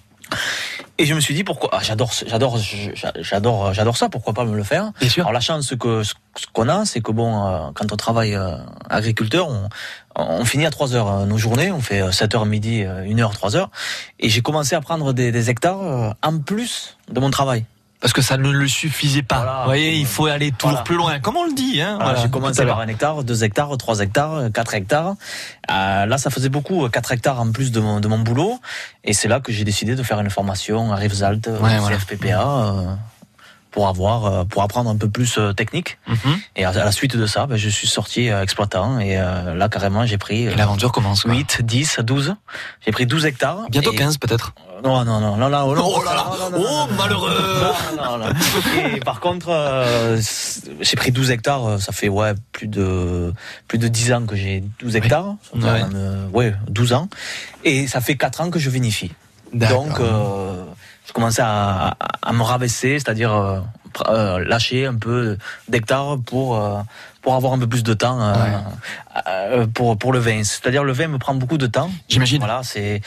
Et 1.04 1.06
je 1.06 1.14
me 1.16 1.20
suis 1.20 1.34
dit 1.34 1.44
pourquoi 1.44 1.70
ah, 1.74 1.80
j'adore 1.84 2.14
j'adore 2.26 2.58
j'a- 2.58 3.12
j'adore 3.20 3.74
j'adore 3.74 3.98
ça 3.98 4.08
pourquoi 4.08 4.32
pas 4.34 4.46
me 4.46 4.56
le 4.56 4.64
faire? 4.64 4.94
Bien 5.02 5.10
sûr. 5.10 5.24
alors 5.24 5.34
la 5.34 5.42
chance 5.42 5.74
que 5.78 6.02
ce 6.02 6.14
qu'on 6.54 6.70
a 6.70 6.86
c'est 6.86 7.02
que 7.02 7.12
bon 7.12 7.46
euh, 7.46 7.72
quand 7.74 7.92
on 7.92 7.98
travaille 7.98 8.36
euh, 8.36 8.56
agriculteur 8.90 9.50
on, 9.50 9.68
on 10.16 10.46
finit 10.46 10.66
à 10.66 10.70
3 10.72 10.96
heures 10.96 11.12
euh, 11.12 11.26
nos 11.26 11.38
journées 11.38 11.74
on 11.74 11.82
fait 11.82 12.10
7 12.10 12.36
heures 12.36 12.46
midi 12.46 12.84
1 12.84 13.20
heure 13.20 13.34
3 13.34 13.58
heures. 13.58 13.70
Et 14.22 14.30
j'ai 14.30 14.42
commencé 14.42 14.76
à 14.76 14.80
prendre 14.82 15.12
des, 15.12 15.34
des 15.34 15.50
hectares 15.50 16.16
en 16.24 16.40
plus 16.40 16.98
de 17.12 17.20
mon 17.20 17.32
travail 17.32 17.66
Parce 18.04 18.12
que 18.12 18.22
ça 18.22 18.36
ne 18.36 18.52
le 18.52 18.68
suffisait 18.68 19.22
pas. 19.24 19.60
Vous 19.62 19.66
voyez, 19.70 19.96
il 19.96 20.06
faut 20.06 20.26
aller 20.26 20.52
toujours 20.52 20.72
Voilà. 20.72 20.84
plus 20.84 20.98
loin. 20.98 21.20
Comme 21.22 21.38
on 21.38 21.46
le 21.46 21.54
dit, 21.54 21.82
hein. 21.82 21.94
Voilà, 21.96 22.04
voilà, 22.12 22.20
j'ai 22.22 22.30
commencé 22.30 22.60
à 22.60 22.66
par 22.66 22.82
un 22.82 22.88
hectare, 22.90 23.24
deux 23.24 23.46
hectares, 23.46 23.78
trois 23.78 24.00
hectares, 24.02 24.52
quatre 24.54 24.74
hectares. 24.76 25.16
Euh, 25.72 26.06
là, 26.06 26.18
ça 26.18 26.30
faisait 26.30 26.50
beaucoup, 26.50 26.90
quatre 26.90 27.14
hectares 27.14 27.40
en 27.40 27.50
plus 27.54 27.72
de 27.72 27.80
mon, 27.80 28.02
de 28.02 28.08
mon 28.10 28.20
boulot. 28.20 28.60
Et 29.06 29.14
c'est 29.14 29.30
là 29.30 29.40
que 29.40 29.54
j'ai 29.54 29.64
décidé 29.64 29.96
de 29.96 30.04
faire 30.04 30.20
une 30.20 30.30
formation 30.30 30.92
à 30.92 30.98
Rivesaltes, 30.98 31.48
Ouais. 31.62 31.80
CFPPA, 31.88 32.42
euh, 32.46 32.94
pour 33.74 33.88
avoir, 33.90 34.26
euh, 34.26 34.44
pour 34.46 34.62
apprendre 34.64 34.90
un 34.90 34.96
peu 34.96 35.10
plus 35.10 35.38
euh, 35.38 35.52
technique. 35.52 35.98
Mhm. 36.08 36.18
Et 36.56 36.64
à, 36.64 36.72
la 36.72 36.92
suite 36.92 37.18
de 37.18 37.26
ça, 37.26 37.48
ben, 37.48 37.58
je 37.58 37.68
suis 37.70 37.88
sorti 37.88 38.30
euh, 38.30 38.42
exploitant. 38.44 39.00
Et 39.00 39.18
euh, 39.18 39.56
là, 39.56 39.68
carrément, 39.68 40.06
j'ai 40.06 40.18
pris. 40.20 40.44
Et 40.44 40.56
l'aventure 40.56 40.92
commence. 40.92 41.24
quoi. 41.24 41.34
8, 41.34 41.62
10, 41.64 42.00
12. 42.04 42.36
J'ai 42.86 42.92
pris 42.92 43.06
12 43.08 43.26
hectares. 43.26 43.66
Bientôt 43.70 43.92
Et- 43.92 43.96
15 43.96 44.18
peut-être. 44.20 44.54
Non, 44.84 45.04
non, 45.06 45.20
non, 45.20 45.38
non, 45.38 45.50
non, 45.50 45.50
non, 45.50 45.84
Oh 45.86 46.04
là 46.04 46.14
là. 46.14 46.26
non, 46.52 46.58
Oh, 46.58 46.88
non, 46.90 46.96
malheureux. 46.98 47.72
non, 47.98 48.18
non. 48.18 48.26
Et 48.94 49.00
par 49.00 49.20
contre, 49.22 49.48
euh, 49.50 50.20
j'ai 50.82 50.96
pris 50.98 51.12
12 51.12 51.32
hectares, 51.32 51.66
euh, 51.66 51.78
ça 51.80 51.94
fait 51.94 52.10
ouais, 52.10 52.34
plus 52.52 52.68
de 52.68 53.34
plus 53.70 53.78
de 53.80 53.88
10 53.88 54.12
ans 54.14 54.26
que 54.26 54.36
j'ai 54.36 54.62
12 54.80 54.96
hectares. 54.98 55.36
Ça 55.54 55.60
fait 55.60 55.66
Ouais. 55.84 55.90
euh, 55.96 56.28
ouais, 56.34 56.54
12 56.68 56.92
ans. 56.94 57.08
Et 57.64 57.88
ça 57.88 58.02
fait 58.02 58.18
4 58.18 58.42
ans 58.42 58.50
que 58.52 58.60
je 58.60 58.70
vinifie. 58.70 59.12
Donc, 59.54 60.00
euh, 60.00 60.64
je 61.14 61.16
commençais 61.16 61.44
à, 61.44 61.90
à, 62.00 62.30
à 62.30 62.34
me 62.34 62.42
rabaisser, 62.42 62.98
c'est-à-dire 62.98 63.32
euh, 63.32 63.60
euh, 64.08 64.44
lâcher 64.44 64.88
un 64.88 64.96
peu 64.96 65.38
d'hectares 65.70 66.18
pour 66.26 66.58
euh, 66.58 66.82
pour 67.22 67.36
avoir 67.36 67.54
un 67.54 67.60
peu 67.60 67.68
plus 67.68 67.84
de 67.84 67.94
temps 67.94 68.20
euh, 68.20 68.34
euh, 69.28 69.68
pour 69.68 69.96
pour 69.96 70.12
le 70.12 70.18
vin. 70.18 70.44
C'est-à-dire 70.44 70.84
le 70.84 70.92
vin 70.92 71.08
me 71.08 71.20
prend 71.20 71.36
beaucoup 71.36 71.60
de 71.60 71.68
temps. 71.68 71.92
J'imagine. 72.10 72.40
Voilà, 72.40 72.64
c'est 72.64 73.02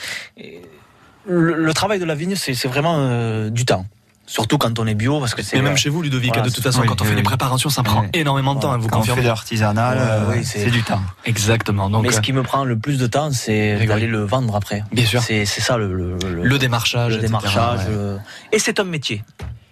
le, 1.25 1.53
le 1.53 1.73
travail 1.73 1.99
de 1.99 2.05
la 2.05 2.15
vigne, 2.15 2.35
c'est 2.37 2.53
c'est 2.53 2.69
vraiment 2.69 2.95
euh, 2.97 3.49
du 3.49 3.65
temps. 3.65 3.85
Surtout 4.29 4.57
quand 4.57 4.77
on 4.77 4.85
est 4.85 4.93
bio, 4.93 5.19
parce 5.21 5.33
que 5.33 5.41
c'est. 5.41 5.55
Mais 5.55 5.61
même 5.63 5.77
chez 5.77 5.89
vous, 5.89 6.01
Ludovic, 6.01 6.33
Voilà, 6.33 6.49
de 6.49 6.53
toute 6.53 6.61
façon, 6.63 6.81
oui, 6.81 6.87
quand 6.87 6.99
on 6.99 7.05
oui, 7.05 7.09
fait 7.11 7.15
les 7.15 7.21
oui. 7.21 7.23
préparations, 7.23 7.69
ça 7.69 7.81
prend 7.81 8.05
énormément 8.13 8.55
de 8.55 8.59
temps, 8.59 8.73
hein, 8.73 8.77
vous 8.77 8.89
Quand 8.89 8.97
on 8.97 9.01
fait 9.01 9.07
confirmez 9.07 9.21
de 9.23 9.27
l'artisanal, 9.27 9.97
euh, 9.99 10.25
oui, 10.35 10.43
c'est- 10.43 10.69
du 10.69 10.83
temps. 10.83 10.99
Exactement. 11.25 11.89
Donc, 11.89 12.03
Mais 12.03 12.11
ce 12.11 12.17
euh, 12.17 12.21
qui 12.21 12.33
me 12.33 12.43
prend 12.43 12.65
le 12.65 12.77
plus 12.77 12.97
de 12.99 13.07
temps, 13.07 13.31
c'est 13.31 13.85
d'aller 13.85 14.05
oui. 14.05 14.11
le 14.11 14.25
vendre 14.25 14.53
après. 14.55 14.83
Bien 14.91 15.05
sûr. 15.05 15.21
C'est 15.23 15.45
ça 15.45 15.77
le, 15.77 15.93
le, 15.93 16.17
le- 16.29 16.43
le 16.43 16.59
démarchage, 16.59 17.13
le 17.13 17.17
etc., 17.19 17.27
démarchage. 17.27 17.79
ouais. 17.87 17.93
euh, 17.95 18.17
Et 18.51 18.59
c'est 18.59 18.79
un 18.81 18.83
métier. 18.83 19.23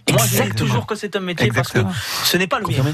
Moi, 0.09 0.21
je 0.25 0.43
dis 0.43 0.49
toujours 0.51 0.85
que 0.85 0.95
c'est 0.95 1.15
un 1.15 1.19
métier 1.19 1.47
Exactement. 1.47 1.85
parce 1.85 2.21
que 2.21 2.27
ce 2.27 2.37
n'est 2.37 2.47
pas 2.47 2.59
le 2.59 2.67
mien. 2.67 2.93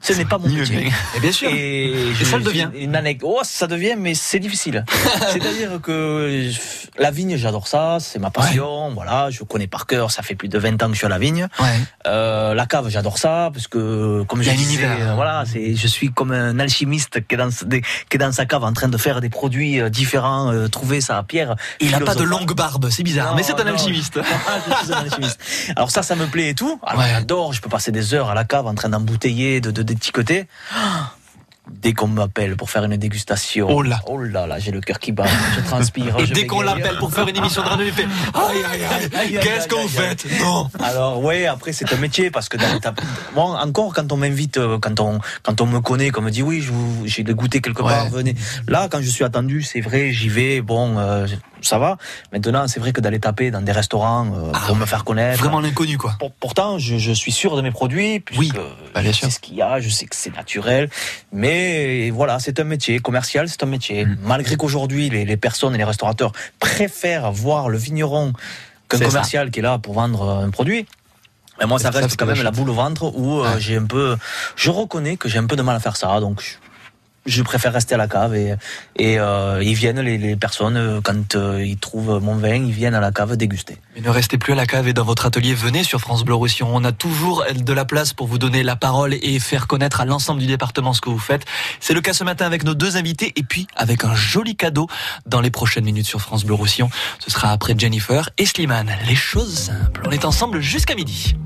Ce 0.00 0.12
n'est 0.12 0.24
pas 0.24 0.38
mon 0.38 0.48
métier. 0.48 0.90
Et 1.16 1.20
bien 1.20 1.32
sûr. 1.32 1.50
Et, 1.52 2.12
ça 2.24 2.36
le 2.38 2.44
devient. 2.44 2.68
Une 2.74 2.94
anecdote. 2.94 3.30
Oh, 3.32 3.40
ça 3.42 3.66
devient, 3.66 3.94
mais 3.98 4.14
c'est 4.14 4.38
difficile. 4.38 4.84
C'est-à-dire 5.32 5.80
que 5.82 6.50
la 6.98 7.10
vigne, 7.10 7.36
j'adore 7.36 7.66
ça, 7.68 7.98
c'est 8.00 8.18
ma 8.18 8.30
passion. 8.30 8.90
Voilà, 8.94 9.30
je 9.30 9.42
connais 9.42 9.66
par 9.66 9.86
cœur. 9.86 10.10
Ça 10.10 10.22
fait 10.22 10.34
plus 10.34 10.48
de 10.48 10.58
20 10.58 10.82
ans 10.82 10.86
que 10.86 10.92
je 10.92 10.98
suis 10.98 11.06
à 11.06 11.10
la 11.10 11.18
vigne. 11.18 11.48
Ouais. 11.58 11.66
Euh, 12.06 12.54
la 12.54 12.66
cave, 12.66 12.88
j'adore 12.88 13.18
ça 13.18 13.50
parce 13.52 13.66
que, 13.68 14.22
comme 14.24 14.42
je 14.42 14.50
disais, 14.50 14.64
univers. 14.64 14.96
euh, 15.10 15.14
voilà, 15.14 15.44
c'est, 15.50 15.74
je 15.74 15.86
suis 15.86 16.10
comme 16.12 16.32
un 16.32 16.58
alchimiste 16.58 17.26
qui 17.26 17.34
est 17.34 17.38
dans, 17.38 17.48
des- 17.66 17.80
qui 17.82 18.14
est 18.14 18.18
dans 18.18 18.32
sa 18.32 18.46
cave 18.46 18.62
en 18.64 18.72
train 18.72 18.88
de 18.88 18.96
faire 18.98 19.20
des 19.20 19.30
produits 19.30 19.80
euh, 19.80 19.88
différents, 19.90 20.52
euh, 20.52 20.68
trouver 20.68 21.00
sa 21.00 21.22
pierre. 21.22 21.56
Il 21.80 21.90
n'a 21.90 22.00
pas 22.00 22.14
de 22.14 22.22
longue 22.22 22.54
barbe, 22.54 22.88
c'est 22.90 23.02
bizarre, 23.02 23.30
Non, 23.30 23.36
mais 23.36 23.42
c'est 23.42 23.58
un 23.60 23.64
non. 23.64 23.72
alchimiste. 23.72 24.20
Je 24.22 24.84
suis 24.84 24.92
un 24.92 24.96
alchimiste. 24.98 25.40
Alors 25.76 25.90
ça, 25.90 26.02
ça 26.02 26.14
me 26.14 26.26
plaît 26.26 26.50
et 26.50 26.54
tout. 26.54 26.78
Alors 26.86 27.02
Ouais. 27.02 27.10
j'adore, 27.10 27.52
je 27.52 27.60
peux 27.60 27.68
passer 27.68 27.92
des 27.92 28.14
heures 28.14 28.30
à 28.30 28.34
la 28.34 28.44
cave 28.44 28.66
en 28.66 28.74
train 28.74 28.88
d'embouteiller, 28.88 29.55
de, 29.60 29.70
de 29.70 29.82
d'étiqueter. 29.82 30.46
Ah, 30.74 31.15
Dès 31.68 31.94
qu'on 31.94 32.06
m'appelle 32.06 32.56
pour 32.56 32.70
faire 32.70 32.84
une 32.84 32.96
dégustation, 32.96 33.66
Oh 33.68 33.82
là. 33.82 33.98
oh 34.06 34.18
là 34.22 34.46
là, 34.46 34.58
j'ai 34.60 34.70
le 34.70 34.80
cœur 34.80 35.00
qui 35.00 35.10
bat, 35.10 35.24
je 35.56 35.60
transpire. 35.68 36.16
Et 36.20 36.26
je 36.26 36.32
dès 36.32 36.46
qu'on 36.46 36.60
l'appelle 36.62 36.96
pour 36.98 37.12
faire 37.12 37.26
une 37.26 37.36
émission 37.36 37.60
de 37.62 37.66
radio, 37.68 37.84
il 37.86 37.92
fait 37.92 38.04
Aïe, 38.34 38.62
aïe, 38.72 38.80
aïe, 39.16 39.38
qu'est-ce 39.42 39.74
aïe, 39.74 39.88
faites 39.88 40.26
Non 40.40 40.70
Alors 40.82 41.20
ouais, 41.24 41.46
après 41.46 41.72
c'est 41.72 41.92
un 41.92 41.96
métier 41.96 42.30
parce 42.30 42.48
que 42.48 42.56
dans 42.56 42.72
l'état- 42.72 42.94
moi 43.34 43.60
encore 43.64 43.92
quand 43.92 44.12
on 44.12 44.16
m'invite, 44.16 44.58
euh, 44.58 44.78
quand 44.78 45.00
on 45.00 45.18
quand 45.42 45.60
on 45.60 45.66
me 45.66 45.80
connaît, 45.80 46.10
qu'on 46.10 46.22
me 46.22 46.30
dit 46.30 46.42
oui, 46.44 46.60
je 46.60 46.72
j'ai 47.04 47.24
le 47.24 47.34
goûté 47.34 47.60
quelque 47.60 47.82
part, 47.82 48.04
Ouais. 48.04 48.10
venez. 48.10 48.34
Là 48.68 48.86
quand 48.88 49.00
je 49.02 49.10
suis 49.10 49.24
attendu, 49.24 49.62
c'est 49.62 49.80
vrai, 49.80 50.12
j'y 50.12 50.28
vais, 50.28 50.60
bon, 50.60 50.96
euh, 50.98 51.26
ça 51.62 51.78
va. 51.78 51.96
Maintenant 52.32 52.68
c'est 52.68 52.78
vrai 52.78 52.92
que 52.92 53.00
d'aller 53.00 53.18
taper 53.18 53.50
dans 53.50 53.60
des 53.60 53.72
restaurants 53.72 54.26
euh, 54.32 54.52
pour 54.68 54.76
me 54.76 54.86
faire 54.86 55.02
connaître. 55.04 55.38
Ah 55.40 55.42
Vraiment 55.42 55.60
l'inconnu, 55.60 55.98
quoi. 55.98 56.14
Pour- 56.20 56.30
pourtant, 56.32 56.78
je, 56.78 56.96
je 56.96 57.10
suis 57.12 57.32
sûr 57.32 57.56
de 57.56 57.62
mes 57.62 57.72
produits, 57.72 58.20
puisque 58.20 58.40
Oui, 58.40 58.52
bah, 58.94 59.02
bien 59.02 59.10
je 59.10 59.16
sûr. 59.16 59.26
sais 59.28 59.34
ce 59.34 59.40
qu'il 59.40 59.56
y 59.56 59.62
a, 59.62 59.80
je 59.80 59.88
sais 59.88 60.06
que 60.06 60.14
c'est 60.14 60.34
naturel. 60.34 60.88
Mais 61.32 61.55
voilà, 62.12 62.38
c'est 62.38 62.58
un 62.60 62.64
métier 62.64 62.98
commercial, 62.98 63.48
c'est 63.48 63.62
un 63.62 63.66
métier. 63.66 64.04
Mm. 64.04 64.18
Malgré 64.24 64.56
qu'aujourd'hui, 64.56 65.10
les, 65.10 65.24
les 65.24 65.36
personnes 65.36 65.74
et 65.74 65.78
les 65.78 65.84
restaurateurs 65.84 66.32
préfèrent 66.60 67.30
voir 67.32 67.68
le 67.68 67.78
vigneron 67.78 68.32
qu'un 68.88 68.98
ça. 68.98 69.04
commercial 69.06 69.50
qui 69.50 69.58
est 69.60 69.62
là 69.62 69.78
pour 69.78 69.94
vendre 69.94 70.28
un 70.28 70.50
produit. 70.50 70.86
Mais 71.58 71.66
moi, 71.66 71.78
ça 71.78 71.90
reste 71.90 72.16
quand 72.18 72.26
même 72.26 72.42
la 72.42 72.50
boule 72.50 72.68
au 72.70 72.74
ventre 72.74 73.04
où 73.16 73.40
euh, 73.40 73.54
Ouais. 73.54 73.60
j'ai 73.60 73.76
un 73.76 73.84
peu. 73.86 74.16
Je 74.56 74.70
reconnais 74.70 75.16
que 75.16 75.28
j'ai 75.28 75.38
un 75.38 75.46
peu 75.46 75.56
de 75.56 75.62
mal 75.62 75.74
à 75.74 75.80
faire 75.80 75.96
ça, 75.96 76.20
donc 76.20 76.58
je, 77.26 77.42
préfère 77.42 77.72
rester 77.72 77.94
à 77.94 77.98
la 77.98 78.08
cave 78.08 78.34
et, 78.34 78.54
et 78.96 79.18
euh, 79.18 79.62
ils 79.62 79.74
viennent 79.74 80.00
les, 80.00 80.18
les 80.18 80.36
personnes 80.36 81.00
quand 81.02 81.34
euh, 81.34 81.64
ils 81.64 81.78
trouvent 81.78 82.20
mon 82.22 82.36
vin, 82.36 82.54
ils 82.54 82.72
viennent 82.72 82.94
à 82.94 83.00
la 83.00 83.12
cave 83.12 83.36
déguster. 83.36 83.78
Mais 83.94 84.00
ne 84.00 84.10
restez 84.10 84.38
plus 84.38 84.52
à 84.52 84.56
la 84.56 84.66
cave 84.66 84.88
et 84.88 84.92
dans 84.92 85.04
votre 85.04 85.26
atelier, 85.26 85.54
venez 85.54 85.84
sur 85.84 86.00
France 86.00 86.24
Bleu 86.24 86.34
Roussillon. 86.34 86.68
On 86.72 86.84
a 86.84 86.92
toujours 86.92 87.44
de 87.54 87.72
la 87.72 87.84
place 87.84 88.12
pour 88.12 88.26
vous 88.26 88.38
donner 88.38 88.62
la 88.62 88.76
parole 88.76 89.14
et 89.14 89.38
faire 89.38 89.66
connaître 89.66 90.00
à 90.00 90.04
l'ensemble 90.04 90.40
du 90.40 90.46
département 90.46 90.92
ce 90.92 91.00
que 91.00 91.10
vous 91.10 91.18
faites. 91.18 91.44
C'est 91.80 91.94
le 91.94 92.00
cas 92.00 92.12
ce 92.12 92.24
matin 92.24 92.46
avec 92.46 92.64
nos 92.64 92.74
deux 92.74 92.96
invités 92.96 93.32
et 93.36 93.42
puis 93.42 93.66
avec 93.76 94.04
un 94.04 94.14
joli 94.14 94.56
cadeau 94.56 94.88
dans 95.26 95.40
les 95.40 95.50
prochaines 95.50 95.84
minutes 95.84 96.06
sur 96.06 96.20
France 96.20 96.44
Bleu 96.44 96.54
Roussillon. 96.54 96.88
Ce 97.18 97.30
sera 97.30 97.50
après 97.50 97.74
Jennifer 97.76 98.30
et 98.38 98.46
Slimane. 98.46 98.90
Les 99.06 99.16
choses 99.16 99.54
simples. 99.54 100.02
On 100.06 100.10
est 100.10 100.24
ensemble 100.24 100.60
jusqu'à 100.60 100.94
midi. 100.94 101.36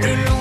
Hello. 0.00 0.37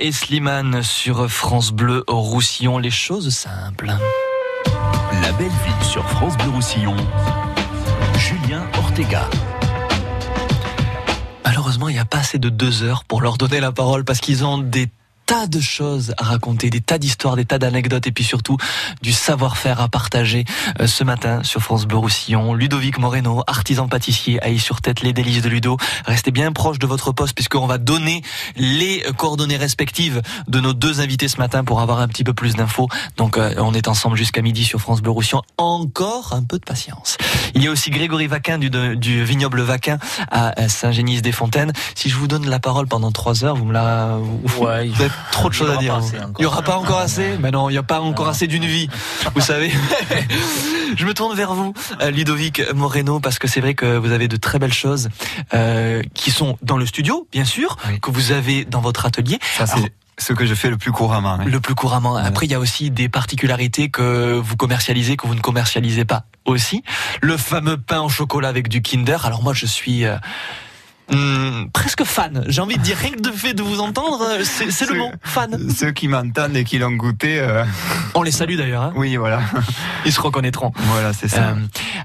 Et 0.00 0.12
Slimane 0.12 0.82
sur 0.82 1.30
France 1.30 1.72
Bleu 1.72 2.04
Roussillon, 2.08 2.78
les 2.78 2.90
choses 2.90 3.28
simples. 3.28 3.92
La 5.22 5.32
belle 5.32 5.48
vie 5.48 5.84
sur 5.84 6.08
France 6.08 6.36
Bleu 6.38 6.48
Roussillon. 6.48 6.96
Julien 8.16 8.66
Ortega. 8.78 9.28
Malheureusement, 11.44 11.88
il 11.88 11.92
n'y 11.92 12.00
a 12.00 12.06
pas 12.06 12.18
assez 12.18 12.38
de 12.38 12.48
deux 12.48 12.82
heures 12.82 13.04
pour 13.04 13.20
leur 13.20 13.36
donner 13.36 13.60
la 13.60 13.72
parole 13.72 14.04
parce 14.04 14.20
qu'ils 14.20 14.44
ont 14.44 14.58
des 14.58 14.88
tas 15.40 15.46
de 15.46 15.60
choses 15.60 16.12
à 16.18 16.24
raconter, 16.24 16.68
des 16.68 16.82
tas 16.82 16.98
d'histoires, 16.98 17.34
des 17.34 17.46
tas 17.46 17.58
d'anecdotes 17.58 18.06
et 18.06 18.12
puis 18.12 18.24
surtout 18.24 18.58
du 19.00 19.12
savoir-faire 19.12 19.80
à 19.80 19.88
partager 19.88 20.44
euh, 20.80 20.86
ce 20.86 21.02
matin 21.02 21.42
sur 21.44 21.62
France 21.62 21.86
Bleu. 21.86 22.00
Ludovic 22.54 22.98
Moreno, 22.98 23.42
artisan 23.46 23.88
pâtissier, 23.88 24.42
aïe 24.42 24.58
sur 24.58 24.82
tête 24.82 25.00
les 25.00 25.14
délices 25.14 25.40
de 25.40 25.48
Ludo. 25.48 25.78
Restez 26.04 26.30
bien 26.30 26.52
proche 26.52 26.78
de 26.78 26.86
votre 26.86 27.12
poste 27.12 27.34
puisqu'on 27.34 27.66
va 27.66 27.78
donner 27.78 28.22
les 28.56 29.02
coordonnées 29.16 29.56
respectives 29.56 30.20
de 30.46 30.60
nos 30.60 30.74
deux 30.74 31.00
invités 31.00 31.28
ce 31.28 31.38
matin 31.38 31.64
pour 31.64 31.80
avoir 31.80 32.00
un 32.00 32.08
petit 32.08 32.24
peu 32.24 32.34
plus 32.34 32.54
d'infos. 32.54 32.88
Donc 33.16 33.38
euh, 33.38 33.54
on 33.58 33.72
est 33.72 33.88
ensemble 33.88 34.18
jusqu'à 34.18 34.42
midi 34.42 34.64
sur 34.64 34.80
France 34.80 35.00
Bleu. 35.00 35.12
Encore 35.56 36.34
un 36.34 36.42
peu 36.42 36.58
de 36.58 36.64
patience. 36.64 37.16
Il 37.54 37.62
y 37.62 37.68
a 37.68 37.70
aussi 37.70 37.90
Grégory 37.90 38.26
Vaquin 38.26 38.58
du, 38.58 38.70
du 38.70 39.24
vignoble 39.24 39.60
Vaquin 39.62 39.98
à 40.30 40.68
Saint-Génis-des-Fontaines. 40.68 41.72
Si 41.94 42.08
je 42.10 42.16
vous 42.16 42.26
donne 42.28 42.48
la 42.48 42.58
parole 42.58 42.86
pendant 42.86 43.10
trois 43.12 43.44
heures, 43.44 43.56
vous 43.56 43.64
me 43.64 43.72
la... 43.72 44.16
vous- 44.20 44.64
Ouais, 44.64 44.88
vous 44.88 45.00
avez 45.02 45.10
trop 45.32 45.48
de 45.48 45.54
choses 45.54 45.70
à 45.70 45.76
dire. 45.76 45.94
assez. 45.94 46.16
Il 46.38 46.42
y 46.42 46.46
aura 46.46 46.62
pas 46.62 46.76
encore 46.76 46.98
assez 46.98 47.36
Mais 47.40 47.50
non, 47.50 47.68
il 47.68 47.72
n'y 47.72 47.78
a 47.78 47.82
pas 47.82 48.00
encore 48.00 48.28
assez 48.28 48.46
d'une 48.46 48.64
vie. 48.66 48.88
Vous 49.34 49.40
savez 49.40 49.70
Je 50.96 51.06
me 51.06 51.14
tourne 51.14 51.36
vers 51.36 51.54
vous, 51.54 51.72
euh, 52.00 52.10
Ludovic 52.10 52.62
Moreno, 52.74 53.20
parce 53.20 53.38
que 53.38 53.46
c'est 53.48 53.60
vrai 53.60 53.74
que 53.74 53.96
vous 53.96 54.10
avez 54.12 54.26
de 54.28 54.36
très 54.36 54.58
belles 54.58 54.72
choses 54.72 55.08
euh, 55.54 56.02
qui 56.14 56.30
sont 56.30 56.58
dans 56.62 56.76
le 56.76 56.84
studio, 56.86 57.26
bien 57.32 57.44
sûr, 57.44 57.76
que 58.02 58.10
vous 58.10 58.32
avez 58.32 58.64
dans 58.64 58.80
votre 58.80 59.06
atelier. 59.06 59.38
Ça, 59.56 59.66
c'est 59.66 59.92
ce 60.20 60.32
que 60.32 60.46
je 60.46 60.54
fais 60.54 60.70
le 60.70 60.76
plus 60.76 60.92
couramment. 60.92 61.38
le 61.44 61.60
plus 61.60 61.74
couramment. 61.74 62.16
Après, 62.16 62.46
il 62.46 62.52
y 62.52 62.54
a 62.54 62.60
aussi 62.60 62.90
des 62.90 63.08
particularités 63.08 63.88
que 63.90 64.38
vous 64.38 64.56
commercialisez, 64.56 65.16
que 65.16 65.26
vous 65.26 65.34
ne 65.34 65.40
commercialisez 65.40 66.04
pas 66.04 66.24
aussi. 66.44 66.82
Le 67.22 67.36
fameux 67.36 67.76
pain 67.76 68.00
au 68.02 68.08
chocolat 68.08 68.48
avec 68.48 68.68
du 68.68 68.82
Kinder. 68.82 69.24
Alors 69.24 69.42
moi, 69.42 69.54
je 69.54 69.66
suis 69.66 70.04
euh, 70.04 70.16
hum, 71.12 71.68
presque 71.72 72.04
fan. 72.04 72.44
J'ai 72.48 72.60
envie 72.60 72.76
de 72.76 72.82
dire, 72.82 72.96
rien 72.96 73.10
que 73.12 73.20
de 73.20 73.30
fait 73.30 73.54
de 73.54 73.62
vous 73.62 73.80
entendre, 73.80 74.20
euh, 74.22 74.44
c'est 74.44 74.88
le 74.88 74.94
mot, 74.98 75.10
fan. 75.22 75.70
Ceux 75.70 75.90
qui 75.92 76.06
m'entendent 76.08 76.56
et 76.56 76.64
qui 76.64 76.78
l'ont 76.78 76.92
goûté. 76.92 77.40
euh, 77.40 77.64
On 78.14 78.22
les 78.22 78.30
salue 78.30 78.56
d'ailleurs. 78.56 78.82
hein. 78.82 78.92
Oui, 78.96 79.16
voilà. 79.16 79.40
Ils 80.04 80.12
se 80.12 80.20
reconnaîtront. 80.20 80.72
Voilà, 80.76 81.12
c'est 81.12 81.28
ça. 81.28 81.48
Euh, 81.50 81.54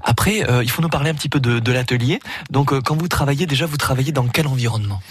après, 0.04 0.50
euh, 0.50 0.64
il 0.64 0.70
faut 0.70 0.82
nous 0.82 0.90
parler 0.90 1.10
un 1.10 1.14
petit 1.16 1.30
peu 1.30 1.40
de, 1.40 1.60
de 1.60 1.72
l'atelier. 1.72 2.20
Donc, 2.50 2.78
quand 2.82 2.96
vous 2.96 3.08
travaillez, 3.08 3.46
déjà, 3.46 3.66
vous 3.66 3.78
travaillez 3.78 4.12
dans 4.12 4.28
quel 4.28 4.48
environnement? 4.48 5.02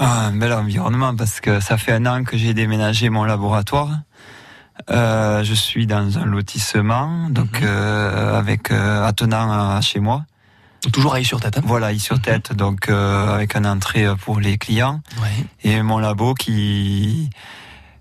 Un 0.00 0.32
bel 0.32 0.52
environnement 0.52 1.14
parce 1.14 1.40
que 1.40 1.60
ça 1.60 1.76
fait 1.76 1.92
un 1.92 2.06
an 2.06 2.24
que 2.24 2.36
j'ai 2.36 2.54
déménagé 2.54 3.10
mon 3.10 3.24
laboratoire. 3.24 3.90
Euh, 4.90 5.44
je 5.44 5.52
suis 5.54 5.86
dans 5.86 6.18
un 6.18 6.24
lotissement, 6.24 7.28
donc 7.28 7.62
euh, 7.62 8.38
avec 8.38 8.70
euh, 8.70 9.04
attenant 9.04 9.50
à 9.76 9.80
chez 9.82 10.00
moi. 10.00 10.24
Toujours 10.92 11.14
à 11.14 11.22
sur 11.22 11.40
tête. 11.40 11.58
Hein 11.58 11.62
voilà, 11.64 11.96
sur 11.98 12.18
tête, 12.20 12.54
donc 12.54 12.88
euh, 12.88 13.34
avec 13.34 13.54
un 13.56 13.66
entrée 13.66 14.06
pour 14.24 14.40
les 14.40 14.56
clients 14.56 15.02
Ouais. 15.20 15.44
et 15.62 15.82
mon 15.82 15.98
labo 15.98 16.32
qui 16.34 17.28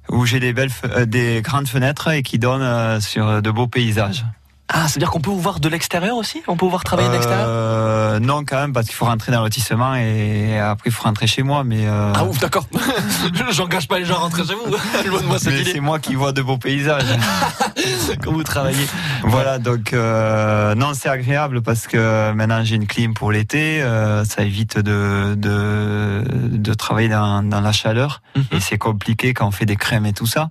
où 0.10 0.26
j'ai 0.26 0.40
des 0.40 0.54
belles, 0.54 0.72
euh, 0.86 1.06
des 1.06 1.42
grandes 1.44 1.68
fenêtres 1.68 2.08
et 2.10 2.24
qui 2.24 2.40
donnent 2.40 3.02
sur 3.02 3.42
de 3.42 3.52
beaux 3.52 3.68
paysages. 3.68 4.26
Ah, 4.72 4.88
c'est-à-dire 4.88 5.10
qu'on 5.10 5.20
peut 5.20 5.32
vous 5.32 5.40
voir 5.40 5.60
de 5.60 5.68
l'extérieur 5.68 6.16
aussi? 6.16 6.44
On 6.48 6.56
peut 6.56 6.66
vous 6.66 6.70
voir 6.70 6.84
travailler 6.84 7.08
de 7.10 7.14
l'extérieur? 7.14 7.46
Euh, 7.50 8.20
non, 8.20 8.44
quand 8.46 8.58
même, 8.58 8.72
parce 8.72 8.86
qu'il 8.86 8.96
faut 8.96 9.06
rentrer 9.06 9.32
dans 9.32 9.40
le 9.40 9.46
lotissement 9.46 9.96
et 9.96 10.60
après 10.60 10.90
il 10.90 10.94
faut 10.94 11.04
rentrer 11.04 11.26
chez 11.26 11.42
moi. 11.42 11.64
Mais 11.64 11.88
euh, 11.88 12.14
Ah 12.16 12.24
ouf, 12.26 12.38
d'accord. 12.40 12.66
J'engage 13.52 13.88
pas 13.88 13.98
les 13.98 14.06
gens 14.06 14.16
à 14.16 14.20
rentrer 14.20 14.44
chez 14.46 14.54
vous. 14.54 14.70
Loin 15.10 15.22
de 15.22 15.26
moi 15.26 15.40
cette 15.40 15.54
mais 15.54 15.62
idée. 15.62 15.72
c'est 15.74 15.80
moi 15.80 15.98
qui 16.00 16.14
vois 16.14 16.34
de 16.34 16.42
beaux 16.44 16.58
paysages. 16.60 17.04
Quand 18.24 18.32
vous 18.32 18.44
travaillez. 18.44 18.86
Voilà, 19.24 19.58
donc 19.58 19.94
euh, 19.94 20.76
non, 20.76 20.92
c'est 20.94 21.10
agréable 21.10 21.62
parce 21.62 21.88
que 21.88 22.32
maintenant 22.34 22.64
j'ai 22.64 22.76
une 22.76 22.88
clim 22.88 23.14
pour 23.16 23.32
l'été, 23.32 23.82
euh, 23.82 24.24
ça 24.24 24.44
évite 24.44 24.78
de 24.78 25.34
de, 25.36 26.24
de 26.30 26.74
travailler 26.76 27.10
dans, 27.10 27.42
dans 27.44 27.62
la 27.62 27.72
chaleur 27.72 28.22
et 28.52 28.60
c'est 28.60 28.78
compliqué 28.78 29.34
quand 29.34 29.48
on 29.48 29.52
fait 29.52 29.66
des 29.66 29.76
crèmes 29.78 30.06
et 30.06 30.14
tout 30.14 30.26
ça. 30.28 30.50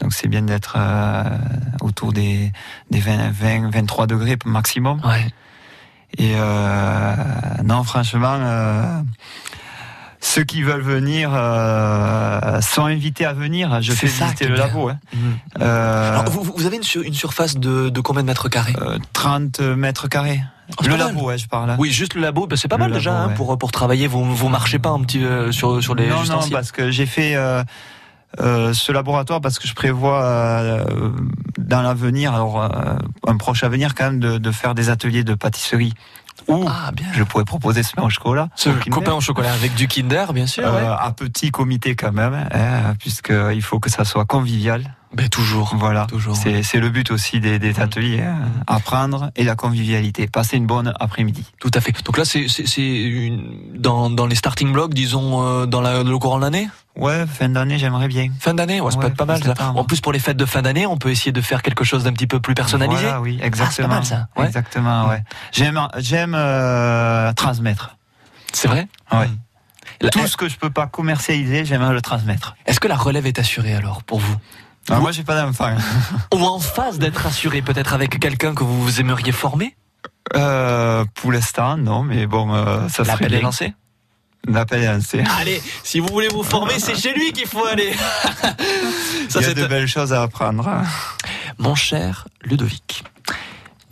Donc 0.00 0.12
c'est 0.14 0.28
bien 0.28 0.42
d'être 0.42 0.74
euh, 0.78 1.24
autour 1.82 2.12
des 2.12 2.52
des 2.90 3.00
20, 3.00 3.30
20 3.32 3.70
23 3.70 4.06
degrés 4.06 4.36
maximum. 4.44 5.00
Ouais. 5.04 5.26
Et 6.18 6.32
euh, 6.36 7.14
non, 7.64 7.84
franchement. 7.84 8.36
Euh, 8.40 9.00
ceux 10.22 10.44
qui 10.44 10.62
veulent 10.62 10.82
venir 10.82 11.30
sont 12.62 12.84
invités 12.84 13.24
à 13.24 13.32
venir. 13.32 13.80
Je 13.80 13.92
fais 13.92 14.06
ça 14.06 14.26
visiter 14.26 14.48
le 14.48 14.54
bien. 14.54 14.66
labo. 14.66 14.90
Hein. 14.90 14.98
Alors, 15.58 16.28
vous, 16.30 16.42
vous 16.42 16.66
avez 16.66 16.76
une, 16.76 16.82
sur- 16.82 17.02
une 17.02 17.14
surface 17.14 17.56
de, 17.56 17.88
de 17.88 18.00
combien 18.02 18.20
de 18.22 18.26
mètres 18.26 18.50
carrés? 18.50 18.74
Euh, 18.82 18.98
30 19.14 19.60
mètres 19.60 20.08
carrés. 20.08 20.42
c'est 20.82 20.88
le 20.88 20.96
labo, 20.96 21.22
ouais, 21.22 21.38
je 21.38 21.48
parle. 21.48 21.74
Oui, 21.78 21.90
juste 21.90 22.14
le 22.14 22.20
labo, 22.20 22.46
ben, 22.46 22.56
c'est 22.56 22.68
pas 22.68 22.76
Le 22.76 22.80
mal 22.84 22.92
déjà 22.92 23.18
hein, 23.18 23.28
pour, 23.30 23.56
pour 23.56 23.72
travailler. 23.72 24.06
Vous, 24.08 24.22
vous 24.34 24.48
marchez 24.50 24.78
pas 24.78 24.90
un 24.90 25.00
petit 25.00 25.24
sur, 25.52 25.82
sur 25.82 25.94
les 25.94 26.08
non, 26.08 26.22
non, 26.24 26.48
parce 26.50 26.70
que 26.70 26.90
j'ai 26.90 27.06
fait 27.06 27.34
euh, 28.38 28.68
euh, 28.68 28.72
ce 28.72 28.92
laboratoire 28.92 29.40
parce 29.40 29.58
que 29.58 29.66
je 29.66 29.74
prévois 29.74 30.22
euh, 30.22 30.84
dans 31.58 31.82
l'avenir, 31.82 32.34
alors 32.34 32.62
euh, 32.62 32.68
un 33.26 33.36
proche 33.36 33.64
avenir 33.64 33.94
quand 33.94 34.04
même, 34.04 34.20
de, 34.20 34.38
de 34.38 34.50
faire 34.52 34.74
des 34.74 34.88
ateliers 34.88 35.24
de 35.24 35.34
pâtisserie 35.34 35.94
où 36.48 36.64
Ah, 36.66 36.90
bien. 36.92 37.06
je 37.12 37.22
pourrais 37.22 37.44
proposer 37.44 37.82
ce 37.82 37.92
pain 37.94 38.02
au 38.02 38.08
chocolat. 38.10 38.48
Ce 38.56 38.70
au 38.70 38.72
Kinder. 38.74 38.90
copain 38.90 39.12
au 39.12 39.20
chocolat 39.20 39.52
avec 39.52 39.74
du 39.74 39.88
Kinder, 39.88 40.32
bien 40.32 40.46
sûr. 40.46 40.64
Euh, 40.66 40.80
ouais. 40.80 40.86
à 40.98 41.12
petit 41.12 41.50
comité 41.50 41.94
quand 41.96 42.12
même, 42.12 42.34
hein, 42.52 42.94
puisqu'il 42.98 43.62
faut 43.62 43.78
que 43.78 43.90
ça 43.90 44.04
soit 44.04 44.24
convivial. 44.24 44.94
Ben, 45.12 45.28
toujours. 45.28 45.74
Voilà, 45.76 46.06
Toujours, 46.06 46.36
c'est 46.36 46.62
c'est 46.62 46.78
le 46.78 46.88
but 46.88 47.10
aussi 47.10 47.40
des, 47.40 47.58
des 47.58 47.80
ateliers, 47.80 48.22
hein, 48.22 48.38
apprendre 48.68 49.30
et 49.34 49.42
la 49.42 49.56
convivialité, 49.56 50.28
passer 50.28 50.56
une 50.56 50.66
bonne 50.66 50.94
après-midi. 51.00 51.44
Tout 51.58 51.70
à 51.74 51.80
fait. 51.80 51.92
Donc 52.04 52.16
là, 52.16 52.24
c'est 52.24 52.46
c'est- 52.48 52.66
c'est 52.66 52.86
une- 52.86 53.42
dans, 53.76 54.08
dans 54.08 54.26
les 54.26 54.36
starting 54.36 54.72
blocks, 54.72 54.94
disons, 54.94 55.42
euh, 55.44 55.66
dans 55.66 55.80
la, 55.80 56.04
le 56.04 56.18
courant 56.18 56.38
de 56.38 56.42
l'année? 56.44 56.68
Ouais, 57.00 57.26
fin 57.26 57.48
d'année, 57.48 57.78
j'aimerais 57.78 58.08
bien. 58.08 58.28
Fin 58.38 58.54
d'année, 58.54 58.80
ouais, 58.80 58.90
ça 58.90 58.98
peut 58.98 59.04
Ouais, 59.04 59.10
être 59.10 59.16
pas 59.16 59.24
mal. 59.24 59.42
ça. 59.42 59.54
En 59.74 59.84
plus, 59.84 60.00
pour 60.00 60.12
les 60.12 60.18
fêtes 60.18 60.36
de 60.36 60.44
fin 60.44 60.62
d'année, 60.62 60.86
on 60.86 60.98
peut 60.98 61.10
essayer 61.10 61.32
de 61.32 61.40
faire 61.40 61.62
quelque 61.62 61.82
chose 61.84 62.04
d'un 62.04 62.12
petit 62.12 62.26
peu 62.26 62.40
plus 62.40 62.54
personnalisé. 62.54 63.02
Voilà, 63.04 63.20
oui, 63.20 63.38
Ah, 63.42 63.46
exactement. 63.46 63.88
pas 63.88 63.94
mal 63.94 64.04
ça. 64.04 64.28
Ouais. 64.36 64.46
Exactement, 64.46 65.08
ouais. 65.08 65.22
J'aime, 65.52 65.80
j'aime 65.98 66.34
euh, 66.36 67.32
transmettre. 67.32 67.96
C'est 68.52 68.68
vrai? 68.68 68.86
Ouais. 69.12 69.30
La- 70.02 70.10
Tout 70.10 70.26
ce 70.26 70.36
que 70.36 70.48
je 70.48 70.56
peux 70.56 70.70
pas 70.70 70.86
commercialiser, 70.86 71.64
j'aimerais 71.64 71.92
le 71.94 72.00
transmettre. 72.02 72.54
Est-ce 72.66 72.80
que 72.80 72.88
la 72.88 72.96
relève 72.96 73.26
est 73.26 73.38
assurée 73.38 73.74
alors 73.74 74.02
pour 74.02 74.20
vous? 74.20 74.36
Ah, 74.90 74.98
moi, 74.98 75.12
j'ai 75.12 75.24
pas 75.24 75.40
d'enfant. 75.40 75.74
Ou 76.34 76.38
en 76.44 76.58
phase 76.58 76.98
d'être 76.98 77.26
assurée, 77.26 77.62
peut-être 77.62 77.92
avec 77.92 78.18
quelqu'un 78.18 78.54
que 78.54 78.64
vous 78.64 79.00
aimeriez 79.00 79.32
former? 79.32 79.76
Euh, 80.34 81.04
pour 81.14 81.32
l'instant, 81.32 81.76
non, 81.76 82.02
mais 82.02 82.26
bon, 82.26 82.52
euh, 82.54 82.88
ça 82.88 83.04
serait 83.04 83.06
L'appel 83.08 83.28
bien. 83.28 83.38
est 83.38 83.42
lancé. 83.42 83.74
Allez, 85.40 85.60
si 85.84 86.00
vous 86.00 86.08
voulez 86.08 86.28
vous 86.28 86.42
former, 86.42 86.78
c'est 86.78 86.96
chez 86.96 87.12
lui 87.12 87.32
qu'il 87.32 87.46
faut 87.46 87.64
aller. 87.66 87.92
Ça, 89.28 89.40
Il 89.40 89.42
y 89.42 89.44
a 89.44 89.48
c'est 89.48 89.54
de 89.54 89.66
belles 89.66 89.86
choses 89.88 90.12
à 90.12 90.22
apprendre. 90.22 90.66
hein. 90.68 90.82
Mon 91.58 91.74
cher 91.74 92.26
Ludovic, 92.42 93.04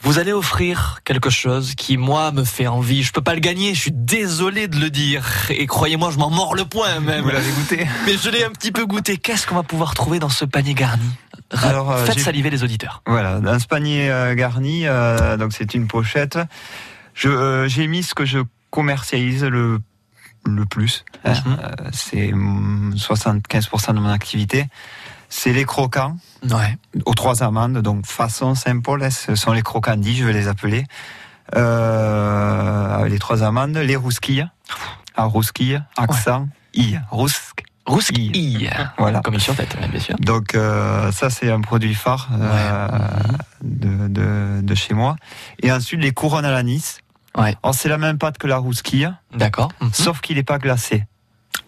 vous 0.01 0.19
allez 0.19 0.33
offrir 0.33 1.01
quelque 1.05 1.29
chose 1.31 1.75
qui, 1.75 1.97
moi, 1.97 2.33
me 2.33 2.45
fait 2.45 2.67
envie. 2.67 3.03
Je 3.03 3.13
peux 3.13 3.21
pas 3.21 3.35
le 3.35 3.41
gagner, 3.41 3.75
je 3.75 3.81
suis 3.81 3.93
désolé 3.93 4.69
de 4.69 4.79
le 4.79 4.91
dire. 4.91 5.27
Et 5.51 5.67
croyez-moi, 5.67 6.11
je 6.13 6.19
m'en 6.19 6.31
mords 6.31 6.55
le 6.55 6.65
poing 6.65 6.99
même. 7.01 7.23
Vous 7.25 7.31
l'avez 7.31 7.51
goûté? 7.53 7.87
Mais 8.07 8.17
je 8.17 8.31
l'ai 8.31 8.43
un 8.45 8.51
petit 8.51 8.73
peu 8.73 8.87
goûté. 8.87 9.17
Qu'est-ce 9.19 9.47
qu'on 9.47 9.57
va 9.57 9.63
pouvoir 9.63 9.95
trouver 9.95 10.19
dans 10.19 10.29
ce 10.31 10.45
panier 10.45 10.75
garni? 10.75 11.05
Alors, 11.63 11.91
euh, 11.91 12.05
Faites 12.05 12.19
j'ai- 12.19 12.25
saliver 12.25 12.51
les 12.51 12.63
auditeurs. 12.65 13.03
Voilà, 13.07 13.41
dans 13.41 13.59
ce 13.59 13.67
panier 13.67 14.11
euh, 14.11 14.35
garni, 14.35 14.87
euh, 14.87 15.37
donc 15.37 15.53
c'est 15.53 15.75
une 15.75 15.87
pochette. 15.89 16.39
Je, 17.15 17.29
euh, 17.29 17.69
j'ai 17.69 17.87
mis 17.87 18.03
ce 18.03 18.15
que 18.15 18.25
je 18.25 18.39
commercialise 18.71 19.45
le 19.45 19.81
le 20.57 20.65
plus. 20.67 21.05
hein. 21.25 21.33
Euh, 21.47 21.89
c'est 21.93 22.33
hum, 22.33 22.95
75% 22.97 23.95
de 23.95 24.01
mon 24.01 24.09
activité. 24.11 24.67
C'est 25.29 25.53
les 25.53 25.65
croquants 25.65 26.17
Ouais. 26.51 26.79
aux 27.05 27.15
trois 27.15 27.43
amandes, 27.43 27.79
donc 27.79 28.07
façon 28.07 28.55
Saint-Paul, 28.55 29.03
hein, 29.03 29.11
ce 29.11 29.35
sont 29.35 29.53
les 29.53 29.63
croquandis, 29.63 30.17
je 30.17 30.25
vais 30.25 30.33
les 30.33 30.49
appeler. 30.49 30.85
Euh, 31.57 33.09
les 33.09 33.19
trois 33.19 33.43
amandes, 33.43 33.77
les 33.77 33.97
rousquilles, 33.97 34.47
à 35.17 35.25
rousquille, 35.25 35.83
accent, 35.97 36.49
i, 36.75 36.97
rousque. 37.11 37.65
Rousquille. 37.87 38.71
Voilà. 38.99 39.21
Comme 39.21 39.39
sur 39.39 39.55
tête, 39.57 39.75
bien 39.91 39.99
sûr. 40.01 40.15
Donc 40.21 40.55
euh, 40.55 41.11
ça 41.11 41.31
c'est 41.31 41.51
un 41.51 41.63
produit 41.63 41.95
phare 41.95 42.29
euh, 42.33 42.89
de, 43.63 44.09
de, 44.09 44.61
de 44.63 44.75
chez 44.75 44.93
moi. 44.93 45.17
Et 45.63 45.73
ensuite 45.73 46.01
les 46.03 46.13
couronnes 46.13 46.45
à 46.45 46.51
l'anis. 46.51 46.99
Ouais. 47.37 47.57
C'est 47.73 47.89
la 47.89 47.99
même 47.99 48.19
pâte 48.19 48.39
que 48.39 48.47
la 48.47 48.57
rousquille, 48.59 49.13
D'accord. 49.35 49.71
Mhm. 49.81 49.91
sauf 49.93 50.21
qu'il 50.21 50.37
n'est 50.37 50.43
pas 50.43 50.59
glacé. 50.59 51.05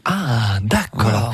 Ah, 0.04 0.58
d'accord. 0.62 1.02
Voilà. 1.02 1.30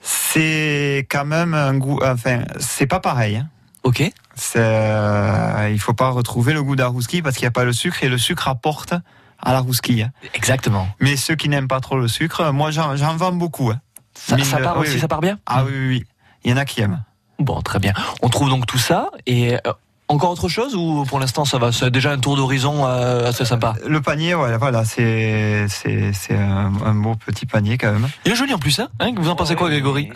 C'est 0.00 1.06
quand 1.10 1.24
même 1.24 1.54
un 1.54 1.74
goût. 1.78 1.98
Enfin, 2.04 2.42
c'est 2.58 2.86
pas 2.86 3.00
pareil. 3.00 3.36
hein. 3.36 3.48
Ok. 3.84 4.02
C'est, 4.34 4.58
euh, 4.58 5.70
il 5.70 5.78
faut 5.78 5.94
pas 5.94 6.10
retrouver 6.10 6.52
le 6.52 6.62
goût 6.62 6.74
de 6.76 6.82
la 6.82 6.88
rousquille 6.88 7.22
parce 7.22 7.36
qu'il 7.36 7.44
n'y 7.44 7.48
a 7.48 7.52
pas 7.52 7.64
le 7.64 7.72
sucre 7.72 8.02
et 8.02 8.08
le 8.08 8.18
sucre 8.18 8.48
apporte 8.48 8.94
à 9.40 9.52
la 9.52 9.60
rousquille. 9.60 10.10
Exactement. 10.34 10.88
Mais 11.00 11.16
ceux 11.16 11.36
qui 11.36 11.48
n'aiment 11.48 11.68
pas 11.68 11.80
trop 11.80 11.98
le 11.98 12.08
sucre, 12.08 12.50
moi 12.52 12.70
j'en, 12.70 12.94
vends 13.16 13.32
beaucoup. 13.32 13.70
hein. 13.70 13.80
Ça, 14.14 14.36
part 14.58 14.76
oui, 14.78 14.82
aussi, 14.82 14.94
oui. 14.94 15.00
ça 15.00 15.08
part 15.08 15.20
bien? 15.20 15.38
Ah 15.46 15.64
oui, 15.64 15.72
oui, 15.72 15.88
oui. 15.88 16.04
Il 16.44 16.50
y 16.50 16.54
en 16.54 16.56
a 16.56 16.64
qui 16.64 16.80
aiment. 16.80 17.02
Bon, 17.38 17.60
très 17.62 17.78
bien. 17.78 17.92
On 18.22 18.28
trouve 18.28 18.48
donc 18.48 18.66
tout 18.66 18.78
ça 18.78 19.10
et 19.26 19.54
euh, 19.66 19.72
encore 20.08 20.30
autre 20.30 20.48
chose 20.48 20.74
ou 20.74 21.04
pour 21.08 21.18
l'instant 21.18 21.44
ça 21.44 21.58
va 21.58 21.72
C'est 21.72 21.90
déjà 21.90 22.12
un 22.12 22.18
tour 22.18 22.36
d'horizon 22.36 22.86
euh, 22.86 23.28
assez 23.28 23.44
sympa? 23.44 23.74
Le 23.86 24.00
panier, 24.00 24.34
voilà, 24.34 24.58
voilà 24.58 24.84
c'est, 24.84 25.66
c'est, 25.68 26.12
c'est 26.12 26.36
un, 26.36 26.72
un 26.84 26.94
beau 26.94 27.14
petit 27.14 27.46
panier 27.46 27.78
quand 27.78 27.90
même. 27.92 28.08
Il 28.24 28.32
est 28.32 28.36
joli 28.36 28.52
en 28.52 28.58
plus, 28.58 28.78
hein, 28.80 28.88
hein 29.00 29.12
Vous 29.16 29.28
en 29.30 29.36
pensez 29.36 29.54
quoi, 29.54 29.68
Grégory? 29.70 30.10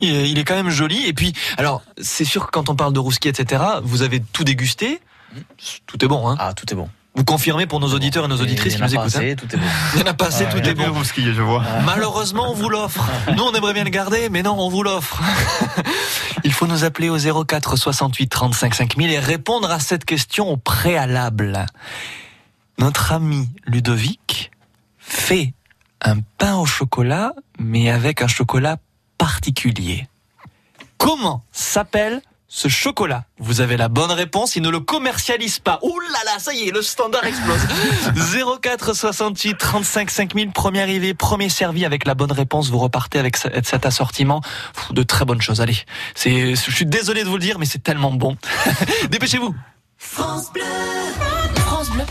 il 0.00 0.14
est, 0.14 0.30
il 0.30 0.38
est 0.38 0.44
quand 0.44 0.54
même 0.54 0.70
joli. 0.70 1.06
Et 1.06 1.12
puis, 1.12 1.32
alors, 1.56 1.82
c'est 2.00 2.24
sûr 2.24 2.46
que 2.46 2.50
quand 2.50 2.68
on 2.68 2.76
parle 2.76 2.92
de 2.92 2.98
rousquille, 2.98 3.30
etc., 3.30 3.62
vous 3.82 4.02
avez 4.02 4.20
tout 4.20 4.44
dégusté. 4.44 5.00
Tout 5.86 6.04
est 6.04 6.08
bon, 6.08 6.28
hein 6.28 6.36
Ah, 6.38 6.52
tout 6.54 6.70
est 6.72 6.76
bon. 6.76 6.88
Vous 7.16 7.24
confirmez 7.24 7.66
pour 7.66 7.78
nos 7.78 7.94
auditeurs 7.94 8.24
et 8.24 8.28
nos 8.28 8.40
auditrices 8.40 8.74
qui 8.74 8.82
nous 8.82 8.92
écoutent. 8.92 9.06
assez, 9.06 9.32
hein 9.32 9.36
tout 9.36 9.46
est 9.54 9.56
bon. 9.58 9.66
Il 9.94 10.00
y 10.00 10.02
en 10.02 10.06
a 10.06 10.14
pas 10.14 10.26
assez, 10.26 10.46
Ah, 10.48 10.52
tout 10.52 10.58
est 10.58 10.74
bon. 10.74 10.92
rousquille, 10.92 11.32
je 11.32 11.42
vois. 11.42 11.62
Malheureusement, 11.84 12.50
on 12.50 12.54
vous 12.54 12.68
l'offre. 12.68 13.08
Nous, 13.36 13.42
on 13.42 13.52
aimerait 13.52 13.72
bien 13.72 13.84
le 13.84 13.90
garder, 13.90 14.28
mais 14.30 14.42
non, 14.42 14.56
on 14.58 14.68
vous 14.68 14.82
l'offre. 14.82 15.22
Il 16.44 16.52
faut 16.52 16.66
nous 16.66 16.82
appeler 16.82 17.08
au 17.08 17.44
04 17.44 17.76
68 17.76 18.26
35 18.28 18.74
5000 18.74 19.10
et 19.12 19.18
répondre 19.20 19.70
à 19.70 19.78
cette 19.78 20.04
question 20.04 20.50
au 20.50 20.56
préalable. 20.56 21.66
Notre 22.78 23.12
ami 23.12 23.48
Ludovic 23.64 24.50
fait 24.98 25.54
un 26.02 26.16
pain 26.38 26.56
au 26.56 26.66
chocolat, 26.66 27.32
mais 27.60 27.90
avec 27.90 28.22
un 28.22 28.26
chocolat 28.28 28.78
particulier. 29.18 30.08
Comment 30.98 31.44
s'appelle 31.52 32.20
ce 32.56 32.68
chocolat 32.68 33.24
Vous 33.40 33.60
avez 33.60 33.76
la 33.76 33.88
bonne 33.88 34.12
réponse, 34.12 34.54
il 34.54 34.62
ne 34.62 34.68
le 34.68 34.78
commercialise 34.78 35.58
pas. 35.58 35.80
Ouh 35.82 35.98
là 36.12 36.18
là, 36.24 36.38
ça 36.38 36.54
y 36.54 36.68
est, 36.68 36.70
le 36.70 36.82
standard 36.82 37.24
explose. 37.24 37.58
04 38.62 38.94
68 38.94 39.58
35 39.58 40.08
5000, 40.08 40.52
premier 40.52 40.80
arrivé, 40.82 41.14
premier 41.14 41.48
servi 41.48 41.84
avec 41.84 42.06
la 42.06 42.14
bonne 42.14 42.30
réponse, 42.30 42.70
vous 42.70 42.78
repartez 42.78 43.18
avec 43.18 43.36
ce- 43.36 43.48
cet 43.64 43.86
assortiment. 43.86 44.40
De 44.90 45.02
très 45.02 45.24
bonnes 45.24 45.42
choses, 45.42 45.60
allez. 45.60 45.76
C'est, 46.14 46.54
je 46.54 46.70
suis 46.70 46.86
désolé 46.86 47.24
de 47.24 47.28
vous 47.28 47.38
le 47.38 47.42
dire, 47.42 47.58
mais 47.58 47.66
c'est 47.66 47.82
tellement 47.82 48.12
bon. 48.12 48.36
Dépêchez-vous. 49.10 49.52
France 49.98 50.52
Bleu. 50.52 50.62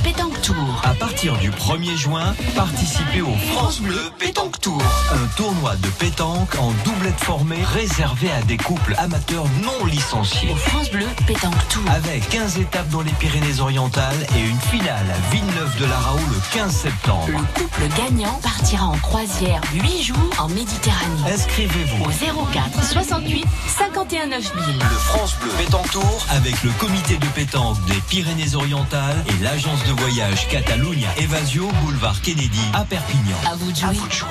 Pétanque 0.04 0.42
Tour. 0.42 0.82
À 0.84 0.94
partir 0.94 1.38
du 1.38 1.52
1er 1.52 1.96
juin, 1.96 2.34
participez 2.56 3.22
au 3.22 3.34
France 3.52 3.80
Bleu 3.82 4.00
Pétanque 4.18 4.60
Tour. 4.60 4.82
Un 5.12 5.28
tournoi 5.38 5.76
de 5.76 5.88
pétanque 5.88 6.56
en 6.60 6.72
doublette 6.84 7.20
formée 7.20 7.62
réservé 7.74 8.32
à 8.32 8.42
des 8.44 8.58
couples 8.58 8.96
amateurs 8.98 9.46
non 9.62 9.86
licenciés. 9.86 10.52
Au 10.52 10.56
France 10.56 10.90
Bleu 10.92 11.06
Pétanque 11.28 11.68
Tour. 11.70 11.84
Avec 11.92 12.28
15 12.30 12.60
étapes 12.60 12.90
dans 12.90 13.02
les 13.02 13.12
Pyrénées-Orientales 13.14 14.28
et 14.36 14.42
une 14.42 14.60
finale 14.60 15.06
à 15.10 15.32
Villeneuve-de-la-Raoult 15.34 16.28
le 16.32 16.60
15 16.60 16.72
septembre. 16.72 17.28
Le 17.28 17.62
couple 17.62 17.84
gagnant 17.98 18.40
partira 18.42 18.86
en 18.86 18.98
croisière 18.98 19.62
8 19.74 20.04
jours 20.04 20.18
en 20.40 20.48
Méditerranée. 20.50 21.34
Inscrivez-vous 21.34 22.04
Au 22.06 22.46
04 22.54 22.84
68 22.84 23.46
51 23.68 24.28
9000. 24.28 24.62
Le 24.80 24.98
France 24.98 25.36
Bleu 25.42 25.52
Pétanque 25.58 25.90
Tour 25.92 26.26
avec 26.30 26.64
le 26.64 26.72
comité 26.72 27.18
de 27.18 27.26
pétanque 27.28 27.84
des 27.86 28.02
Pyrénées-Orientales 28.10 29.24
et 29.28 29.44
l'agence 29.44 29.83
de 29.88 29.92
voyage 30.02 30.48
Catalunya 30.48 31.10
Evasio 31.18 31.68
Boulevard 31.82 32.22
Kennedy 32.22 32.60
à 32.74 32.86
Perpignan. 32.86 33.38
À 33.52 33.56
vous 33.56 33.72
de 33.72 34.12
jouer. 34.12 34.28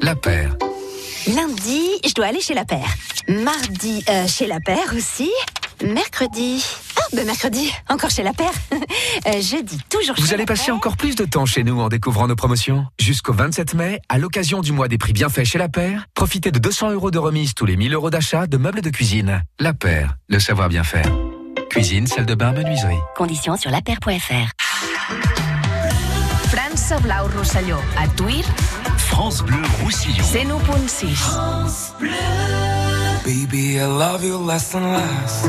La 0.00 0.14
paire. 0.14 0.56
Lundi, 1.28 1.82
je 2.06 2.12
dois 2.14 2.26
aller 2.26 2.40
chez 2.40 2.54
la 2.54 2.64
paire. 2.64 2.88
Mardi, 3.28 4.04
euh, 4.08 4.26
chez 4.26 4.46
la 4.46 4.58
paire 4.60 4.92
aussi. 4.96 5.30
Mercredi. 5.84 6.64
Ah, 6.96 7.00
ben 7.12 7.26
mercredi, 7.26 7.72
encore 7.88 8.10
chez 8.10 8.22
la 8.22 8.32
paire. 8.32 8.52
Euh, 9.26 9.40
jeudi, 9.40 9.78
toujours 9.88 10.16
chez 10.16 10.22
Vous 10.22 10.28
allez 10.32 10.38
la 10.42 10.46
passer 10.46 10.66
paire. 10.66 10.74
encore 10.74 10.96
plus 10.96 11.14
de 11.14 11.24
temps 11.24 11.46
chez 11.46 11.62
nous 11.62 11.80
en 11.80 11.88
découvrant 11.88 12.26
nos 12.26 12.34
promotions. 12.34 12.86
Jusqu'au 12.98 13.32
27 13.32 13.74
mai, 13.74 14.00
à 14.08 14.18
l'occasion 14.18 14.60
du 14.60 14.72
mois 14.72 14.88
des 14.88 14.98
prix 14.98 15.12
bienfaits 15.12 15.44
chez 15.44 15.58
La 15.58 15.68
Paire, 15.68 16.06
profitez 16.14 16.50
de 16.50 16.58
200 16.58 16.90
euros 16.90 17.10
de 17.12 17.18
remise 17.18 17.54
tous 17.54 17.64
les 17.66 17.76
1000 17.76 17.94
euros 17.94 18.10
d'achat 18.10 18.46
de 18.48 18.56
meubles 18.56 18.80
de 18.80 18.90
cuisine. 18.90 19.42
La 19.60 19.74
Paire, 19.74 20.16
le 20.28 20.40
savoir 20.40 20.68
bien 20.68 20.82
faire. 20.82 21.06
Cuisine, 21.70 22.06
salle 22.08 22.26
de 22.26 22.34
bain, 22.34 22.52
menuiserie. 22.52 22.98
Conditions 23.14 23.56
sur 23.56 23.70
lapaire.fr. 23.70 24.50
França 26.48 26.98
Blau 27.00 27.28
Rosselló. 27.36 27.76
A 27.98 28.08
Tuir, 28.08 28.44
France 29.12 29.42
Bleu 29.42 29.62
Roussillon. 29.84 30.24
101.6. 30.24 31.92
Baby, 33.24 33.78
I 33.78 33.86
love 33.86 34.24
you 34.24 34.38
less 34.38 34.74
and 34.74 34.86
less 34.86 35.42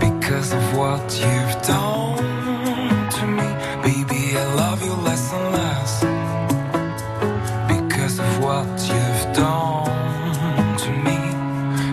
because 0.00 0.52
of 0.52 0.76
what 0.76 1.04
you've 1.22 1.62
done 1.62 3.08
to 3.16 3.26
me. 3.26 3.48
Baby, 3.86 4.36
I 4.36 4.44
love 4.54 4.82
you 4.84 4.94
less 5.06 5.32
and 5.32 5.52
less 5.58 5.92
because 7.68 8.18
of 8.18 8.38
what 8.44 8.66
you've 8.90 9.26
done 9.32 10.76
to 10.82 10.90
me. 11.06 11.18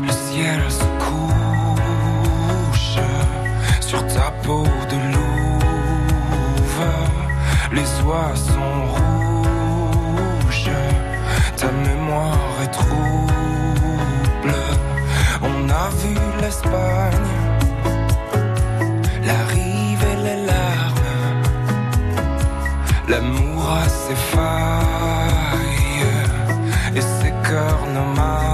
Le 0.08 0.14
ciel 0.26 0.62
se 0.70 0.88
couche 1.06 3.00
sur 3.80 4.02
ta 4.08 4.32
peau 4.44 4.66
de 4.90 4.98
louve. 5.14 5.30
Les 7.72 7.92
oies 8.04 8.59
l'Espagne, 16.50 17.36
la 19.24 19.40
rive 19.54 20.04
et 20.14 20.20
les 20.28 20.40
larmes. 20.52 21.14
L'amour 23.08 23.62
a 23.84 23.88
ses 23.88 24.20
failles 24.34 26.08
et 26.96 27.02
ses 27.02 27.34
cœurs 27.48 27.86
nomades. 27.94 28.49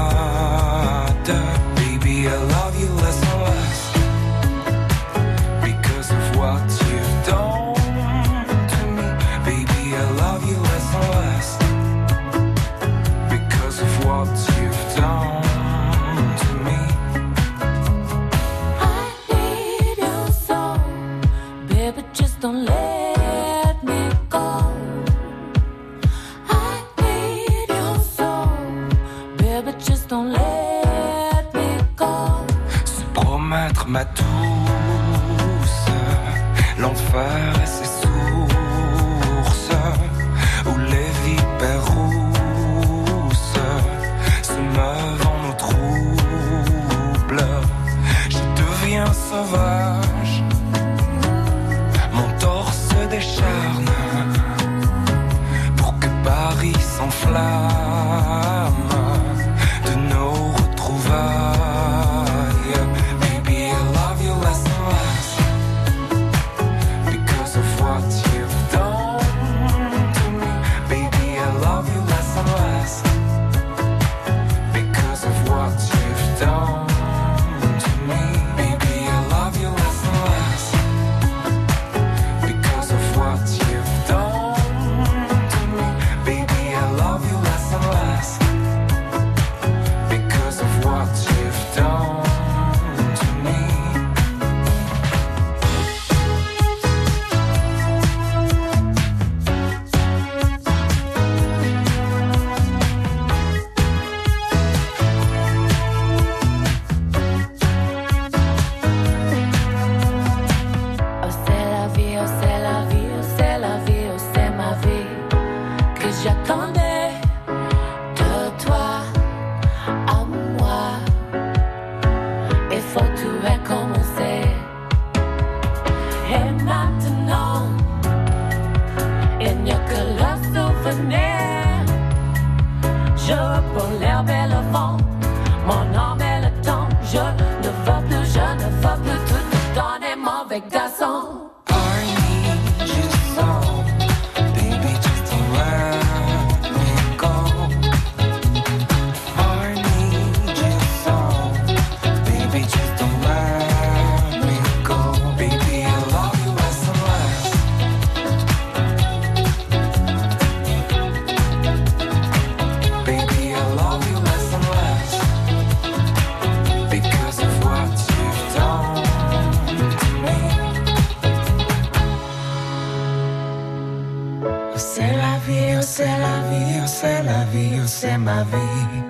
Ma 178.25 178.41
vie 178.43 179.03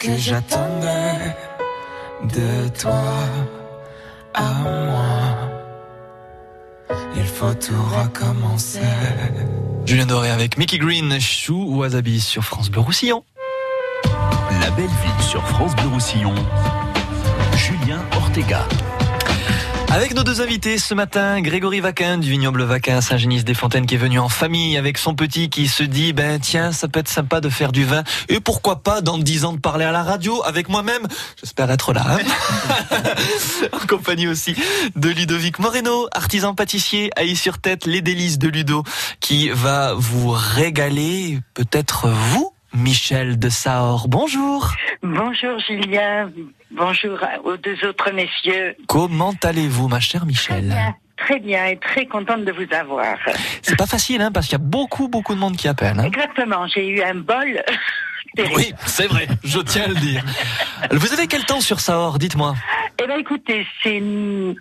que 0.00 0.16
j'attendais 0.16 1.36
de 2.24 2.68
toi 2.80 3.14
à 4.34 4.52
moi. 4.64 5.14
Il 7.14 7.26
faut 7.26 7.54
tout 7.54 7.82
recommencer. 8.00 8.80
Julien 9.86 10.06
Doré 10.06 10.30
avec 10.30 10.58
Mickey 10.58 10.78
Green, 10.78 11.20
Chou 11.20 11.64
ou 11.68 11.78
Wasabi 11.78 12.20
sur 12.20 12.42
France 12.42 12.70
Bleu 12.70 12.80
Roussillon. 12.80 13.22
La 14.60 14.70
belle 14.72 14.86
ville 14.86 15.24
sur 15.24 15.46
France 15.46 15.76
Bleu 15.76 15.88
Roussillon. 15.88 16.34
Julien 17.56 18.00
Ortega. 18.16 18.66
Avec 19.92 20.14
nos 20.14 20.22
deux 20.22 20.40
invités 20.40 20.78
ce 20.78 20.94
matin, 20.94 21.40
Grégory 21.40 21.80
Vaquin 21.80 22.16
du 22.18 22.30
vignoble 22.30 22.62
Vaquin 22.62 22.98
à 22.98 23.00
Saint-Genis-des-Fontaines 23.00 23.86
qui 23.86 23.96
est 23.96 23.98
venu 23.98 24.20
en 24.20 24.28
famille 24.28 24.76
avec 24.76 24.96
son 24.98 25.14
petit 25.14 25.50
qui 25.50 25.66
se 25.66 25.82
dit 25.82 26.12
ben 26.12 26.38
tiens 26.38 26.70
ça 26.70 26.86
peut 26.86 27.00
être 27.00 27.08
sympa 27.08 27.40
de 27.40 27.48
faire 27.48 27.72
du 27.72 27.84
vin 27.84 28.04
et 28.28 28.38
pourquoi 28.38 28.84
pas 28.84 29.00
dans 29.00 29.18
dix 29.18 29.44
ans 29.44 29.52
de 29.52 29.58
parler 29.58 29.84
à 29.84 29.90
la 29.90 30.04
radio 30.04 30.42
avec 30.44 30.68
moi-même. 30.68 31.08
J'espère 31.40 31.70
être 31.72 31.92
là. 31.92 32.06
hein. 32.08 32.96
en 33.72 33.84
compagnie 33.86 34.28
aussi 34.28 34.54
de 34.94 35.08
Ludovic 35.08 35.58
Moreno, 35.58 36.08
artisan 36.14 36.54
pâtissier 36.54 37.10
à 37.16 37.22
sur 37.34 37.58
tête 37.58 37.84
les 37.86 38.00
délices 38.00 38.38
de 38.38 38.48
Ludo 38.48 38.84
qui 39.18 39.50
va 39.50 39.94
vous 39.94 40.30
régaler 40.30 41.40
peut-être 41.54 42.08
vous 42.08 42.52
Michel 42.74 43.38
de 43.38 43.48
Saor. 43.48 44.06
Bonjour. 44.08 44.72
Bonjour 45.02 45.58
Julien, 45.66 46.30
bonjour 46.70 47.18
aux 47.44 47.56
deux 47.56 47.76
autres 47.86 48.12
messieurs. 48.12 48.76
Comment 48.86 49.34
allez-vous 49.42 49.88
ma 49.88 50.00
chère 50.00 50.24
Michel 50.26 50.72
Très 51.16 51.38
bien 51.40 51.66
et 51.66 51.76
très 51.78 52.06
contente 52.06 52.44
de 52.44 52.52
vous 52.52 52.66
avoir. 52.74 53.16
C'est 53.60 53.76
pas 53.76 53.86
facile, 53.86 54.22
hein, 54.22 54.30
parce 54.32 54.46
qu'il 54.46 54.54
y 54.58 54.60
a 54.60 54.64
beaucoup, 54.64 55.08
beaucoup 55.08 55.34
de 55.34 55.38
monde 55.40 55.56
qui 55.56 55.68
appelle. 55.68 55.98
hein. 55.98 56.04
Exactement, 56.04 56.66
j'ai 56.68 56.88
eu 56.88 57.02
un 57.02 57.16
bol. 57.16 57.62
Oui, 58.38 58.72
c'est 58.86 59.06
vrai, 59.06 59.26
je 59.44 59.58
tiens 59.60 59.84
à 59.84 59.88
le 59.88 59.94
dire. 59.94 60.24
Vous 60.92 61.12
avez 61.12 61.26
quel 61.26 61.44
temps 61.44 61.60
sur 61.60 61.80
Saor 61.80 62.18
Dites-moi. 62.18 62.54
Eh 63.02 63.06
ben 63.06 63.18
écoutez, 63.18 63.66
c'est 63.82 64.02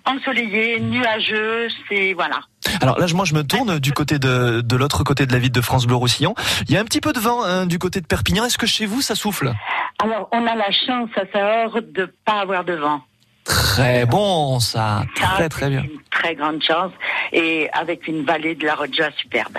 ensoleillé, 0.06 0.80
nuageux, 0.80 1.68
c'est 1.88 2.14
voilà. 2.14 2.40
Alors 2.82 2.98
là, 3.00 3.06
moi, 3.14 3.26
je 3.26 3.34
me 3.34 3.44
tourne 3.44 3.80
du 3.80 3.92
côté 3.92 4.18
de, 4.18 4.62
de 4.62 4.76
l'autre 4.76 5.04
côté 5.04 5.26
de 5.26 5.34
la 5.34 5.40
ville 5.40 5.52
de 5.52 5.62
France 5.62 5.86
Bleu 5.86 5.96
Roussillon. 5.96 6.36
Il 6.68 6.74
y 6.74 6.78
a 6.78 6.80
un 6.82 6.86
petit 6.86 7.02
peu 7.02 7.12
de 7.14 7.20
vent 7.20 7.44
hein, 7.44 7.66
du 7.66 7.80
côté 7.80 8.00
de 8.02 8.06
Perpignan. 8.06 8.46
Est-ce 8.46 8.58
que 8.58 8.68
chez 8.68 8.86
vous, 8.86 9.02
ça 9.02 9.16
souffle 9.16 9.54
Alors 10.02 10.30
on 10.32 10.48
a 10.48 10.56
la 10.56 10.72
chance 10.72 11.10
à 11.16 11.24
Sahor 11.34 11.80
de 11.82 12.14
pas 12.26 12.42
avoir 12.42 12.64
de 12.64 12.74
vent. 12.74 13.02
Très 13.44 14.06
bon, 14.06 14.60
ça. 14.60 15.04
Ça, 15.20 15.28
Très, 15.36 15.50
très 15.50 15.70
bien. 15.70 15.82
Une 15.82 16.00
très 16.12 16.36
grande 16.36 16.62
chance 16.64 16.92
et 17.34 17.70
avec 17.74 18.08
une 18.08 18.24
vallée 18.24 18.56
de 18.56 18.66
la 18.66 18.76
Roja 18.76 19.10
superbe. 19.18 19.58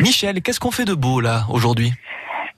Michel, 0.00 0.42
qu'est-ce 0.42 0.60
qu'on 0.60 0.70
fait 0.70 0.84
de 0.84 0.94
beau 0.94 1.20
là 1.20 1.46
aujourd'hui? 1.48 1.92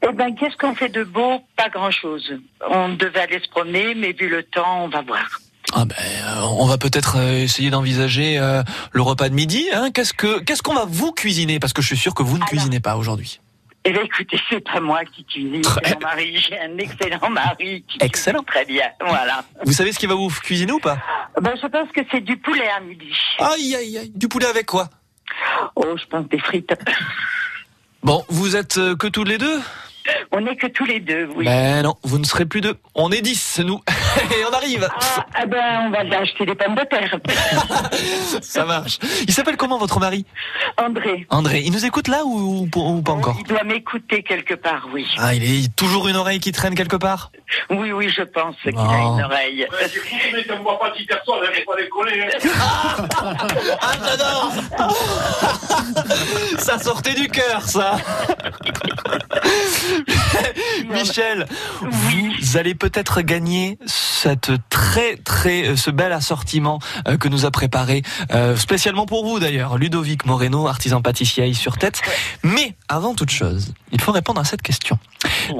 Eh 0.02 0.12
ben 0.12 0.34
qu'est-ce 0.34 0.56
qu'on 0.56 0.74
fait 0.74 0.88
de 0.88 1.02
beau? 1.04 1.40
Pas 1.56 1.68
grand-chose. 1.68 2.32
On 2.68 2.90
devait 2.90 3.20
aller 3.20 3.40
se 3.40 3.48
promener, 3.48 3.94
mais 3.94 4.12
vu 4.12 4.28
le 4.28 4.42
temps, 4.44 4.84
on 4.84 4.88
va 4.88 5.02
voir. 5.02 5.26
ah 5.74 5.84
ben, 5.84 5.94
euh, 5.98 6.40
On 6.58 6.66
va 6.66 6.78
peut-être 6.78 7.16
euh, 7.18 7.42
essayer 7.42 7.70
d'envisager 7.70 8.38
euh, 8.38 8.62
le 8.92 9.02
repas 9.02 9.28
de 9.28 9.34
midi. 9.34 9.66
Hein 9.72 9.90
qu'est-ce 9.92 10.12
que 10.14 10.38
qu'est-ce 10.40 10.62
qu'on 10.62 10.74
va 10.74 10.84
vous 10.86 11.12
cuisiner? 11.12 11.58
Parce 11.58 11.72
que 11.72 11.82
je 11.82 11.88
suis 11.88 11.96
sûr 11.96 12.14
que 12.14 12.22
vous 12.22 12.38
ne 12.38 12.44
cuisinez 12.44 12.78
pas 12.80 12.96
aujourd'hui. 12.96 13.40
Eh 13.84 13.92
bien, 13.92 14.02
écoutez, 14.02 14.38
c'est 14.50 14.60
pas 14.60 14.80
moi 14.80 15.00
qui 15.04 15.24
cuisine, 15.24 15.62
c'est 15.64 15.94
mon 15.94 16.00
mari. 16.00 16.36
J'ai 16.36 16.58
un 16.60 16.76
excellent 16.78 17.30
mari 17.30 17.84
qui 17.88 17.98
Excellent. 18.00 18.42
cuisine 18.42 18.64
très 18.64 18.64
bien. 18.66 18.88
Voilà. 19.00 19.44
Vous 19.64 19.72
savez 19.72 19.92
ce 19.92 19.98
qu'il 19.98 20.08
va 20.08 20.14
vous 20.14 20.28
cuisiner 20.28 20.72
ou 20.72 20.78
pas? 20.80 20.98
Ben, 21.40 21.54
je 21.60 21.66
pense 21.66 21.88
que 21.92 22.00
c'est 22.10 22.20
du 22.20 22.36
poulet 22.36 22.68
à 22.68 22.80
midi. 22.80 23.12
Aïe, 23.38 23.74
aïe, 23.74 23.98
aïe. 23.98 24.12
Du 24.14 24.28
poulet 24.28 24.46
avec 24.46 24.66
quoi? 24.66 24.90
Oh, 25.74 25.96
je 25.96 26.04
pense 26.06 26.28
des 26.28 26.38
frites. 26.38 26.72
Bon, 28.02 28.24
vous 28.28 28.56
êtes 28.56 28.74
que 28.98 29.06
tous 29.06 29.24
les 29.24 29.38
deux? 29.38 29.60
On 30.32 30.40
n'est 30.40 30.56
que 30.56 30.66
tous 30.66 30.84
les 30.84 31.00
deux, 31.00 31.28
oui. 31.36 31.44
Ben 31.44 31.82
non, 31.82 31.94
vous 32.02 32.18
ne 32.18 32.24
serez 32.24 32.44
plus 32.46 32.60
deux. 32.60 32.76
On 32.94 33.10
est 33.10 33.20
dix, 33.20 33.60
nous. 33.64 33.80
Et 34.30 34.44
on 34.50 34.52
arrive. 34.54 34.88
Ah, 35.00 35.26
ah 35.34 35.46
ben, 35.46 35.86
on 35.86 35.90
va 35.90 35.98
aller 36.00 36.16
acheter 36.16 36.46
des 36.46 36.54
pommes 36.54 36.74
de 36.74 36.82
terre. 36.84 37.16
Ça 38.42 38.64
marche. 38.64 38.98
Il 39.26 39.32
s'appelle 39.32 39.56
comment 39.56 39.78
votre 39.78 39.98
mari? 40.00 40.24
André, 40.76 41.26
André. 41.30 41.60
Il 41.64 41.72
nous 41.72 41.84
écoute 41.84 42.08
là 42.08 42.24
ou, 42.24 42.68
ou- 42.74 42.96
ou 42.96 43.02
pas 43.02 43.12
encore? 43.12 43.36
Il 43.40 43.46
doit 43.46 43.64
m'écouter 43.64 44.22
quelque 44.22 44.54
part, 44.54 44.86
oui. 44.92 45.06
Ah, 45.18 45.34
il 45.34 45.42
est 45.64 45.76
toujours 45.76 46.08
une 46.08 46.16
oreille 46.16 46.40
qui 46.40 46.52
traîne 46.52 46.74
quelque 46.74 46.96
part? 46.96 47.30
Oui, 47.70 47.92
oui, 47.92 48.10
je 48.14 48.22
pense 48.22 48.56
qu'il 48.62 48.76
a 48.76 48.80
une 48.80 49.22
oreille. 49.24 49.66
Ah, 53.80 53.92
j'adore 54.04 54.52
Ça 56.58 56.78
sortait 56.78 57.14
du 57.14 57.28
cœur, 57.28 57.62
ça 57.62 57.96
Michel, 60.90 61.46
vous 61.80 62.56
allez 62.56 62.74
peut-être 62.74 63.20
gagner 63.22 63.78
cette 63.86 64.50
très 64.68 65.16
très 65.16 65.76
ce 65.76 65.90
bel 65.90 66.12
assortiment 66.12 66.78
euh, 67.06 67.16
que 67.16 67.28
nous 67.28 67.46
a 67.46 67.50
préparé 67.50 68.02
euh, 68.32 68.56
spécialement 68.56 69.06
pour 69.06 69.24
vous 69.24 69.38
d'ailleurs, 69.38 69.78
Ludovic 69.78 70.26
Moreno, 70.26 70.66
artisan 70.66 71.02
pâtissier 71.02 71.52
sur 71.54 71.78
tête. 71.78 72.00
Mais 72.42 72.74
avant 72.88 73.14
toute 73.14 73.30
chose, 73.30 73.74
il 73.92 74.00
faut 74.00 74.12
répondre 74.12 74.40
à 74.40 74.44
cette 74.44 74.62
question. 74.62 74.98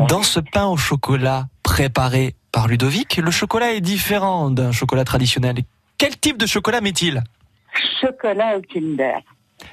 Dans 0.09 0.23
ce 0.23 0.41
pain 0.41 0.67
au 0.67 0.77
chocolat 0.77 1.47
préparé 1.63 2.35
par 2.53 2.69
Ludovic, 2.69 3.17
le 3.17 3.31
chocolat 3.31 3.73
est 3.73 3.81
différent 3.81 4.51
d'un 4.51 4.73
chocolat 4.73 5.05
traditionnel. 5.05 5.57
Quel 5.99 6.17
type 6.19 6.39
de 6.39 6.47
chocolat 6.47 6.81
met-il? 6.81 7.23
Chocolat 8.01 8.57
au 8.57 8.63
Kinder. 8.63 9.21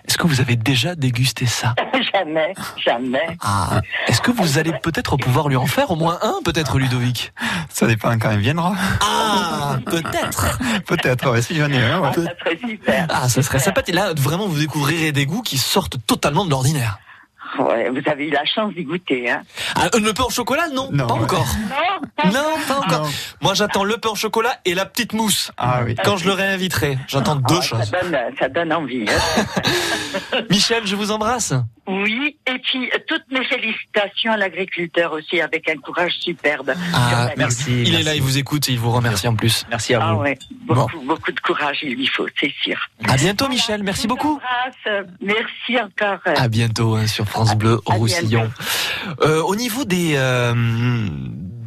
Est-ce 0.07 0.17
que 0.17 0.27
vous 0.27 0.41
avez 0.41 0.55
déjà 0.55 0.95
dégusté 0.95 1.45
ça? 1.45 1.73
Jamais, 2.13 2.53
jamais. 2.77 3.37
Ah, 3.41 3.81
est-ce 4.07 4.21
que 4.21 4.31
vous 4.31 4.57
allez 4.57 4.71
peut-être 4.71 5.17
pouvoir 5.17 5.49
lui 5.49 5.57
en 5.57 5.65
faire 5.65 5.91
au 5.91 5.95
moins 5.95 6.17
un, 6.21 6.35
peut-être 6.45 6.77
Ludovic? 6.77 7.33
Ça 7.69 7.87
dépend 7.87 8.17
quand 8.17 8.31
il 8.31 8.37
viendra. 8.37 8.73
Ah, 9.01 9.77
peut-être. 9.85 10.59
Peut-être, 10.85 11.31
ouais, 11.31 11.41
si 11.41 11.55
j'en 11.55 11.69
ai 11.69 11.83
un, 11.83 11.99
ouais. 11.99 12.13
Ça 12.13 12.21
serait 12.21 12.59
super. 12.69 13.07
Ah, 13.09 13.27
ça 13.27 13.41
serait 13.41 13.59
sympathique. 13.59 13.95
Là, 13.95 14.13
vraiment, 14.15 14.47
vous 14.47 14.59
découvrirez 14.59 15.11
des 15.11 15.25
goûts 15.25 15.41
qui 15.41 15.57
sortent 15.57 15.97
totalement 16.05 16.45
de 16.45 16.51
l'ordinaire. 16.51 16.99
Ouais, 17.59 17.89
vous 17.89 18.01
avez 18.09 18.27
eu 18.27 18.31
la 18.31 18.43
chance 18.45 18.73
d'y 18.73 18.83
goûter, 18.83 19.29
hein. 19.29 19.41
Ah, 19.75 19.87
le 19.97 20.13
pain 20.13 20.23
au 20.23 20.29
chocolat, 20.29 20.67
non, 20.73 20.89
pas 20.91 21.13
encore. 21.13 21.45
Non, 22.23 22.31
Non, 22.31 22.43
pas 22.67 22.77
encore. 22.79 23.09
Moi, 23.41 23.53
j'attends 23.53 23.83
le 23.83 23.97
pain 23.97 24.09
au 24.09 24.15
chocolat 24.15 24.57
et 24.65 24.73
la 24.73 24.85
petite 24.85 25.13
mousse. 25.13 25.51
Ah 25.57 25.81
oui. 25.85 25.95
Quand 26.03 26.17
je 26.17 26.25
le 26.25 26.33
réinviterai, 26.33 26.97
j'attends 27.07 27.35
deux 27.35 27.55
Ah, 27.59 27.61
choses. 27.61 27.83
Ça 27.91 28.01
donne, 28.01 28.17
ça 28.39 28.49
donne 28.49 28.73
envie. 28.73 29.05
hein. 29.07 30.41
Michel, 30.49 30.85
je 30.85 30.95
vous 30.95 31.11
embrasse. 31.11 31.53
Oui, 31.87 32.35
et 32.47 32.57
puis 32.59 32.89
euh, 32.93 32.97
toutes 33.07 33.23
mes 33.31 33.45
félicitations 33.45 34.31
à 34.31 34.37
l'agriculteur 34.37 35.11
aussi, 35.13 35.39
avec 35.39 35.69
un 35.69 35.75
courage 35.77 36.13
superbe. 36.19 36.73
Ah, 36.93 37.29
merci, 37.37 37.83
Il 37.83 37.93
est 37.95 38.01
là, 38.03 38.15
il 38.15 38.21
vous 38.23 38.37
écoute 38.39 38.67
et 38.69 38.71
il 38.71 38.79
vous 38.79 38.89
remercie 38.91 39.27
en 39.27 39.35
plus. 39.35 39.65
Merci 39.69 39.93
à 39.93 39.99
Ah 40.01 40.13
vous. 40.13 40.21
ouais, 40.21 40.37
beaucoup, 40.65 40.99
beaucoup 41.05 41.31
de 41.31 41.39
courage 41.41 41.77
il 41.83 41.93
lui 41.95 42.07
faut, 42.07 42.25
c'est 42.39 42.51
sûr. 42.63 42.77
À 43.07 43.15
bientôt, 43.17 43.47
Michel. 43.49 43.83
Merci 43.83 44.07
beaucoup. 44.07 44.39
Merci 45.21 45.79
encore. 45.79 46.19
euh, 46.27 46.33
À 46.35 46.47
bientôt 46.47 46.95
hein, 46.95 47.05
sur 47.05 47.25
France 47.35 47.55
Bleu 47.55 47.79
À 47.89 47.93
Roussillon. 47.95 48.49
Euh, 49.21 49.41
au 49.43 49.55
niveau 49.55 49.83
des 49.85 50.13
euh, 50.15 50.53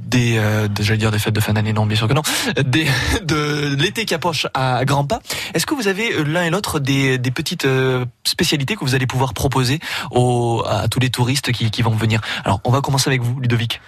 des, 0.06 0.38
euh, 0.38 0.68
de- 0.68 0.82
j'allais 0.82 0.96
dire 0.98 1.10
des 1.10 1.18
fêtes 1.18 1.34
de 1.34 1.40
fin 1.40 1.52
d'année, 1.52 1.74
non, 1.74 1.84
bien 1.84 1.94
sûr 1.96 2.08
que 2.08 2.14
non, 2.14 2.22
des, 2.64 2.86
de 3.24 3.74
l'été 3.76 4.06
qui 4.06 4.14
approche 4.14 4.46
à 4.54 4.82
grands 4.86 5.04
pas. 5.04 5.20
Est-ce 5.52 5.66
que 5.66 5.74
vous 5.74 5.86
avez 5.86 6.12
euh, 6.14 6.24
l'un 6.24 6.44
et 6.44 6.50
l'autre 6.50 6.80
des, 6.80 7.18
des 7.18 7.30
petites 7.30 7.66
euh, 7.66 8.06
spécialités 8.24 8.74
que 8.74 8.80
vous 8.86 8.94
allez 8.94 9.06
pouvoir 9.06 9.34
proposer 9.34 9.80
aux, 10.10 10.62
à 10.66 10.88
tous 10.88 10.98
les 10.98 11.10
touristes 11.10 11.52
qui, 11.52 11.70
qui 11.70 11.82
vont 11.82 11.90
venir? 11.94 12.22
Alors, 12.46 12.60
on 12.64 12.70
va 12.70 12.80
commencer 12.80 13.10
avec 13.10 13.20
vous, 13.22 13.38
Ludovic. 13.38 13.82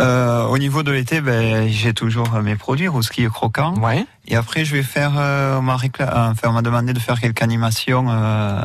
Euh, 0.00 0.44
au 0.46 0.58
niveau 0.58 0.82
de 0.82 0.90
l'été, 0.90 1.20
ben, 1.20 1.68
j'ai 1.68 1.92
toujours 1.92 2.34
euh, 2.34 2.42
mes 2.42 2.56
produits, 2.56 2.88
ski 3.02 3.24
et 3.24 3.28
croquant. 3.28 3.74
Ouais. 3.78 4.06
Et 4.26 4.36
après, 4.36 4.64
je 4.64 4.74
vais 4.74 4.82
faire, 4.82 5.12
euh, 5.18 5.58
on 5.58 5.62
m'a 5.62 5.76
récla- 5.76 6.08
euh, 6.08 6.30
enfin, 6.30 6.48
on 6.48 6.52
m'a 6.52 6.62
demandé 6.62 6.92
de 6.92 6.98
faire 6.98 7.20
quelques 7.20 7.42
animations, 7.42 8.06
euh, 8.08 8.60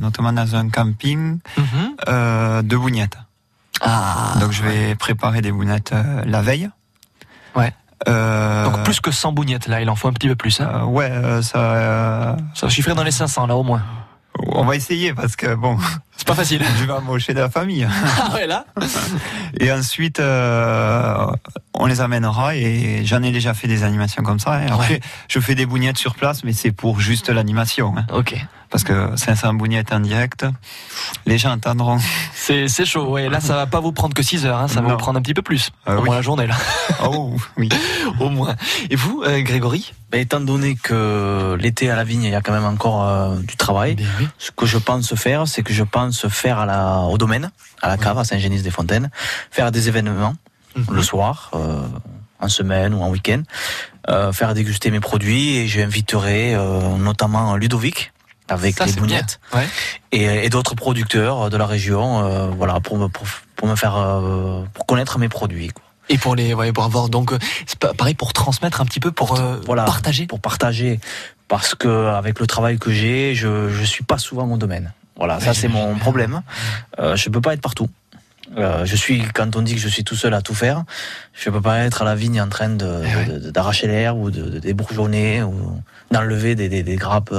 notamment 0.00 0.32
dans 0.32 0.54
un 0.56 0.68
camping, 0.68 1.38
euh, 2.08 2.62
de 2.62 2.76
bougnettes. 2.76 3.18
Ah. 3.80 4.34
Donc, 4.40 4.52
je 4.52 4.62
vais 4.62 4.94
préparer 4.94 5.40
des 5.40 5.50
bougnettes 5.52 5.92
la 6.24 6.42
veille. 6.42 6.68
Ouais. 7.56 7.72
Euh, 8.08 8.64
Donc 8.66 8.84
plus 8.84 9.00
que 9.00 9.10
100 9.10 9.32
bougnettes, 9.32 9.66
là, 9.66 9.80
il 9.80 9.90
en 9.90 9.96
faut 9.96 10.06
un 10.06 10.12
petit 10.12 10.28
peu 10.28 10.36
plus. 10.36 10.60
Hein. 10.60 10.84
ouais, 10.84 11.10
euh, 11.10 11.42
ça. 11.42 11.58
euh, 11.58 12.36
Ça 12.54 12.66
va 12.66 12.70
chiffrer 12.70 12.94
dans 12.94 13.02
les 13.02 13.10
500, 13.10 13.46
là, 13.48 13.56
au 13.56 13.64
moins. 13.64 13.82
On 14.46 14.64
va 14.64 14.76
essayer 14.76 15.12
parce 15.14 15.36
que 15.36 15.54
bon, 15.54 15.76
C'est 16.16 16.26
pas 16.26 16.34
facile. 16.34 16.62
je 16.78 16.84
vais 16.84 16.92
embaucher 16.92 17.34
de 17.34 17.40
la 17.40 17.50
famille. 17.50 17.86
Ah 18.20 18.34
ouais, 18.34 18.46
là 18.46 18.64
Et 19.60 19.70
ensuite, 19.72 20.20
euh, 20.20 21.26
on 21.74 21.86
les 21.86 22.00
amènera 22.00 22.54
et 22.56 23.02
j'en 23.04 23.22
ai 23.22 23.30
déjà 23.32 23.54
fait 23.54 23.68
des 23.68 23.84
animations 23.84 24.22
comme 24.22 24.38
ça. 24.38 24.54
hein. 24.54 24.66
Après, 24.70 24.94
Ouais. 24.94 25.00
je 25.28 25.40
fais 25.40 25.54
des 25.54 25.66
bougnettes 25.66 25.98
sur 25.98 26.14
place, 26.14 26.44
mais 26.44 26.52
c'est 26.52 26.72
pour 26.72 27.00
juste 27.00 27.28
l'animation. 27.28 27.94
hein. 27.96 28.06
Ok. 28.12 28.36
Parce 28.70 28.84
que 28.84 29.16
500 29.16 29.54
bougnettes 29.54 29.92
en 29.94 30.00
direct, 30.00 30.44
les 31.24 31.38
gens 31.38 31.52
entendront. 31.52 31.98
C'est, 32.34 32.68
c'est 32.68 32.84
chaud, 32.84 33.08
ouais. 33.08 33.28
Là, 33.30 33.40
ça 33.40 33.54
va 33.56 33.66
pas 33.66 33.80
vous 33.80 33.92
prendre 33.92 34.12
que 34.14 34.22
6 34.22 34.44
heures, 34.44 34.58
hein. 34.58 34.68
ça 34.68 34.76
va 34.82 34.88
Non. 34.88 34.94
vous 34.94 34.96
prendre 34.98 35.18
un 35.18 35.22
petit 35.22 35.32
peu 35.32 35.40
plus. 35.40 35.70
Ah 35.86 35.94
au 35.96 36.00
oui. 36.00 36.04
moins 36.06 36.16
la 36.16 36.22
journée, 36.22 36.46
là. 36.46 36.54
Oh, 37.04 37.34
oui. 37.56 37.68
au 38.20 38.28
moins. 38.28 38.56
Et 38.90 38.96
vous, 38.96 39.22
euh, 39.26 39.40
Grégory? 39.40 39.92
Ben, 40.10 40.20
étant 40.20 40.40
donné 40.40 40.74
que 40.74 41.56
l'été 41.58 41.90
à 41.90 41.96
la 41.96 42.04
vigne, 42.04 42.24
il 42.24 42.30
y 42.30 42.34
a 42.34 42.40
quand 42.42 42.52
même 42.52 42.64
encore 42.66 43.04
euh, 43.08 43.36
du 43.38 43.56
travail, 43.56 43.94
Bien 43.94 44.06
oui. 44.20 44.28
ce 44.38 44.50
que 44.50 44.66
je 44.66 44.76
pense 44.78 45.14
faire, 45.14 45.48
c'est 45.48 45.62
que 45.62 45.72
je 45.72 45.84
pense 45.84 46.26
faire 46.28 46.58
à 46.58 46.66
la, 46.66 46.98
au 47.00 47.16
domaine, 47.18 47.50
à 47.82 47.88
la 47.88 47.96
cave, 47.96 48.18
à 48.18 48.24
Saint-Génis-des-Fontaines, 48.24 49.10
faire 49.50 49.70
des 49.72 49.88
événements 49.88 50.34
Mhm. 50.76 50.84
le 50.94 51.02
soir, 51.02 51.50
euh, 51.54 51.80
en 52.40 52.48
semaine 52.48 52.92
ou 52.94 53.02
en 53.02 53.08
week-end, 53.08 53.42
euh, 54.10 54.32
faire 54.32 54.52
déguster 54.54 54.90
mes 54.90 55.00
produits 55.00 55.56
et 55.56 55.66
j'inviterai 55.66 56.54
euh, 56.54 56.96
notamment 56.98 57.56
Ludovic 57.56 58.12
avec 58.48 58.76
Ça, 58.76 58.86
les 58.86 58.92
bien. 58.92 59.22
Ouais. 59.54 59.66
et, 60.12 60.24
et 60.44 60.48
d'autres 60.48 60.74
producteurs 60.74 61.50
de 61.50 61.56
la 61.56 61.66
région, 61.66 62.24
euh, 62.24 62.46
voilà, 62.48 62.80
pour 62.80 62.96
me, 62.98 63.08
pour, 63.08 63.26
pour 63.56 63.68
me 63.68 63.76
faire, 63.76 63.96
euh, 63.96 64.64
pour 64.74 64.86
connaître 64.86 65.18
mes 65.18 65.28
produits. 65.28 65.68
quoi. 65.68 65.82
Et 66.10 66.16
pour 66.16 66.34
les, 66.34 66.54
ouais, 66.54 66.72
pour 66.72 66.84
avoir 66.84 67.10
donc, 67.10 67.32
euh, 67.32 67.38
c'est 67.66 67.78
pareil 67.78 68.14
pour 68.14 68.32
transmettre 68.32 68.80
un 68.80 68.86
petit 68.86 69.00
peu, 69.00 69.12
pour, 69.12 69.38
euh, 69.38 69.56
voilà, 69.66 69.84
partager. 69.84 70.26
pour 70.26 70.40
partager 70.40 71.00
parce 71.48 71.74
que 71.74 71.88
avec 72.08 72.40
le 72.40 72.46
travail 72.46 72.78
que 72.78 72.90
j'ai 72.92 73.34
je 73.34 73.70
je 73.70 73.82
suis 73.84 74.04
pas 74.04 74.18
souvent 74.18 74.46
au 74.50 74.58
domaine 74.58 74.92
voilà 75.16 75.40
ça 75.40 75.48
Ouais, 75.48 75.54
c'est 75.54 75.68
mon 75.68 75.94
problème 75.96 76.42
euh, 76.98 77.16
je 77.16 77.30
peux 77.30 77.40
pas 77.40 77.54
être 77.54 77.62
partout 77.62 77.88
euh, 78.58 78.84
je 78.84 78.94
suis 78.96 79.22
quand 79.34 79.56
on 79.56 79.62
dit 79.62 79.74
que 79.74 79.80
je 79.80 79.88
suis 79.88 80.04
tout 80.04 80.14
seul 80.14 80.34
à 80.34 80.42
tout 80.42 80.54
faire 80.54 80.84
je 81.32 81.48
peux 81.48 81.62
pas 81.62 81.78
être 81.78 82.02
à 82.02 82.04
la 82.04 82.14
vigne 82.14 82.38
en 82.42 82.48
train 82.50 82.68
de 82.68 83.02
Eh 83.02 83.16
ouais. 83.16 83.24
de- 83.24 83.38
de- 83.38 83.50
d'arracher 83.50 83.86
l'air 83.86 84.18
ou 84.18 84.30
de, 84.30 84.42
de 84.42 84.58
débourgeonner 84.58 85.42
ou 85.42 85.80
d'enlever 86.10 86.54
des, 86.54 86.68
des, 86.68 86.82
des 86.82 86.96
grappes 86.96 87.32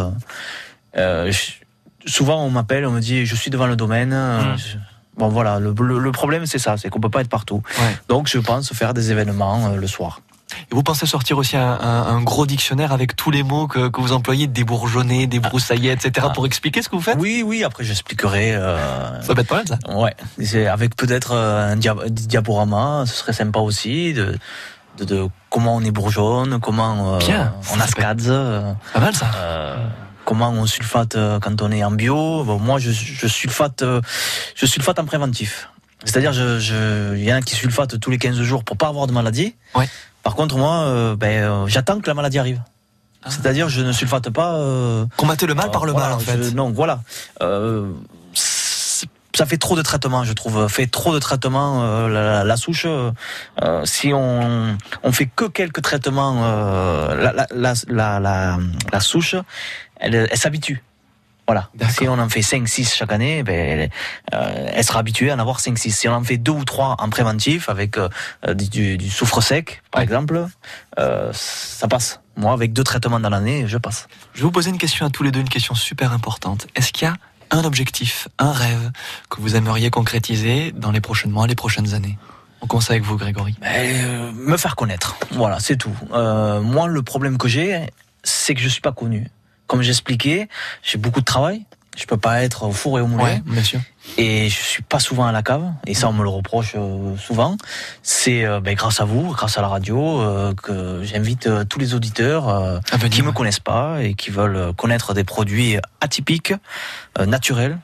euh, 0.97 1.31
je- 1.31 2.09
souvent 2.11 2.43
on 2.43 2.49
m'appelle 2.49 2.85
on 2.85 2.91
me 2.91 2.99
dit 3.01 3.25
je 3.25 3.35
suis 3.35 3.51
devant 3.51 3.67
le 3.67 3.75
domaine 3.75 4.13
euh, 4.13 4.57
je- 4.57 4.77
Bon 5.17 5.27
voilà, 5.27 5.59
le, 5.59 5.73
le- 5.81 5.99
le 5.99 6.11
problème 6.13 6.45
c'est 6.45 6.59
ça, 6.59 6.77
c'est 6.77 6.89
qu'on 6.89 7.01
peut 7.01 7.09
pas 7.09 7.19
être 7.19 7.27
partout. 7.29 7.61
Ouais. 7.77 7.97
Donc 8.07 8.29
je 8.29 8.37
pense 8.39 8.71
faire 8.73 8.93
des 8.93 9.11
événements 9.11 9.67
euh, 9.67 9.75
le 9.75 9.85
soir. 9.85 10.21
Et 10.71 10.75
vous 10.75 10.81
pensez 10.81 11.05
sortir 11.05 11.37
aussi 11.37 11.57
un, 11.57 11.61
un- 11.73 12.03
un 12.07 12.21
gros 12.21 12.45
dictionnaire 12.45 12.93
avec 12.93 13.17
tous 13.17 13.29
les 13.29 13.43
mots 13.43 13.67
que, 13.67 13.89
que 13.89 13.99
vous 13.99 14.13
employez, 14.13 14.47
débourgeonner, 14.47 15.27
débroussailler, 15.27 15.91
etc., 15.91 16.27
Ah. 16.29 16.33
pour 16.33 16.45
expliquer 16.45 16.81
ce 16.81 16.87
que 16.87 16.95
vous 16.95 17.01
faites? 17.01 17.17
Oui, 17.19 17.43
oui, 17.45 17.65
après 17.65 17.83
j'expliquerai. 17.83 18.55
euh, 18.55 19.21
Ça 19.21 19.35
peut 19.35 19.41
être 19.41 19.47
pas 19.49 19.57
mal, 19.57 19.67
ça. 19.67 19.77
Ouais, 19.93 20.15
avec 20.69 20.95
peut-être 20.95 21.35
un 21.35 21.75
dia- 21.75 21.95
diaporama, 22.09 23.03
ce 23.05 23.13
serait 23.15 23.33
sympa 23.33 23.59
aussi 23.59 24.13
de, 24.13 24.37
de, 24.99 25.03
de 25.03 25.27
comment 25.49 25.75
on 25.75 25.81
est 25.81 25.91
bourgeonne, 25.91 26.59
comment 26.61 27.15
euh, 27.15 27.19
Bien, 27.19 27.53
on 27.75 27.79
ascade, 27.81 28.21
Pas 28.93 28.99
mal, 29.01 29.13
ça. 29.15 29.25
euh, 29.35 29.85
comment 30.29 30.51
on 30.51 30.67
sulfate 30.67 31.15
euh, 31.15 31.39
quand 31.39 31.59
on 31.63 31.71
est 31.71 31.83
en 31.83 31.89
bio. 31.89 32.43
Bon, 32.43 32.59
moi, 32.59 32.77
je, 32.77 32.91
je 32.91 33.25
sulfate, 33.27 33.81
euh, 33.81 33.99
je 34.55 34.67
sulfate 34.67 34.99
en 34.99 35.05
préventif. 35.05 35.69
C'est-à-dire, 36.05 36.33
je, 36.33 36.59
je, 36.59 37.15
il 37.17 37.23
y 37.23 37.33
en 37.33 37.37
a 37.37 37.41
qui 37.41 37.55
sulfatent 37.55 37.99
tous 37.99 38.11
les 38.11 38.19
15 38.19 38.39
jours 38.43 38.63
pour 38.63 38.77
pas 38.77 38.87
avoir 38.89 39.07
de 39.07 39.11
maladie. 39.11 39.55
Ouais. 39.73 39.89
Par 40.21 40.35
contre, 40.35 40.55
moi, 40.57 40.81
euh, 40.83 41.15
ben, 41.15 41.43
euh, 41.43 41.67
j'attends 41.67 41.99
que 41.99 42.05
la 42.07 42.13
maladie 42.13 42.37
arrive. 42.37 42.61
C'est-à-dire, 43.27 43.67
je 43.69 43.81
ne 43.81 43.91
sulfate 43.91 44.29
pas. 44.29 44.53
euh, 44.55 45.05
Combattez 45.17 45.47
le 45.47 45.55
mal 45.55 45.71
par 45.71 45.85
le 45.85 45.91
voilà, 45.93 46.09
mal, 46.09 46.15
en 46.17 46.19
fait. 46.19 46.43
je- 46.43 46.55
non, 46.55 46.69
voilà. 46.69 47.01
Ça 49.39 49.45
fait 49.45 49.57
trop 49.57 49.77
de 49.77 49.81
traitements, 49.81 50.25
je 50.25 50.33
trouve. 50.33 50.67
Fait 50.67 50.85
trop 50.85 51.13
de 51.13 51.19
traitements. 51.19 51.81
euh, 51.85 52.09
la, 52.09 52.21
la- 52.23 52.43
la 52.43 52.57
souche, 52.57 52.83
euh, 52.85 53.09
euh, 53.63 53.85
si 53.85 54.11
on 54.13 54.77
on 55.01 55.11
fait 55.13 55.29
que 55.33 55.45
quelques 55.45 55.81
traitements, 55.81 56.41
euh, 56.43 57.31
la, 57.49 57.73
la, 58.91 58.99
souche, 58.99 59.35
elle, 59.95 60.27
elle 60.29 60.37
s'habitue. 60.37 60.83
Voilà. 61.47 61.69
Si 61.89 62.05
on 62.09 62.19
en 62.19 62.27
fait 62.27 62.41
5, 62.41 62.67
6 62.67 62.93
chaque 62.93 63.13
année, 63.13 63.41
ben, 63.43 63.55
elle, 63.55 63.89
euh, 64.33 64.67
elle 64.73 64.83
sera 64.83 64.99
habituée 64.99 65.31
à 65.31 65.35
en 65.35 65.39
avoir 65.39 65.61
5, 65.61 65.77
6. 65.79 65.91
Si 65.97 66.09
on 66.09 66.13
en 66.13 66.23
fait 66.23 66.37
deux 66.37 66.51
ou 66.51 66.65
trois 66.65 66.97
en 66.99 67.09
préventif, 67.09 67.69
avec 67.69 67.97
euh, 67.97 68.09
du, 68.53 68.67
du- 68.69 68.97
du 68.97 69.09
soufre 69.09 69.41
sec, 69.41 69.81
par 69.89 69.99
Ouais. 69.99 70.03
exemple, 70.03 70.47
euh, 70.99 71.31
ça 71.33 71.87
passe. 71.87 72.19
Moi, 72.35 72.51
avec 72.51 72.73
deux 72.73 72.83
traitements 72.83 73.21
dans 73.21 73.29
l'année, 73.29 73.67
je 73.67 73.77
passe. 73.77 74.07
Je 74.33 74.39
vais 74.39 74.43
vous 74.43 74.51
poser 74.51 74.69
une 74.69 74.77
question 74.77 75.05
à 75.05 75.09
tous 75.09 75.23
les 75.23 75.31
deux, 75.31 75.39
une 75.39 75.47
question 75.49 75.75
super 75.75 76.11
importante. 76.11 76.67
Est-ce 76.75 76.91
qu'il 76.91 77.07
y 77.07 77.09
a 77.11 77.15
un 77.51 77.63
objectif, 77.63 78.27
un 78.37 78.51
rêve 78.51 78.91
que 79.29 79.41
vous 79.41 79.55
aimeriez 79.55 79.89
concrétiser 79.89 80.71
dans 80.71 80.91
les 80.91 81.01
prochains 81.01 81.29
mois, 81.29 81.47
les 81.47 81.55
prochaines 81.55 81.93
années 81.93 82.17
On 82.61 82.67
commence 82.67 82.89
avec 82.89 83.03
vous, 83.03 83.17
Grégory. 83.17 83.55
Ben, 83.61 83.69
euh, 84.05 84.31
me 84.31 84.57
faire 84.57 84.75
connaître. 84.75 85.17
Voilà, 85.31 85.59
c'est 85.59 85.77
tout. 85.77 85.95
Euh, 86.13 86.61
moi, 86.61 86.87
le 86.87 87.01
problème 87.01 87.37
que 87.37 87.47
j'ai, 87.47 87.87
c'est 88.23 88.53
que 88.53 88.61
je 88.61 88.67
suis 88.67 88.81
pas 88.81 88.91
connu. 88.91 89.29
Comme 89.67 89.81
j'expliquais, 89.81 90.49
j'ai 90.83 90.97
beaucoup 90.97 91.19
de 91.19 91.25
travail. 91.25 91.65
Je 91.99 92.05
peux 92.05 92.17
pas 92.17 92.43
être 92.43 92.63
au 92.63 92.71
four 92.71 92.97
et 92.97 93.01
au 93.01 93.07
moulin. 93.07 93.23
Ouais, 93.25 93.41
bien 93.45 93.63
sûr. 93.63 93.81
Et 94.17 94.47
je 94.49 94.55
suis 94.55 94.81
pas 94.83 94.99
souvent 94.99 95.25
à 95.27 95.31
la 95.33 95.43
cave. 95.43 95.71
Et 95.85 95.93
ça, 95.93 96.07
on 96.07 96.13
me 96.13 96.23
le 96.23 96.29
reproche 96.29 96.73
euh, 96.77 97.15
souvent. 97.17 97.57
C'est 98.03 98.45
euh, 98.45 98.59
ben, 98.61 98.73
grâce 98.73 99.01
à 99.01 99.05
vous, 99.05 99.31
grâce 99.33 99.57
à 99.57 99.61
la 99.61 99.67
radio, 99.67 100.21
euh, 100.21 100.53
que 100.53 101.03
j'invite 101.03 101.49
tous 101.67 101.77
les 101.79 101.93
auditeurs 101.93 102.79
qui 103.11 103.21
me 103.21 103.31
connaissent 103.33 103.59
pas 103.59 104.01
et 104.01 104.13
qui 104.13 104.29
veulent 104.31 104.73
connaître 104.75 105.13
des 105.13 105.23
produits 105.25 105.77
atypiques, 106.01 106.53
naturels, 107.27 107.77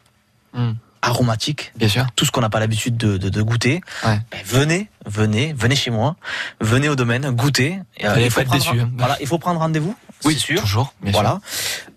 Hmm. 0.53 0.71
aromatiques 1.01 1.73
Bien 1.75 1.89
sûr. 1.89 2.05
tout 2.15 2.23
ce 2.23 2.31
qu'on 2.31 2.39
n'a 2.39 2.49
pas 2.49 2.61
l'habitude 2.61 2.95
de, 2.95 3.17
de, 3.17 3.27
de 3.27 3.41
goûter, 3.41 3.81
Ouais. 4.05 4.21
ben, 4.31 4.39
venez, 4.45 4.89
venez, 5.05 5.51
venez 5.51 5.75
chez 5.75 5.91
moi, 5.91 6.15
venez 6.61 6.87
au 6.87 6.95
domaine, 6.95 7.29
goûtez. 7.31 7.81
Il 7.99 8.31
faut 8.31 8.41
prendre- 8.41 8.53
déçu, 8.53 8.79
hein. 8.79 8.89
Voilà, 8.97 9.17
il 9.19 9.27
faut 9.27 9.37
prendre 9.37 9.59
rendez-vous, 9.59 9.93
Oui, 10.23 10.33
c'est 10.35 10.39
sûr. 10.39 10.61
toujours. 10.61 10.93
Bien 11.01 11.11
sûr. 11.11 11.21
Voilà. 11.21 11.41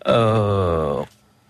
Euh, 0.09 1.01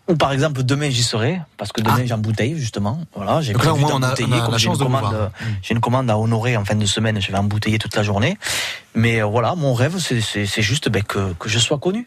ou 0.08 0.16
par 0.16 0.32
exemple 0.32 0.62
demain 0.62 0.90
j'y 0.90 1.02
serai 1.02 1.40
parce 1.56 1.70
que 1.72 1.80
demain 1.80 2.04
j'embouteille 2.06 2.58
justement. 2.58 3.00
Voilà, 3.14 3.40
j'ai 3.42 3.52
Ah. 3.54 3.58
Prévu 3.58 3.84
d'embouteiller, 3.84 4.36
j'ai 4.56 4.68
une 4.68 4.76
commande, 4.78 5.14
euh, 5.14 5.28
J'ai 5.62 5.74
une 5.74 5.80
commande 5.80 6.10
à 6.10 6.18
honorer 6.18 6.56
en 6.56 6.64
fin 6.64 6.74
de 6.74 6.86
semaine. 6.86 7.20
Je 7.20 7.30
vais 7.30 7.38
embouteiller 7.38 7.78
toute 7.78 7.94
la 7.94 8.02
journée. 8.02 8.38
Mais 8.94 9.20
euh, 9.22 9.26
voilà, 9.26 9.54
mon 9.54 9.74
rêve 9.74 9.98
c'est- 9.98 10.62
juste 10.62 10.88
ben, 10.88 11.02
que 11.02 11.32
que 11.34 11.48
je 11.48 11.58
sois 11.58 11.78
connu 11.78 12.06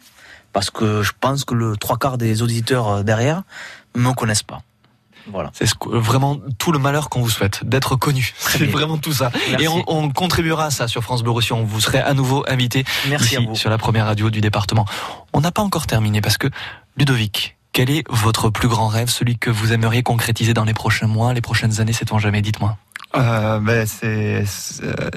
parce 0.52 0.70
que 0.70 1.02
je 1.02 1.12
pense 1.18 1.44
que 1.44 1.54
le 1.54 1.76
trois 1.76 1.96
quarts 1.96 2.18
des 2.18 2.42
auditeurs 2.42 2.88
euh, 2.88 3.02
derrière 3.02 3.42
me 3.96 4.12
connaissent 4.12 4.42
pas. 4.42 4.62
Voilà. 5.30 5.50
C'est 5.54 5.66
ce 5.66 5.74
vraiment 5.86 6.36
tout 6.58 6.72
le 6.72 6.80
malheur 6.80 7.08
qu'on 7.08 7.20
vous 7.22 7.30
souhaite, 7.30 7.64
d'être 7.64 7.94
connu. 7.94 8.34
C'est 8.38 8.66
vraiment 8.66 8.98
tout 8.98 9.12
ça. 9.12 9.30
Merci. 9.50 9.64
Et 9.64 9.68
on, 9.68 9.84
on 9.86 10.10
contribuera 10.10 10.64
à 10.66 10.70
ça 10.72 10.88
sur 10.88 11.04
France 11.04 11.22
Bleu 11.22 11.30
Roussillon. 11.30 11.62
Vous 11.62 11.80
serez 11.80 12.00
à 12.00 12.12
nouveau 12.12 12.44
invité 12.48 12.84
Merci 13.08 13.26
ici 13.26 13.36
à 13.36 13.40
vous. 13.40 13.54
sur 13.54 13.70
la 13.70 13.78
première 13.78 14.06
radio 14.06 14.30
du 14.30 14.40
département. 14.40 14.84
On 15.32 15.40
n'a 15.40 15.52
pas 15.52 15.62
encore 15.62 15.86
terminé 15.86 16.20
parce 16.20 16.38
que 16.38 16.48
Ludovic, 16.96 17.56
quel 17.72 17.90
est 17.90 18.04
votre 18.10 18.50
plus 18.50 18.68
grand 18.68 18.88
rêve, 18.88 19.08
celui 19.08 19.38
que 19.38 19.50
vous 19.50 19.72
aimeriez 19.72 20.02
concrétiser 20.02 20.54
dans 20.54 20.64
les 20.64 20.74
prochains 20.74 21.06
mois, 21.06 21.32
les 21.32 21.40
prochaines 21.40 21.80
années, 21.80 21.92
sait-on 21.92 22.18
jamais 22.18 22.42
Dites-moi. 22.42 22.76
Euh, 23.16 23.58
ben, 23.60 23.86
c'est 23.86 24.44
euh, 24.82 25.10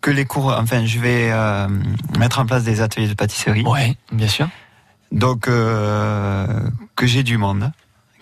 que 0.00 0.10
les 0.10 0.24
cours. 0.24 0.54
Enfin, 0.58 0.84
je 0.86 0.98
vais 0.98 1.30
euh, 1.32 1.68
mettre 2.18 2.38
en 2.40 2.46
place 2.46 2.64
des 2.64 2.80
ateliers 2.80 3.08
de 3.08 3.14
pâtisserie. 3.14 3.62
Ouais, 3.64 3.96
bien 4.12 4.28
sûr. 4.28 4.48
Donc, 5.12 5.46
euh, 5.48 6.46
que 6.96 7.06
j'ai 7.06 7.22
du 7.22 7.38
monde 7.38 7.70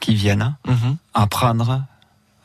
qui 0.01 0.15
viennent 0.15 0.57
Mhm. 0.67 0.97
apprendre, 1.15 1.85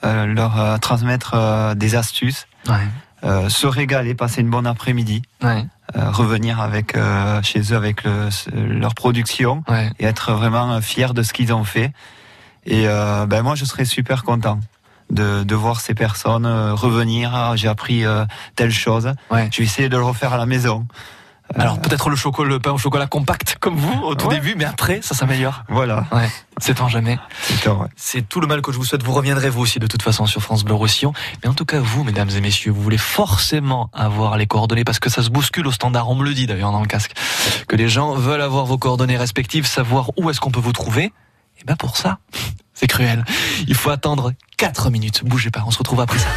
euh, 0.03 0.26
leur 0.26 0.80
transmettre 0.81 1.73
des 1.76 1.95
astuces, 1.95 2.47
Ouais. 2.67 2.76
Euh, 3.23 3.49
se 3.49 3.65
régaler, 3.67 4.13
passer 4.15 4.41
une 4.41 4.49
bonne 4.49 4.67
après-midi, 4.67 5.21
Ouais. 5.41 5.65
euh, 5.95 6.11
revenir 6.11 6.59
avec 6.59 6.95
euh, 6.95 7.41
chez 7.41 7.61
eux 7.73 7.75
avec 7.75 8.03
le- 8.03 8.29
leur 8.55 8.93
production 8.95 9.63
Ouais. 9.67 9.89
et 9.99 10.05
être 10.05 10.33
vraiment 10.33 10.79
fier 10.81 11.13
de 11.13 11.23
ce 11.23 11.33
qu'ils 11.33 11.53
ont 11.53 11.63
fait. 11.63 11.91
Et 12.65 12.87
ben 12.87 13.43
moi, 13.43 13.53
je 13.53 13.63
serais 13.63 13.85
super 13.85 14.23
content 14.23 14.59
de, 15.11 15.43
de 15.43 15.55
voir 15.55 15.81
ces 15.81 15.93
personnes 15.93 16.47
revenir. 16.47 17.31
Ah, 17.35 17.53
J'ai 17.55 17.67
appris 17.67 18.03
telle 18.55 18.71
chose. 18.71 19.13
Je 19.51 19.57
vais 19.59 19.63
essayer 19.65 19.87
de 19.87 19.97
le 19.97 20.03
refaire 20.03 20.33
à 20.33 20.37
la 20.37 20.47
maison. 20.47 20.87
Alors 21.57 21.80
peut-être 21.80 22.10
le 22.10 22.15
chocolat, 22.15 22.49
le 22.49 22.60
pain 22.60 22.72
au 22.72 22.77
chocolat 22.77 23.07
compact 23.07 23.57
comme 23.60 23.76
vous 23.76 23.94
au 24.03 24.14
tout 24.15 24.27
Ouais. 24.27 24.36
début, 24.36 24.56
mais 24.57 24.65
après 24.65 24.99
ça 25.02 25.15
s'améliore. 25.15 25.64
Voilà. 25.69 26.06
Ouais, 26.11 26.30
c'est 26.60 26.82
en 26.82 26.88
jamais. 26.90 27.18
C'est. 27.41 27.69
C'est 27.95 28.27
tout 28.27 28.41
le 28.41 28.48
mal 28.48 28.61
que 28.61 28.72
je 28.72 28.77
vous 28.77 28.84
souhaite. 28.86 29.03
Vous 29.03 29.14
reviendrez 29.14 29.49
vous 29.49 29.61
aussi 29.61 29.80
de 29.80 29.88
toute 29.88 30.02
façon 30.02 30.26
sur 30.26 30.41
France 30.41 30.64
Bleu 30.64 30.73
Roussillon. 30.76 31.14
Mais 31.44 31.49
en 31.49 31.53
tout 31.53 31.65
cas, 31.65 31.80
vous, 31.80 32.03
mesdames 32.03 32.30
et 32.30 32.41
messieurs, 32.41 32.72
vous 32.72 32.82
voulez 32.82 32.98
forcément 32.98 33.90
avoir 33.94 34.38
les 34.38 34.48
coordonnées 34.48 34.84
parce 34.84 34.99
que 34.99 35.10
ça 35.10 35.23
se 35.23 35.30
bouscule 35.30 35.65
au 35.68 35.72
standard. 35.72 36.10
On 36.10 36.15
me 36.15 36.23
le 36.26 36.34
dit 36.34 36.45
d'ailleurs 36.48 36.72
dans 36.72 36.82
le 36.82 36.88
casque. 36.88 37.14
Que 37.68 37.76
les 37.76 37.88
gens 37.90 38.14
veulent 38.15 38.41
avoir 38.41 38.65
vos 38.65 38.77
coordonnées 38.77 39.18
respectives, 39.18 39.65
savoir 39.65 40.11
où 40.18 40.30
est-ce 40.30 40.40
qu'on 40.41 40.52
peut 40.52 40.60
vous 40.60 40.73
trouver. 40.73 41.14
Et 41.60 41.64
ben 41.65 41.76
pour 41.77 41.95
ça, 41.95 42.18
c'est 42.73 42.88
cruel. 42.88 43.23
Il 43.68 43.76
faut 43.76 43.90
attendre 43.91 44.34
4 44.57 44.90
minutes. 44.90 45.23
Bougez 45.23 45.52
pas, 45.52 45.64
on 45.65 45.72
se 45.72 45.77
retrouve 45.77 46.02
après 46.02 46.19
ça. 46.19 46.27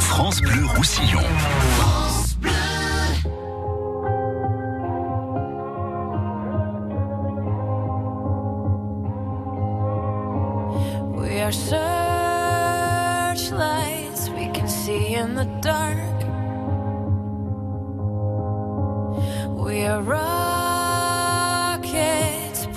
France 0.00 0.40
Bleu 0.42 0.66
Roussillon. 0.66 1.20
Are 11.50 11.54
searchlights 13.34 14.30
we 14.30 14.46
can 14.52 14.68
see 14.68 15.14
in 15.14 15.34
the 15.34 15.46
dark. 15.60 15.98
We 19.56 19.84
are 19.86 20.00
rockets 20.00 21.08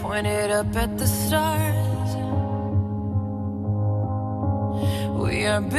pointed 0.01 0.49
up 0.49 0.75
at 0.75 0.97
the 0.97 1.05
stars. 1.05 2.15
We 5.21 5.45
are 5.45 5.61
billions 5.61 5.77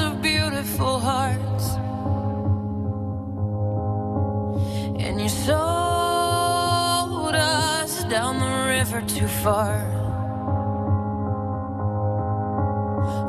of 0.00 0.20
beautiful 0.20 0.98
hearts. 1.00 1.43
River 8.78 9.00
too 9.02 9.28
far. 9.28 9.78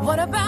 What 0.02 0.18
about 0.18 0.45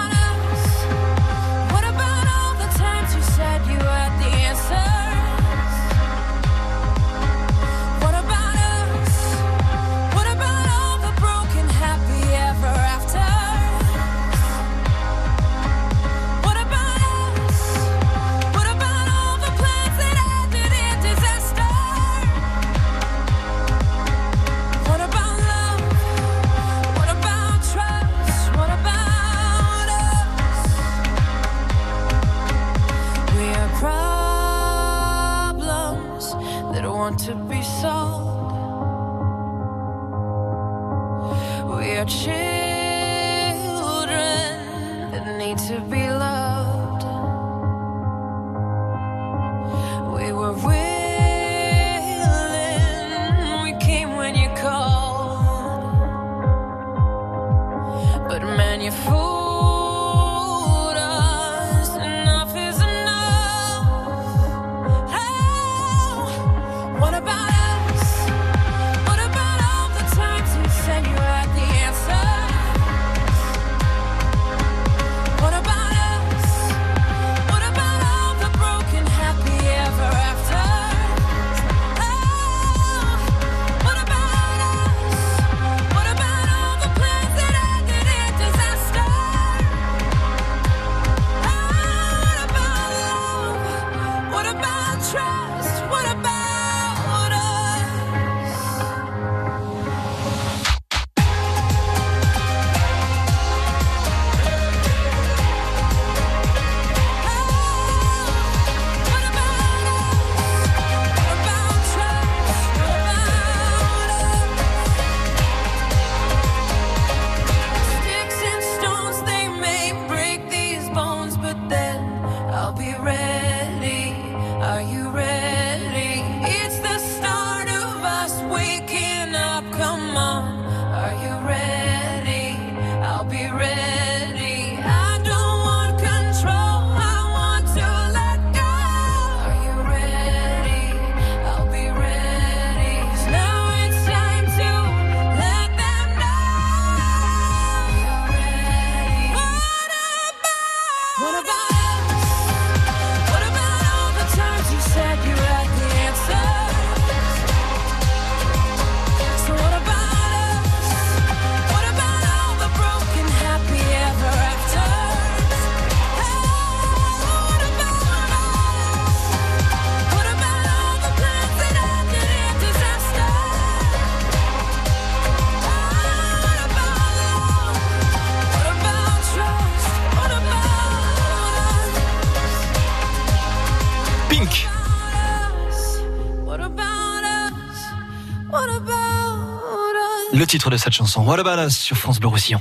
Le 190.37 190.45
titre 190.45 190.69
de 190.69 190.77
cette 190.77 190.93
chanson, 190.93 191.23
What 191.23 191.39
About 191.39 191.63
Us 191.65 191.75
sur 191.75 191.97
France 191.97 192.19
Bleu 192.19 192.27
Roussillon. 192.29 192.59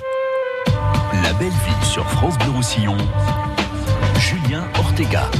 La 1.22 1.32
belle 1.34 1.50
vie 1.50 1.86
sur 1.86 2.08
France 2.08 2.38
Bleu 2.38 2.50
Roussillon. 2.50 2.96
Julien 4.18 4.64
Ortega. 4.78 5.30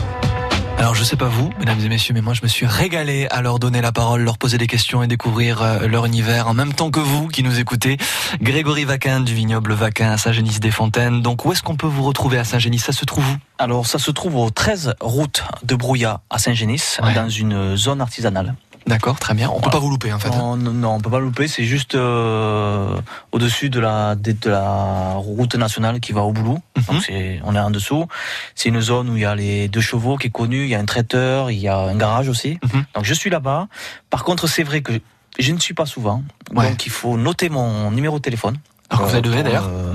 Alors 0.76 0.94
je 0.94 1.02
sais 1.02 1.16
pas 1.16 1.28
vous, 1.28 1.48
mesdames 1.58 1.80
et 1.80 1.88
messieurs, 1.88 2.12
mais 2.12 2.20
moi 2.20 2.34
je 2.34 2.42
me 2.42 2.48
suis 2.48 2.66
régalé 2.66 3.26
à 3.30 3.40
leur 3.40 3.58
donner 3.58 3.80
la 3.80 3.92
parole, 3.92 4.20
leur 4.20 4.36
poser 4.36 4.58
des 4.58 4.66
questions 4.66 5.02
et 5.02 5.06
découvrir 5.06 5.62
euh, 5.62 5.86
leur 5.86 6.04
univers 6.04 6.48
en 6.48 6.52
même 6.52 6.74
temps 6.74 6.90
que 6.90 7.00
vous 7.00 7.28
qui 7.28 7.42
nous 7.42 7.58
écoutez. 7.58 7.96
Grégory 8.42 8.84
Vaquin 8.84 9.20
du 9.20 9.32
vignoble 9.34 9.72
Vaquin 9.72 10.10
à 10.12 10.18
Saint-Génis-des-Fontaines. 10.18 11.22
Donc 11.22 11.46
où 11.46 11.52
est-ce 11.52 11.62
qu'on 11.62 11.76
peut 11.76 11.86
vous 11.86 12.02
retrouver 12.02 12.36
à 12.36 12.44
Saint-Génis? 12.44 12.80
Ça 12.80 12.92
se 12.92 13.06
trouve 13.06 13.24
où? 13.26 13.36
Alors, 13.58 13.86
ça 13.86 13.98
se 13.98 14.10
trouve 14.10 14.36
au 14.36 14.50
13 14.50 14.96
route 15.00 15.42
de 15.62 15.74
Brouillat 15.74 16.20
à 16.28 16.38
Saint-Génis, 16.38 16.98
Ouais. 17.02 17.14
dans 17.14 17.30
une 17.30 17.74
zone 17.74 18.02
artisanale. 18.02 18.54
D'accord, 18.86 19.18
très 19.18 19.34
bien. 19.34 19.50
On 19.52 19.60
peut 19.60 19.70
pas 19.70 19.80
vous 19.80 19.90
louper 19.90 20.12
en 20.12 20.18
fait. 20.20 20.30
Non, 20.30 20.56
non, 20.56 20.92
on 20.94 21.00
peut 21.00 21.10
pas 21.10 21.18
louper. 21.18 21.48
C'est 21.48 21.64
juste 21.64 21.96
euh, 21.96 22.96
au-dessus 23.32 23.68
de 23.68 23.80
la 23.80 24.14
de, 24.14 24.30
de 24.32 24.48
la 24.50 25.14
route 25.16 25.56
nationale 25.56 25.98
qui 25.98 26.12
va 26.12 26.22
au 26.22 26.32
boulot. 26.32 26.58
Mhm. 26.76 26.84
Donc 26.94 27.12
on 27.44 27.54
est 27.56 27.58
en 27.58 27.70
dessous. 27.70 28.06
C'est 28.54 28.68
une 28.68 28.80
zone 28.80 29.10
où 29.10 29.16
il 29.16 29.22
y 29.22 29.24
a 29.24 29.34
les 29.34 29.66
deux 29.68 29.80
chevaux 29.80 30.16
qui 30.16 30.28
est 30.28 30.30
connue. 30.30 30.62
Il 30.64 30.68
y 30.68 30.74
a 30.76 30.78
un 30.78 30.84
traiteur, 30.84 31.50
il 31.50 31.58
y 31.58 31.66
a 31.68 31.76
un 31.76 31.96
garage 31.96 32.28
aussi. 32.28 32.58
Mhm. 32.62 32.84
Donc 32.94 33.04
je 33.04 33.14
suis 33.14 33.28
là-bas. 33.30 33.66
Par 34.08 34.22
contre, 34.22 34.46
c'est 34.46 34.62
vrai 34.62 34.82
que 34.82 34.92
je 35.38 35.52
ne 35.52 35.58
suis 35.58 35.74
pas 35.74 35.86
souvent. 35.86 36.22
Ouais. 36.54 36.70
Donc 36.70 36.86
il 36.86 36.92
faut 36.92 37.16
noter 37.16 37.48
mon 37.48 37.90
numéro 37.90 38.18
de 38.18 38.22
téléphone. 38.22 38.56
Alors 38.88 39.06
que 39.06 39.10
vous 39.10 39.16
Euh, 39.16 39.18
avez 39.18 39.32
pour, 39.32 39.42
d'ailleurs. 39.42 39.68
euh, 39.68 39.94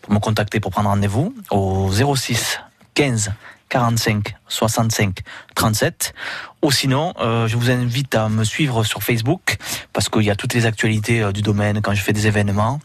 pour 0.00 0.12
me 0.12 0.20
contacter 0.20 0.60
pour 0.60 0.70
prendre 0.70 0.88
rendez-vous 0.90 1.34
au 1.50 1.90
06 1.90 2.60
15 2.94 3.32
45 3.68 4.34
65 4.48 5.20
37 5.54 6.14
ou 6.62 6.72
sinon 6.72 7.14
euh, 7.20 7.46
je 7.46 7.56
vous 7.56 7.70
invite 7.70 8.14
à 8.14 8.28
me 8.28 8.44
suivre 8.44 8.84
sur 8.84 9.02
Facebook 9.02 9.56
parce 9.92 10.08
qu'il 10.08 10.22
y 10.22 10.30
a 10.30 10.36
toutes 10.36 10.54
les 10.54 10.66
actualités 10.66 11.22
euh, 11.22 11.32
du 11.32 11.42
domaine 11.42 11.80
quand 11.82 11.94
je 11.94 12.02
fais 12.02 12.12
des 12.12 12.26
événements 12.26 12.80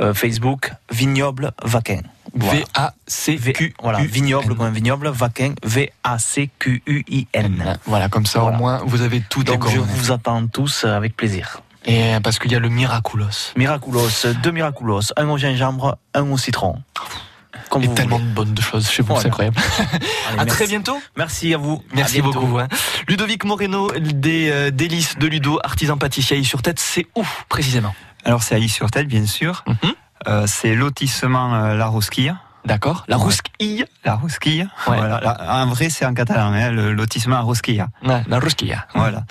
Euh, 0.00 0.12
Facebook 0.12 0.72
Vignoble 0.92 1.52
Vaquin 1.64 2.02
Voilà. 2.34 2.58
V-A-C-Q. 2.60 3.74
Voilà, 3.82 4.00
vignoble 4.00 4.54
comme 4.54 4.66
un 4.66 4.70
vignoble, 4.70 5.08
Vaquin, 5.08 5.54
V-A-C-Q-U-I-N. 5.64 7.78
Voilà, 7.86 8.08
comme 8.08 8.26
ça 8.26 8.44
au 8.44 8.52
moins 8.52 8.80
vous 8.84 9.00
avez 9.00 9.22
les 9.36 9.44
Donc 9.44 9.68
je 9.68 9.78
vous 9.78 10.12
attends 10.12 10.46
tous 10.46 10.84
avec 10.84 11.16
plaisir. 11.16 11.62
Et 11.86 12.12
parce 12.22 12.38
qu'il 12.38 12.52
y 12.52 12.56
a 12.56 12.58
le 12.58 12.68
Miraculos. 12.68 13.52
Miraculos, 13.56 14.26
deux 14.42 14.50
Miraculos, 14.50 15.12
un 15.16 15.28
au 15.28 15.38
gingembre, 15.38 15.96
un 16.14 16.30
au 16.30 16.36
citron. 16.36 16.82
Comme 17.70 17.82
Et 17.84 17.88
tellement 17.94 18.16
voulez. 18.18 18.28
de 18.30 18.34
bonnes 18.34 18.58
choses 18.60 18.88
chez 18.90 19.02
vous, 19.02 19.08
Voilà. 19.08 19.22
c'est 19.22 19.28
incroyable. 19.28 19.56
Allez, 20.28 20.38
à 20.38 20.44
merci. 20.44 20.48
très 20.50 20.66
bientôt. 20.66 21.00
Merci 21.16 21.52
à 21.54 21.58
vous. 21.58 21.82
Merci 21.94 22.20
À 22.20 22.22
beaucoup. 22.22 22.58
hein. 22.58 22.68
Ludovic 23.08 23.44
Moreno, 23.44 23.90
des 23.98 24.50
euh, 24.50 24.70
délices 24.70 25.18
de 25.18 25.26
Ludo, 25.26 25.58
artisan 25.64 25.96
pâtissier 25.98 26.38
à 26.38 26.42
sur 26.44 26.62
tête, 26.62 26.78
c'est 26.78 27.06
où 27.16 27.24
précisément? 27.48 27.94
Alors 28.24 28.42
c'est 28.42 28.54
à 28.54 28.58
Ille-sur-Tête, 28.58 29.06
bien 29.08 29.26
sûr. 29.26 29.64
Mhm. 29.66 29.92
Euh, 30.28 30.44
c'est 30.46 30.74
lotissement 30.74 31.54
euh, 31.54 31.74
La 31.74 31.86
Rousquille. 31.86 32.34
D'accord. 32.64 33.04
La 33.06 33.16
Ouais. 33.16 33.22
rousquille. 33.22 33.84
La 34.04 34.14
Rousquille. 34.16 34.62
Ouais. 34.88 34.96
Voilà. 34.96 35.20
La- 35.20 35.62
en 35.62 35.66
vrai, 35.66 35.88
c'est 35.88 36.04
en 36.04 36.14
catalan, 36.14 36.52
hein, 36.52 36.72
le 36.72 36.92
lotissement 36.92 37.36
La 37.36 37.42
Rousquille. 37.42 37.84
Ouais, 38.04 38.24
la 38.26 38.40
rousquille. 38.40 38.76
Voilà. 38.94 39.22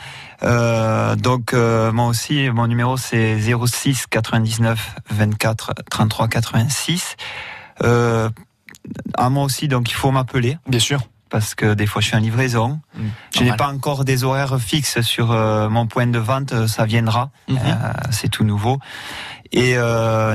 Euh, 0.44 1.16
donc 1.18 1.54
euh, 1.54 1.92
moi 1.92 2.06
aussi, 2.08 2.50
mon 2.50 2.68
numéro 2.68 2.96
c'est 2.96 3.38
06 3.40 4.06
99 4.10 4.96
24 5.10 5.74
33 5.90 6.28
86. 6.30 7.16
Euh, 7.84 8.30
à 9.18 9.30
moi 9.30 9.44
aussi, 9.44 9.68
donc 9.68 9.90
il 9.90 9.94
faut 9.96 10.12
m'appeler. 10.12 10.58
Bien 10.68 10.80
sûr. 10.80 11.02
Parce 11.30 11.56
que 11.56 11.74
des 11.74 11.88
fois 11.88 12.02
je 12.02 12.08
suis 12.08 12.16
en 12.16 12.20
livraison. 12.20 12.80
Je 13.36 13.44
n'ai 13.44 13.54
pas 13.56 13.68
encore 13.68 14.06
des 14.06 14.24
horaires 14.24 14.58
fixes 14.60 15.02
sur 15.02 15.32
euh, 15.32 15.68
mon 15.70 15.88
point 15.88 16.08
de 16.08 16.20
vente, 16.20 16.54
euh, 16.54 16.68
ça 16.68 16.86
viendra. 16.86 17.32
Mhm. 17.50 17.58
Euh, 17.58 17.74
c'est 18.12 18.30
tout 18.30 18.44
nouveau. 18.44 18.80
Et 19.52 19.76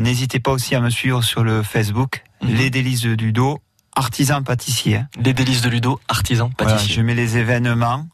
n'hésitez 0.01 0.41
pas 0.41 0.51
aussi 0.53 0.75
à 0.75 0.81
me 0.81 0.91
suivre 0.91 1.23
sur 1.23 1.45
le 1.45 1.63
Facebook, 1.63 2.23
Mhm. 2.43 2.55
Les 2.55 2.71
Délices 2.71 3.03
de 3.03 3.11
Ludo, 3.11 3.59
artisan 3.95 4.43
pâtissier. 4.43 5.05
Les 5.23 5.35
délices 5.35 5.61
de 5.61 5.69
Ludo, 5.69 6.01
artisan 6.09 6.51
Voilà, 6.59 6.75
pâtissier. 6.75 6.95
je 6.97 7.03
mets 7.03 7.15
les 7.15 7.37
événements. 7.37 8.07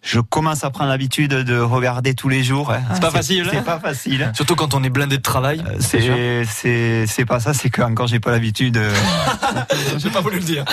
Je 0.00 0.20
commence 0.20 0.62
à 0.62 0.70
prendre 0.70 0.90
l'habitude 0.90 1.32
de 1.32 1.58
regarder 1.58 2.14
tous 2.14 2.28
les 2.28 2.44
jours. 2.44 2.70
hein. 2.72 2.80
C'est 2.94 3.00
pas 3.00 3.10
facile, 3.10 3.42
hein 3.46 3.50
C'est 3.52 3.64
pas 3.64 3.80
facile. 3.80 4.30
Surtout 4.34 4.54
quand 4.54 4.72
on 4.74 4.82
est 4.84 4.90
blindé 4.90 5.16
de 5.18 5.22
travail. 5.22 5.62
Euh, 5.66 6.44
c'est 6.46 7.24
pas 7.26 7.40
ça, 7.40 7.52
c'est 7.52 7.68
que 7.68 7.82
encore 7.82 8.06
j'ai 8.06 8.20
pas 8.20 8.30
l'habitude. 8.30 8.76
euh, 8.76 8.94
J'ai 9.98 10.10
pas 10.10 10.20
voulu 10.20 10.36
le 10.38 10.44
dire. 10.44 10.64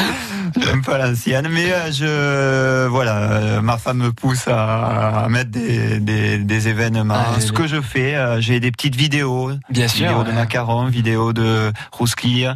J'aime 0.61 0.83
pas 0.83 0.97
l'ancienne, 0.99 1.47
mais 1.49 1.71
euh, 1.71 1.91
je 1.91 2.87
voilà, 2.87 3.15
euh, 3.17 3.61
ma 3.61 3.77
femme 3.77 3.97
me 3.97 4.11
pousse 4.13 4.47
à, 4.47 5.23
à 5.25 5.27
mettre 5.29 5.49
des, 5.51 5.99
des, 5.99 6.37
des 6.37 6.67
événements. 6.67 7.15
Ah, 7.35 7.39
Ce 7.41 7.51
que 7.51 7.67
je 7.67 7.81
fais, 7.81 8.15
j'ai 8.41 8.59
des 8.59 8.71
petites 8.71 8.95
vidéos, 8.95 9.51
Bien 9.69 9.87
sûr. 9.87 10.07
vidéos 10.07 10.23
de 10.23 10.29
ouais. 10.29 10.35
macarons, 10.35 10.85
vidéos 10.85 11.33
de 11.33 11.71
rousquille, 11.91 12.53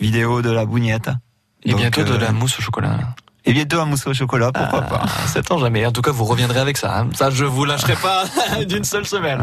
vidéos 0.00 0.42
de 0.42 0.50
la 0.50 0.66
bougnette. 0.66 1.10
Et 1.64 1.70
Donc, 1.70 1.80
bientôt 1.80 2.04
de 2.04 2.12
euh, 2.12 2.18
la 2.18 2.32
mousse 2.32 2.58
au 2.58 2.62
chocolat. 2.62 2.98
Et 3.46 3.52
bientôt 3.52 3.78
un 3.80 3.84
mousse 3.84 4.06
au 4.06 4.14
chocolat, 4.14 4.50
pourquoi 4.52 4.84
Ah, 4.86 4.98
pas. 4.98 5.06
Sait-on 5.26 5.58
jamais. 5.58 5.84
En 5.84 5.92
tout 5.92 6.00
cas, 6.00 6.10
vous 6.12 6.24
reviendrez 6.24 6.60
avec 6.60 6.78
ça. 6.78 7.00
hein. 7.00 7.08
Ça, 7.14 7.28
je 7.30 7.44
vous 7.44 7.64
lâcherai 7.66 7.94
pas 7.96 8.24
d'une 8.66 8.84
seule 8.84 9.04
semaine. 9.06 9.42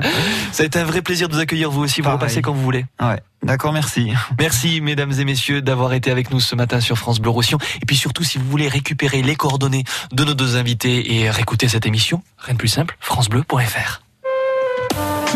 Ça 0.51 0.63
a 0.63 0.65
été 0.65 0.79
un 0.79 0.85
vrai 0.85 1.01
plaisir 1.03 1.29
de 1.29 1.35
vous 1.35 1.39
accueillir, 1.39 1.69
vous 1.69 1.81
aussi. 1.83 2.01
Vous 2.01 2.05
Pareil. 2.05 2.19
repassez 2.19 2.41
quand 2.41 2.51
vous 2.51 2.63
voulez. 2.63 2.85
Ouais, 2.99 3.21
d'accord, 3.43 3.73
merci. 3.73 4.11
Merci, 4.39 4.81
mesdames 4.81 5.11
et 5.19 5.23
messieurs, 5.25 5.61
d'avoir 5.61 5.93
été 5.93 6.09
avec 6.09 6.31
nous 6.31 6.39
ce 6.39 6.55
matin 6.55 6.79
sur 6.79 6.97
France 6.97 7.19
Bleu 7.19 7.29
Roussillon. 7.29 7.59
Et 7.81 7.85
puis 7.85 7.95
surtout, 7.95 8.23
si 8.23 8.39
vous 8.39 8.45
voulez 8.49 8.67
récupérer 8.67 9.21
les 9.21 9.35
coordonnées 9.35 9.83
de 10.11 10.23
nos 10.23 10.33
deux 10.33 10.55
invités 10.57 11.15
et 11.21 11.29
réécouter 11.29 11.67
cette 11.67 11.85
émission, 11.85 12.23
rien 12.39 12.53
de 12.55 12.59
plus 12.59 12.69
simple, 12.69 12.97
francebleu.fr. 12.99 14.01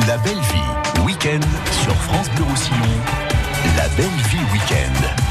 La 0.07 0.17
belle 0.17 0.33
vie, 0.33 1.03
week-end 1.05 1.39
sur 1.83 1.95
France 1.95 2.29
Bleu 2.35 2.45
Roussillon. 2.49 2.75
La 3.77 3.87
belle 3.89 4.05
vie 4.29 4.37
week-end. 4.53 5.24